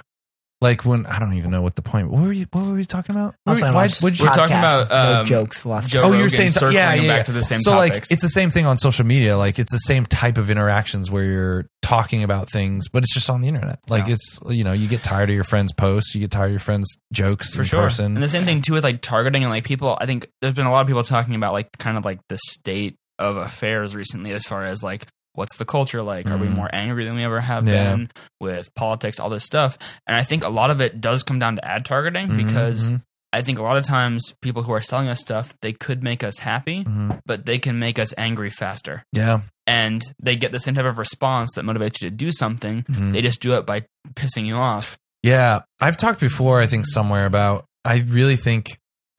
like 0.62 0.86
when 0.86 1.06
I 1.08 1.18
don't 1.20 1.34
even 1.34 1.50
know 1.52 1.62
what 1.62 1.76
the 1.76 1.82
point. 1.82 2.10
What 2.12 2.22
were 2.22 2.32
you? 2.32 2.46
What 2.52 2.66
were 2.66 2.74
we 2.76 2.84
talking 2.84 3.16
about? 3.16 3.36
Also, 3.48 3.66
I 3.66 3.70
Why- 3.70 3.84
watched 3.84 4.02
what'd 4.04 4.20
you- 4.20 4.26
We're 4.26 4.34
talking 4.34 4.56
podcast, 4.56 4.86
about, 4.86 4.90
no 5.14 5.20
um, 5.22 5.26
jokes 5.26 5.66
left. 5.66 5.90
Joe 5.90 6.02
oh, 6.02 6.04
Rogan 6.06 6.20
you're 6.20 6.30
saying 6.30 6.50
circling 6.52 6.74
yeah, 6.76 6.96
them 6.96 7.06
yeah, 7.06 7.18
back 7.18 7.26
to 7.26 7.32
the 7.32 7.44
same 7.44 7.60
so 7.60 7.72
topics. 7.74 7.96
like 7.96 8.12
it's 8.12 8.22
the 8.22 8.30
same 8.30 8.50
thing 8.52 8.66
on 8.68 8.78
social 8.78 9.06
media. 9.06 9.38
Like 9.38 9.58
it's 9.60 9.72
the 9.72 9.80
same 9.80 10.06
type 10.06 10.38
of 10.38 10.50
interactions 10.52 11.10
where 11.10 11.24
you're 11.24 11.66
talking 11.82 12.24
about 12.24 12.50
things, 12.50 12.88
but 12.90 13.04
it's 13.04 13.14
just 13.14 13.30
on 13.30 13.42
the 13.42 13.48
internet. 13.48 13.80
Like 13.90 14.08
Yeah. 14.08 14.14
it's 14.14 14.40
you 14.50 14.64
know 14.64 14.74
you 14.74 14.88
get 14.88 15.02
tired 15.04 15.30
of 15.30 15.36
your 15.36 15.44
friends' 15.44 15.74
posts, 15.74 16.14
you 16.14 16.22
get 16.22 16.32
tired 16.32 16.46
of 16.46 16.52
your 16.52 16.60
friends' 16.60 16.96
jokes 17.12 17.56
for 17.56 17.62
in 17.64 17.68
sure. 17.68 17.82
person. 17.84 18.14
And 18.16 18.24
the 18.24 18.28
same 18.28 18.44
thing 18.44 18.62
too 18.62 18.74
with 18.74 18.84
like 18.84 19.02
targeting 19.02 19.44
and 19.44 19.52
like 19.52 19.64
people. 19.64 19.98
I 20.00 20.06
think 20.06 20.28
there's 20.42 20.54
been 20.54 20.68
a 20.68 20.72
lot 20.72 20.82
of 20.82 20.88
people 20.88 21.04
talking 21.04 21.34
about 21.36 21.54
like 21.54 21.76
kind 21.80 21.98
of 21.98 22.06
like 22.06 22.20
the 22.30 22.38
state 22.38 22.96
of 23.18 23.36
affairs 23.38 23.96
recently, 23.96 24.32
as 24.32 24.46
far 24.46 24.66
as 24.66 24.84
like 24.84 25.08
what's 25.34 25.56
the 25.58 25.66
culture 25.66 26.02
like? 26.02 26.30
Are 26.30 26.38
we 26.38 26.48
Mhm. 26.48 26.56
more 26.56 26.70
angry 26.74 27.06
than 27.06 27.16
we 27.16 27.24
ever 27.24 27.42
have 27.42 27.68
Yeah. 27.68 27.92
been 27.96 28.10
with 28.40 28.74
politics, 28.76 29.20
all 29.20 29.30
this 29.30 29.46
stuff? 29.46 29.78
And 30.08 30.16
I 30.18 30.24
think 30.24 30.44
a 30.44 30.50
lot 30.50 30.70
of 30.72 30.82
it 30.82 31.00
does 31.02 31.24
come 31.24 31.40
down 31.40 31.56
to 31.56 31.66
ad 31.68 31.86
targeting 31.86 32.30
Mhm, 32.30 32.38
because 32.38 32.90
mhm, 32.90 33.02
I 33.34 33.42
think 33.42 33.60
a 33.60 33.64
lot 33.64 33.78
of 33.78 33.86
times 33.86 34.34
people 34.42 34.64
who 34.64 34.74
are 34.74 34.82
selling 34.82 35.08
us 35.08 35.22
stuff 35.22 35.54
they 35.62 35.72
could 35.72 36.04
make 36.04 36.22
us 36.24 36.40
happy, 36.40 36.84
mhm. 36.84 37.22
but 37.26 37.46
they 37.46 37.60
can 37.60 37.80
make 37.80 37.98
us 37.98 38.14
angry 38.18 38.50
faster. 38.50 39.04
yeah, 39.14 39.40
And 39.68 40.02
they 40.22 40.36
get 40.36 40.52
the 40.52 40.60
same 40.60 40.76
type 40.76 40.84
of 40.86 40.98
response 40.98 41.52
that 41.56 41.64
motivates 41.64 42.02
you 42.02 42.10
to 42.10 42.16
do 42.16 42.32
something. 42.34 42.84
mhm. 42.84 43.14
They 43.14 43.22
just 43.22 43.42
do 43.42 43.54
it 43.58 43.66
by 43.66 43.86
pissing 44.16 44.46
you 44.46 44.56
off. 44.58 44.98
Yeah, 45.24 45.62
I've 45.80 45.96
talked 45.98 46.20
before, 46.20 46.60
I 46.62 46.66
think 46.66 46.86
somewhere 46.88 47.26
about 47.26 47.66
I 47.86 47.98
really 48.08 48.36
think 48.36 48.66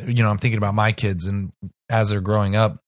you 0.05 0.23
know, 0.23 0.31
I'm 0.31 0.39
thinking 0.39 0.59
about 0.59 0.75
my 0.75 0.91
kids 0.93 1.27
and 1.27 1.53
as 1.89 2.11
they're 2.11 2.21
growing 2.21 2.57
up, 2.57 2.79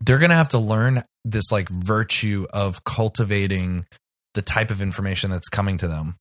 they're 0.00 0.18
going 0.18 0.30
to 0.30 0.36
have 0.36 0.48
to 0.50 0.58
learn 0.58 1.04
this 1.24 1.50
like 1.52 1.68
virtue 1.68 2.46
of 2.52 2.84
cultivating 2.84 3.86
the 4.34 4.42
type 4.42 4.70
of 4.70 4.80
information 4.82 5.30
that's 5.30 5.48
coming 5.48 5.76
to 5.78 5.88
them. 5.88 6.16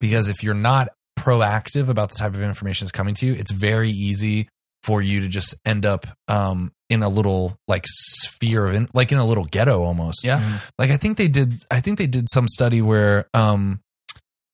Because 0.00 0.28
if 0.28 0.42
you're 0.42 0.54
not 0.54 0.88
proactive 1.18 1.88
about 1.88 2.10
the 2.10 2.16
type 2.16 2.34
of 2.34 2.42
information 2.42 2.84
that's 2.84 2.92
coming 2.92 3.14
to 3.14 3.26
you, 3.26 3.32
it's 3.34 3.50
very 3.50 3.90
easy 3.90 4.48
for 4.82 5.00
you 5.00 5.20
to 5.20 5.28
just 5.28 5.54
end 5.64 5.86
up 5.86 6.06
um 6.28 6.70
in 6.90 7.02
a 7.02 7.08
little 7.08 7.56
like 7.66 7.84
sphere 7.86 8.66
of 8.66 8.74
in, 8.74 8.86
like 8.92 9.10
in 9.12 9.16
a 9.18 9.24
little 9.24 9.44
ghetto 9.44 9.82
almost 9.82 10.22
Yeah. 10.26 10.42
like 10.78 10.90
i 10.90 10.98
think 10.98 11.16
they 11.16 11.26
did 11.28 11.50
i 11.70 11.80
think 11.80 11.96
they 11.96 12.06
did 12.06 12.28
some 12.28 12.46
study 12.48 12.82
where 12.82 13.26
um 13.32 13.80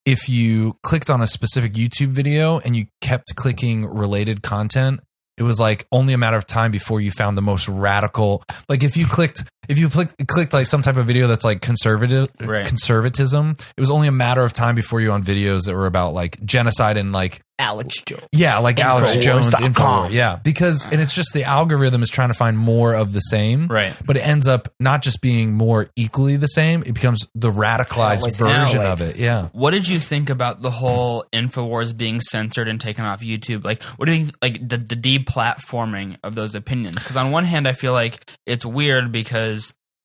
if 0.06 0.28
you 0.28 0.76
clicked 0.84 1.10
on 1.10 1.20
a 1.20 1.26
specific 1.26 1.72
youtube 1.72 2.10
video 2.10 2.60
and 2.60 2.76
you 2.76 2.86
kept 3.00 3.34
clicking 3.34 3.84
related 3.86 4.40
content 4.40 5.00
it 5.36 5.42
was 5.42 5.58
like 5.58 5.84
only 5.90 6.12
a 6.14 6.18
matter 6.18 6.36
of 6.36 6.46
time 6.46 6.70
before 6.70 7.00
you 7.00 7.10
found 7.10 7.36
the 7.36 7.42
most 7.42 7.68
radical 7.68 8.44
like 8.68 8.84
if 8.84 8.96
you 8.96 9.06
clicked 9.06 9.42
if 9.70 9.78
you 9.78 9.88
clicked, 9.88 10.26
clicked 10.26 10.52
like 10.52 10.66
some 10.66 10.82
type 10.82 10.96
of 10.96 11.06
video 11.06 11.26
that's 11.28 11.44
like 11.44 11.60
conservative 11.62 12.28
Right. 12.40 12.66
conservatism 12.66 13.54
it 13.76 13.80
was 13.80 13.90
only 13.90 14.08
a 14.08 14.12
matter 14.12 14.42
of 14.42 14.52
time 14.52 14.74
before 14.74 15.00
you 15.00 15.12
on 15.12 15.22
videos 15.22 15.66
that 15.66 15.74
were 15.74 15.86
about 15.86 16.12
like 16.12 16.42
genocide 16.44 16.96
and 16.96 17.12
like 17.12 17.40
Alex 17.58 18.00
Jones. 18.06 18.22
yeah, 18.32 18.56
like 18.56 18.80
Alex 18.80 19.18
Jones, 19.18 19.46
Infowars.com. 19.48 20.06
Infowars. 20.08 20.12
Yeah, 20.12 20.38
because 20.42 20.86
and 20.90 20.98
it's 20.98 21.14
just 21.14 21.34
the 21.34 21.44
algorithm 21.44 22.02
is 22.02 22.08
trying 22.08 22.28
to 22.28 22.34
find 22.34 22.56
more 22.56 22.94
of 22.94 23.12
the 23.12 23.20
same, 23.20 23.68
Right. 23.68 23.92
But 24.02 24.16
it 24.16 24.20
ends 24.20 24.48
up 24.48 24.72
not 24.80 25.02
just 25.02 25.20
being 25.20 25.52
more 25.52 25.90
equally 25.94 26.36
the 26.36 26.46
same; 26.46 26.82
it 26.86 26.94
becomes 26.94 27.28
the 27.34 27.50
radicalized 27.50 28.20
Always 28.20 28.38
version 28.38 28.80
of 28.80 29.02
it. 29.02 29.16
Yeah, 29.18 29.48
What 29.52 29.72
did 29.72 29.86
you 29.86 29.98
think 29.98 30.30
about 30.30 30.62
the 30.62 30.70
whole 30.70 31.26
Infowars 31.34 31.94
being 31.94 32.22
censored 32.22 32.66
and 32.66 32.80
taken 32.80 33.04
off 33.04 33.20
YouTube? 33.20 33.62
Like, 33.62 33.82
what 33.98 34.06
do 34.06 34.12
you 34.14 34.24
think, 34.24 34.36
like 34.40 34.66
the, 34.66 34.78
the 34.78 34.96
deplatforming 34.96 36.16
of 36.24 36.34
those 36.34 36.54
opinions? 36.54 36.94
Because 36.94 37.16
on 37.16 37.30
one 37.30 37.44
hand, 37.44 37.68
I 37.68 37.72
feel 37.72 37.92
like 37.92 38.24
it's 38.46 38.64
weird 38.64 39.12
because 39.12 39.59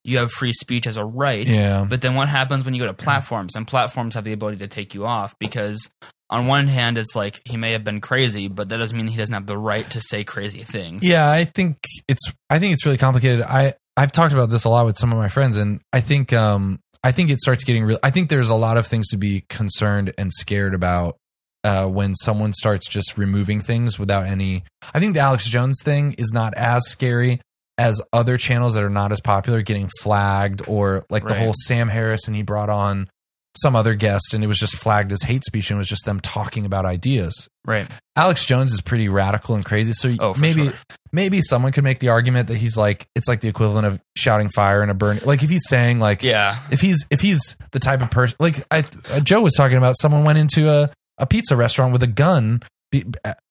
you 0.05 0.19
have 0.19 0.31
free 0.31 0.53
speech 0.53 0.87
as 0.87 0.97
a 0.97 1.03
right. 1.03 1.47
yeah, 1.47 1.85
But 1.89 2.01
then 2.01 2.15
what 2.15 2.29
happens 2.29 2.63
when 2.63 2.73
you 2.73 2.79
go 2.79 2.85
to 2.85 2.93
platforms 2.93 3.55
and 3.55 3.67
platforms 3.67 4.15
have 4.15 4.23
the 4.23 4.33
ability 4.33 4.57
to 4.59 4.67
take 4.67 4.93
you 4.93 5.05
off? 5.05 5.37
Because 5.39 5.89
on 6.29 6.47
one 6.47 6.67
hand, 6.67 6.97
it's 6.97 7.15
like 7.15 7.41
he 7.45 7.57
may 7.57 7.71
have 7.71 7.83
been 7.83 8.01
crazy, 8.01 8.47
but 8.47 8.69
that 8.69 8.77
doesn't 8.77 8.95
mean 8.95 9.07
he 9.07 9.17
doesn't 9.17 9.33
have 9.33 9.45
the 9.47 9.57
right 9.57 9.89
to 9.91 10.01
say 10.01 10.23
crazy 10.23 10.63
things. 10.63 11.03
yeah. 11.03 11.29
I 11.29 11.43
think 11.43 11.77
it's 12.07 12.31
I 12.49 12.59
think 12.59 12.73
it's 12.73 12.85
really 12.85 12.97
complicated. 12.97 13.41
I 13.41 13.73
I've 13.97 14.11
talked 14.11 14.33
about 14.33 14.49
this 14.49 14.65
a 14.65 14.69
lot 14.69 14.85
with 14.85 14.97
some 14.97 15.11
of 15.11 15.17
my 15.17 15.27
friends, 15.27 15.57
and 15.57 15.81
I 15.91 16.01
think 16.01 16.33
um 16.33 16.79
I 17.03 17.11
think 17.11 17.29
it 17.29 17.39
starts 17.39 17.63
getting 17.63 17.83
real. 17.83 17.99
I 18.01 18.09
think 18.09 18.29
there's 18.29 18.49
a 18.49 18.55
lot 18.55 18.77
of 18.77 18.87
things 18.87 19.09
to 19.09 19.17
be 19.17 19.43
concerned 19.49 20.13
and 20.17 20.31
scared 20.33 20.73
about 20.73 21.17
uh, 21.63 21.87
when 21.87 22.13
someone 22.15 22.53
starts 22.53 22.87
just 22.87 23.17
removing 23.17 23.59
things 23.59 23.97
without 23.99 24.25
any. 24.27 24.63
I 24.93 24.99
think 24.99 25.15
the 25.15 25.19
Alex 25.19 25.47
Jones 25.47 25.81
thing 25.83 26.13
is 26.17 26.31
not 26.31 26.53
as 26.55 26.87
scary 26.87 27.41
as 27.77 28.01
other 28.13 28.37
channels 28.37 28.75
that 28.75 28.83
are 28.83 28.89
not 28.89 29.11
as 29.11 29.19
popular 29.21 29.61
getting 29.61 29.89
flagged, 30.01 30.61
or 30.67 31.05
like 31.09 31.27
the 31.27 31.35
whole 31.35 31.53
Sam 31.65 31.89
Harris 31.89 32.27
and 32.27 32.35
he 32.35 32.41
brought 32.41 32.69
on 32.69 33.09
some 33.57 33.73
other 33.73 33.95
guest 33.95 34.33
and 34.33 34.43
it 34.43 34.47
was 34.47 34.59
just 34.59 34.75
flagged 34.77 35.13
as 35.13 35.23
hate 35.23 35.43
speech 35.45 35.71
and 35.71 35.77
it 35.77 35.79
was 35.79 35.87
just 35.87 36.03
them 36.05 36.19
talking 36.19 36.65
about 36.65 36.85
ideas. 36.85 37.47
Right. 37.65 37.87
Alex 38.17 38.45
Jones 38.45 38.73
is 38.73 38.81
pretty 38.81 39.07
radical 39.07 39.55
and 39.55 39.63
crazy, 39.63 39.93
so 39.93 40.13
Oh, 40.19 40.33
maybe 40.33 40.65
sure. 40.65 40.73
maybe 41.13 41.39
someone 41.41 41.71
could 41.71 41.85
make 41.85 41.99
the 41.99 42.09
argument 42.09 42.49
that 42.49 42.57
he's 42.57 42.77
like 42.77 43.07
it's 43.15 43.29
like 43.29 43.39
the 43.39 43.47
equivalent 43.47 43.87
of 43.87 44.01
shouting 44.17 44.49
fire 44.49 44.83
in 44.83 44.89
a 44.89 44.93
burn. 44.93 45.21
Like 45.23 45.41
if 45.41 45.49
he's 45.49 45.67
saying 45.69 45.99
like 45.99 46.21
Yeah. 46.21 46.57
if 46.69 46.81
he's 46.81 47.05
if 47.09 47.21
he's 47.21 47.55
the 47.71 47.79
type 47.79 48.01
of 48.01 48.11
person 48.11 48.35
like 48.41 48.57
I, 48.71 48.83
uh, 49.09 49.21
Joe 49.21 49.41
was 49.41 49.53
talking 49.53 49.77
about 49.77 49.95
someone 50.01 50.25
went 50.25 50.37
into 50.37 50.69
a 50.69 50.89
a 51.17 51.25
pizza 51.25 51.55
restaurant 51.55 51.93
with 51.93 52.03
a 52.03 52.07
gun 52.07 52.61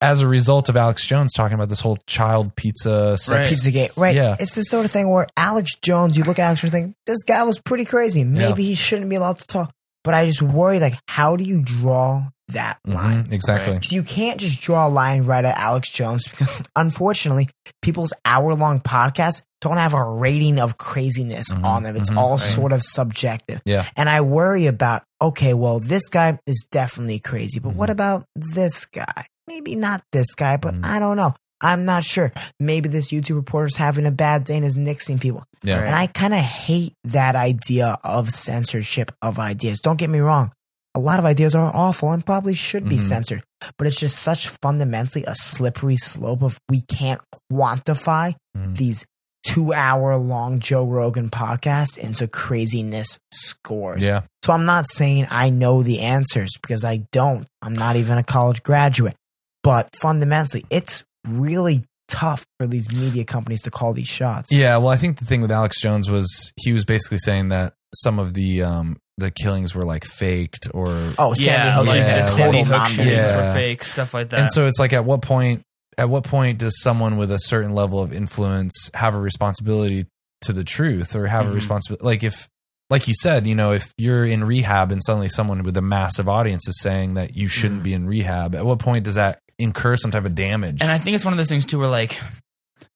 as 0.01 0.21
a 0.23 0.29
result 0.29 0.69
of 0.69 0.77
Alex 0.77 1.07
Jones 1.07 1.33
talking 1.33 1.55
about 1.55 1.69
this 1.69 1.81
whole 1.81 1.99
child 2.07 2.55
pizza 2.57 3.17
sex. 3.19 3.31
Right. 3.31 3.49
Pizzagate. 3.49 3.97
Right. 4.01 4.15
Yeah. 4.15 4.37
It's 4.39 4.55
the 4.55 4.63
sort 4.63 4.85
of 4.85 4.91
thing 4.91 5.11
where 5.11 5.27
Alex 5.37 5.75
Jones, 5.83 6.17
you 6.17 6.25
look 6.25 6.39
at 6.39 6.47
Alex 6.47 6.61
Jones 6.63 6.75
and 6.75 6.85
think, 6.85 6.97
this 7.07 7.23
guy 7.25 7.43
was 7.45 7.61
pretty 7.61 7.85
crazy. 7.85 8.25
Maybe 8.25 8.65
he 8.65 8.75
shouldn't 8.75 9.11
be 9.11 9.17
allowed 9.17 9.39
to 9.39 9.47
talk. 9.47 9.73
But 10.05 10.13
I 10.15 10.27
just 10.27 10.43
worry, 10.43 10.81
like, 10.81 10.95
how 11.09 11.37
do 11.37 11.45
you 11.45 11.63
draw 11.63 12.29
that 12.49 12.79
line? 12.85 13.25
Mhm, 13.25 13.33
exactly. 13.33 13.79
You 13.85 14.03
can't 14.03 14.39
just 14.39 14.61
draw 14.61 14.87
a 14.87 14.91
line 14.91 15.23
right 15.25 15.43
at 15.43 15.57
Alex 15.57 15.91
Jones 15.91 16.29
because 16.31 16.63
unfortunately, 16.77 17.49
people's 17.81 18.13
hour 18.25 18.55
long 18.55 18.81
podcasts 18.81 19.41
don't 19.63 19.79
have 19.79 19.95
a 19.95 20.05
rating 20.05 20.61
of 20.61 20.77
craziness 20.77 21.51
Mhm, 21.51 21.65
on 21.65 21.83
them. 21.85 21.97
It's 21.97 22.11
mhm, 22.11 22.19
all 22.19 22.33
right. 22.33 22.41
sort 22.41 22.73
of 22.73 22.83
subjective. 22.83 23.63
Yeah. 23.65 23.87
And 23.97 24.11
I 24.11 24.21
worry 24.21 24.67
about, 24.67 25.05
okay, 25.23 25.55
well, 25.55 25.81
this 25.81 26.11
guy 26.11 26.39
is 26.47 26.69
definitely 26.71 27.19
crazy, 27.19 27.59
but 27.61 27.71
Mm-hmm. 27.71 27.79
what 27.79 27.89
about 27.89 28.27
this 28.37 28.85
guy? 28.85 29.25
Maybe 29.47 29.75
not 29.77 30.03
this 30.13 30.35
guy, 30.35 30.57
but 30.57 30.75
Mhm. 30.75 30.85
I 30.87 30.99
don't 30.99 31.17
know. 31.17 31.35
I'm 31.61 31.85
not 31.85 32.05
sure. 32.05 32.33
Maybe 32.61 32.89
this 32.89 33.11
YouTube 33.11 33.37
reporter's 33.37 33.77
having 33.77 34.05
a 34.07 34.11
bad 34.11 34.45
day 34.45 34.57
and 34.57 34.65
is 34.67 34.77
nixing 34.77 35.21
people. 35.21 35.45
Yeah. 35.63 35.79
Right. 35.79 35.87
And 35.87 35.95
I 35.97 36.07
kind 36.09 36.35
of 36.35 36.41
hate 36.41 36.93
that 37.05 37.37
idea 37.37 37.97
of 38.05 38.31
censorship 38.31 39.13
of 39.23 39.39
ideas. 39.39 39.81
Don't 39.81 39.97
get 39.99 40.11
me 40.11 40.19
wrong. 40.19 40.53
A 40.95 41.01
lot 41.01 41.19
of 41.19 41.25
ideas 41.25 41.55
are 41.55 41.75
awful 41.75 42.13
and 42.13 42.25
probably 42.25 42.55
should 42.55 42.89
be 42.89 42.97
Mhm. 42.97 43.01
censored, 43.01 43.43
but 43.79 43.87
it's 43.87 43.99
just 43.99 44.17
such 44.19 44.49
fundamentally 44.49 45.25
a 45.25 45.35
slippery 45.35 45.97
slope 45.97 46.43
of 46.43 46.59
we 46.69 46.83
can't 46.83 47.21
quantify 47.53 48.35
Mhm. 48.57 48.77
these 48.77 49.05
two 49.47 49.73
hour 49.73 50.17
long 50.17 50.61
Joe 50.61 50.85
Rogan 50.85 51.31
podcasts 51.31 51.97
into 51.99 52.29
craziness 52.29 53.19
scores. 53.33 54.03
Yeah. 54.03 54.23
So 54.45 54.53
I'm 54.53 54.65
not 54.67 54.87
saying 54.89 55.27
I 55.31 55.51
know 55.51 55.83
the 55.83 56.01
answers 56.01 56.51
because 56.63 56.85
I 56.85 57.05
don't. 57.13 57.47
I'm 57.63 57.75
not 57.75 57.97
even 57.97 58.17
a 58.19 58.23
college 58.23 58.63
graduate. 58.63 59.17
But 59.65 59.97
fundamentally, 59.97 60.65
it's 60.71 61.05
really 61.27 61.83
tough 62.07 62.47
for 62.61 62.67
these 62.69 62.95
media 62.95 63.25
companies 63.25 63.63
to 63.63 63.71
call 63.71 63.93
these 63.95 64.07
shots. 64.07 64.53
Yeah, 64.53 64.77
well, 64.77 64.91
I 64.91 64.97
think 64.97 65.19
the 65.19 65.25
thing 65.25 65.41
with 65.41 65.51
Alex 65.51 65.81
Jones 65.81 66.09
was 66.09 66.53
he 66.57 66.73
was 66.73 66.85
basically 66.85 67.19
saying 67.19 67.49
that 67.49 67.75
some 67.95 68.19
of 68.21 68.35
the 68.35 68.63
um 68.63 68.99
the 69.17 69.31
killings 69.31 69.75
were 69.75 69.85
like 69.85 70.05
faked 70.05 70.69
or 70.75 70.89
Oh, 71.19 71.35
Sandy 71.35 71.51
yeah, 71.51 71.73
Hook 71.77 71.87
like 71.87 71.97
is 71.99 72.09
yeah, 72.09 72.25
Sandy 72.25 72.61
Hook 72.63 72.69
non 72.69 72.89
shootings 72.89 73.11
Yeah. 73.11 73.49
were 73.49 73.55
fake, 73.55 73.83
stuff 73.85 74.13
like 74.15 74.29
that. 74.31 74.41
and 74.41 74.51
so 74.51 74.67
it's 74.67 74.79
like 74.79 74.93
at 74.93 75.05
what 75.05 75.23
point 75.23 75.63
at 75.97 76.09
what 76.09 76.25
point 76.25 76.59
does 76.59 76.81
someone 76.83 77.17
with 77.17 77.31
a 77.33 77.39
certain 77.39 77.73
level 77.75 78.01
of 78.03 78.13
influence 78.13 78.91
have 78.95 79.15
a 79.15 79.19
responsibility 79.21 80.07
to 80.43 80.53
the 80.53 80.65
truth 80.65 81.15
or 81.17 81.27
have 81.29 81.47
a 81.47 81.51
Mhm. 81.51 81.55
responsibility 81.55 82.05
like 82.05 82.23
if 82.25 82.49
like 82.91 83.07
you 83.09 83.15
said 83.15 83.47
you 83.47 83.55
know 83.55 83.73
if 83.73 83.95
you're 83.97 84.25
in 84.27 84.43
rehab 84.45 84.91
and 84.93 85.01
suddenly 85.03 85.29
someone 85.29 85.63
with 85.63 85.77
a 85.77 85.83
massive 85.83 86.29
audience 86.29 86.67
is 86.69 86.79
saying 86.81 87.15
that 87.15 87.37
you 87.37 87.47
shouldn't 87.49 87.83
be 87.85 87.95
in 87.95 88.07
rehab 88.07 88.55
at 88.57 88.67
what 88.67 88.79
point 88.81 89.05
does 89.05 89.15
that 89.15 89.41
incur 89.59 89.97
some 89.97 90.11
type 90.11 90.25
of 90.25 90.35
damage 90.35 90.83
And 90.83 90.91
I 90.91 90.99
think 90.99 91.15
it's 91.15 91.25
one 91.25 91.33
of 91.35 91.39
those 91.39 91.49
things 91.49 91.65
too, 91.67 91.79
where 91.79 91.89
like 91.89 92.19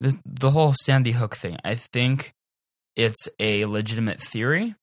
the 0.00 0.18
the 0.24 0.50
whole 0.50 0.74
Sandy 0.84 1.12
Hook 1.12 1.36
thing. 1.36 1.56
I 1.64 1.74
think 1.74 2.34
it's 2.96 3.28
a 3.38 3.64
legitimate 3.64 4.20
theory. 4.20 4.74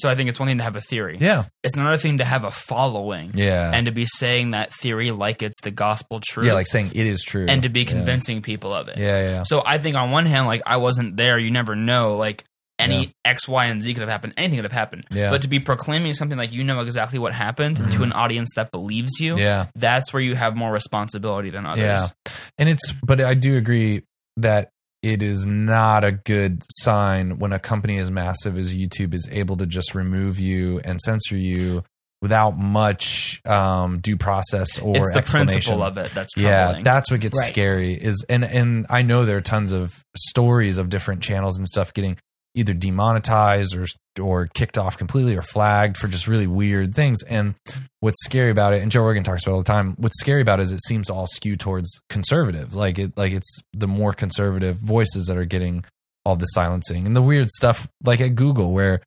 So 0.00 0.08
I 0.08 0.14
think 0.14 0.30
it's 0.30 0.40
one 0.40 0.48
thing 0.48 0.56
to 0.58 0.64
have 0.64 0.74
a 0.74 0.80
theory. 0.80 1.18
Yeah. 1.20 1.44
It's 1.62 1.76
another 1.76 1.98
thing 1.98 2.18
to 2.18 2.24
have 2.24 2.44
a 2.44 2.50
following 2.50 3.32
Yeah. 3.34 3.70
and 3.72 3.84
to 3.86 3.92
be 3.92 4.06
saying 4.06 4.52
that 4.52 4.72
theory 4.72 5.10
like 5.10 5.42
it's 5.42 5.60
the 5.62 5.70
gospel 5.70 6.20
truth. 6.26 6.46
yeah, 6.46 6.54
like 6.54 6.66
saying 6.66 6.92
it 6.94 7.06
is 7.06 7.22
true. 7.22 7.46
and 7.48 7.62
to 7.62 7.68
be 7.68 7.80
Yeah. 7.80 7.86
convincing 7.90 8.40
people 8.42 8.72
of 8.72 8.88
it. 8.88 8.96
Yeah, 8.98 9.20
yeah. 9.22 9.28
yeah. 9.30 9.42
So 9.44 9.62
I 9.64 9.78
think 9.78 9.94
on 9.96 10.10
one 10.10 10.24
hand, 10.26 10.46
like 10.46 10.62
I 10.66 10.78
wasn't 10.78 11.16
there, 11.18 11.38
you 11.38 11.50
never 11.50 11.76
know. 11.76 12.16
Like 12.16 12.42
any 12.78 13.14
X, 13.24 13.46
Y, 13.46 13.66
and 13.66 13.80
Z 13.82 13.94
could 13.94 14.00
have 14.00 14.08
happened. 14.10 14.34
Anything 14.36 14.58
could 14.58 14.64
have 14.64 14.72
happened. 14.72 15.04
Yeah. 15.10 15.30
But 15.30 15.42
to 15.42 15.48
be 15.48 15.60
proclaiming 15.60 16.14
something 16.14 16.36
like 16.38 16.52
you 16.52 16.64
know 16.64 16.80
exactly 16.80 17.18
what 17.18 17.32
happened 17.32 17.76
to 17.76 18.02
an 18.02 18.12
audience 18.12 18.50
that 18.56 18.70
believes 18.72 19.20
you, 19.20 19.34
Mm-hmm. 19.34 19.42
Yeah. 19.42 19.66
that's 19.76 20.12
where 20.12 20.22
you 20.22 20.34
have 20.34 20.56
more 20.56 20.72
responsibility 20.72 21.50
than 21.50 21.64
others. 21.66 21.82
Yeah. 21.82 22.08
And 22.58 22.68
it's, 22.68 22.92
but 23.04 23.20
I 23.20 23.34
do 23.34 23.56
agree 23.56 24.02
that 24.38 24.70
it 25.02 25.22
is 25.22 25.46
not 25.46 26.04
a 26.04 26.12
good 26.12 26.62
sign 26.70 27.38
when 27.38 27.52
a 27.52 27.58
company 27.58 27.98
as 27.98 28.10
massive 28.10 28.56
as 28.56 28.74
YouTube 28.74 29.14
is 29.14 29.28
able 29.32 29.56
to 29.58 29.66
just 29.66 29.94
remove 29.94 30.38
you 30.38 30.80
and 30.84 31.00
censor 31.00 31.36
you 31.36 31.82
without 32.20 32.56
much 32.56 33.40
um, 33.46 33.98
due 33.98 34.16
process 34.16 34.78
or 34.78 34.96
It's 34.96 35.10
the 35.12 35.18
explanation. 35.18 35.54
principle 35.54 35.82
of 35.82 35.98
it 35.98 36.12
that's 36.14 36.36
Yeah, 36.36 36.80
that's 36.82 37.10
what 37.10 37.18
gets 37.20 37.36
Right. 37.36 37.50
scary. 37.50 37.94
Is 37.94 38.24
and 38.28 38.44
and 38.44 38.86
I 38.88 39.02
know 39.02 39.24
there 39.24 39.36
are 39.38 39.40
tons 39.40 39.72
of 39.72 40.04
stories 40.16 40.78
of 40.78 40.88
different 40.88 41.20
channels 41.22 41.58
and 41.58 41.66
stuff 41.66 41.92
getting 41.92 42.16
either 42.54 42.74
demonetized 42.74 43.76
or 43.76 43.86
or 44.20 44.46
kicked 44.46 44.76
off 44.76 44.98
completely 44.98 45.34
or 45.36 45.40
flagged 45.42 45.96
for 45.96 46.06
just 46.06 46.28
really 46.28 46.46
weird 46.46 46.94
things. 46.94 47.22
And 47.22 47.54
what's 48.00 48.22
scary 48.24 48.50
about 48.50 48.74
it, 48.74 48.82
and 48.82 48.90
Joe 48.90 49.02
Rogan 49.04 49.22
talks 49.22 49.42
about 49.44 49.52
it 49.52 49.54
all 49.54 49.60
the 49.62 49.64
time. 49.64 49.94
What's 49.96 50.20
scary 50.20 50.42
about 50.42 50.60
it 50.60 50.64
is 50.64 50.72
it 50.72 50.82
seems 50.86 51.06
to 51.06 51.14
all 51.14 51.26
skew 51.26 51.56
towards 51.56 51.88
conservative. 52.10 52.74
Like 52.74 52.98
it, 52.98 53.16
like 53.16 53.32
it's 53.32 53.60
the 53.72 53.88
more 53.88 54.12
conservative 54.12 54.76
voices 54.84 55.26
that 55.26 55.38
are 55.38 55.46
getting 55.46 55.82
all 56.26 56.36
the 56.36 56.44
silencing 56.46 57.06
and 57.06 57.16
the 57.16 57.22
weird 57.22 57.48
stuff, 57.50 57.88
like 58.04 58.20
at 58.20 58.34
Google, 58.34 58.70
where 58.72 59.00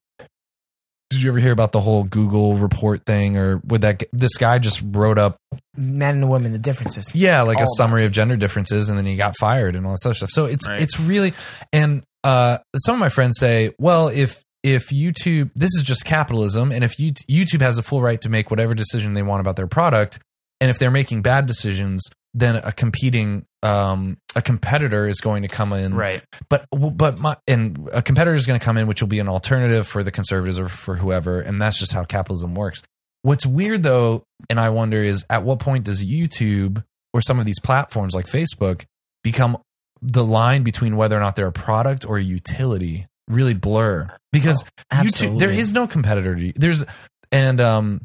did 1.12 1.22
you 1.22 1.30
ever 1.30 1.38
hear 1.40 1.52
about 1.52 1.72
the 1.72 1.80
whole 1.82 2.04
Google 2.04 2.56
report 2.58 3.06
thing, 3.06 3.38
or 3.38 3.62
would 3.66 3.82
that 3.82 4.04
this 4.12 4.38
guy 4.38 4.58
just 4.58 4.82
wrote 4.84 5.20
up 5.20 5.38
Men 5.78 6.16
and 6.16 6.30
women, 6.30 6.52
the 6.52 6.58
differences. 6.58 7.12
yeah, 7.14 7.44
like 7.44 7.58
All 7.58 7.64
a 7.64 7.68
summary 7.78 8.06
of 8.06 8.12
gender 8.12 8.36
differences, 8.38 8.90
and 8.90 8.98
then 8.98 9.06
he 9.06 9.16
got 9.16 9.36
fired 9.40 9.76
and 9.76 9.86
all 9.86 9.92
that 9.94 10.06
other 10.06 10.14
stuff. 10.16 10.32
So 10.32 10.46
it's 10.46 10.68
Right. 10.68 10.82
it's 10.82 11.00
really 11.00 11.34
and 11.72 12.04
uh, 12.26 12.58
some 12.76 12.96
of 12.96 13.00
my 13.00 13.10
friends 13.10 13.38
say, 13.40 13.72
well, 13.78 14.08
if 14.08 14.44
if 14.64 14.90
YouTube, 14.90 15.52
this 15.56 15.70
is 15.76 15.84
just 15.84 16.06
capitalism, 16.06 16.72
and 16.72 16.84
if 16.84 17.00
you, 17.00 17.12
YouTube 17.30 17.62
has 17.62 17.78
a 17.78 17.84
full 17.84 18.02
right 18.02 18.20
to 18.22 18.30
make 18.30 18.50
whatever 18.50 18.74
decision 18.74 19.14
they 19.14 19.22
want 19.22 19.42
about 19.42 19.56
their 19.56 19.68
product, 19.68 20.18
and 20.60 20.72
if 20.72 20.80
they're 20.80 20.90
making 20.90 21.22
bad 21.22 21.46
decisions, 21.46 22.02
then 22.34 22.56
a 22.56 22.72
competing 22.72 23.46
um, 23.62 24.18
a 24.36 24.42
competitor 24.42 25.08
is 25.08 25.22
going 25.22 25.44
to 25.44 25.48
come 25.48 25.72
in, 25.72 25.94
right. 25.94 26.24
but 26.50 26.66
but 26.72 27.20
my 27.20 27.38
and 27.48 27.88
a 27.94 28.02
competitor 28.02 28.36
is 28.36 28.48
going 28.48 28.60
to 28.60 28.66
come 28.66 28.78
in, 28.78 28.88
which 28.88 29.04
will 29.04 29.08
be 29.08 29.20
an 29.20 29.30
alternative 29.30 29.86
for 29.86 30.02
the 30.02 30.12
conservatives 30.12 30.58
or 30.58 30.68
for 30.68 30.96
whoever, 30.96 31.40
and 31.40 31.62
that's 31.62 31.78
just 31.78 31.94
how 31.94 32.04
capitalism 32.04 32.56
works. 32.56 32.82
What's 33.22 33.46
weird 33.46 33.84
though, 33.84 34.24
and 34.50 34.60
I 34.60 34.70
wonder 34.70 34.98
is 34.98 35.26
at 35.30 35.44
what 35.44 35.60
point 35.60 35.86
does 35.86 36.04
YouTube 36.04 36.84
or 37.14 37.22
some 37.22 37.40
of 37.40 37.46
these 37.46 37.60
platforms 37.60 38.16
like 38.16 38.26
Facebook 38.26 38.86
become 39.24 39.58
the 40.02 40.24
line 40.24 40.64
between 40.64 40.98
whether 40.98 41.16
or 41.18 41.20
not 41.20 41.36
they're 41.36 41.48
a 41.48 41.52
product 41.52 42.06
or 42.08 42.18
a 42.18 42.22
utility 42.24 43.08
really 43.28 43.54
blur 43.56 44.08
because 44.32 44.64
YouTube 44.94 45.40
there 45.40 45.50
is 45.50 45.74
no 45.74 45.88
competitor. 45.88 46.36
to- 46.36 46.54
There's 46.56 46.84
and 47.32 47.60
um 47.62 48.02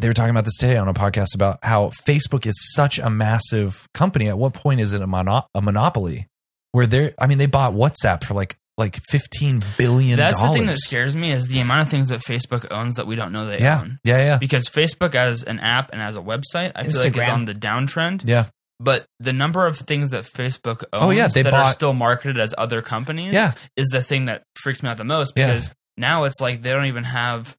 they 0.00 0.08
were 0.08 0.14
talking 0.14 0.30
about 0.30 0.44
this 0.46 0.56
today 0.56 0.76
on 0.76 0.88
a 0.88 0.94
podcast 0.94 1.34
about 1.34 1.58
how 1.62 1.88
Facebook 2.06 2.46
is 2.46 2.54
such 2.74 2.98
a 2.98 3.10
massive 3.10 3.86
company. 3.92 4.28
At 4.28 4.38
what 4.38 4.54
point 4.54 4.80
is 4.80 4.94
it 4.94 5.02
a, 5.02 5.06
mono- 5.06 5.44
a 5.54 5.60
monopoly? 5.60 6.28
Where 6.72 6.86
they're, 6.86 7.12
I 7.18 7.26
mean, 7.26 7.36
they 7.36 7.44
bought 7.44 7.74
WhatsApp 7.74 8.24
for 8.24 8.32
like 8.32 8.56
like 8.78 8.96
fifteen 9.10 9.62
billion. 9.76 10.16
That's 10.16 10.40
the 10.40 10.48
thing 10.48 10.64
that 10.66 10.78
scares 10.78 11.14
me 11.14 11.30
is 11.30 11.46
the 11.48 11.60
amount 11.60 11.82
of 11.82 11.88
things 11.90 12.08
that 12.08 12.20
Facebook 12.22 12.66
owns 12.70 12.94
that 12.96 13.06
we 13.06 13.14
don't 13.16 13.30
know 13.32 13.44
they 13.44 13.58
Yeah, 13.60 13.82
own. 13.82 13.98
yeah, 14.04 14.16
yeah, 14.18 14.38
Because 14.38 14.64
Facebook 14.70 15.14
as 15.14 15.42
an 15.42 15.60
app 15.60 15.90
and 15.92 16.00
as 16.00 16.16
a 16.16 16.20
website, 16.20 16.72
I 16.74 16.84
feel 16.84 16.98
like 16.98 17.14
it's 17.14 17.26
Instagram. 17.28 17.32
on 17.34 17.44
the 17.44 17.54
downtrend. 17.54 18.22
yeah, 18.24 18.46
But 18.82 19.06
the 19.20 19.32
number 19.32 19.66
of 19.66 19.78
things 19.78 20.10
that 20.10 20.24
Facebook 20.24 20.82
owns 20.92 21.04
Oh, 21.04 21.10
yeah, 21.10 21.28
they 21.28 21.42
that 21.42 21.54
are 21.54 21.70
still 21.70 21.92
marketed 21.92 22.38
as 22.40 22.52
other 22.58 22.82
companies 22.82 23.32
yeah. 23.32 23.52
is 23.76 23.86
the 23.88 24.02
thing 24.02 24.24
that 24.24 24.42
freaks 24.62 24.82
me 24.82 24.88
out 24.88 24.96
the 24.96 25.04
most 25.04 25.34
Yeah. 25.36 25.46
because 25.46 25.72
now 25.96 26.24
it's 26.24 26.40
like 26.40 26.62
they 26.62 26.72
don't 26.72 26.86
even 26.86 27.04
have 27.04 27.56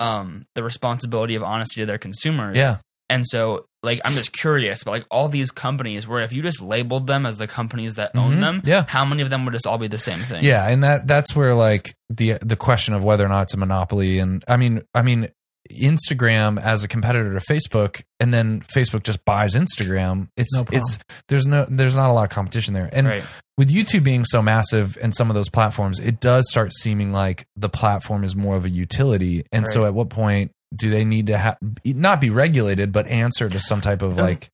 um, 0.00 0.46
the 0.56 0.62
responsibility 0.64 1.36
of 1.36 1.42
honesty 1.44 1.80
to 1.82 1.86
their 1.86 1.98
consumers. 1.98 2.56
Yeah. 2.56 2.78
And 3.08 3.24
so 3.26 3.66
like 3.84 4.00
I'm 4.04 4.14
just 4.14 4.32
curious 4.32 4.82
about 4.82 4.92
like 4.92 5.06
all 5.10 5.28
these 5.28 5.50
companies 5.52 6.08
where 6.08 6.22
if 6.22 6.32
you 6.32 6.42
just 6.42 6.60
labeled 6.60 7.06
them 7.06 7.26
as 7.26 7.38
the 7.38 7.46
companies 7.46 7.94
that 7.94 8.10
own 8.16 8.36
Mhm. 8.36 8.40
them, 8.40 8.62
Yeah. 8.64 8.84
how 8.88 9.04
many 9.04 9.22
of 9.22 9.30
them 9.30 9.44
would 9.44 9.52
just 9.52 9.66
all 9.66 9.78
be 9.78 9.86
the 9.88 9.98
same 9.98 10.20
thing? 10.20 10.42
Yeah, 10.42 10.66
and 10.66 10.82
that 10.82 11.06
that's 11.06 11.36
where 11.36 11.54
like 11.54 11.94
the 12.10 12.38
the 12.40 12.56
question 12.56 12.94
of 12.94 13.04
whether 13.04 13.24
or 13.24 13.28
not 13.28 13.42
it's 13.42 13.54
a 13.54 13.58
monopoly, 13.58 14.18
and 14.18 14.42
I 14.48 14.56
mean, 14.56 14.82
I 14.94 15.02
mean, 15.02 15.28
Instagram 15.72 16.60
as 16.60 16.84
a 16.84 16.88
competitor 16.88 17.32
to 17.32 17.40
Facebook, 17.40 18.02
and 18.20 18.32
then 18.32 18.60
Facebook 18.62 19.02
just 19.02 19.24
buys 19.24 19.54
Instagram. 19.54 20.28
It's 20.36 20.54
No 20.60 20.66
it's 20.72 20.98
there's 21.28 21.46
no 21.46 21.64
there's 21.68 21.96
not 21.96 22.10
a 22.10 22.12
lot 22.12 22.24
of 22.24 22.30
competition 22.30 22.74
there, 22.74 22.88
and 22.92 23.06
Right. 23.06 23.24
with 23.56 23.70
YouTube 23.70 24.04
being 24.04 24.24
so 24.24 24.42
massive 24.42 24.98
and 25.02 25.14
some 25.14 25.30
of 25.30 25.34
those 25.34 25.48
platforms, 25.48 26.00
it 26.00 26.20
does 26.20 26.48
start 26.50 26.72
seeming 26.72 27.12
like 27.12 27.46
the 27.56 27.68
platform 27.68 28.24
is 28.24 28.36
more 28.36 28.56
of 28.56 28.64
a 28.64 28.70
utility. 28.70 29.44
And 29.52 29.68
so, 29.68 29.84
at 29.86 29.94
what 29.94 30.10
point 30.10 30.50
do 30.76 30.90
they 30.90 31.04
need 31.04 31.28
to 31.28 31.38
ha- 31.38 31.56
not 31.84 32.20
be 32.20 32.30
regulated, 32.30 32.92
but 32.92 33.06
answer 33.06 33.48
to 33.48 33.60
some 33.60 33.80
type 33.80 34.02
of 34.02 34.16
No. 34.16 34.22
like, 34.24 34.48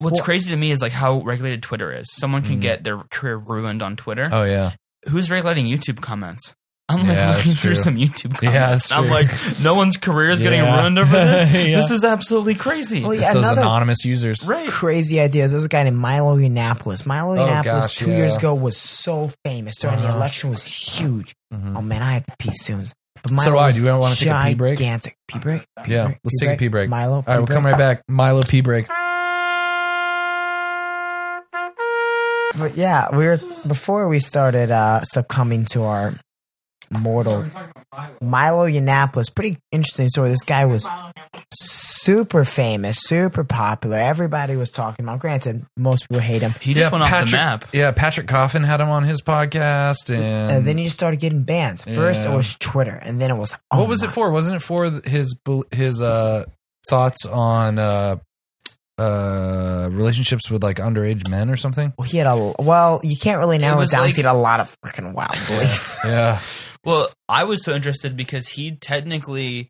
What's 0.00 0.14
Well- 0.18 0.24
crazy 0.24 0.50
to 0.50 0.56
me 0.56 0.70
is 0.70 0.80
like 0.80 0.92
how 0.92 1.18
regulated 1.22 1.60
Twitter 1.60 1.92
is. 1.92 2.06
Someone 2.14 2.42
can 2.42 2.58
Mm. 2.58 2.60
get 2.60 2.84
their 2.84 2.98
career 3.10 3.36
ruined 3.36 3.82
on 3.82 3.96
Twitter. 3.96 4.24
oh 4.30 4.44
yeah, 4.44 4.72
Who's 5.08 5.28
regulating 5.30 5.66
YouTube 5.66 6.00
comments? 6.00 6.54
I'm 6.90 7.00
like 7.06 7.16
Yeah, 7.18 7.36
looking 7.36 7.52
through 7.52 7.74
some 7.74 7.96
YouTube 7.96 8.34
comments. 8.38 8.42
Yeah, 8.42 8.70
that's 8.70 8.92
I'm 8.92 9.08
like, 9.10 9.28
no 9.62 9.74
one's 9.74 9.98
career 9.98 10.30
is 10.30 10.40
getting 10.42 10.60
Yeah. 10.60 10.80
ruined 10.80 10.98
over 10.98 11.12
this. 11.12 11.48
Yeah. 11.52 11.76
This 11.76 11.90
is 11.90 12.02
absolutely 12.02 12.54
crazy. 12.54 13.04
Oh, 13.04 13.10
yeah. 13.10 13.24
it's 13.24 13.34
those 13.34 13.44
another- 13.44 13.60
anonymous 13.60 14.04
users. 14.06 14.48
Right. 14.48 14.66
Crazy 14.68 15.20
ideas. 15.20 15.50
There's 15.50 15.66
a 15.66 15.68
guy 15.68 15.82
named 15.82 15.98
Milo 15.98 16.38
Yiannopoulos. 16.38 17.04
Milo 17.04 17.36
Oh, 17.36 17.46
Yiannopoulos 17.46 17.64
gosh, 17.64 17.96
two 17.96 18.10
years 18.10 18.36
ago 18.38 18.54
was 18.54 18.78
so 18.78 19.30
famous 19.44 19.76
during 19.76 20.00
the 20.00 20.06
Uh-huh. 20.06 20.16
election 20.16 20.48
was 20.50 20.64
huge. 20.64 21.34
Mhm. 21.52 21.76
Oh 21.76 21.82
man, 21.82 22.02
I 22.02 22.14
have 22.14 22.24
to 22.24 22.32
pee 22.38 22.52
soon. 22.54 22.86
But 23.22 23.28
So 23.30 23.34
Milo 23.34 23.50
do 23.52 23.58
I. 23.58 23.72
Do 23.72 23.78
you 23.84 23.84
wanna 23.98 24.14
take 24.14 24.28
a 24.30 24.44
pee 24.46 24.54
break? 24.54 24.78
Gigantic 24.78 25.16
pee 25.26 25.38
break. 25.40 25.66
Pee 25.84 25.92
Yeah, 25.92 26.06
break? 26.06 26.18
let's 26.24 26.40
take 26.40 26.50
a 26.50 26.56
pee 26.56 26.68
break. 26.68 26.88
Milo. 26.88 27.16
All 27.16 27.24
right, 27.26 27.36
we'll 27.38 27.46
come 27.48 27.66
right 27.66 27.76
back. 27.76 28.02
Milo 28.08 28.42
pee 28.44 28.60
break. 28.62 28.86
But 32.58 32.76
yeah, 32.76 33.14
we 33.14 33.26
were 33.26 33.38
before 33.66 34.08
we 34.08 34.20
started 34.20 34.70
uh, 34.70 35.02
succumbing 35.04 35.66
to 35.66 35.82
our 35.82 36.14
mortal 36.90 37.44
Milo 38.20 38.66
Yiannopoulos. 38.68 39.34
Pretty 39.34 39.58
interesting 39.72 40.08
story. 40.08 40.28
This 40.30 40.44
guy 40.44 40.64
was 40.66 40.88
super 41.54 42.44
famous, 42.44 42.98
super 43.00 43.44
popular. 43.44 43.98
Everybody 43.98 44.56
was 44.56 44.70
talking 44.70 45.04
about. 45.04 45.18
Granted, 45.20 45.66
most 45.76 46.08
people 46.08 46.20
hate 46.20 46.42
him. 46.42 46.52
He 46.60 46.74
just 46.74 46.90
went 46.92 47.02
off 47.04 47.10
Patrick, 47.10 47.30
the 47.30 47.36
map. 47.36 47.64
Yeah, 47.72 47.90
Patrick 47.92 48.26
Coffin 48.28 48.62
had 48.62 48.80
him 48.80 48.88
on 48.88 49.04
his 49.04 49.20
podcast, 49.22 50.14
and, 50.14 50.24
And 50.52 50.66
then 50.66 50.78
he 50.78 50.84
just 50.84 50.96
started 50.96 51.20
getting 51.20 51.42
banned. 51.42 51.80
First 51.80 52.22
Yeah. 52.24 52.32
it 52.32 52.36
was 52.36 52.56
Twitter, 52.58 52.94
and 52.94 53.20
then 53.20 53.30
it 53.30 53.36
was 53.36 53.56
oh 53.70 53.80
what 53.80 53.88
was 53.88 54.02
it 54.02 54.10
for? 54.10 54.30
Wasn't 54.30 54.56
it 54.56 54.62
for 54.62 54.90
his 55.04 55.38
his 55.70 56.00
uh, 56.02 56.44
thoughts 56.88 57.26
on 57.26 57.78
uh, 57.78 58.16
uh, 58.98 59.88
relationships 59.92 60.50
with 60.50 60.62
like 60.62 60.76
underage 60.78 61.28
men 61.30 61.50
or 61.50 61.56
something? 61.56 61.92
Well, 61.98 62.08
he 62.08 62.18
had 62.18 62.26
a 62.26 62.54
well. 62.58 63.00
You 63.02 63.16
can't 63.16 63.38
really 63.38 63.58
narrow 63.58 63.76
it, 63.76 63.80
was 63.80 63.90
down. 63.90 64.02
like- 64.02 64.14
he 64.14 64.22
had 64.22 64.30
a 64.30 64.34
lot 64.38 64.60
of 64.60 64.76
freaking 64.84 65.12
wild 65.14 65.38
boys. 65.48 65.96
Yeah, 66.04 66.40
Well, 66.88 67.10
I 67.28 67.44
was 67.44 67.62
so 67.62 67.74
interested 67.74 68.16
because 68.16 68.48
he 68.48 68.72
technically 68.72 69.68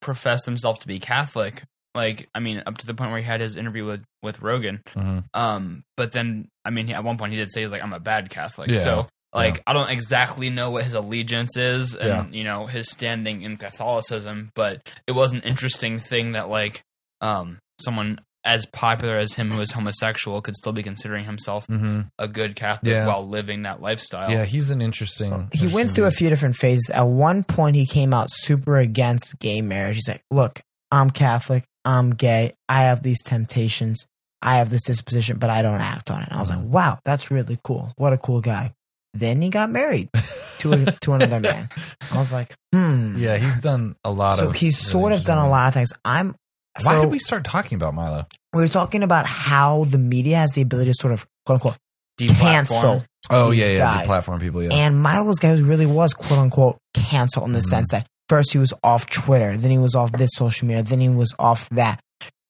professed 0.00 0.46
himself 0.46 0.80
to 0.80 0.86
be 0.86 0.98
Catholic. 0.98 1.62
Like, 1.94 2.28
I 2.34 2.40
mean, 2.40 2.62
up 2.66 2.78
to 2.78 2.86
the 2.86 2.94
point 2.94 3.10
where 3.10 3.20
he 3.20 3.26
had 3.26 3.40
his 3.40 3.56
interview 3.56 3.84
with 3.84 4.02
with 4.22 4.40
Rogan. 4.40 4.80
Mhm. 4.96 5.24
Um, 5.34 5.82
but 5.96 6.12
then, 6.12 6.48
I 6.64 6.70
mean, 6.70 6.90
at 6.90 7.04
one 7.04 7.18
point 7.18 7.32
he 7.32 7.38
did 7.38 7.50
say 7.52 7.62
he's 7.62 7.72
like, 7.72 7.82
"I'm 7.82 7.92
a 7.92 8.00
bad 8.00 8.30
Catholic." 8.30 8.70
Yeah. 8.70 8.80
So, 8.80 9.08
like, 9.34 9.62
I 9.66 9.72
don't 9.72 9.90
exactly 9.90 10.48
know 10.50 10.70
what 10.70 10.84
his 10.84 10.94
allegiance 10.94 11.56
is, 11.56 11.94
and 11.94 12.32
Yeah. 12.32 12.38
you 12.38 12.44
know 12.44 12.66
his 12.66 12.90
standing 12.90 13.42
in 13.42 13.56
Catholicism. 13.56 14.50
But 14.54 14.88
it 15.06 15.12
was 15.12 15.34
an 15.34 15.42
interesting 15.42 15.98
thing 16.00 16.32
that 16.32 16.48
like, 16.48 16.82
um, 17.20 17.58
someone 17.80 18.20
as 18.48 18.64
popular 18.66 19.16
as 19.18 19.34
him 19.34 19.50
who 19.50 19.60
is 19.60 19.72
homosexual 19.72 20.40
could 20.40 20.56
still 20.56 20.72
be 20.72 20.82
considering 20.82 21.24
himself 21.26 21.66
hmm 21.66 22.00
a 22.18 22.26
good 22.26 22.56
Catholic 22.56 22.90
Yeah. 22.92 23.06
while 23.06 23.26
living 23.28 23.62
that 23.62 23.82
lifestyle. 23.82 24.30
yeah. 24.30 24.44
He's 24.46 24.70
an 24.70 24.80
interesting. 24.80 25.48
he 25.52 25.66
went 25.68 25.90
through 25.90 26.06
a 26.06 26.10
few 26.10 26.28
different 26.30 26.56
phases. 26.56 26.90
At 26.90 27.02
one 27.06 27.44
point, 27.44 27.76
he 27.76 27.86
came 27.86 28.14
out 28.14 28.28
super 28.30 28.78
against 28.78 29.38
gay 29.38 29.60
marriage. 29.60 29.96
He's 29.96 30.08
like, 30.08 30.22
"Look, 30.30 30.60
I'm 30.90 31.10
Catholic. 31.10 31.64
I'm 31.84 32.10
gay. 32.14 32.52
I 32.68 32.82
have 32.84 33.02
these 33.02 33.22
temptations. 33.22 34.06
I 34.40 34.56
have 34.56 34.70
this 34.70 34.82
disposition, 34.84 35.38
but 35.38 35.50
I 35.50 35.60
don't 35.62 35.80
act 35.80 36.10
on 36.10 36.22
it." 36.22 36.28
And 36.28 36.36
I 36.36 36.40
was 36.40 36.48
like, 36.50 36.58
Mhm. 36.60 36.68
"Wow, 36.70 36.98
that's 37.04 37.30
really 37.30 37.58
cool. 37.62 37.92
What 37.96 38.12
a 38.12 38.18
cool 38.18 38.40
guy." 38.40 38.72
Then 39.14 39.42
he 39.42 39.50
got 39.50 39.70
married 39.70 40.08
to 40.60 40.72
a, 40.72 40.84
to 41.02 41.12
another 41.12 41.40
man. 41.40 41.68
I 42.12 42.18
was 42.18 42.32
like, 42.32 42.54
"Hmm." 42.74 43.16
Yeah, 43.18 43.36
he's 43.36 43.60
done 43.62 43.96
a 44.04 44.10
lot 44.10 44.36
So 44.38 44.48
of. 44.50 44.54
he's 44.54 44.78
sort 44.78 45.12
of 45.12 45.22
done 45.24 45.38
a 45.38 45.48
lot 45.48 45.68
of 45.68 45.74
things. 45.74 45.92
I'm. 46.04 46.34
Why 46.82 46.94
for- 46.94 47.00
did 47.02 47.10
we 47.10 47.18
start 47.18 47.42
talking 47.44 47.76
about 47.76 47.94
Milo? 47.94 48.26
We 48.54 48.60
were 48.62 48.68
talking 48.68 49.02
about 49.02 49.26
how 49.26 49.84
the 49.84 49.98
media 49.98 50.36
has 50.38 50.52
the 50.52 50.62
ability 50.62 50.90
to 50.90 50.94
sort 50.94 51.12
of 51.12 51.26
quote 51.46 51.56
unquote 51.56 51.76
Deplatform. 52.20 52.38
cancel 52.40 53.04
Oh 53.30 53.50
yeah, 53.50 53.66
yeah, 53.68 53.78
guys. 53.78 54.06
deplatform 54.08 54.40
people. 54.40 54.62
Yeah, 54.62 54.72
And 54.72 55.02
Milo's 55.02 55.38
guy 55.38 55.52
really 55.58 55.84
was 55.86 56.14
quote 56.14 56.38
unquote 56.40 56.78
canceled 56.94 57.46
in 57.46 57.52
the 57.52 57.58
Mhm. 57.60 57.68
sense 57.68 57.86
that 57.90 58.06
first 58.28 58.52
he 58.52 58.58
was 58.58 58.72
off 58.82 59.06
Twitter, 59.06 59.56
then 59.56 59.70
he 59.70 59.78
was 59.78 59.94
off 59.94 60.12
this 60.12 60.30
social 60.34 60.66
media, 60.66 60.82
then 60.82 61.00
he 61.00 61.08
was 61.10 61.34
off 61.38 61.68
that. 61.70 62.00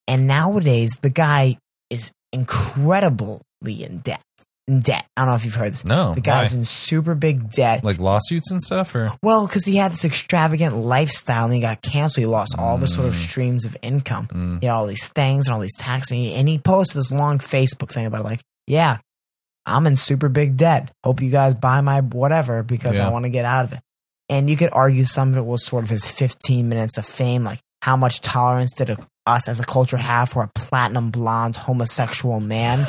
And 0.07 0.26
nowadays 0.26 0.90
the 1.03 1.11
guy 1.11 1.57
is 1.90 2.12
incredibly 2.32 3.40
in 3.84 3.99
debt. 3.99 4.22
In 4.69 4.81
debt. 4.81 5.07
I 5.16 5.23
don't 5.23 5.31
know 5.31 5.35
if 5.35 5.45
you've 5.47 5.55
heard 5.55 5.73
this. 5.73 5.85
no, 5.85 6.12
The 6.14 6.21
guy's 6.21 6.53
why? 6.53 6.59
in 6.59 6.64
super 6.66 7.14
big 7.14 7.51
debt. 7.51 7.83
like 7.83 7.99
lawsuits 7.99 8.51
and 8.53 8.61
stuff, 8.61 8.95
or 8.95 9.09
Well, 9.23 9.47
because 9.47 9.64
he 9.64 9.77
had 9.77 9.93
this 9.93 10.05
extravagant 10.05 10.77
lifestyle 10.77 11.47
and 11.47 11.55
he 11.55 11.61
got 11.61 11.81
canceled. 11.81 12.21
He 12.23 12.27
lost 12.27 12.55
all 12.59 12.77
his 12.77 12.93
sort 12.93 13.09
of 13.09 13.14
Mm. 13.14 13.29
streams 13.29 13.64
of 13.64 13.77
income. 13.83 14.29
Mm. 14.31 14.61
He 14.61 14.66
had 14.66 14.75
all 14.75 14.87
these 14.87 15.09
things 15.09 15.47
and 15.47 15.55
all 15.55 15.61
these 15.61 15.77
taxes. 15.79 16.11
And 16.12 16.21
he, 16.21 16.35
and 16.35 16.49
he 16.49 16.59
posted 16.59 16.99
this 16.99 17.11
long 17.11 17.39
Facebook 17.39 17.91
thing 17.91 18.05
about 18.07 18.21
it, 18.21 18.25
like, 18.25 18.41
yeah, 18.66 18.99
I'm 19.64 19.87
in 19.87 19.97
super 19.97 20.29
big 20.29 20.57
debt. 20.57 20.91
Hope 21.03 21.21
you 21.23 21.31
guys 21.31 21.55
buy 21.55 21.81
my 21.81 22.01
whatever 22.03 22.62
because 22.62 22.99
Yeah. 22.99 23.09
I 23.09 23.11
want 23.11 23.25
to 23.25 23.31
get 23.31 23.45
out 23.47 23.64
of 23.64 23.73
it. 23.73 23.81
And 24.29 24.51
you 24.51 24.57
could 24.57 24.71
argue 24.73 25.05
some 25.05 25.31
of 25.33 25.39
it 25.39 25.45
was 25.47 25.64
sort 25.64 25.85
of 25.85 25.91
his 25.91 26.05
15 26.05 26.69
minutes 26.69 26.99
of 26.99 27.07
fame. 27.07 27.43
Like, 27.45 27.61
how 27.81 27.97
much 27.97 28.21
tolerance 28.21 28.75
did 28.75 28.91
a, 28.91 28.99
us 29.29 29.49
as 29.49 29.61
a 29.61 29.64
culture 29.64 29.97
have 29.97 30.31
for 30.31 30.43
a 30.43 30.51
platinum 30.55 31.11
blonde 31.11 31.57
homosexual 31.57 32.41
man? 32.41 32.85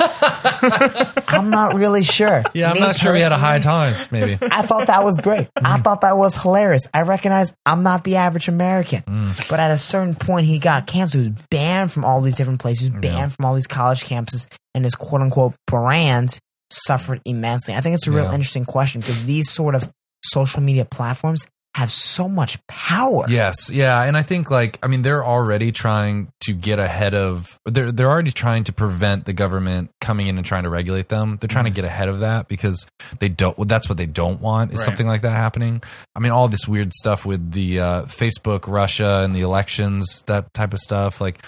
I'm 1.28 1.50
not 1.50 1.74
really 1.74 2.02
sure. 2.02 2.42
yeah, 2.54 2.70
I'm 2.70 2.74
Me 2.74 2.80
not 2.80 2.96
sure 2.96 3.12
we 3.12 3.20
had 3.22 3.32
a 3.32 3.38
high 3.38 3.58
tolerance. 3.58 4.10
Maybe. 4.10 4.38
I 4.42 4.62
thought 4.62 4.86
that 4.88 5.04
was 5.04 5.18
great. 5.22 5.48
I 5.56 5.78
thought 5.78 6.00
that 6.02 6.16
was 6.16 6.40
hilarious. 6.40 6.88
I 6.92 7.02
recognize 7.02 7.54
I'm 7.66 7.82
not 7.82 8.04
the 8.04 8.16
average 8.16 8.48
American. 8.48 9.02
Mm. 9.02 9.48
But 9.48 9.60
at 9.60 9.70
a 9.70 9.78
certain 9.78 10.14
point, 10.14 10.46
he 10.46 10.58
got 10.58 10.86
canceled. 10.86 11.24
He 11.24 11.30
was 11.30 11.38
banned 11.50 11.92
from 11.92 12.04
all 12.04 12.20
these 12.20 12.36
different 12.36 12.60
places, 12.60 12.88
banned 12.90 13.04
Yeah. 13.04 13.28
from 13.28 13.44
all 13.44 13.54
these 13.54 13.66
college 13.66 14.04
campuses, 14.04 14.46
and 14.74 14.84
his 14.84 14.94
quote 14.94 15.20
unquote 15.22 15.54
brand 15.66 16.38
suffered 16.72 17.20
immensely. 17.24 17.74
I 17.74 17.80
think 17.80 17.94
it's 17.96 18.06
a 18.06 18.12
real 18.12 18.24
Yeah. 18.24 18.34
interesting 18.34 18.64
question 18.64 19.00
because 19.00 19.24
these 19.24 19.50
sort 19.50 19.74
of 19.74 19.88
social 20.24 20.60
media 20.62 20.84
platforms 20.84 21.46
have 21.80 21.90
so 21.90 22.28
much 22.28 22.64
power. 22.66 23.24
Yes, 23.28 23.70
yeah, 23.70 24.02
and 24.02 24.16
I 24.16 24.22
think 24.22 24.50
like 24.50 24.78
I 24.82 24.86
mean 24.86 25.02
they're 25.02 25.24
already 25.24 25.72
trying 25.72 26.32
to 26.40 26.52
get 26.52 26.78
ahead 26.78 27.14
of 27.14 27.58
they're 27.64 27.90
they're 27.92 28.08
already 28.10 28.32
trying 28.32 28.64
to 28.64 28.72
prevent 28.72 29.24
the 29.24 29.32
government 29.32 29.90
coming 30.00 30.26
in 30.26 30.36
and 30.36 30.46
trying 30.46 30.62
to 30.64 30.70
regulate 30.70 31.08
them. 31.08 31.36
They're 31.40 31.48
trying 31.48 31.64
to 31.64 31.70
get 31.70 31.84
ahead 31.84 32.08
of 32.08 32.20
that 32.20 32.48
because 32.48 32.86
they 33.18 33.28
don't. 33.28 33.56
Well, 33.58 33.66
that's 33.66 33.88
what 33.88 33.98
they 33.98 34.06
don't 34.06 34.40
want 34.40 34.72
is 34.72 34.78
Right. 34.78 34.84
something 34.84 35.06
like 35.06 35.22
that 35.22 35.32
happening. 35.32 35.82
I 36.14 36.20
mean, 36.20 36.32
all 36.32 36.48
this 36.48 36.68
weird 36.68 36.92
stuff 36.92 37.24
with 37.26 37.52
the 37.52 37.80
uh, 37.80 38.02
Facebook, 38.04 38.66
Russia, 38.66 39.22
and 39.24 39.34
the 39.34 39.40
elections, 39.40 40.22
that 40.26 40.52
type 40.54 40.72
of 40.72 40.78
stuff. 40.80 41.20
Like, 41.20 41.38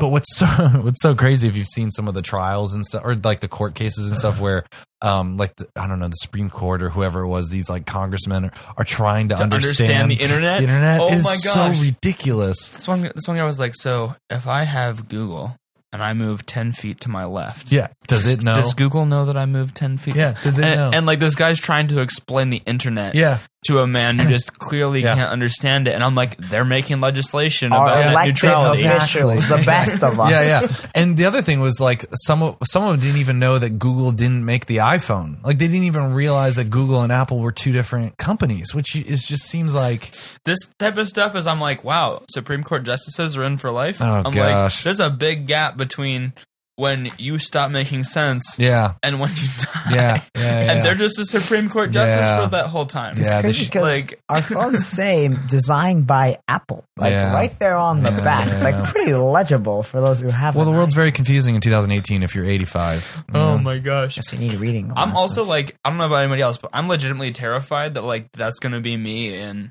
but 0.00 0.08
what's 0.08 0.36
so 0.36 0.46
what's 0.46 1.02
so 1.02 1.14
crazy 1.14 1.46
if 1.48 1.56
you've 1.56 1.66
seen 1.66 1.90
some 1.90 2.08
of 2.08 2.14
the 2.14 2.22
trials 2.22 2.74
and 2.74 2.84
stuff, 2.84 3.02
or 3.04 3.14
like 3.16 3.40
the 3.40 3.48
court 3.48 3.74
cases 3.74 4.08
and 4.08 4.18
stuff 4.18 4.40
where. 4.40 4.64
Um, 5.02 5.38
like 5.38 5.56
the, 5.56 5.66
I 5.76 5.86
don't 5.86 5.98
know, 5.98 6.08
the 6.08 6.14
Supreme 6.16 6.50
Court 6.50 6.82
or 6.82 6.90
whoever 6.90 7.22
it 7.22 7.26
was, 7.26 7.48
these 7.48 7.70
like 7.70 7.86
congressmen 7.86 8.44
are, 8.44 8.52
are 8.76 8.84
trying 8.84 9.30
to, 9.30 9.36
To 9.36 9.42
understand 9.42 10.10
the 10.10 10.16
internet? 10.16 10.58
The 10.58 10.64
internet 10.64 11.00
Oh 11.00 11.10
is 11.10 11.24
my 11.24 11.36
so 11.36 11.72
ridiculous. 11.82 12.68
This 12.68 12.86
one, 12.86 13.00
this 13.00 13.26
one 13.26 13.38
guy 13.38 13.44
was 13.44 13.58
like, 13.58 13.74
so 13.74 14.14
if 14.28 14.46
I 14.46 14.64
have 14.64 15.08
Google 15.08 15.56
and 15.90 16.02
I 16.02 16.12
move 16.12 16.44
ten 16.44 16.72
feet 16.72 17.00
to 17.00 17.08
my 17.08 17.24
left, 17.24 17.72
Yeah. 17.72 17.88
Does 18.08 18.26
it 18.26 18.42
know? 18.42 18.54
does 18.54 18.74
Google 18.74 19.06
know 19.06 19.24
that 19.24 19.38
I 19.38 19.46
moved 19.46 19.74
ten 19.74 19.96
feet? 19.96 20.16
Yeah, 20.16 20.36
does 20.44 20.58
it 20.58 20.64
and, 20.66 20.76
know? 20.76 20.90
and 20.92 21.06
like 21.06 21.18
this 21.18 21.34
guy's 21.34 21.58
trying 21.58 21.88
to 21.88 22.00
explain 22.00 22.50
the 22.50 22.62
internet 22.66 23.14
yeah. 23.14 23.38
To 23.64 23.78
a 23.80 23.86
man 23.86 24.18
who 24.18 24.28
just 24.36 24.58
clearly 24.58 25.02
Yeah. 25.02 25.14
can't 25.14 25.30
understand 25.30 25.86
it, 25.86 25.94
and 25.94 26.02
I'm 26.02 26.14
like, 26.14 26.36
they're 26.38 26.64
making 26.64 27.00
legislation 27.00 27.72
Our 27.72 27.86
about 27.86 27.98
net 28.00 28.10
elected 28.12 28.34
neutrality. 28.34 28.84
officials, 28.86 29.48
the 29.48 29.56
best 29.66 30.02
of 30.02 30.18
us. 30.18 30.30
Yeah, 30.30 30.42
yeah. 30.62 30.76
And 30.94 31.16
the 31.16 31.26
other 31.26 31.42
thing 31.42 31.60
was 31.60 31.80
like 31.80 32.04
some 32.24 32.42
of 32.42 32.56
some 32.64 32.82
of 32.84 32.92
them 32.92 33.00
didn't 33.00 33.20
even 33.20 33.38
know 33.38 33.58
that 33.58 33.78
Google 33.78 34.12
didn't 34.12 34.44
make 34.44 34.66
the 34.66 34.78
iPhone. 34.78 35.44
Like 35.44 35.58
they 35.58 35.66
didn't 35.68 35.84
even 35.84 36.14
realize 36.14 36.56
that 36.56 36.70
Google 36.70 37.02
and 37.02 37.12
Apple 37.12 37.38
were 37.38 37.52
two 37.52 37.72
different 37.72 38.16
companies, 38.16 38.74
which 38.74 38.96
is 38.96 39.24
just 39.24 39.42
seems 39.44 39.74
like 39.74 40.10
This 40.44 40.58
type 40.78 40.96
of 40.96 41.06
stuff 41.08 41.36
is, 41.36 41.46
I'm 41.46 41.60
like, 41.60 41.84
wow, 41.84 42.22
Supreme 42.30 42.62
Court 42.64 42.82
justices 42.84 43.36
are 43.36 43.44
in 43.44 43.58
for 43.58 43.70
life. 43.70 43.98
Oh, 44.00 44.22
I'm 44.24 44.32
gosh. 44.32 44.78
like, 44.78 44.84
there's 44.84 45.00
a 45.00 45.10
big 45.10 45.46
gap 45.46 45.76
between 45.76 46.32
when 46.80 47.10
you 47.18 47.38
stop 47.38 47.70
making 47.70 48.04
sense 48.04 48.58
yeah, 48.58 48.94
and 49.02 49.20
when 49.20 49.30
you 49.30 49.46
die. 49.58 49.82
yeah, 49.90 49.94
yeah, 49.94 50.64
yeah. 50.64 50.72
And 50.72 50.80
they're 50.80 50.94
just 50.94 51.18
a 51.18 51.24
Supreme 51.26 51.68
Court 51.68 51.90
justice 51.90 52.16
Yeah. 52.26 52.44
for 52.44 52.50
that 52.50 52.66
whole 52.68 52.86
time. 52.86 53.16
Yeah, 53.18 53.36
they 53.36 53.48
crazy 53.48 53.64
should- 53.64 53.70
because 53.72 53.82
like- 53.82 54.20
our 54.28 54.42
phones 54.56 54.86
say 54.86 55.28
designed 55.48 56.06
by 56.06 56.38
Apple, 56.48 56.84
like 56.96 57.12
Yeah. 57.12 57.32
right 57.34 57.56
there 57.58 57.76
on 57.76 58.02
the 58.02 58.10
Yeah, 58.10 58.20
back. 58.24 58.48
It's 58.52 58.64
like 58.64 58.82
pretty 58.84 59.12
legible 59.12 59.82
for 59.82 60.00
those 60.00 60.20
who 60.20 60.28
have. 60.28 60.56
well, 60.56 60.64
the 60.64 60.70
world's 60.72 60.94
iPhone. 60.94 60.96
very 60.96 61.12
confusing 61.12 61.54
in 61.54 61.60
2018 61.60 62.22
if 62.22 62.34
you're 62.34 62.44
85. 62.46 63.24
you 63.28 63.34
Oh 63.34 63.56
know? 63.56 63.58
my 63.58 63.78
gosh. 63.78 64.14
Guess 64.16 64.32
you 64.32 64.38
need 64.38 64.54
reading. 64.54 64.92
I'm 64.96 65.14
also 65.16 65.44
like, 65.44 65.76
I 65.84 65.90
don't 65.90 65.98
know 65.98 66.06
about 66.06 66.22
anybody 66.22 66.42
else, 66.42 66.56
but 66.56 66.70
I'm 66.72 66.88
legitimately 66.88 67.32
terrified 67.32 67.94
that 67.94 68.04
like 68.04 68.32
that's 68.32 68.58
gonna 68.58 68.80
be 68.80 68.96
me 68.96 69.36
in 69.36 69.70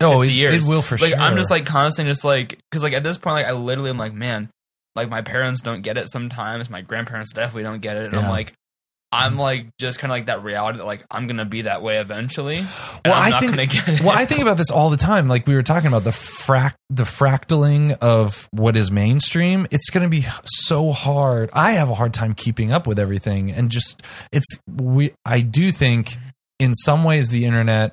oh, 0.00 0.20
50 0.20 0.32
it, 0.32 0.36
years. 0.36 0.66
it 0.66 0.70
will 0.70 0.82
for 0.82 0.96
like 0.98 1.10
sure. 1.10 1.18
I'm 1.18 1.36
just 1.36 1.50
like 1.50 1.64
constantly 1.66 2.10
just 2.12 2.24
like 2.24 2.58
because 2.70 2.82
like 2.82 2.92
at 2.92 3.02
this 3.04 3.16
point 3.18 3.34
like 3.36 3.46
I 3.46 3.52
literally 3.52 3.90
am 3.90 3.98
like 3.98 4.12
man 4.12 4.50
like 4.96 5.08
my 5.08 5.22
parents 5.22 5.60
don't 5.62 5.82
get 5.82 5.96
it 5.96 6.08
sometimes 6.10 6.68
my 6.70 6.82
grandparents 6.82 7.32
definitely 7.32 7.62
don't 7.64 7.80
get 7.80 7.96
it 7.96 8.06
and 8.12 8.16
I'm 8.16 8.28
like 8.30 8.52
I'm 9.14 9.36
like 9.36 9.66
just 9.78 9.98
kind 9.98 10.10
of 10.10 10.14
like 10.14 10.26
that 10.26 10.42
reality 10.42 10.78
that 10.78 10.86
like 10.86 11.04
I'm 11.10 11.26
gonna 11.26 11.44
be 11.44 11.62
that 11.62 11.82
way 11.82 11.98
eventually. 11.98 12.56
and 12.60 12.66
Well, 13.04 13.12
I'm 13.14 13.22
I 13.24 13.28
not 13.28 13.40
think- 13.40 13.56
gonna 13.86 14.02
well, 14.04 14.16
I 14.16 14.24
think 14.24 14.40
about 14.40 14.56
this 14.56 14.70
all 14.70 14.88
the 14.88 14.96
time. 14.96 15.28
Like 15.28 15.46
we 15.46 15.54
were 15.54 15.62
talking 15.62 15.88
about 15.88 16.04
the 16.04 16.10
frac 16.12 16.72
the 16.88 17.02
fractaling 17.04 17.98
of 17.98 18.48
what 18.52 18.74
is 18.74 18.90
mainstream. 18.90 19.66
It's 19.70 19.90
going 19.90 20.04
to 20.04 20.08
be 20.08 20.24
so 20.44 20.92
hard. 20.92 21.50
I 21.52 21.72
have 21.72 21.90
a 21.90 21.94
hard 21.94 22.14
time 22.14 22.32
keeping 22.32 22.72
up 22.72 22.86
with 22.86 22.98
everything, 22.98 23.50
and 23.50 23.70
just 23.70 24.02
it's 24.32 24.46
we. 24.66 25.12
I 25.26 25.40
do 25.42 25.72
think 25.72 26.16
in 26.58 26.72
some 26.72 27.04
ways 27.04 27.28
the 27.28 27.44
internet 27.44 27.92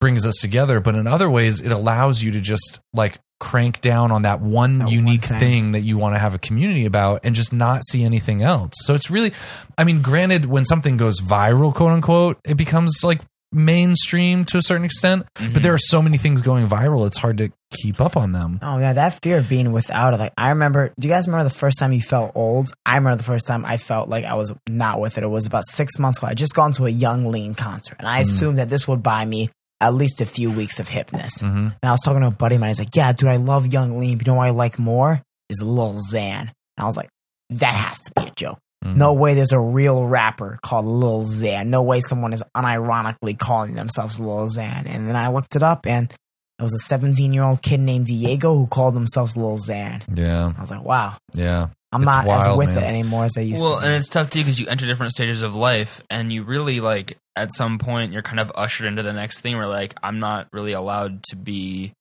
brings 0.00 0.26
us 0.26 0.36
together, 0.40 0.80
but 0.80 0.94
in 0.94 1.06
other 1.06 1.28
ways 1.28 1.60
it 1.60 1.72
allows 1.72 2.22
you 2.22 2.32
to 2.32 2.40
just 2.40 2.80
like 2.94 3.18
crank 3.40 3.80
down 3.80 4.10
on 4.10 4.22
that 4.22 4.40
one 4.40 4.78
That 4.78 4.84
one 4.86 4.92
unique 4.92 5.24
thing. 5.24 5.38
thing 5.38 5.72
that 5.72 5.80
you 5.80 5.96
want 5.96 6.14
to 6.14 6.18
have 6.18 6.34
a 6.34 6.38
community 6.38 6.86
about 6.86 7.20
and 7.24 7.34
just 7.34 7.52
not 7.52 7.84
see 7.84 8.04
anything 8.04 8.42
else. 8.42 8.72
So 8.76 8.94
it's 8.94 9.10
really 9.10 9.32
I 9.76 9.84
mean 9.84 10.02
granted 10.02 10.46
when 10.46 10.64
something 10.64 10.96
goes 10.96 11.20
viral 11.20 11.74
quote 11.74 11.92
unquote 11.92 12.38
it 12.44 12.56
becomes 12.56 13.00
like 13.04 13.20
mainstream 13.50 14.44
to 14.44 14.58
a 14.58 14.62
certain 14.62 14.84
extent, 14.84 15.26
but 15.34 15.42
mm-hmm. 15.42 15.60
there 15.62 15.72
are 15.72 15.78
so 15.78 16.02
many 16.02 16.18
things 16.18 16.42
going 16.42 16.68
viral 16.68 17.06
it's 17.06 17.16
hard 17.18 17.38
to 17.38 17.50
keep 17.70 18.00
up 18.00 18.16
on 18.16 18.32
them. 18.32 18.58
Oh 18.62 18.78
yeah, 18.78 18.94
that 18.94 19.20
fear 19.22 19.38
of 19.38 19.48
being 19.48 19.72
without 19.72 20.14
it. 20.14 20.18
Like 20.18 20.32
I 20.36 20.50
remember. 20.50 20.92
Do 20.98 21.08
you 21.08 21.12
guys 21.14 21.26
remember 21.26 21.44
the 21.44 21.54
first 21.54 21.78
time 21.78 21.92
you 21.92 22.00
felt 22.00 22.32
old? 22.34 22.72
I 22.84 22.96
remember 22.96 23.16
the 23.16 23.24
first 23.24 23.46
time 23.46 23.64
I 23.64 23.76
felt 23.76 24.08
like 24.08 24.24
I 24.24 24.34
was 24.34 24.54
not 24.68 25.00
with 25.00 25.18
it. 25.18 25.24
It 25.24 25.28
was 25.28 25.46
about 25.46 25.66
six 25.66 25.98
months 25.98 26.18
ago. 26.18 26.28
I 26.28 26.34
just 26.34 26.54
gone 26.54 26.72
to 26.74 26.86
a 26.86 26.90
Yung 26.90 27.30
Lean 27.30 27.54
concert, 27.54 27.96
and 27.98 28.08
I 28.08 28.18
mm. 28.18 28.22
assumed 28.22 28.58
that 28.58 28.68
this 28.68 28.88
would 28.88 29.02
buy 29.02 29.24
me 29.24 29.50
at 29.80 29.94
least 29.94 30.20
a 30.20 30.26
few 30.26 30.50
weeks 30.50 30.80
of 30.80 30.88
hipness. 30.88 31.42
Mhm. 31.42 31.56
And 31.72 31.74
I 31.82 31.92
was 31.92 32.00
talking 32.00 32.20
to 32.22 32.28
a 32.28 32.30
buddy 32.32 32.56
of 32.56 32.60
mine. 32.60 32.70
He's 32.70 32.78
like, 32.80 32.94
"Yeah, 32.96 33.12
dude, 33.12 33.28
I 33.28 33.36
love 33.36 33.66
Yung 33.72 33.98
Lean. 34.00 34.18
But 34.18 34.26
you 34.26 34.32
know 34.32 34.38
what 34.38 34.46
I 34.46 34.50
like 34.50 34.78
more 34.78 35.22
is 35.48 35.60
Lil 35.62 35.94
Xan." 36.12 36.40
And 36.40 36.50
I 36.78 36.84
was 36.84 36.96
like, 36.96 37.08
"That 37.50 37.74
has 37.74 37.98
to 38.00 38.12
be 38.16 38.28
a 38.28 38.32
joke." 38.36 38.58
Mhm. 38.84 38.96
No 38.96 39.12
way 39.12 39.34
there's 39.34 39.52
a 39.52 39.60
real 39.60 40.04
rapper 40.04 40.58
called 40.62 40.86
Lil 40.86 41.22
Xan. 41.22 41.66
No 41.66 41.82
way 41.82 42.00
someone 42.00 42.32
is 42.32 42.42
unironically 42.56 43.38
calling 43.38 43.74
themselves 43.74 44.18
Lil 44.20 44.46
Xan. 44.48 44.86
And 44.86 45.08
then 45.08 45.16
I 45.16 45.28
looked 45.28 45.56
it 45.56 45.62
up 45.62 45.86
and 45.86 46.10
it 46.58 46.62
was 46.62 46.74
a 46.74 46.78
17 46.78 47.32
year 47.32 47.42
old 47.44 47.62
kid 47.62 47.80
named 47.80 48.06
Diego 48.06 48.54
who 48.54 48.66
called 48.66 48.94
themselves 48.94 49.36
Lil 49.36 49.58
Xan. 49.58 50.02
Yeah. 50.14 50.52
I 50.56 50.60
was 50.60 50.70
like, 50.70 50.82
wow, 50.84 51.14
Yeah. 51.34 51.68
I'm 51.90 52.02
It's 52.02 52.12
not 52.12 52.28
as 52.28 52.54
with 52.56 52.68
man. 52.68 52.78
it 52.78 52.84
anymore 52.86 53.24
as 53.24 53.38
I 53.38 53.40
used 53.40 53.62
well, 53.62 53.76
to. 53.76 53.76
Well, 53.78 53.84
and 53.86 53.94
it's 53.94 54.10
tough 54.10 54.28
too 54.28 54.40
because 54.40 54.60
you 54.60 54.66
enter 54.66 54.84
different 54.86 55.12
stages 55.12 55.40
of 55.40 55.54
life, 55.54 56.02
and 56.10 56.30
you 56.30 56.42
really 56.42 56.80
like 56.80 57.16
at 57.38 57.54
some 57.54 57.78
point 57.78 58.12
you're 58.12 58.22
kind 58.22 58.40
of 58.40 58.52
ushered 58.54 58.86
into 58.86 59.02
the 59.02 59.12
next 59.12 59.40
thing 59.40 59.56
where 59.56 59.66
like 59.68 59.94
I'm 60.02 60.18
not 60.20 60.48
really 60.52 60.72
allowed 60.72 61.22
to 61.30 61.36
be 61.36 61.92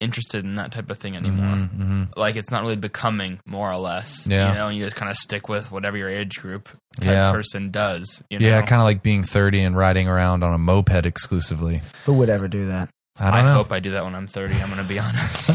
interested 0.00 0.44
in 0.44 0.54
that 0.54 0.72
type 0.72 0.88
of 0.90 0.96
thing 0.98 1.14
anymore. 1.14 1.56
Mhm, 1.56 1.68
mhm. 1.78 2.16
Like 2.16 2.36
it's 2.36 2.50
not 2.50 2.62
really 2.62 2.76
becoming 2.76 3.38
more 3.46 3.70
or 3.70 3.76
less. 3.76 4.26
Yeah. 4.26 4.48
you 4.48 4.54
know, 4.54 4.68
and 4.68 4.76
you 4.78 4.82
just 4.84 4.96
kind 4.96 5.10
of 5.10 5.16
stick 5.18 5.48
with 5.48 5.70
whatever 5.70 5.96
your 5.98 6.08
age 6.08 6.40
group 6.40 6.68
type 6.98 7.04
Yeah. 7.10 7.32
person 7.32 7.70
does. 7.70 8.22
You 8.30 8.38
know? 8.38 8.46
Yeah, 8.46 8.62
kind 8.62 8.80
of 8.80 8.84
like 8.84 9.02
being 9.02 9.22
30 9.22 9.62
and 9.62 9.76
riding 9.76 10.08
around 10.08 10.42
on 10.42 10.54
a 10.54 10.58
moped 10.58 11.04
exclusively. 11.06 11.82
Who 12.06 12.14
would 12.14 12.30
ever 12.30 12.48
do 12.48 12.66
that? 12.68 12.88
I 13.18 13.28
I, 13.28 13.30
don't 13.36 13.44
know. 13.44 13.54
hope 13.54 13.72
I 13.72 13.80
do 13.80 13.90
that 13.90 14.04
when 14.04 14.14
I'm 14.14 14.26
30. 14.26 14.54
I'm 14.54 14.70
going 14.70 14.82
to 14.82 14.88
be 14.88 14.98
honest. 15.06 15.50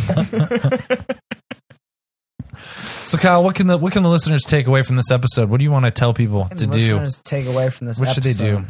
So 3.05 3.17
Kyle, 3.17 3.43
what 3.43 3.55
can 3.55 3.67
the 3.67 3.77
what 3.77 3.93
can 3.93 4.03
the 4.03 4.09
listeners 4.09 4.43
take 4.43 4.67
away 4.67 4.81
from 4.81 4.95
this 4.95 5.11
episode? 5.11 5.49
What 5.49 5.57
do 5.57 5.63
you 5.63 5.71
want 5.71 5.85
to 5.85 5.91
tell 5.91 6.13
people 6.13 6.45
to 6.45 6.63
And 6.63 6.71
do? 6.71 6.77
listeners 6.95 7.21
take 7.23 7.45
away 7.45 7.69
from 7.69 7.87
this 7.87 7.99
What 7.99 8.09
should 8.09 8.23
they 8.23 8.33
do? 8.33 8.65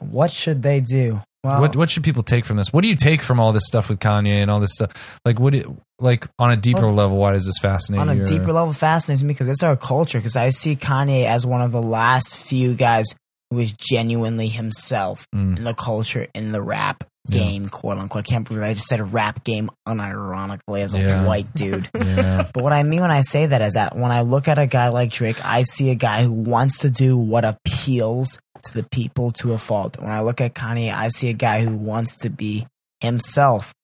What 0.00 0.30
should 0.30 0.62
they 0.62 0.80
do? 0.80 1.20
Well, 1.42 1.60
What 1.62 1.74
what 1.76 1.88
should 1.88 2.04
people 2.04 2.22
take 2.22 2.44
from 2.44 2.58
this? 2.58 2.70
What 2.72 2.82
do 2.82 2.88
you 2.88 2.96
take 2.96 3.22
from 3.22 3.40
all 3.40 3.52
this 3.52 3.66
stuff 3.66 3.88
with 3.88 3.98
Kanye 3.98 4.42
and 4.42 4.50
all 4.50 4.60
this 4.60 4.74
stuff? 4.74 5.18
Like 5.24 5.40
what 5.40 5.54
do, 5.54 5.80
like 5.98 6.26
on 6.38 6.50
a 6.50 6.56
deeper 6.56 6.86
Well, 6.86 6.92
level, 6.92 7.16
why 7.16 7.32
does 7.32 7.46
this 7.46 7.58
fascinate 7.58 8.00
on 8.00 8.08
a 8.10 8.14
you? 8.16 8.24
deeper 8.24 8.52
level 8.52 8.74
fascinates 8.74 9.22
me 9.22 9.28
because 9.28 9.48
it's 9.48 9.62
our 9.62 9.76
culture. 9.76 10.18
Because 10.18 10.36
I 10.36 10.50
see 10.50 10.76
Kanye 10.76 11.24
as 11.24 11.46
one 11.46 11.62
of 11.62 11.72
the 11.72 11.80
last 11.80 12.36
few 12.36 12.74
guys 12.74 13.06
who 13.50 13.58
is 13.58 13.72
genuinely 13.72 14.48
himself 14.48 15.26
Mm. 15.34 15.56
in 15.58 15.64
the 15.64 15.74
culture, 15.74 16.26
in 16.34 16.52
the 16.52 16.60
rap, 16.62 17.04
game, 17.28 17.68
quote 17.68 17.98
unquote. 17.98 18.26
I 18.26 18.30
can't 18.32 18.46
believe 18.48 18.62
I 18.62 18.74
just 18.74 18.86
said 18.86 19.12
rap 19.12 19.44
game 19.44 19.70
unironically 19.86 20.80
as 20.82 20.94
a 20.94 21.00
Yeah. 21.00 21.24
white 21.26 21.52
dude. 21.54 21.88
Yeah. 22.00 22.48
But 22.52 22.62
what 22.64 22.72
I 22.72 22.82
mean 22.82 23.00
when 23.00 23.10
I 23.10 23.20
say 23.22 23.46
that 23.46 23.62
is 23.62 23.74
that 23.74 23.94
when 23.96 24.10
I 24.10 24.22
look 24.22 24.48
at 24.48 24.58
a 24.58 24.66
guy 24.66 24.88
like 24.88 25.10
Drake, 25.12 25.44
I 25.44 25.62
see 25.62 25.90
a 25.90 25.94
guy 25.94 26.22
who 26.22 26.32
wants 26.32 26.78
to 26.78 26.90
do 26.90 27.16
what 27.16 27.44
appeals 27.44 28.38
to 28.64 28.74
the 28.74 28.82
people 28.90 29.30
to 29.32 29.52
a 29.52 29.58
fault. 29.58 29.98
When 30.00 30.10
I 30.10 30.20
look 30.22 30.40
at 30.40 30.54
Kanye, 30.54 30.92
I 30.94 31.08
see 31.08 31.28
a 31.28 31.34
guy 31.34 31.62
who 31.64 31.74
wants 31.76 32.16
to 32.18 32.30
be 32.30 32.66
himself 33.00 33.74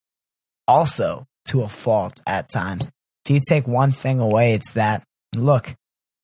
also 0.69 1.25
to 1.49 1.63
a 1.63 1.69
fault 1.69 2.21
at 2.27 2.49
times. 2.49 2.89
If 3.25 3.31
you 3.31 3.41
take 3.47 3.67
one 3.67 3.91
thing 3.91 4.21
away, 4.21 4.55
it's 4.55 4.75
that 4.75 5.05
look, 5.35 5.75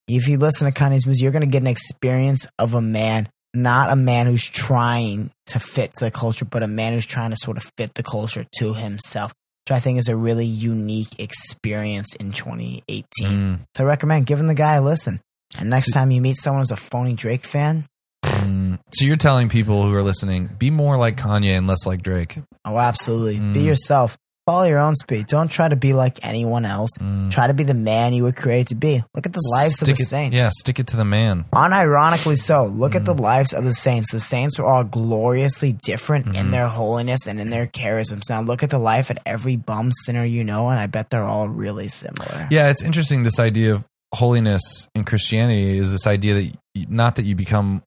if 0.09 0.29
you 0.29 0.39
listen 0.39 0.71
to 0.71 0.79
Kanye's 0.79 1.07
music, 1.07 1.23
you're 1.23 1.33
going 1.33 1.43
to 1.45 1.49
get 1.49 1.63
an 1.63 1.67
experience 1.69 2.47
of 2.59 2.75
a 2.75 2.83
man, 2.83 3.29
not 3.55 3.93
a 3.93 3.97
man 3.97 4.27
who's 4.27 4.49
trying 4.49 5.31
to 5.47 5.59
fit 5.61 5.93
to 5.95 6.05
the 6.07 6.11
culture, 6.11 6.45
but 6.45 6.63
a 6.63 6.67
man 6.69 6.93
who's 6.95 7.07
trying 7.07 7.31
to 7.31 7.37
sort 7.37 7.57
of 7.57 7.71
fit 7.77 7.95
the 7.95 8.03
culture 8.03 8.47
to 8.59 8.75
himself 8.75 9.33
which 9.65 9.77
I 9.77 9.79
think 9.79 10.01
is 10.01 10.09
a 10.09 10.17
really 10.17 10.45
unique 10.47 11.21
experience 11.21 12.17
in 12.17 12.33
2018. 12.33 13.05
Mm, 13.23 13.59
So 13.77 13.85
I 13.85 13.87
recommend 13.87 14.27
giving 14.27 14.49
the 14.49 14.55
guy 14.55 14.75
a 14.75 14.83
listen. 14.83 15.21
And 15.57 15.71
next 15.71 15.93
So- 15.93 16.01
time 16.01 16.11
you 16.11 16.21
meet 16.21 16.37
someone 16.37 16.63
who's 16.63 16.73
a 16.73 16.77
phony 16.77 17.13
Drake 17.13 17.45
fan, 17.45 17.85
mm. 18.25 18.79
So 18.93 19.05
you're 19.05 19.17
telling 19.17 19.49
people 19.49 19.85
who 19.85 19.95
are 19.95 20.03
listening, 20.03 20.49
be 20.59 20.71
more 20.71 20.97
like 20.97 21.17
Kanye 21.17 21.57
and 21.57 21.69
less 21.69 21.87
like 21.87 22.03
Drake. 22.03 22.39
oh, 22.65 22.77
absolutely. 22.77 23.39
Be 23.39 23.61
Mm. 23.63 23.67
yourself. 23.67 24.17
Follow 24.45 24.65
your 24.65 24.81
own 24.81 24.97
speed. 24.97 25.29
Don't 25.29 25.49
try 25.49 25.69
to 25.69 25.77
be 25.77 25.93
like 25.93 26.19
anyone 26.27 26.65
else. 26.65 26.91
Mm. 26.99 27.31
Try 27.31 27.47
to 27.47 27.55
be 27.55 27.63
the 27.63 27.75
man 27.75 28.13
you 28.13 28.25
were 28.25 28.33
created 28.33 28.67
to 28.69 28.75
be. 28.75 29.01
Look 29.15 29.25
at 29.25 29.33
the 29.33 29.49
lives 29.53 29.81
of 29.81 29.87
the 29.87 29.93
it- 29.93 30.05
saints. 30.05 30.37
Yeah, 30.37 30.51
stick 30.53 30.81
it 30.81 30.89
to 30.89 30.97
the 30.97 31.05
man. 31.05 31.45
Unironically 31.53 32.37
so. 32.37 32.65
Look 32.67 32.97
at 32.97 33.05
the 33.05 33.15
Mm. 33.15 33.21
lives 33.21 33.53
of 33.53 33.63
the 33.63 33.73
saints. 33.73 34.11
The 34.11 34.19
saints 34.19 34.59
are 34.59 34.67
all 34.67 34.83
gloriously 34.83 35.73
different 35.85 36.27
in 36.37 36.49
Mhm. 36.49 36.51
their 36.51 36.67
holiness 36.67 37.29
and 37.29 37.41
in 37.41 37.51
their 37.51 37.69
charisms. 37.69 38.23
Now 38.29 38.43
look 38.43 38.65
at 38.65 38.71
the 38.71 38.79
life 38.81 39.13
at 39.13 39.19
every 39.25 39.55
bum 39.55 39.93
sinner 40.05 40.25
you 40.25 40.43
know, 40.43 40.71
and 40.71 40.81
I 40.81 40.89
bet 40.89 41.11
they're 41.11 41.25
all 41.25 41.49
really 41.49 41.87
similar. 41.87 42.49
Yeah, 42.51 42.67
it's 42.69 42.83
interesting. 42.83 43.23
This 43.23 43.39
idea 43.39 43.73
of 43.75 43.85
holiness 44.13 44.89
in 44.97 45.05
Christianity 45.05 45.79
is 45.79 45.93
this 45.93 46.07
idea 46.09 46.35
that 46.35 46.45
you, 46.75 46.87
not 46.89 47.15
that 47.15 47.25
you 47.27 47.37
become 47.37 47.83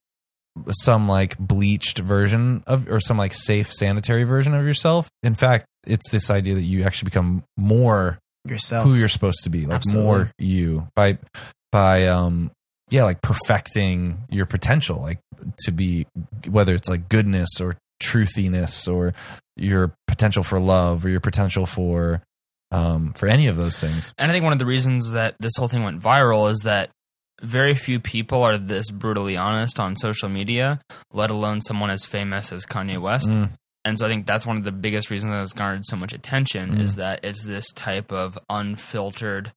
some 0.72 1.06
like 1.06 1.38
bleached 1.38 2.00
version 2.00 2.64
of 2.66 2.88
or 2.88 3.02
some 3.02 3.18
like 3.18 3.34
safe 3.34 3.74
sanitary 3.74 4.24
version 4.24 4.54
of 4.54 4.66
yourself. 4.66 5.10
In 5.22 5.36
fact, 5.36 5.66
it's 5.86 6.12
this 6.12 6.30
idea 6.30 6.56
that 6.56 6.64
you 6.64 6.84
actually 6.84 7.08
become 7.08 7.44
more 7.58 8.20
Yourself. 8.48 8.86
who 8.86 8.96
you're 8.96 9.08
supposed 9.08 9.44
to 9.44 9.50
be, 9.50 9.66
like 9.66 9.78
Absolutely. 9.78 10.04
more 10.04 10.32
you 10.38 10.88
by 10.96 11.18
by 11.72 12.08
um 12.08 12.52
yeah, 12.90 13.04
like 13.04 13.22
perfecting 13.22 14.24
your 14.30 14.46
potential, 14.46 15.02
like 15.02 15.20
to 15.60 15.72
be 15.72 16.06
whether 16.48 16.76
it's 16.76 16.90
like 16.90 17.10
goodness 17.10 17.50
or 17.60 17.76
truthiness 18.02 18.88
or 18.92 19.14
your 19.58 19.94
potential 20.08 20.44
for 20.44 20.60
love 20.60 21.06
or 21.06 21.10
your 21.10 21.20
potential 21.20 21.66
for 21.66 22.22
um 22.72 23.14
for 23.14 23.28
any 23.28 23.48
of 23.48 23.58
those 23.58 23.80
things. 23.80 24.14
And 24.18 24.30
I 24.30 24.34
think 24.34 24.44
one 24.44 24.54
of 24.54 24.60
the 24.60 24.66
reasons 24.66 25.12
that 25.12 25.36
this 25.40 25.54
whole 25.58 25.68
thing 25.68 25.84
went 25.84 26.02
viral 26.02 26.50
is 26.50 26.60
that 26.60 26.92
very 27.42 27.76
few 27.76 28.00
people 28.00 28.44
are 28.44 28.58
this 28.58 28.90
brutally 28.90 29.36
honest 29.36 29.80
on 29.80 29.96
social 29.96 30.30
media, 30.30 30.80
let 31.12 31.30
alone 31.30 31.62
someone 31.62 31.90
as 31.90 32.06
famous 32.06 32.52
as 32.52 32.66
Kanye 32.66 33.00
West. 33.00 33.30
Mm. 33.30 33.52
And 33.86 33.98
so 34.00 34.06
I 34.06 34.10
think 34.10 34.26
that's 34.26 34.46
one 34.46 34.58
of 34.58 34.64
the 34.64 34.72
biggest 34.72 35.10
reasons 35.12 35.32
that 35.32 35.42
it's 35.42 35.54
garnered 35.54 35.86
so 35.86 35.96
much 35.96 36.12
attention 36.14 36.72
Mm. 36.78 36.82
is 36.82 36.96
that 36.96 37.20
it's 37.24 37.44
this 37.44 37.72
type 37.74 38.12
of 38.12 38.38
unfiltered 38.50 39.54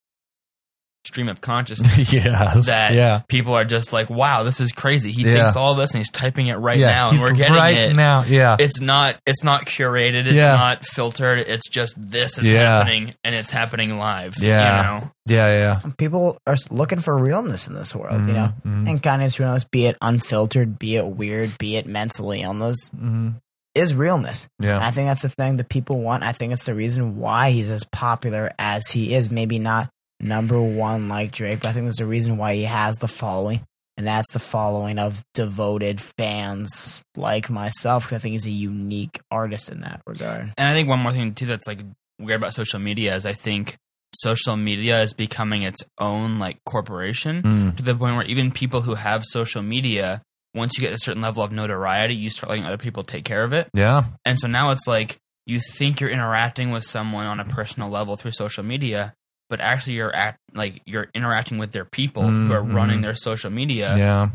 stream 1.07 1.29
of 1.31 1.41
consciousness 1.41 2.13
yes. 2.13 2.67
that 2.67 2.93
yeah. 2.93 3.23
people 3.29 3.55
are 3.55 3.65
just 3.65 3.95
like, 3.95 4.11
wow, 4.11 4.43
this 4.43 4.61
is 4.61 4.73
crazy. 4.73 5.11
He 5.11 5.23
Yeah. 5.23 5.35
thinks 5.45 5.57
all 5.57 5.75
this 5.75 5.93
and 5.95 6.01
he's 6.01 6.11
typing 6.11 6.49
it 6.49 6.57
right 6.57 6.77
yeah. 6.79 6.89
now 6.91 7.09
and 7.09 7.17
He's 7.17 7.27
we're 7.27 7.33
getting 7.35 7.55
right 7.55 7.77
it. 7.77 7.97
now. 7.97 8.25
Yeah. 8.25 8.57
It's 8.59 8.81
not 8.83 9.17
it's 9.25 9.43
not 9.43 9.65
curated, 9.65 10.27
it's 10.27 10.35
Yeah. 10.35 10.53
not 10.55 10.85
filtered, 10.85 11.39
it's 11.39 11.67
just 11.71 11.95
this 11.97 12.37
is 12.39 12.51
Yeah. 12.53 12.79
happening 12.81 13.15
and 13.25 13.35
it's 13.35 13.51
happening 13.51 13.97
live. 13.97 14.35
Yeah. 14.39 14.77
You 14.77 15.01
know? 15.01 15.11
yeah. 15.27 15.81
Yeah. 15.85 15.91
people 15.97 16.37
are 16.47 16.57
looking 16.71 17.01
for 17.01 17.17
realness 17.17 17.69
in 17.69 17.75
this 17.75 17.95
world, 17.95 18.27
you 18.27 18.35
know. 18.35 18.53
Mhm. 18.67 18.91
And 18.91 19.03
Kanye's 19.03 19.41
realness, 19.41 19.65
be 19.65 19.87
it 19.87 19.97
unfiltered, 20.03 20.79
be 20.79 20.97
it 20.97 21.07
weird, 21.07 21.57
be 21.57 21.77
it 21.77 21.87
mentally 21.87 22.43
illness, 22.43 22.91
Mhm. 22.95 23.37
Is 23.79 23.95
realness. 23.95 24.49
And 24.59 24.69
Yeah. 24.69 24.87
I 24.87 24.91
think 24.91 25.09
that's 25.09 25.23
the 25.23 25.29
thing 25.29 25.57
that 25.59 25.69
people 25.69 26.01
want. 26.01 26.23
I 26.23 26.33
think 26.33 26.53
it's 26.53 26.67
the 26.67 26.75
reason 26.75 27.17
why 27.19 27.51
he's 27.51 27.71
as 27.71 27.85
popular 27.85 28.53
as 28.59 28.89
he 28.89 29.15
is. 29.15 29.31
Maybe 29.31 29.59
not 29.59 29.89
number 30.21 30.61
one 30.61 31.09
like 31.09 31.31
Drake, 31.33 31.61
but 31.61 31.69
I 31.69 31.73
think 31.73 31.85
there's 31.87 32.01
a 32.01 32.07
reason 32.07 32.37
why 32.37 32.55
he 32.55 32.65
has 32.65 32.97
the 32.97 33.09
following. 33.09 33.61
And 33.97 34.07
that's 34.07 34.33
the 34.33 34.39
following 34.39 34.99
of 34.99 35.25
devoted 35.35 36.01
fans 36.01 37.03
like 37.17 37.51
myself, 37.51 38.05
because 38.05 38.17
I 38.17 38.19
think 38.21 38.33
he's 38.35 38.47
a 38.47 38.51
unique 38.51 39.19
artist 39.31 39.71
in 39.71 39.81
that 39.81 40.03
regard. 40.07 40.53
And 40.57 40.69
I 40.69 40.73
think 40.73 40.89
one 40.89 41.01
more 41.01 41.13
thing 41.13 41.35
too 41.35 41.47
that's 41.47 41.67
like 41.67 41.81
weird 42.21 42.41
about 42.41 42.55
social 42.55 42.79
media 42.79 43.15
is 43.17 43.27
I 43.27 43.33
think 43.33 43.77
social 44.15 44.57
media 44.57 45.03
is 45.03 45.13
becoming 45.13 45.63
its 45.63 45.81
own 45.99 46.39
like 46.39 46.59
corporation 46.65 47.43
Mm. 47.43 47.77
to 47.77 47.83
the 47.83 47.95
point 47.95 48.17
where 48.17 48.25
even 48.25 48.51
people 48.53 48.83
who 48.83 48.95
have 48.95 49.25
social 49.25 49.63
media, 49.63 50.23
once 50.55 50.73
you 50.77 50.81
get 50.81 50.93
a 50.93 50.99
certain 50.99 51.23
level 51.23 51.43
of 51.45 51.53
notoriety, 51.53 52.15
you 52.15 52.31
start 52.31 52.51
letting 52.51 52.65
other 52.65 52.79
people 52.79 53.03
take 53.03 53.25
care 53.25 53.45
of 53.45 53.53
it. 53.53 53.69
Yeah. 53.75 54.05
And 54.25 54.39
so 54.39 54.47
now 54.49 54.71
it's 54.71 54.87
like 54.87 55.19
you 55.47 55.61
think 55.61 56.01
you're 56.01 56.11
interacting 56.11 56.71
with 56.71 56.85
someone 56.85 57.27
on 57.27 57.41
a 57.41 57.45
personal 57.45 57.89
level 57.91 58.17
through 58.17 58.33
social 58.33 58.65
media, 58.65 59.15
but 59.49 59.61
actually 59.61 59.95
you're 59.95 60.15
act 60.15 60.39
like 60.55 60.83
you're 60.87 61.09
interacting 61.15 61.59
with 61.59 61.73
their 61.73 61.85
people 61.85 62.23
who 62.23 62.53
are 62.53 62.63
Mhm. 62.63 62.75
running 62.75 63.01
their 63.03 63.15
social 63.15 63.51
media. 63.51 63.97
Yeah. 63.97 64.29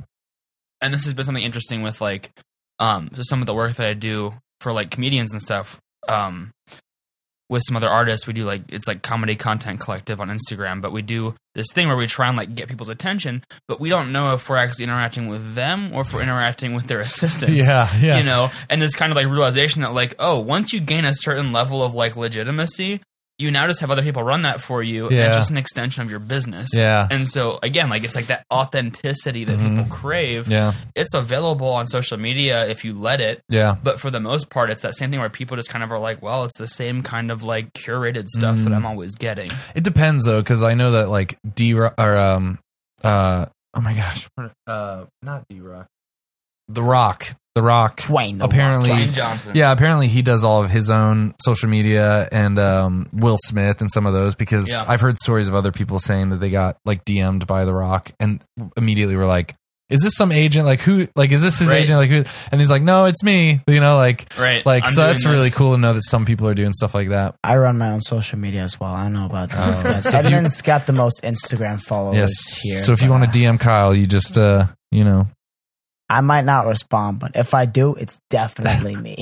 And 0.81 0.93
this 0.93 1.05
has 1.05 1.13
been 1.13 1.25
something 1.25 1.43
interesting 1.43 1.81
with 1.81 2.01
like 2.01 2.31
um 2.79 3.09
so 3.13 3.21
some 3.23 3.41
of 3.41 3.45
the 3.45 3.53
work 3.53 3.75
that 3.75 3.87
I 3.87 3.93
do 3.93 4.33
for 4.59 4.73
like 4.73 4.89
comedians 4.91 5.31
and 5.33 5.41
stuff. 5.41 5.79
Um 6.07 6.51
with 7.53 7.63
some 7.65 7.77
other 7.77 7.87
artists, 7.89 8.27
we 8.27 8.33
do 8.33 8.43
like 8.43 8.63
it's 8.67 8.87
like 8.87 9.01
comedy 9.01 9.35
content 9.35 9.79
collective 9.79 10.19
on 10.19 10.29
Instagram, 10.29 10.81
but 10.81 10.91
we 10.91 11.01
do 11.01 11.35
this 11.55 11.67
thing 11.73 11.87
where 11.87 11.95
we 11.95 12.07
try 12.07 12.27
and 12.27 12.37
like 12.37 12.55
get 12.55 12.67
people's 12.67 12.89
attention, 12.89 13.43
but 13.67 13.79
we 13.79 13.87
don't 13.87 14.11
know 14.11 14.33
if 14.33 14.49
we're 14.49 14.57
actually 14.57 14.83
interacting 14.85 15.27
with 15.29 15.55
them 15.55 15.93
or 15.93 16.01
if 16.01 16.13
we're 16.13 16.21
interacting 16.23 16.73
with 16.73 16.87
their 16.87 16.99
assistants 17.09 17.55
Yeah. 17.55 17.87
Yeah. 17.99 18.17
you 18.17 18.23
know 18.23 18.49
and 18.69 18.81
this 18.81 18.95
kind 18.95 19.11
of 19.11 19.15
like 19.15 19.27
realization 19.27 19.81
that 19.83 19.93
like 19.93 20.15
oh 20.19 20.39
once 20.39 20.73
you 20.73 20.79
gain 20.81 21.05
a 21.05 21.13
certain 21.13 21.51
level 21.51 21.81
of 21.83 21.93
like 21.93 22.15
legitimacy 22.17 23.01
you 23.43 23.51
now 23.51 23.67
just 23.67 23.81
have 23.81 23.91
other 23.91 24.01
people 24.01 24.23
run 24.23 24.41
that 24.43 24.61
for 24.61 24.81
you 24.81 25.07
and 25.07 25.15
Yeah. 25.15 25.27
it's 25.27 25.35
just 25.37 25.51
an 25.51 25.57
extension 25.57 26.01
of 26.03 26.09
your 26.09 26.19
business 26.19 26.69
Yeah. 26.73 27.07
and 27.11 27.27
so 27.27 27.59
again 27.61 27.89
like 27.89 28.03
it's 28.03 28.15
like 28.15 28.27
that 28.27 28.45
authenticity 28.51 29.43
that 29.45 29.59
Mhm. 29.59 29.69
people 29.77 29.85
crave 29.95 30.47
Yeah. 30.47 30.73
it's 30.95 31.13
available 31.13 31.67
on 31.69 31.85
social 31.87 32.17
media 32.17 32.65
if 32.67 32.83
you 32.85 32.93
let 32.93 33.21
it 33.21 33.41
Yeah. 33.49 33.75
but 33.83 33.99
for 33.99 34.09
the 34.09 34.19
most 34.19 34.49
part 34.49 34.69
it's 34.69 34.81
that 34.83 34.95
same 34.95 35.11
thing 35.11 35.19
where 35.19 35.29
people 35.29 35.57
just 35.57 35.69
kind 35.69 35.83
of 35.83 35.91
are 35.91 35.99
like 35.99 36.21
well 36.21 36.43
it's 36.45 36.57
the 36.57 36.67
same 36.67 37.03
kind 37.03 37.29
of 37.31 37.43
like 37.43 37.73
curated 37.73 38.27
stuff 38.29 38.57
that 38.57 38.69
Mm. 38.69 38.75
i'm 38.77 38.85
always 38.85 39.15
getting 39.15 39.49
It 39.75 39.83
depends 39.83 40.25
though, 40.25 40.41
because 40.41 40.63
I 40.63 40.73
know 40.73 40.91
that 40.91 41.09
like 41.09 41.37
D 41.55 41.73
or 41.73 41.93
um 42.17 42.59
uh 43.03 43.45
oh 43.73 43.81
my 43.81 43.93
gosh 43.93 44.27
uh 44.67 45.05
not 45.21 45.43
D 45.49 45.59
Rock, 45.59 45.87
The 46.69 46.83
Rock, 46.83 47.35
The 47.55 47.61
Rock. 47.61 48.01
Dwayne, 48.01 48.39
the 48.39 48.45
Apparently- 48.45 48.89
Rock 48.89 48.99
Johnson. 49.01 49.15
johnson 49.15 49.55
Yeah, 49.55 49.71
apparently 49.71 50.07
he 50.07 50.21
does 50.23 50.43
all 50.43 50.63
of 50.63 50.71
his 50.71 50.89
own 50.89 51.35
social 51.39 51.69
media 51.69 52.27
and 52.31 52.57
um, 52.57 53.07
Will 53.13 53.37
Smith 53.45 53.79
and 53.79 53.91
some 53.91 54.05
of 54.07 54.13
those 54.13 54.33
because 54.33 54.67
Yeah. 54.69 54.81
I've 54.87 55.01
heard 55.01 55.17
stories 55.19 55.47
of 55.47 55.53
other 55.53 55.71
people 55.71 55.99
saying 55.99 56.29
that 56.31 56.37
they 56.37 56.49
got 56.49 56.77
like 56.83 57.05
DM'd 57.05 57.45
by 57.45 57.65
The 57.65 57.73
Rock 57.73 58.11
and 58.19 58.41
immediately 58.75 59.15
were 59.15 59.27
like, 59.27 59.53
"Is 59.91 60.01
this 60.01 60.15
some 60.15 60.31
agent? 60.31 60.65
Like 60.65 60.79
who? 60.81 61.07
Like 61.15 61.31
is 61.31 61.43
this 61.43 61.59
his 61.59 61.69
Right. 61.69 61.83
agent? 61.83 61.97
Like 61.99 62.09
who?" 62.09 62.23
And 62.51 62.59
he's 62.59 62.71
like, 62.71 62.81
"No, 62.81 63.05
it's 63.05 63.21
me." 63.21 63.61
You 63.67 63.79
know, 63.79 63.97
like 63.97 64.33
right 64.39 64.65
like 64.65 64.87
I'm 64.87 64.93
so 64.93 65.03
doing 65.03 65.11
that's 65.11 65.25
really 65.27 65.51
cool 65.51 65.73
to 65.73 65.77
know 65.77 65.93
that 65.93 66.03
some 66.05 66.25
people 66.25 66.47
are 66.47 66.55
doing 66.55 66.73
stuff 66.73 66.95
like 66.95 67.09
that. 67.09 67.35
I 67.43 67.57
run 67.57 67.77
my 67.77 67.91
own 67.91 68.01
social 68.01 68.39
media 68.39 68.63
as 68.63 68.79
well. 68.79 68.95
I 68.95 69.09
know 69.09 69.27
about 69.27 69.51
those 69.51 69.81
Oh. 69.81 69.91
guys. 69.91 70.05
So 70.09 70.17
if 70.17 70.23
you- 70.25 70.31
Evan's 70.31 70.59
got 70.63 70.87
the 70.87 70.93
most 70.93 71.21
Instagram 71.23 71.79
followers 71.79 72.17
Yes. 72.17 72.61
here. 72.63 72.79
so 72.81 72.93
if 72.93 73.03
you 73.03 73.11
want 73.11 73.31
to 73.31 73.39
DM 73.39 73.59
Kyle, 73.59 73.93
you 73.93 74.07
just 74.07 74.39
uh 74.39 74.65
you 74.91 75.03
know 75.03 75.27
I 76.13 76.21
might 76.21 76.45
not 76.45 76.67
respond, 76.67 77.19
but 77.19 77.31
if 77.35 77.53
I 77.53 77.65
do, 77.65 77.95
it's 77.95 78.19
definitely 78.29 78.95
me. 79.07 79.15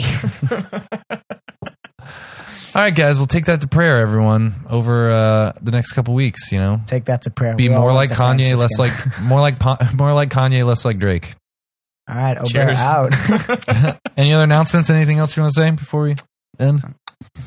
All 2.74 2.82
right, 2.82 2.96
guys, 2.96 3.18
we'll 3.18 3.28
take 3.28 3.46
that 3.46 3.60
to 3.62 3.68
prayer, 3.68 3.98
everyone, 3.98 4.54
over 4.70 5.12
uh, 5.12 5.52
the 5.62 5.72
next 5.72 5.92
couple 5.92 6.14
weeks. 6.14 6.52
You 6.54 6.58
know, 6.60 6.82
Take 6.88 7.06
that 7.06 7.24
to 7.24 7.30
prayer. 7.30 7.56
be 7.56 7.68
We 7.68 7.76
more 7.76 7.92
like 7.94 8.10
went 8.18 8.40
to 8.40 8.46
Kanye, 8.48 8.58
less 8.58 8.80
like 8.80 8.92
more 9.22 9.42
like 9.42 9.60
more 9.96 10.14
like 10.14 10.30
Kanye, 10.30 10.66
less 10.66 10.86
like 10.86 10.98
Drake. 10.98 11.34
All 12.10 12.16
right, 12.16 12.38
Ober 12.38 12.48
Cheers. 12.50 12.78
out. 12.80 13.14
Any 14.18 14.34
other 14.34 14.46
announcements? 14.46 14.90
Anything 14.90 15.18
else 15.20 15.36
you 15.36 15.44
want 15.44 15.54
to 15.54 15.62
say 15.62 15.70
before 15.72 16.04
we 16.04 16.16
end? 16.60 16.82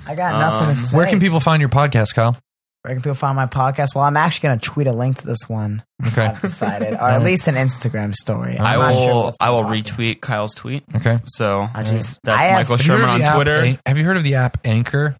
I 0.06 0.14
got 0.14 0.38
nothing 0.38 0.68
Um, 0.68 0.74
to 0.74 0.80
say. 0.80 0.96
Where 0.96 1.06
can 1.06 1.20
people 1.20 1.40
find 1.40 1.60
your 1.60 1.70
podcast, 1.70 2.14
Kyle? 2.14 2.36
Where 2.84 2.92
can 2.92 3.00
people 3.02 3.14
find 3.14 3.34
my 3.34 3.46
podcast? 3.46 3.94
Well, 3.94 4.04
I'm 4.04 4.18
actually 4.18 4.48
going 4.48 4.58
to 4.58 4.68
tweet 4.68 4.86
a 4.86 4.92
link 4.92 5.16
to 5.16 5.26
this 5.26 5.48
one. 5.48 5.82
Okay, 6.06 6.26
I've 6.26 6.42
decided, 6.42 6.92
or 6.92 7.08
at 7.08 7.22
least 7.22 7.48
an 7.48 7.54
Instagram 7.54 8.12
story. 8.12 8.58
I'm 8.58 8.66
i 8.66 8.76
will 8.76 8.94
sure 8.94 9.32
i 9.40 9.48
will 9.48 9.62
popular. 9.62 9.82
retweet 9.82 10.20
kyle's 10.20 10.54
tweet 10.54 10.84
okay. 10.94 11.18
so 11.24 11.66
I 11.74 11.82
just- 11.82 12.20
that's 12.24 12.38
I 12.38 12.44
have- 12.44 12.58
michael 12.58 12.76
Have 12.76 12.86
you 12.86 12.92
heard 12.92 12.98
sherman 12.98 13.08
on 13.14 13.20
the 13.20 13.24
app 13.24 13.34
twitter 13.36 13.56
An- 13.56 13.78
have 13.86 13.96
you 13.96 14.04
heard 14.04 14.18
of 14.18 14.22
the 14.22 14.34
app 14.34 14.58
Anchor? 14.66 15.16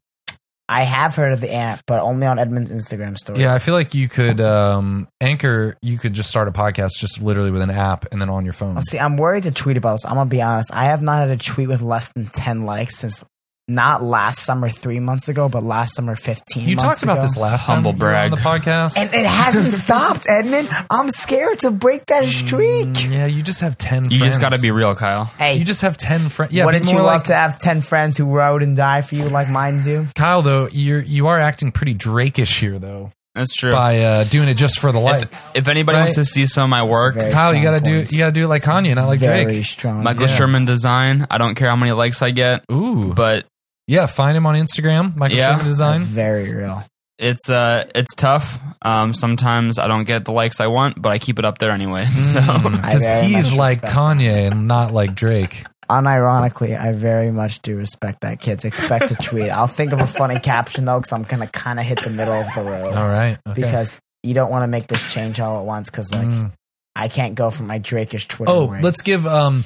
I 0.68 0.82
have 0.82 1.14
heard 1.14 1.32
of 1.32 1.40
the 1.40 1.52
app, 1.54 1.82
but 1.86 2.00
only 2.00 2.26
on 2.26 2.38
Edmund's 2.38 2.70
Instagram 2.70 3.18
stories. 3.18 3.40
Yeah, 3.42 3.54
I 3.54 3.58
feel 3.58 3.74
like 3.74 3.94
you 3.94 4.08
could 4.08 4.40
um, 4.40 5.08
Anchor. 5.20 5.76
You 5.82 5.98
could 5.98 6.14
just 6.14 6.30
start 6.30 6.48
a 6.48 6.52
podcast 6.52 6.92
just 6.98 7.22
literally 7.22 7.50
with 7.50 7.60
an 7.60 7.70
app 7.70 8.06
and 8.12 8.20
then 8.20 8.30
on 8.30 8.44
your 8.44 8.54
phone. 8.54 8.72
Well, 8.74 8.82
see, 8.82 8.98
I'm 8.98 9.18
worried 9.18 9.42
to 9.42 9.50
tweet 9.50 9.76
about 9.76 9.92
this. 9.94 10.06
I'm 10.06 10.14
gonna 10.14 10.30
be 10.30 10.40
honest. 10.40 10.70
I 10.72 10.86
have 10.86 11.02
not 11.02 11.18
had 11.18 11.28
a 11.28 11.36
tweet 11.36 11.68
with 11.68 11.82
less 11.82 12.10
than 12.14 12.26
ten 12.26 12.62
likes 12.64 12.96
since 12.96 13.22
not 13.66 14.02
last 14.02 14.40
summer 14.44 14.68
three 14.68 15.00
months 15.00 15.28
ago, 15.28 15.48
but 15.48 15.62
last 15.62 15.94
summer 15.94 16.14
fifteen. 16.14 16.68
You 16.68 16.76
months 16.76 17.00
talked 17.00 17.02
about 17.02 17.18
ago. 17.18 17.22
this 17.26 17.36
last 17.38 17.64
Humble 17.64 17.92
time 17.92 18.00
you 18.00 18.04
were 18.06 18.14
on 18.16 18.30
the 18.30 18.36
brag. 18.36 18.62
podcast. 18.62 18.98
and 18.98 19.08
it 19.14 19.24
hasn't 19.24 19.72
stopped, 19.72 20.26
Edmund. 20.28 20.68
I'm 20.90 21.08
scared 21.10 21.58
to 21.60 21.70
break 21.70 22.04
that 22.06 22.26
streak. 22.26 22.86
Mm, 22.88 23.10
yeah, 23.12 23.26
you 23.26 23.42
just 23.42 23.62
have 23.62 23.78
ten. 23.78 24.10
You 24.10 24.18
just 24.18 24.40
got 24.40 24.52
to 24.52 24.60
be 24.60 24.70
real, 24.70 24.94
Kyle. 24.94 25.24
Hey, 25.38 25.56
You 25.56 25.64
just 25.64 25.80
have 25.82 25.96
ten 25.96 26.28
friends. 26.28 26.52
Yeah, 26.52 26.66
wouldn't 26.66 26.86
you 26.86 26.92
more 26.94 27.02
love 27.04 27.20
like 27.20 27.24
to 27.28 27.34
have 27.34 27.56
ten 27.58 27.80
friends 27.80 28.18
who 28.18 28.26
rode 28.26 28.62
and 28.62 28.76
died 28.76 29.06
for 29.06 29.14
you 29.14 29.28
like 29.30 29.48
mine 29.48 29.82
do? 29.82 30.06
Kyle? 30.14 30.42
Though 30.42 30.68
you're 30.70 31.00
you 31.02 31.28
are 31.28 31.38
acting 31.40 31.72
pretty 31.72 31.94
Drakish 31.94 32.60
here, 32.60 32.78
though, 32.78 33.12
That's 33.34 33.54
true. 33.54 33.72
by 33.72 34.00
uh, 34.00 34.24
doing 34.24 34.48
it 34.48 34.54
just 34.54 34.78
for 34.78 34.92
the 34.92 35.00
likes. 35.00 35.22
If, 35.54 35.56
if 35.56 35.68
anybody 35.68 35.96
Right? 35.96 36.02
wants 36.02 36.16
to 36.16 36.24
see 36.26 36.46
some 36.46 36.64
of 36.64 36.70
my 36.70 36.82
work, 36.82 37.14
Kyle, 37.16 37.54
you 37.54 37.62
gotta 37.62 37.80
do 37.80 38.04
you 38.10 38.18
gotta 38.18 38.32
do 38.32 38.44
it 38.44 38.48
like 38.48 38.60
Kanye, 38.62 38.94
not 38.94 39.06
like 39.06 39.20
Very 39.20 39.44
Drake. 39.44 39.64
strong. 39.64 40.02
Michael 40.02 40.22
Yeah. 40.28 40.36
Sherman 40.36 40.66
design. 40.66 41.26
I 41.30 41.38
don't 41.38 41.54
care 41.54 41.70
how 41.70 41.76
many 41.76 41.92
likes 41.92 42.20
I 42.20 42.30
get, 42.30 42.64
Ooh, 42.70 43.14
but 43.14 43.46
yeah, 43.86 44.06
find 44.06 44.36
him 44.36 44.47
on 44.47 44.55
Instagram, 44.55 45.15
Michael 45.16 45.36
Yeah. 45.39 45.51
Sherman 45.52 45.66
Design. 45.66 45.97
That's 45.98 46.05
very 46.09 46.52
real. 46.52 46.82
it's 47.19 47.48
uh 47.48 47.85
it's 47.94 48.15
tough. 48.15 48.59
Um, 48.82 49.15
sometimes 49.15 49.78
I 49.78 49.86
don't 49.89 50.05
get 50.05 50.24
the 50.24 50.32
likes 50.32 50.61
I 50.61 50.66
want, 50.66 51.01
but 51.01 51.11
I 51.12 51.19
keep 51.19 51.39
it 51.39 51.44
up 51.44 51.59
there 51.59 51.70
anyway. 51.70 52.06
So 52.11 52.40
Because 52.40 52.85
I 52.85 52.98
very 53.20 53.27
he's 53.28 53.55
like 53.55 53.82
respect 53.82 53.97
Kanye 53.97 54.51
and 54.51 54.66
not 54.69 54.93
like 54.93 55.15
Drake. 55.15 55.65
Unironically, 55.90 56.78
I 56.78 56.93
very 56.93 57.31
much 57.31 57.61
do 57.61 57.77
respect 57.77 58.20
that, 58.23 58.40
kids. 58.40 58.65
Expect 58.65 59.11
a 59.11 59.15
tweet. 59.23 59.51
I'll 59.51 59.66
think 59.66 59.93
of 59.93 60.01
a 60.01 60.06
funny 60.06 60.39
caption 60.40 60.85
though, 60.86 60.98
because 60.98 61.12
I'm 61.12 61.23
gonna 61.23 61.47
kind 61.47 61.78
of 61.78 61.86
hit 61.86 62.01
the 62.02 62.11
middle 62.11 62.35
of 62.35 62.47
the 62.55 62.62
road 62.62 62.94
All 62.94 63.09
right, 63.09 63.39
okay. 63.47 63.61
because 63.62 63.98
you 64.23 64.35
don't 64.35 64.51
want 64.51 64.62
to 64.62 64.66
make 64.69 64.86
this 64.86 65.12
change 65.12 65.40
all 65.40 65.61
at 65.61 65.66
once. 65.66 65.90
Because 65.90 66.12
like 66.15 66.28
Mm. 66.28 66.52
I 66.97 67.09
can't 67.09 67.35
go 67.35 67.51
from 67.51 67.66
my 67.66 67.78
Drakish 67.81 68.28
Twitter. 68.28 68.52
Oh, 68.52 68.66
ways. 68.66 68.82
let's 68.85 69.02
give 69.02 69.27
um 69.27 69.65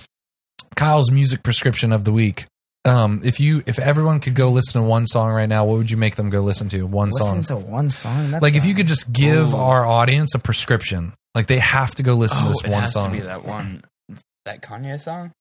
Kyle's 0.76 1.10
music 1.10 1.42
prescription 1.42 1.92
of 1.92 2.04
the 2.04 2.12
week. 2.12 2.46
Um, 2.84 3.20
if 3.24 3.40
you 3.40 3.62
if 3.66 3.78
everyone 3.78 4.20
could 4.20 4.34
go 4.34 4.50
listen 4.50 4.80
to 4.80 4.86
one 4.88 5.04
song 5.06 5.30
right 5.30 5.48
now, 5.48 5.64
what 5.64 5.76
would 5.78 5.90
you 5.90 5.96
make 5.96 6.16
them 6.16 6.30
go 6.30 6.40
listen 6.40 6.68
to? 6.70 6.86
One 6.86 7.10
listen 7.10 7.44
song. 7.44 7.60
to 7.62 7.66
one 7.66 7.90
song. 7.90 8.30
That's 8.30 8.42
Like 8.42 8.54
if 8.54 8.64
you 8.64 8.74
could 8.74 8.86
just 8.86 9.12
give 9.12 9.52
Ooh. 9.52 9.56
our 9.58 9.84
audience 9.86 10.34
a 10.34 10.38
prescription, 10.38 11.12
like 11.34 11.46
they 11.48 11.58
have 11.58 11.94
to 11.96 12.02
go 12.02 12.14
listen 12.14 12.38
to 12.44 12.46
oh, 12.46 12.48
this 12.48 12.64
it 12.64 12.70
one 12.70 12.80
has 12.82 12.92
song. 12.92 13.10
to 13.10 13.16
be 13.16 13.20
that 13.20 13.44
one, 13.44 13.82
that 14.44 14.62
Kanye 14.62 14.98
song. 15.00 15.32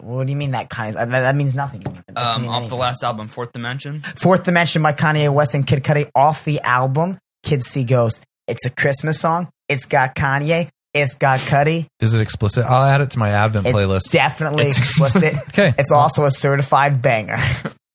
What 0.00 0.26
do 0.26 0.32
you 0.32 0.36
mean 0.36 0.52
that 0.52 0.70
kind 0.70 0.96
of 0.96 1.10
that, 1.10 1.20
that 1.20 1.36
means 1.36 1.54
nothing? 1.54 1.82
to 1.82 1.90
me. 1.90 1.98
That 2.06 2.14
doesn't 2.14 2.34
Um, 2.36 2.42
mean 2.42 2.50
off 2.50 2.54
the 2.56 2.60
anything. 2.64 2.78
last 2.78 3.04
album, 3.04 3.28
Fourth 3.28 3.52
Dimension. 3.52 4.00
Fourth 4.16 4.42
Dimension 4.44 4.82
by 4.82 4.92
Kanye 4.92 5.32
West 5.32 5.54
and 5.54 5.66
Kid 5.66 5.84
Cudi 5.84 6.08
off 6.16 6.44
the 6.44 6.60
album. 6.62 7.18
Kids 7.42 7.66
See 7.66 7.84
Ghosts. 7.84 8.24
It's 8.48 8.64
a 8.64 8.70
Christmas 8.70 9.20
song. 9.20 9.50
It's 9.68 9.84
got 9.84 10.14
Kanye. 10.16 10.70
It's 10.94 11.14
got 11.14 11.40
Cudi. 11.40 11.86
Is 12.00 12.12
it 12.14 12.20
explicit? 12.20 12.66
I'll 12.66 12.84
add 12.84 13.00
it 13.00 13.10
to 13.12 13.18
my 13.18 13.30
Advent 13.30 13.66
It's 13.66 13.76
playlist. 13.76 14.10
definitely 14.12 14.64
It's- 14.66 14.78
explicit. 14.78 15.34
Okay, 15.48 15.72
It's 15.78 15.90
also 15.92 16.24
a 16.24 16.30
certified 16.30 17.00
banger. 17.02 17.36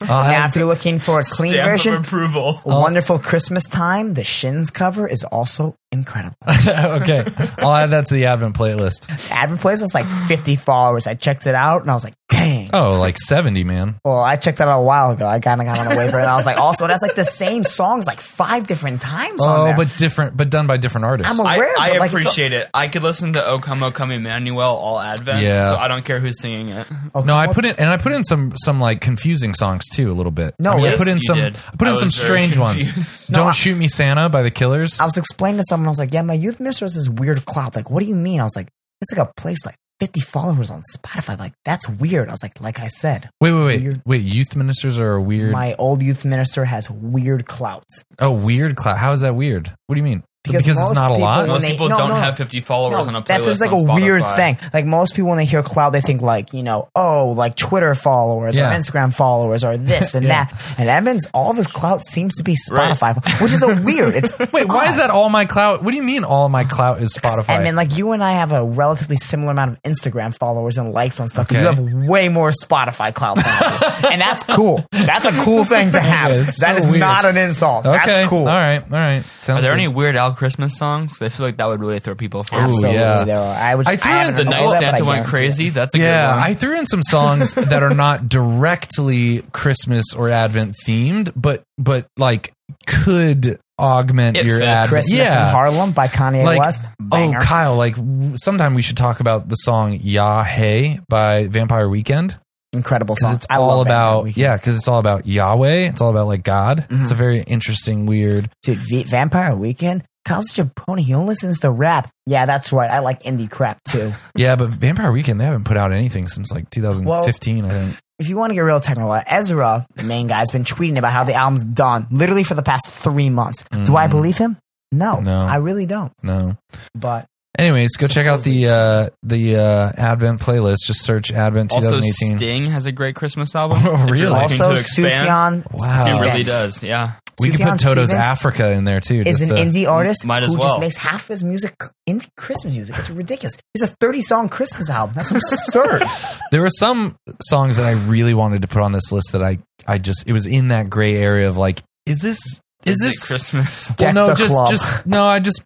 I'll 0.01 0.29
now, 0.31 0.45
if 0.45 0.55
you're 0.55 0.65
looking 0.65 0.99
for 0.99 1.19
a 1.19 1.23
clean 1.23 1.53
version, 1.53 1.95
approval. 1.95 2.61
Wonderful 2.65 3.17
Christmas 3.19 3.67
Time, 3.67 4.13
the 4.13 4.23
Shins 4.23 4.69
cover 4.69 5.07
is 5.07 5.23
also 5.23 5.75
incredible. 5.91 6.35
okay, 6.47 7.23
I'll 7.59 7.73
add 7.73 7.91
that 7.91 8.05
to 8.07 8.13
the 8.13 8.25
Advent 8.25 8.55
playlist. 8.55 9.09
Advent 9.31 9.61
playlist 9.61 9.81
has 9.81 9.93
like 9.93 10.05
50 10.27 10.55
followers. 10.55 11.07
I 11.07 11.13
checked 11.15 11.47
it 11.47 11.55
out 11.55 11.81
and 11.81 11.91
I 11.91 11.93
was 11.93 12.03
like, 12.03 12.13
dang. 12.29 12.69
Oh, 12.73 12.99
like 12.99 13.17
seventy, 13.17 13.63
man. 13.63 13.95
Well, 14.03 14.19
I 14.19 14.35
checked 14.35 14.57
that 14.57 14.67
out 14.67 14.79
a 14.79 14.83
while 14.83 15.11
ago. 15.11 15.25
I 15.25 15.39
kind 15.39 15.61
of 15.61 15.67
got 15.67 15.79
on 15.79 15.87
the 15.89 15.95
waiver 15.95 16.17
and 16.19 16.27
I 16.29 16.35
was 16.35 16.45
like, 16.45 16.57
also, 16.57 16.85
it 16.85 16.89
has 16.91 17.01
like 17.01 17.15
the 17.15 17.23
same 17.23 17.63
songs 17.63 18.05
like 18.05 18.19
five 18.19 18.67
different 18.67 18.99
times 19.01 19.41
on 19.41 19.59
Oh, 19.59 19.63
there. 19.65 19.75
but 19.77 19.95
different, 19.97 20.35
but 20.35 20.49
done 20.49 20.67
by 20.67 20.77
different 20.77 21.05
artists. 21.05 21.31
I'm 21.33 21.39
Aware, 21.39 21.73
I 21.79 21.89
but, 21.91 21.99
like, 21.99 22.05
it's 22.13 22.13
appreciate 22.21 22.51
it. 22.53 22.69
I 22.73 22.87
could 22.89 23.03
listen 23.03 23.33
to 23.33 23.45
O 23.45 23.59
Come 23.59 23.81
O 23.83 23.91
Come 23.91 24.11
Emmanuel 24.11 24.61
all 24.75 24.99
Advent, 24.99 25.41
Yeah. 25.43 25.69
so 25.69 25.77
I 25.77 25.87
don't 25.87 26.03
care 26.03 26.19
who's 26.19 26.39
singing 26.41 26.69
it. 26.69 26.85
Okay, 27.15 27.25
No, 27.25 27.35
I 27.37 27.47
put 27.47 27.63
in 27.65 27.75
and 27.77 27.89
I 27.89 27.97
put 27.97 28.11
in 28.11 28.23
some 28.25 28.51
some 28.57 28.79
like 28.79 28.99
confusing 28.99 29.53
songs 29.53 29.87
too, 29.89 30.11
a 30.11 30.13
little 30.13 30.31
bit. 30.31 30.53
No, 30.59 30.71
I, 30.71 30.75
mean, 30.77 30.85
I 30.87 30.97
put 30.97 31.07
in 31.07 31.15
you 31.15 31.21
some. 31.21 31.37
did. 31.39 31.55
I 31.71 31.75
put 31.77 31.87
I 31.87 31.91
in 31.91 31.97
some 31.97 32.07
was 32.07 32.15
very 32.17 32.25
strange 32.27 32.57
ones. 32.57 32.83
confused. 32.91 33.33
Don't 33.33 33.47
I- 33.47 33.51
shoot 33.51 33.75
me, 33.77 33.87
Santa 33.87 34.27
by 34.27 34.41
the 34.41 34.51
Killers. 34.51 34.99
I 34.99 35.05
was 35.05 35.15
explaining 35.17 35.57
to 35.59 35.63
someone, 35.63 35.76
I 35.85 35.89
was 35.89 35.99
like, 35.99 36.13
yeah, 36.13 36.21
my 36.21 36.33
youth 36.33 36.59
minister 36.59 36.85
has 36.85 36.93
this 36.93 37.09
weird 37.09 37.45
cloud. 37.45 37.75
Like, 37.75 37.89
what 37.89 38.01
do 38.01 38.09
you 38.09 38.15
mean? 38.15 38.39
I 38.39 38.43
was 38.43 38.55
like, 38.55 38.67
it's 39.01 39.15
like 39.15 39.27
a 39.27 39.31
place 39.39 39.65
like 39.65 39.75
50 39.99 40.19
followers 40.21 40.69
on 40.69 40.81
Spotify. 40.95 41.37
Like, 41.37 41.53
that's 41.65 41.87
weird. 41.89 42.29
I 42.29 42.31
was 42.31 42.43
like, 42.43 42.59
like 42.61 42.79
I 42.79 42.87
said, 42.87 43.29
wait, 43.41 43.51
wait, 43.51 43.65
wait, 43.65 43.81
weird. 43.81 44.01
wait. 44.05 44.21
Youth 44.21 44.55
ministers 44.55 44.99
are 44.99 45.13
a 45.13 45.21
weird. 45.21 45.51
my 45.51 45.75
old 45.79 46.01
youth 46.03 46.25
minister 46.25 46.65
has 46.65 46.89
weird 46.89 47.45
clout. 47.45 47.85
oh, 48.19 48.31
weird 48.31 48.75
cloud. 48.75 48.97
How 48.97 49.11
is 49.11 49.21
that 49.21 49.35
weird? 49.35 49.73
What 49.87 49.95
do 49.95 49.99
you 49.99 50.05
mean? 50.05 50.23
Because 50.47 50.67
it's 50.67 50.79
most 50.79 50.95
not 50.95 51.11
a 51.11 51.15
lot. 51.15 51.47
Most 51.47 51.61
they- 51.61 51.71
people 51.71 51.89
no, 51.89 51.97
don't 51.97 52.09
no. 52.09 52.15
have 52.15 52.37
50 52.37 52.61
followers 52.61 53.07
on 53.07 53.15
a 53.15 53.21
playlist. 53.21 53.27
that's 53.27 53.45
just 53.45 53.61
like 53.61 53.71
on 53.71 53.89
a 53.89 53.95
weird 53.95 54.23
thing. 54.35 54.57
Like 54.73 54.85
most 54.85 55.15
people, 55.15 55.29
when 55.29 55.37
they 55.37 55.45
hear 55.45 55.63
cloud, 55.63 55.91
they 55.91 56.01
think 56.01 56.21
like 56.21 56.53
you 56.53 56.63
know, 56.63 56.89
oh, 56.95 57.33
like 57.37 57.55
Twitter 57.55 57.93
followers 57.95 58.57
Yeah. 58.57 58.71
or 58.71 58.77
Instagram 58.77 59.13
followers 59.13 59.63
or 59.63 59.77
this 59.77 60.15
and 60.15 60.25
Yeah. 60.27 60.45
that. 60.45 60.75
And 60.79 60.89
Edmund's, 60.89 61.27
all 61.33 61.51
of 61.51 61.57
his 61.57 61.67
clout 61.67 62.03
seems 62.03 62.35
to 62.35 62.43
be 62.43 62.55
Right. 62.71 62.91
Spotify, 62.95 63.41
which 63.41 63.51
is 63.51 63.63
a 63.63 63.75
weird. 63.83 64.15
It's 64.15 64.37
Wait, 64.53 64.67
why 64.67 64.89
is 64.89 64.97
that 64.97 65.09
all 65.09 65.29
my 65.29 65.45
clout? 65.45 65.83
What 65.83 65.91
do 65.91 65.97
you 65.97 66.03
mean 66.03 66.23
all 66.23 66.49
my 66.49 66.63
clout 66.63 67.01
is 67.01 67.15
Spotify? 67.15 67.59
I 67.59 67.63
mean, 67.63 67.75
like 67.75 67.97
you 67.97 68.11
and 68.13 68.23
I 68.23 68.31
have 68.33 68.51
a 68.51 68.63
relatively 68.65 69.17
similar 69.17 69.51
amount 69.51 69.71
of 69.73 69.83
Instagram 69.83 70.33
followers 70.35 70.77
and 70.77 70.91
likes 70.91 71.19
on 71.19 71.27
stuff. 71.27 71.47
but 71.49 71.57
Okay. 71.57 71.61
You 71.61 71.67
have 71.67 72.07
way 72.09 72.29
more 72.29 72.51
Spotify 72.51 73.13
clout 73.13 73.35
than 73.37 73.45
and 74.13 74.21
that's 74.21 74.43
cool. 74.43 74.83
That's 74.91 75.25
a 75.25 75.31
cool 75.43 75.63
thing 75.65 75.91
to 75.91 75.99
have. 75.99 76.31
Okay, 76.31 76.41
that 76.43 76.51
so 76.53 76.73
is 76.73 76.87
weird. 76.87 76.99
not 76.99 77.25
an 77.25 77.37
insult. 77.37 77.85
okay, 77.85 77.97
That's 78.05 78.29
cool. 78.29 78.39
All 78.39 78.45
right, 78.55 78.81
all 78.81 78.89
right. 78.89 79.23
Sounds 79.41 79.59
Are 79.59 79.61
there 79.61 79.71
good. 79.73 79.79
any 79.79 79.87
Weird 79.87 80.15
Al 80.15 80.33
Christmas 80.37 80.77
songs? 80.77 81.11
'Cause 81.11 81.21
I 81.25 81.29
feel 81.29 81.45
like 81.45 81.57
that 81.57 81.67
would 81.67 81.81
really 81.81 81.99
throw 81.99 82.15
people 82.15 82.43
for 82.43 82.55
a 82.55 82.59
Absolutely, 82.59 82.93
yeah. 82.93 83.23
there 83.25 83.39
are. 83.39 83.53
I 83.55 83.75
would. 83.75 83.87
I 83.87 83.91
I, 83.91 83.95
threw 83.97 84.11
haven't 84.11 84.29
in 84.29 84.35
The 84.35 84.43
heard 84.45 84.49
night 84.51 84.61
all 84.61 84.69
that, 84.69 84.79
but 84.81 84.97
Santa 84.97 85.05
went 85.05 85.27
crazy. 85.27 85.67
it. 85.67 85.73
That's 85.73 85.93
a 85.95 85.97
Yeah, 85.99 86.27
good 86.31 86.35
one. 86.39 86.49
I 86.49 86.53
threw 86.53 86.79
in 86.79 86.85
some 86.85 87.03
songs 87.03 87.53
that 87.55 87.83
are 87.83 87.93
not 87.93 88.29
directly 88.29 89.41
Christmas 89.51 90.05
or 90.15 90.29
Advent 90.29 90.75
themed, 90.87 91.31
but 91.35 91.63
but 91.77 92.07
like 92.17 92.53
could 92.85 93.59
augment 93.79 94.37
It 94.37 94.45
your 94.45 94.57
fits. 94.59 94.67
Advent. 94.67 94.89
Christmas 94.89 95.19
yeah. 95.29 95.45
in 95.47 95.51
Harlem 95.51 95.91
by 95.91 96.07
Kanye 96.07 96.43
like, 96.43 96.59
West. 96.59 96.85
oh, 97.11 97.33
Kyle, 97.41 97.75
like 97.75 97.95
w- 97.95 98.35
sometime 98.37 98.73
we 98.73 98.81
should 98.81 98.97
talk 98.97 99.19
about 99.19 99.49
the 99.49 99.55
song 99.55 99.99
"Ya 100.01 100.43
Hey" 100.43 100.99
by 101.09 101.47
Vampire 101.47 101.87
Weekend 101.89 102.35
incredible 102.73 103.15
because 103.15 103.29
song. 103.29 103.35
it's 103.37 103.45
I 103.49 103.55
all 103.57 103.77
love 103.77 103.87
Vampire 103.87 104.19
about 104.23 104.37
yeah, 104.37 104.57
because 104.57 104.75
it's 104.75 104.87
all 104.87 104.99
about 104.99 105.25
Yahweh. 105.25 105.87
It's 105.89 106.01
all 106.01 106.09
about 106.09 106.27
like 106.27 106.43
God. 106.43 106.85
Mm-hmm. 106.89 107.01
It's 107.03 107.11
a 107.11 107.15
very 107.15 107.41
interesting, 107.43 108.05
weird. 108.05 108.49
dude. 108.63 108.79
V- 108.79 109.03
Vampire 109.03 109.55
Weekend. 109.55 110.03
Kyle's 110.27 110.49
such 110.49 110.59
a 110.59 110.65
pony. 110.75 111.03
He 111.03 111.13
only 111.13 111.27
listens 111.29 111.61
to 111.61 111.71
rap. 111.71 112.09
Yeah, 112.25 112.45
that's 112.45 112.71
right. 112.73 112.91
I 112.91 112.99
like 112.99 113.21
indie 113.21 113.49
crap 113.49 113.79
too. 113.83 114.11
Yeah, 114.35 114.55
but 114.55 114.69
Vampire 114.69 115.11
Weekend 115.11 115.39
they 115.39 115.45
haven't 115.45 115.63
put 115.63 115.77
out 115.77 115.91
anything 115.93 116.27
since 116.27 116.51
like 116.51 116.69
2015, 116.69 117.65
I 117.65 117.69
think. 117.69 117.95
if 118.19 118.29
you 118.29 118.37
want 118.37 118.51
to 118.51 118.55
get 118.55 118.61
real 118.61 118.79
technical, 118.79 119.13
Ezra, 119.25 119.85
the 119.95 120.03
main 120.03 120.27
guy, 120.27 120.39
has 120.39 120.51
been 120.51 120.63
tweeting 120.63 120.97
about 120.97 121.11
how 121.13 121.23
the 121.23 121.33
album's 121.33 121.65
done 121.65 122.07
literally 122.11 122.43
for 122.43 122.53
the 122.53 122.63
past 122.63 122.87
three 122.89 123.29
months. 123.29 123.63
Do 123.85 123.95
I 123.95 124.07
believe 124.07 124.37
him? 124.37 124.57
No, 124.91 125.15
Mm-hmm. 125.15 125.25
No. 125.25 125.39
I 125.41 125.57
really 125.57 125.85
don't. 125.85 126.13
No. 126.23 126.57
But 126.95 127.25
Anyways, 127.57 127.97
go 127.97 128.05
check 128.07 128.27
out 128.27 128.41
the 128.43 128.67
uh, 128.69 129.09
the 129.23 129.55
uh, 129.55 129.91
Advent 129.97 130.39
playlist. 130.39 130.85
Just 130.85 131.01
search 131.03 131.31
Advent 131.31 131.71
2018. 131.71 131.87
Also, 131.95 132.01
2018. 132.29 132.37
Sting 132.37 132.71
has 132.71 132.85
a 132.85 132.91
great 132.91 133.15
Christmas 133.15 133.55
album. 133.61 133.79
Oh, 133.83 134.03
If 134.03 134.11
really? 134.11 134.27
also 134.35 134.75
to 134.75 134.77
Sufjan 134.77 135.65
Wow. 135.73 136.05
He 136.05 136.19
really 136.21 136.43
does. 136.43 136.83
Yeah. 136.83 137.13
We 137.39 137.49
could 137.51 137.59
put 137.61 137.79
Toto's 137.79 138.09
Stevens 138.09 138.13
Africa 138.13 138.71
in 138.71 138.83
there 138.83 138.99
too. 138.99 139.21
is 139.25 139.49
an 139.49 139.55
to- 139.55 139.61
indie 139.61 139.87
artist 139.89 140.25
Might 140.25 140.43
as 140.43 140.51
who 140.51 140.57
well. 140.59 140.67
just 140.69 140.79
makes 140.79 140.95
half 140.95 141.27
his 141.27 141.43
music 141.43 141.75
indie 142.09 142.27
Christmas 142.37 142.75
music. 142.75 142.95
It's 142.97 143.09
ridiculous. 143.09 143.57
It's 143.75 143.83
a 143.83 143.95
30 143.99 144.21
song 144.21 144.49
Christmas 144.49 144.89
album. 144.89 145.15
That's 145.15 145.31
absurd. 145.31 146.03
There 146.51 146.61
were 146.61 146.69
some 146.69 147.17
songs 147.43 147.75
that 147.75 147.85
I 147.85 147.91
really 147.91 148.33
wanted 148.33 148.61
to 148.61 148.69
put 148.69 148.81
on 148.81 148.93
this 148.93 149.11
list 149.11 149.33
that 149.33 149.43
I 149.43 149.59
I 149.85 149.97
just 149.97 150.25
it 150.27 150.31
was 150.33 150.45
in 150.47 150.69
that 150.69 150.89
gray 150.89 151.15
area 151.15 151.49
of 151.49 151.57
like, 151.57 151.81
is 152.05 152.21
this 152.21 152.39
is 152.85 153.01
it 153.01 153.05
this 153.05 153.27
Christmas? 153.27 153.93
Well, 153.99 154.13
no, 154.13 154.33
just 154.33 154.55
club. 154.55 154.69
just 154.69 155.05
no. 155.05 155.25
I 155.25 155.39
just 155.39 155.61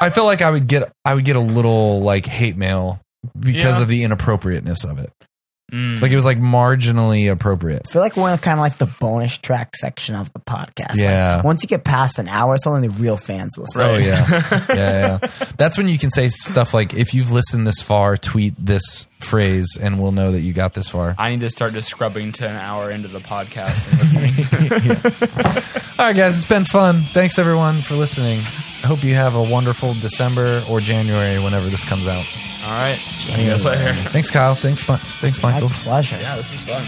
I 0.00 0.08
feel 0.08 0.24
like 0.24 0.40
I 0.40 0.50
would 0.50 0.66
get 0.68 0.90
I 1.04 1.12
would 1.14 1.26
get 1.26 1.36
a 1.36 1.40
little 1.40 2.00
like 2.00 2.24
hate 2.24 2.56
mail 2.56 2.98
because 3.38 3.76
Yeah. 3.76 3.82
of 3.82 3.88
the 3.88 4.04
inappropriateness 4.04 4.84
of 4.84 4.98
it. 4.98 5.12
Mm. 5.72 6.00
Like 6.00 6.12
it 6.12 6.14
was 6.14 6.24
like 6.24 6.38
marginally 6.38 7.28
appropriate. 7.30 7.82
I 7.88 7.90
feel 7.90 8.00
like 8.02 8.16
we're 8.16 8.30
in 8.32 8.38
kind 8.38 8.54
of 8.56 8.60
like 8.60 8.78
the 8.78 8.86
bonus 9.00 9.36
track 9.36 9.74
section 9.74 10.14
of 10.14 10.32
the 10.32 10.38
podcast. 10.38 10.90
Like, 10.90 10.98
Yeah. 10.98 11.42
once 11.42 11.64
you 11.64 11.68
get 11.68 11.82
past 11.82 12.20
an 12.20 12.28
hour, 12.28 12.54
it's 12.54 12.68
only 12.68 12.86
the 12.86 12.94
real 12.94 13.16
fans 13.16 13.56
listen. 13.58 13.82
Oh 13.82 13.96
yeah. 13.96 14.28
yeah, 14.68 14.68
yeah. 14.74 15.18
That's 15.56 15.76
when 15.76 15.88
you 15.88 15.98
can 15.98 16.10
say 16.12 16.28
stuff 16.28 16.72
like, 16.72 16.94
"If 16.94 17.14
you've 17.14 17.32
listened 17.32 17.66
this 17.66 17.80
far, 17.82 18.16
tweet 18.16 18.54
this 18.64 19.08
phrase, 19.18 19.76
and 19.80 20.00
we'll 20.00 20.12
know 20.12 20.30
that 20.30 20.42
you 20.42 20.52
got 20.52 20.74
this 20.74 20.86
far." 20.88 21.16
I 21.18 21.30
need 21.30 21.40
to 21.40 21.50
start 21.50 21.72
just 21.72 21.88
scrubbing 21.88 22.30
to 22.32 22.48
an 22.48 22.54
hour 22.56 22.92
into 22.92 23.08
the 23.08 23.18
podcast 23.20 23.90
and 23.90 24.00
listening. 24.00 25.62
All 25.98 26.06
right, 26.06 26.16
guys, 26.16 26.36
it's 26.36 26.44
been 26.48 26.64
fun. 26.64 27.00
Thanks 27.12 27.38
everyone 27.40 27.82
for 27.82 27.96
listening. 27.96 28.38
I 28.84 28.86
hope 28.86 29.02
you 29.02 29.14
have 29.16 29.34
a 29.34 29.42
wonderful 29.42 29.94
December 29.94 30.62
or 30.70 30.78
January 30.80 31.42
whenever 31.42 31.68
this 31.68 31.82
comes 31.84 32.06
out. 32.06 32.24
All 32.66 32.72
right. 32.72 32.98
See 32.98 33.42
you 33.44 33.50
guys 33.50 33.64
later. 33.64 33.92
Thanks, 34.10 34.30
Kyle. 34.30 34.54
Thanks, 34.56 34.88
Mi- 34.88 34.96
thanks, 34.96 35.40
My 35.40 35.52
Michael. 35.52 35.68
pleasure. 35.68 36.18
Yeah, 36.20 36.34
this 36.36 36.52
is 36.52 36.60
fun. 36.62 36.82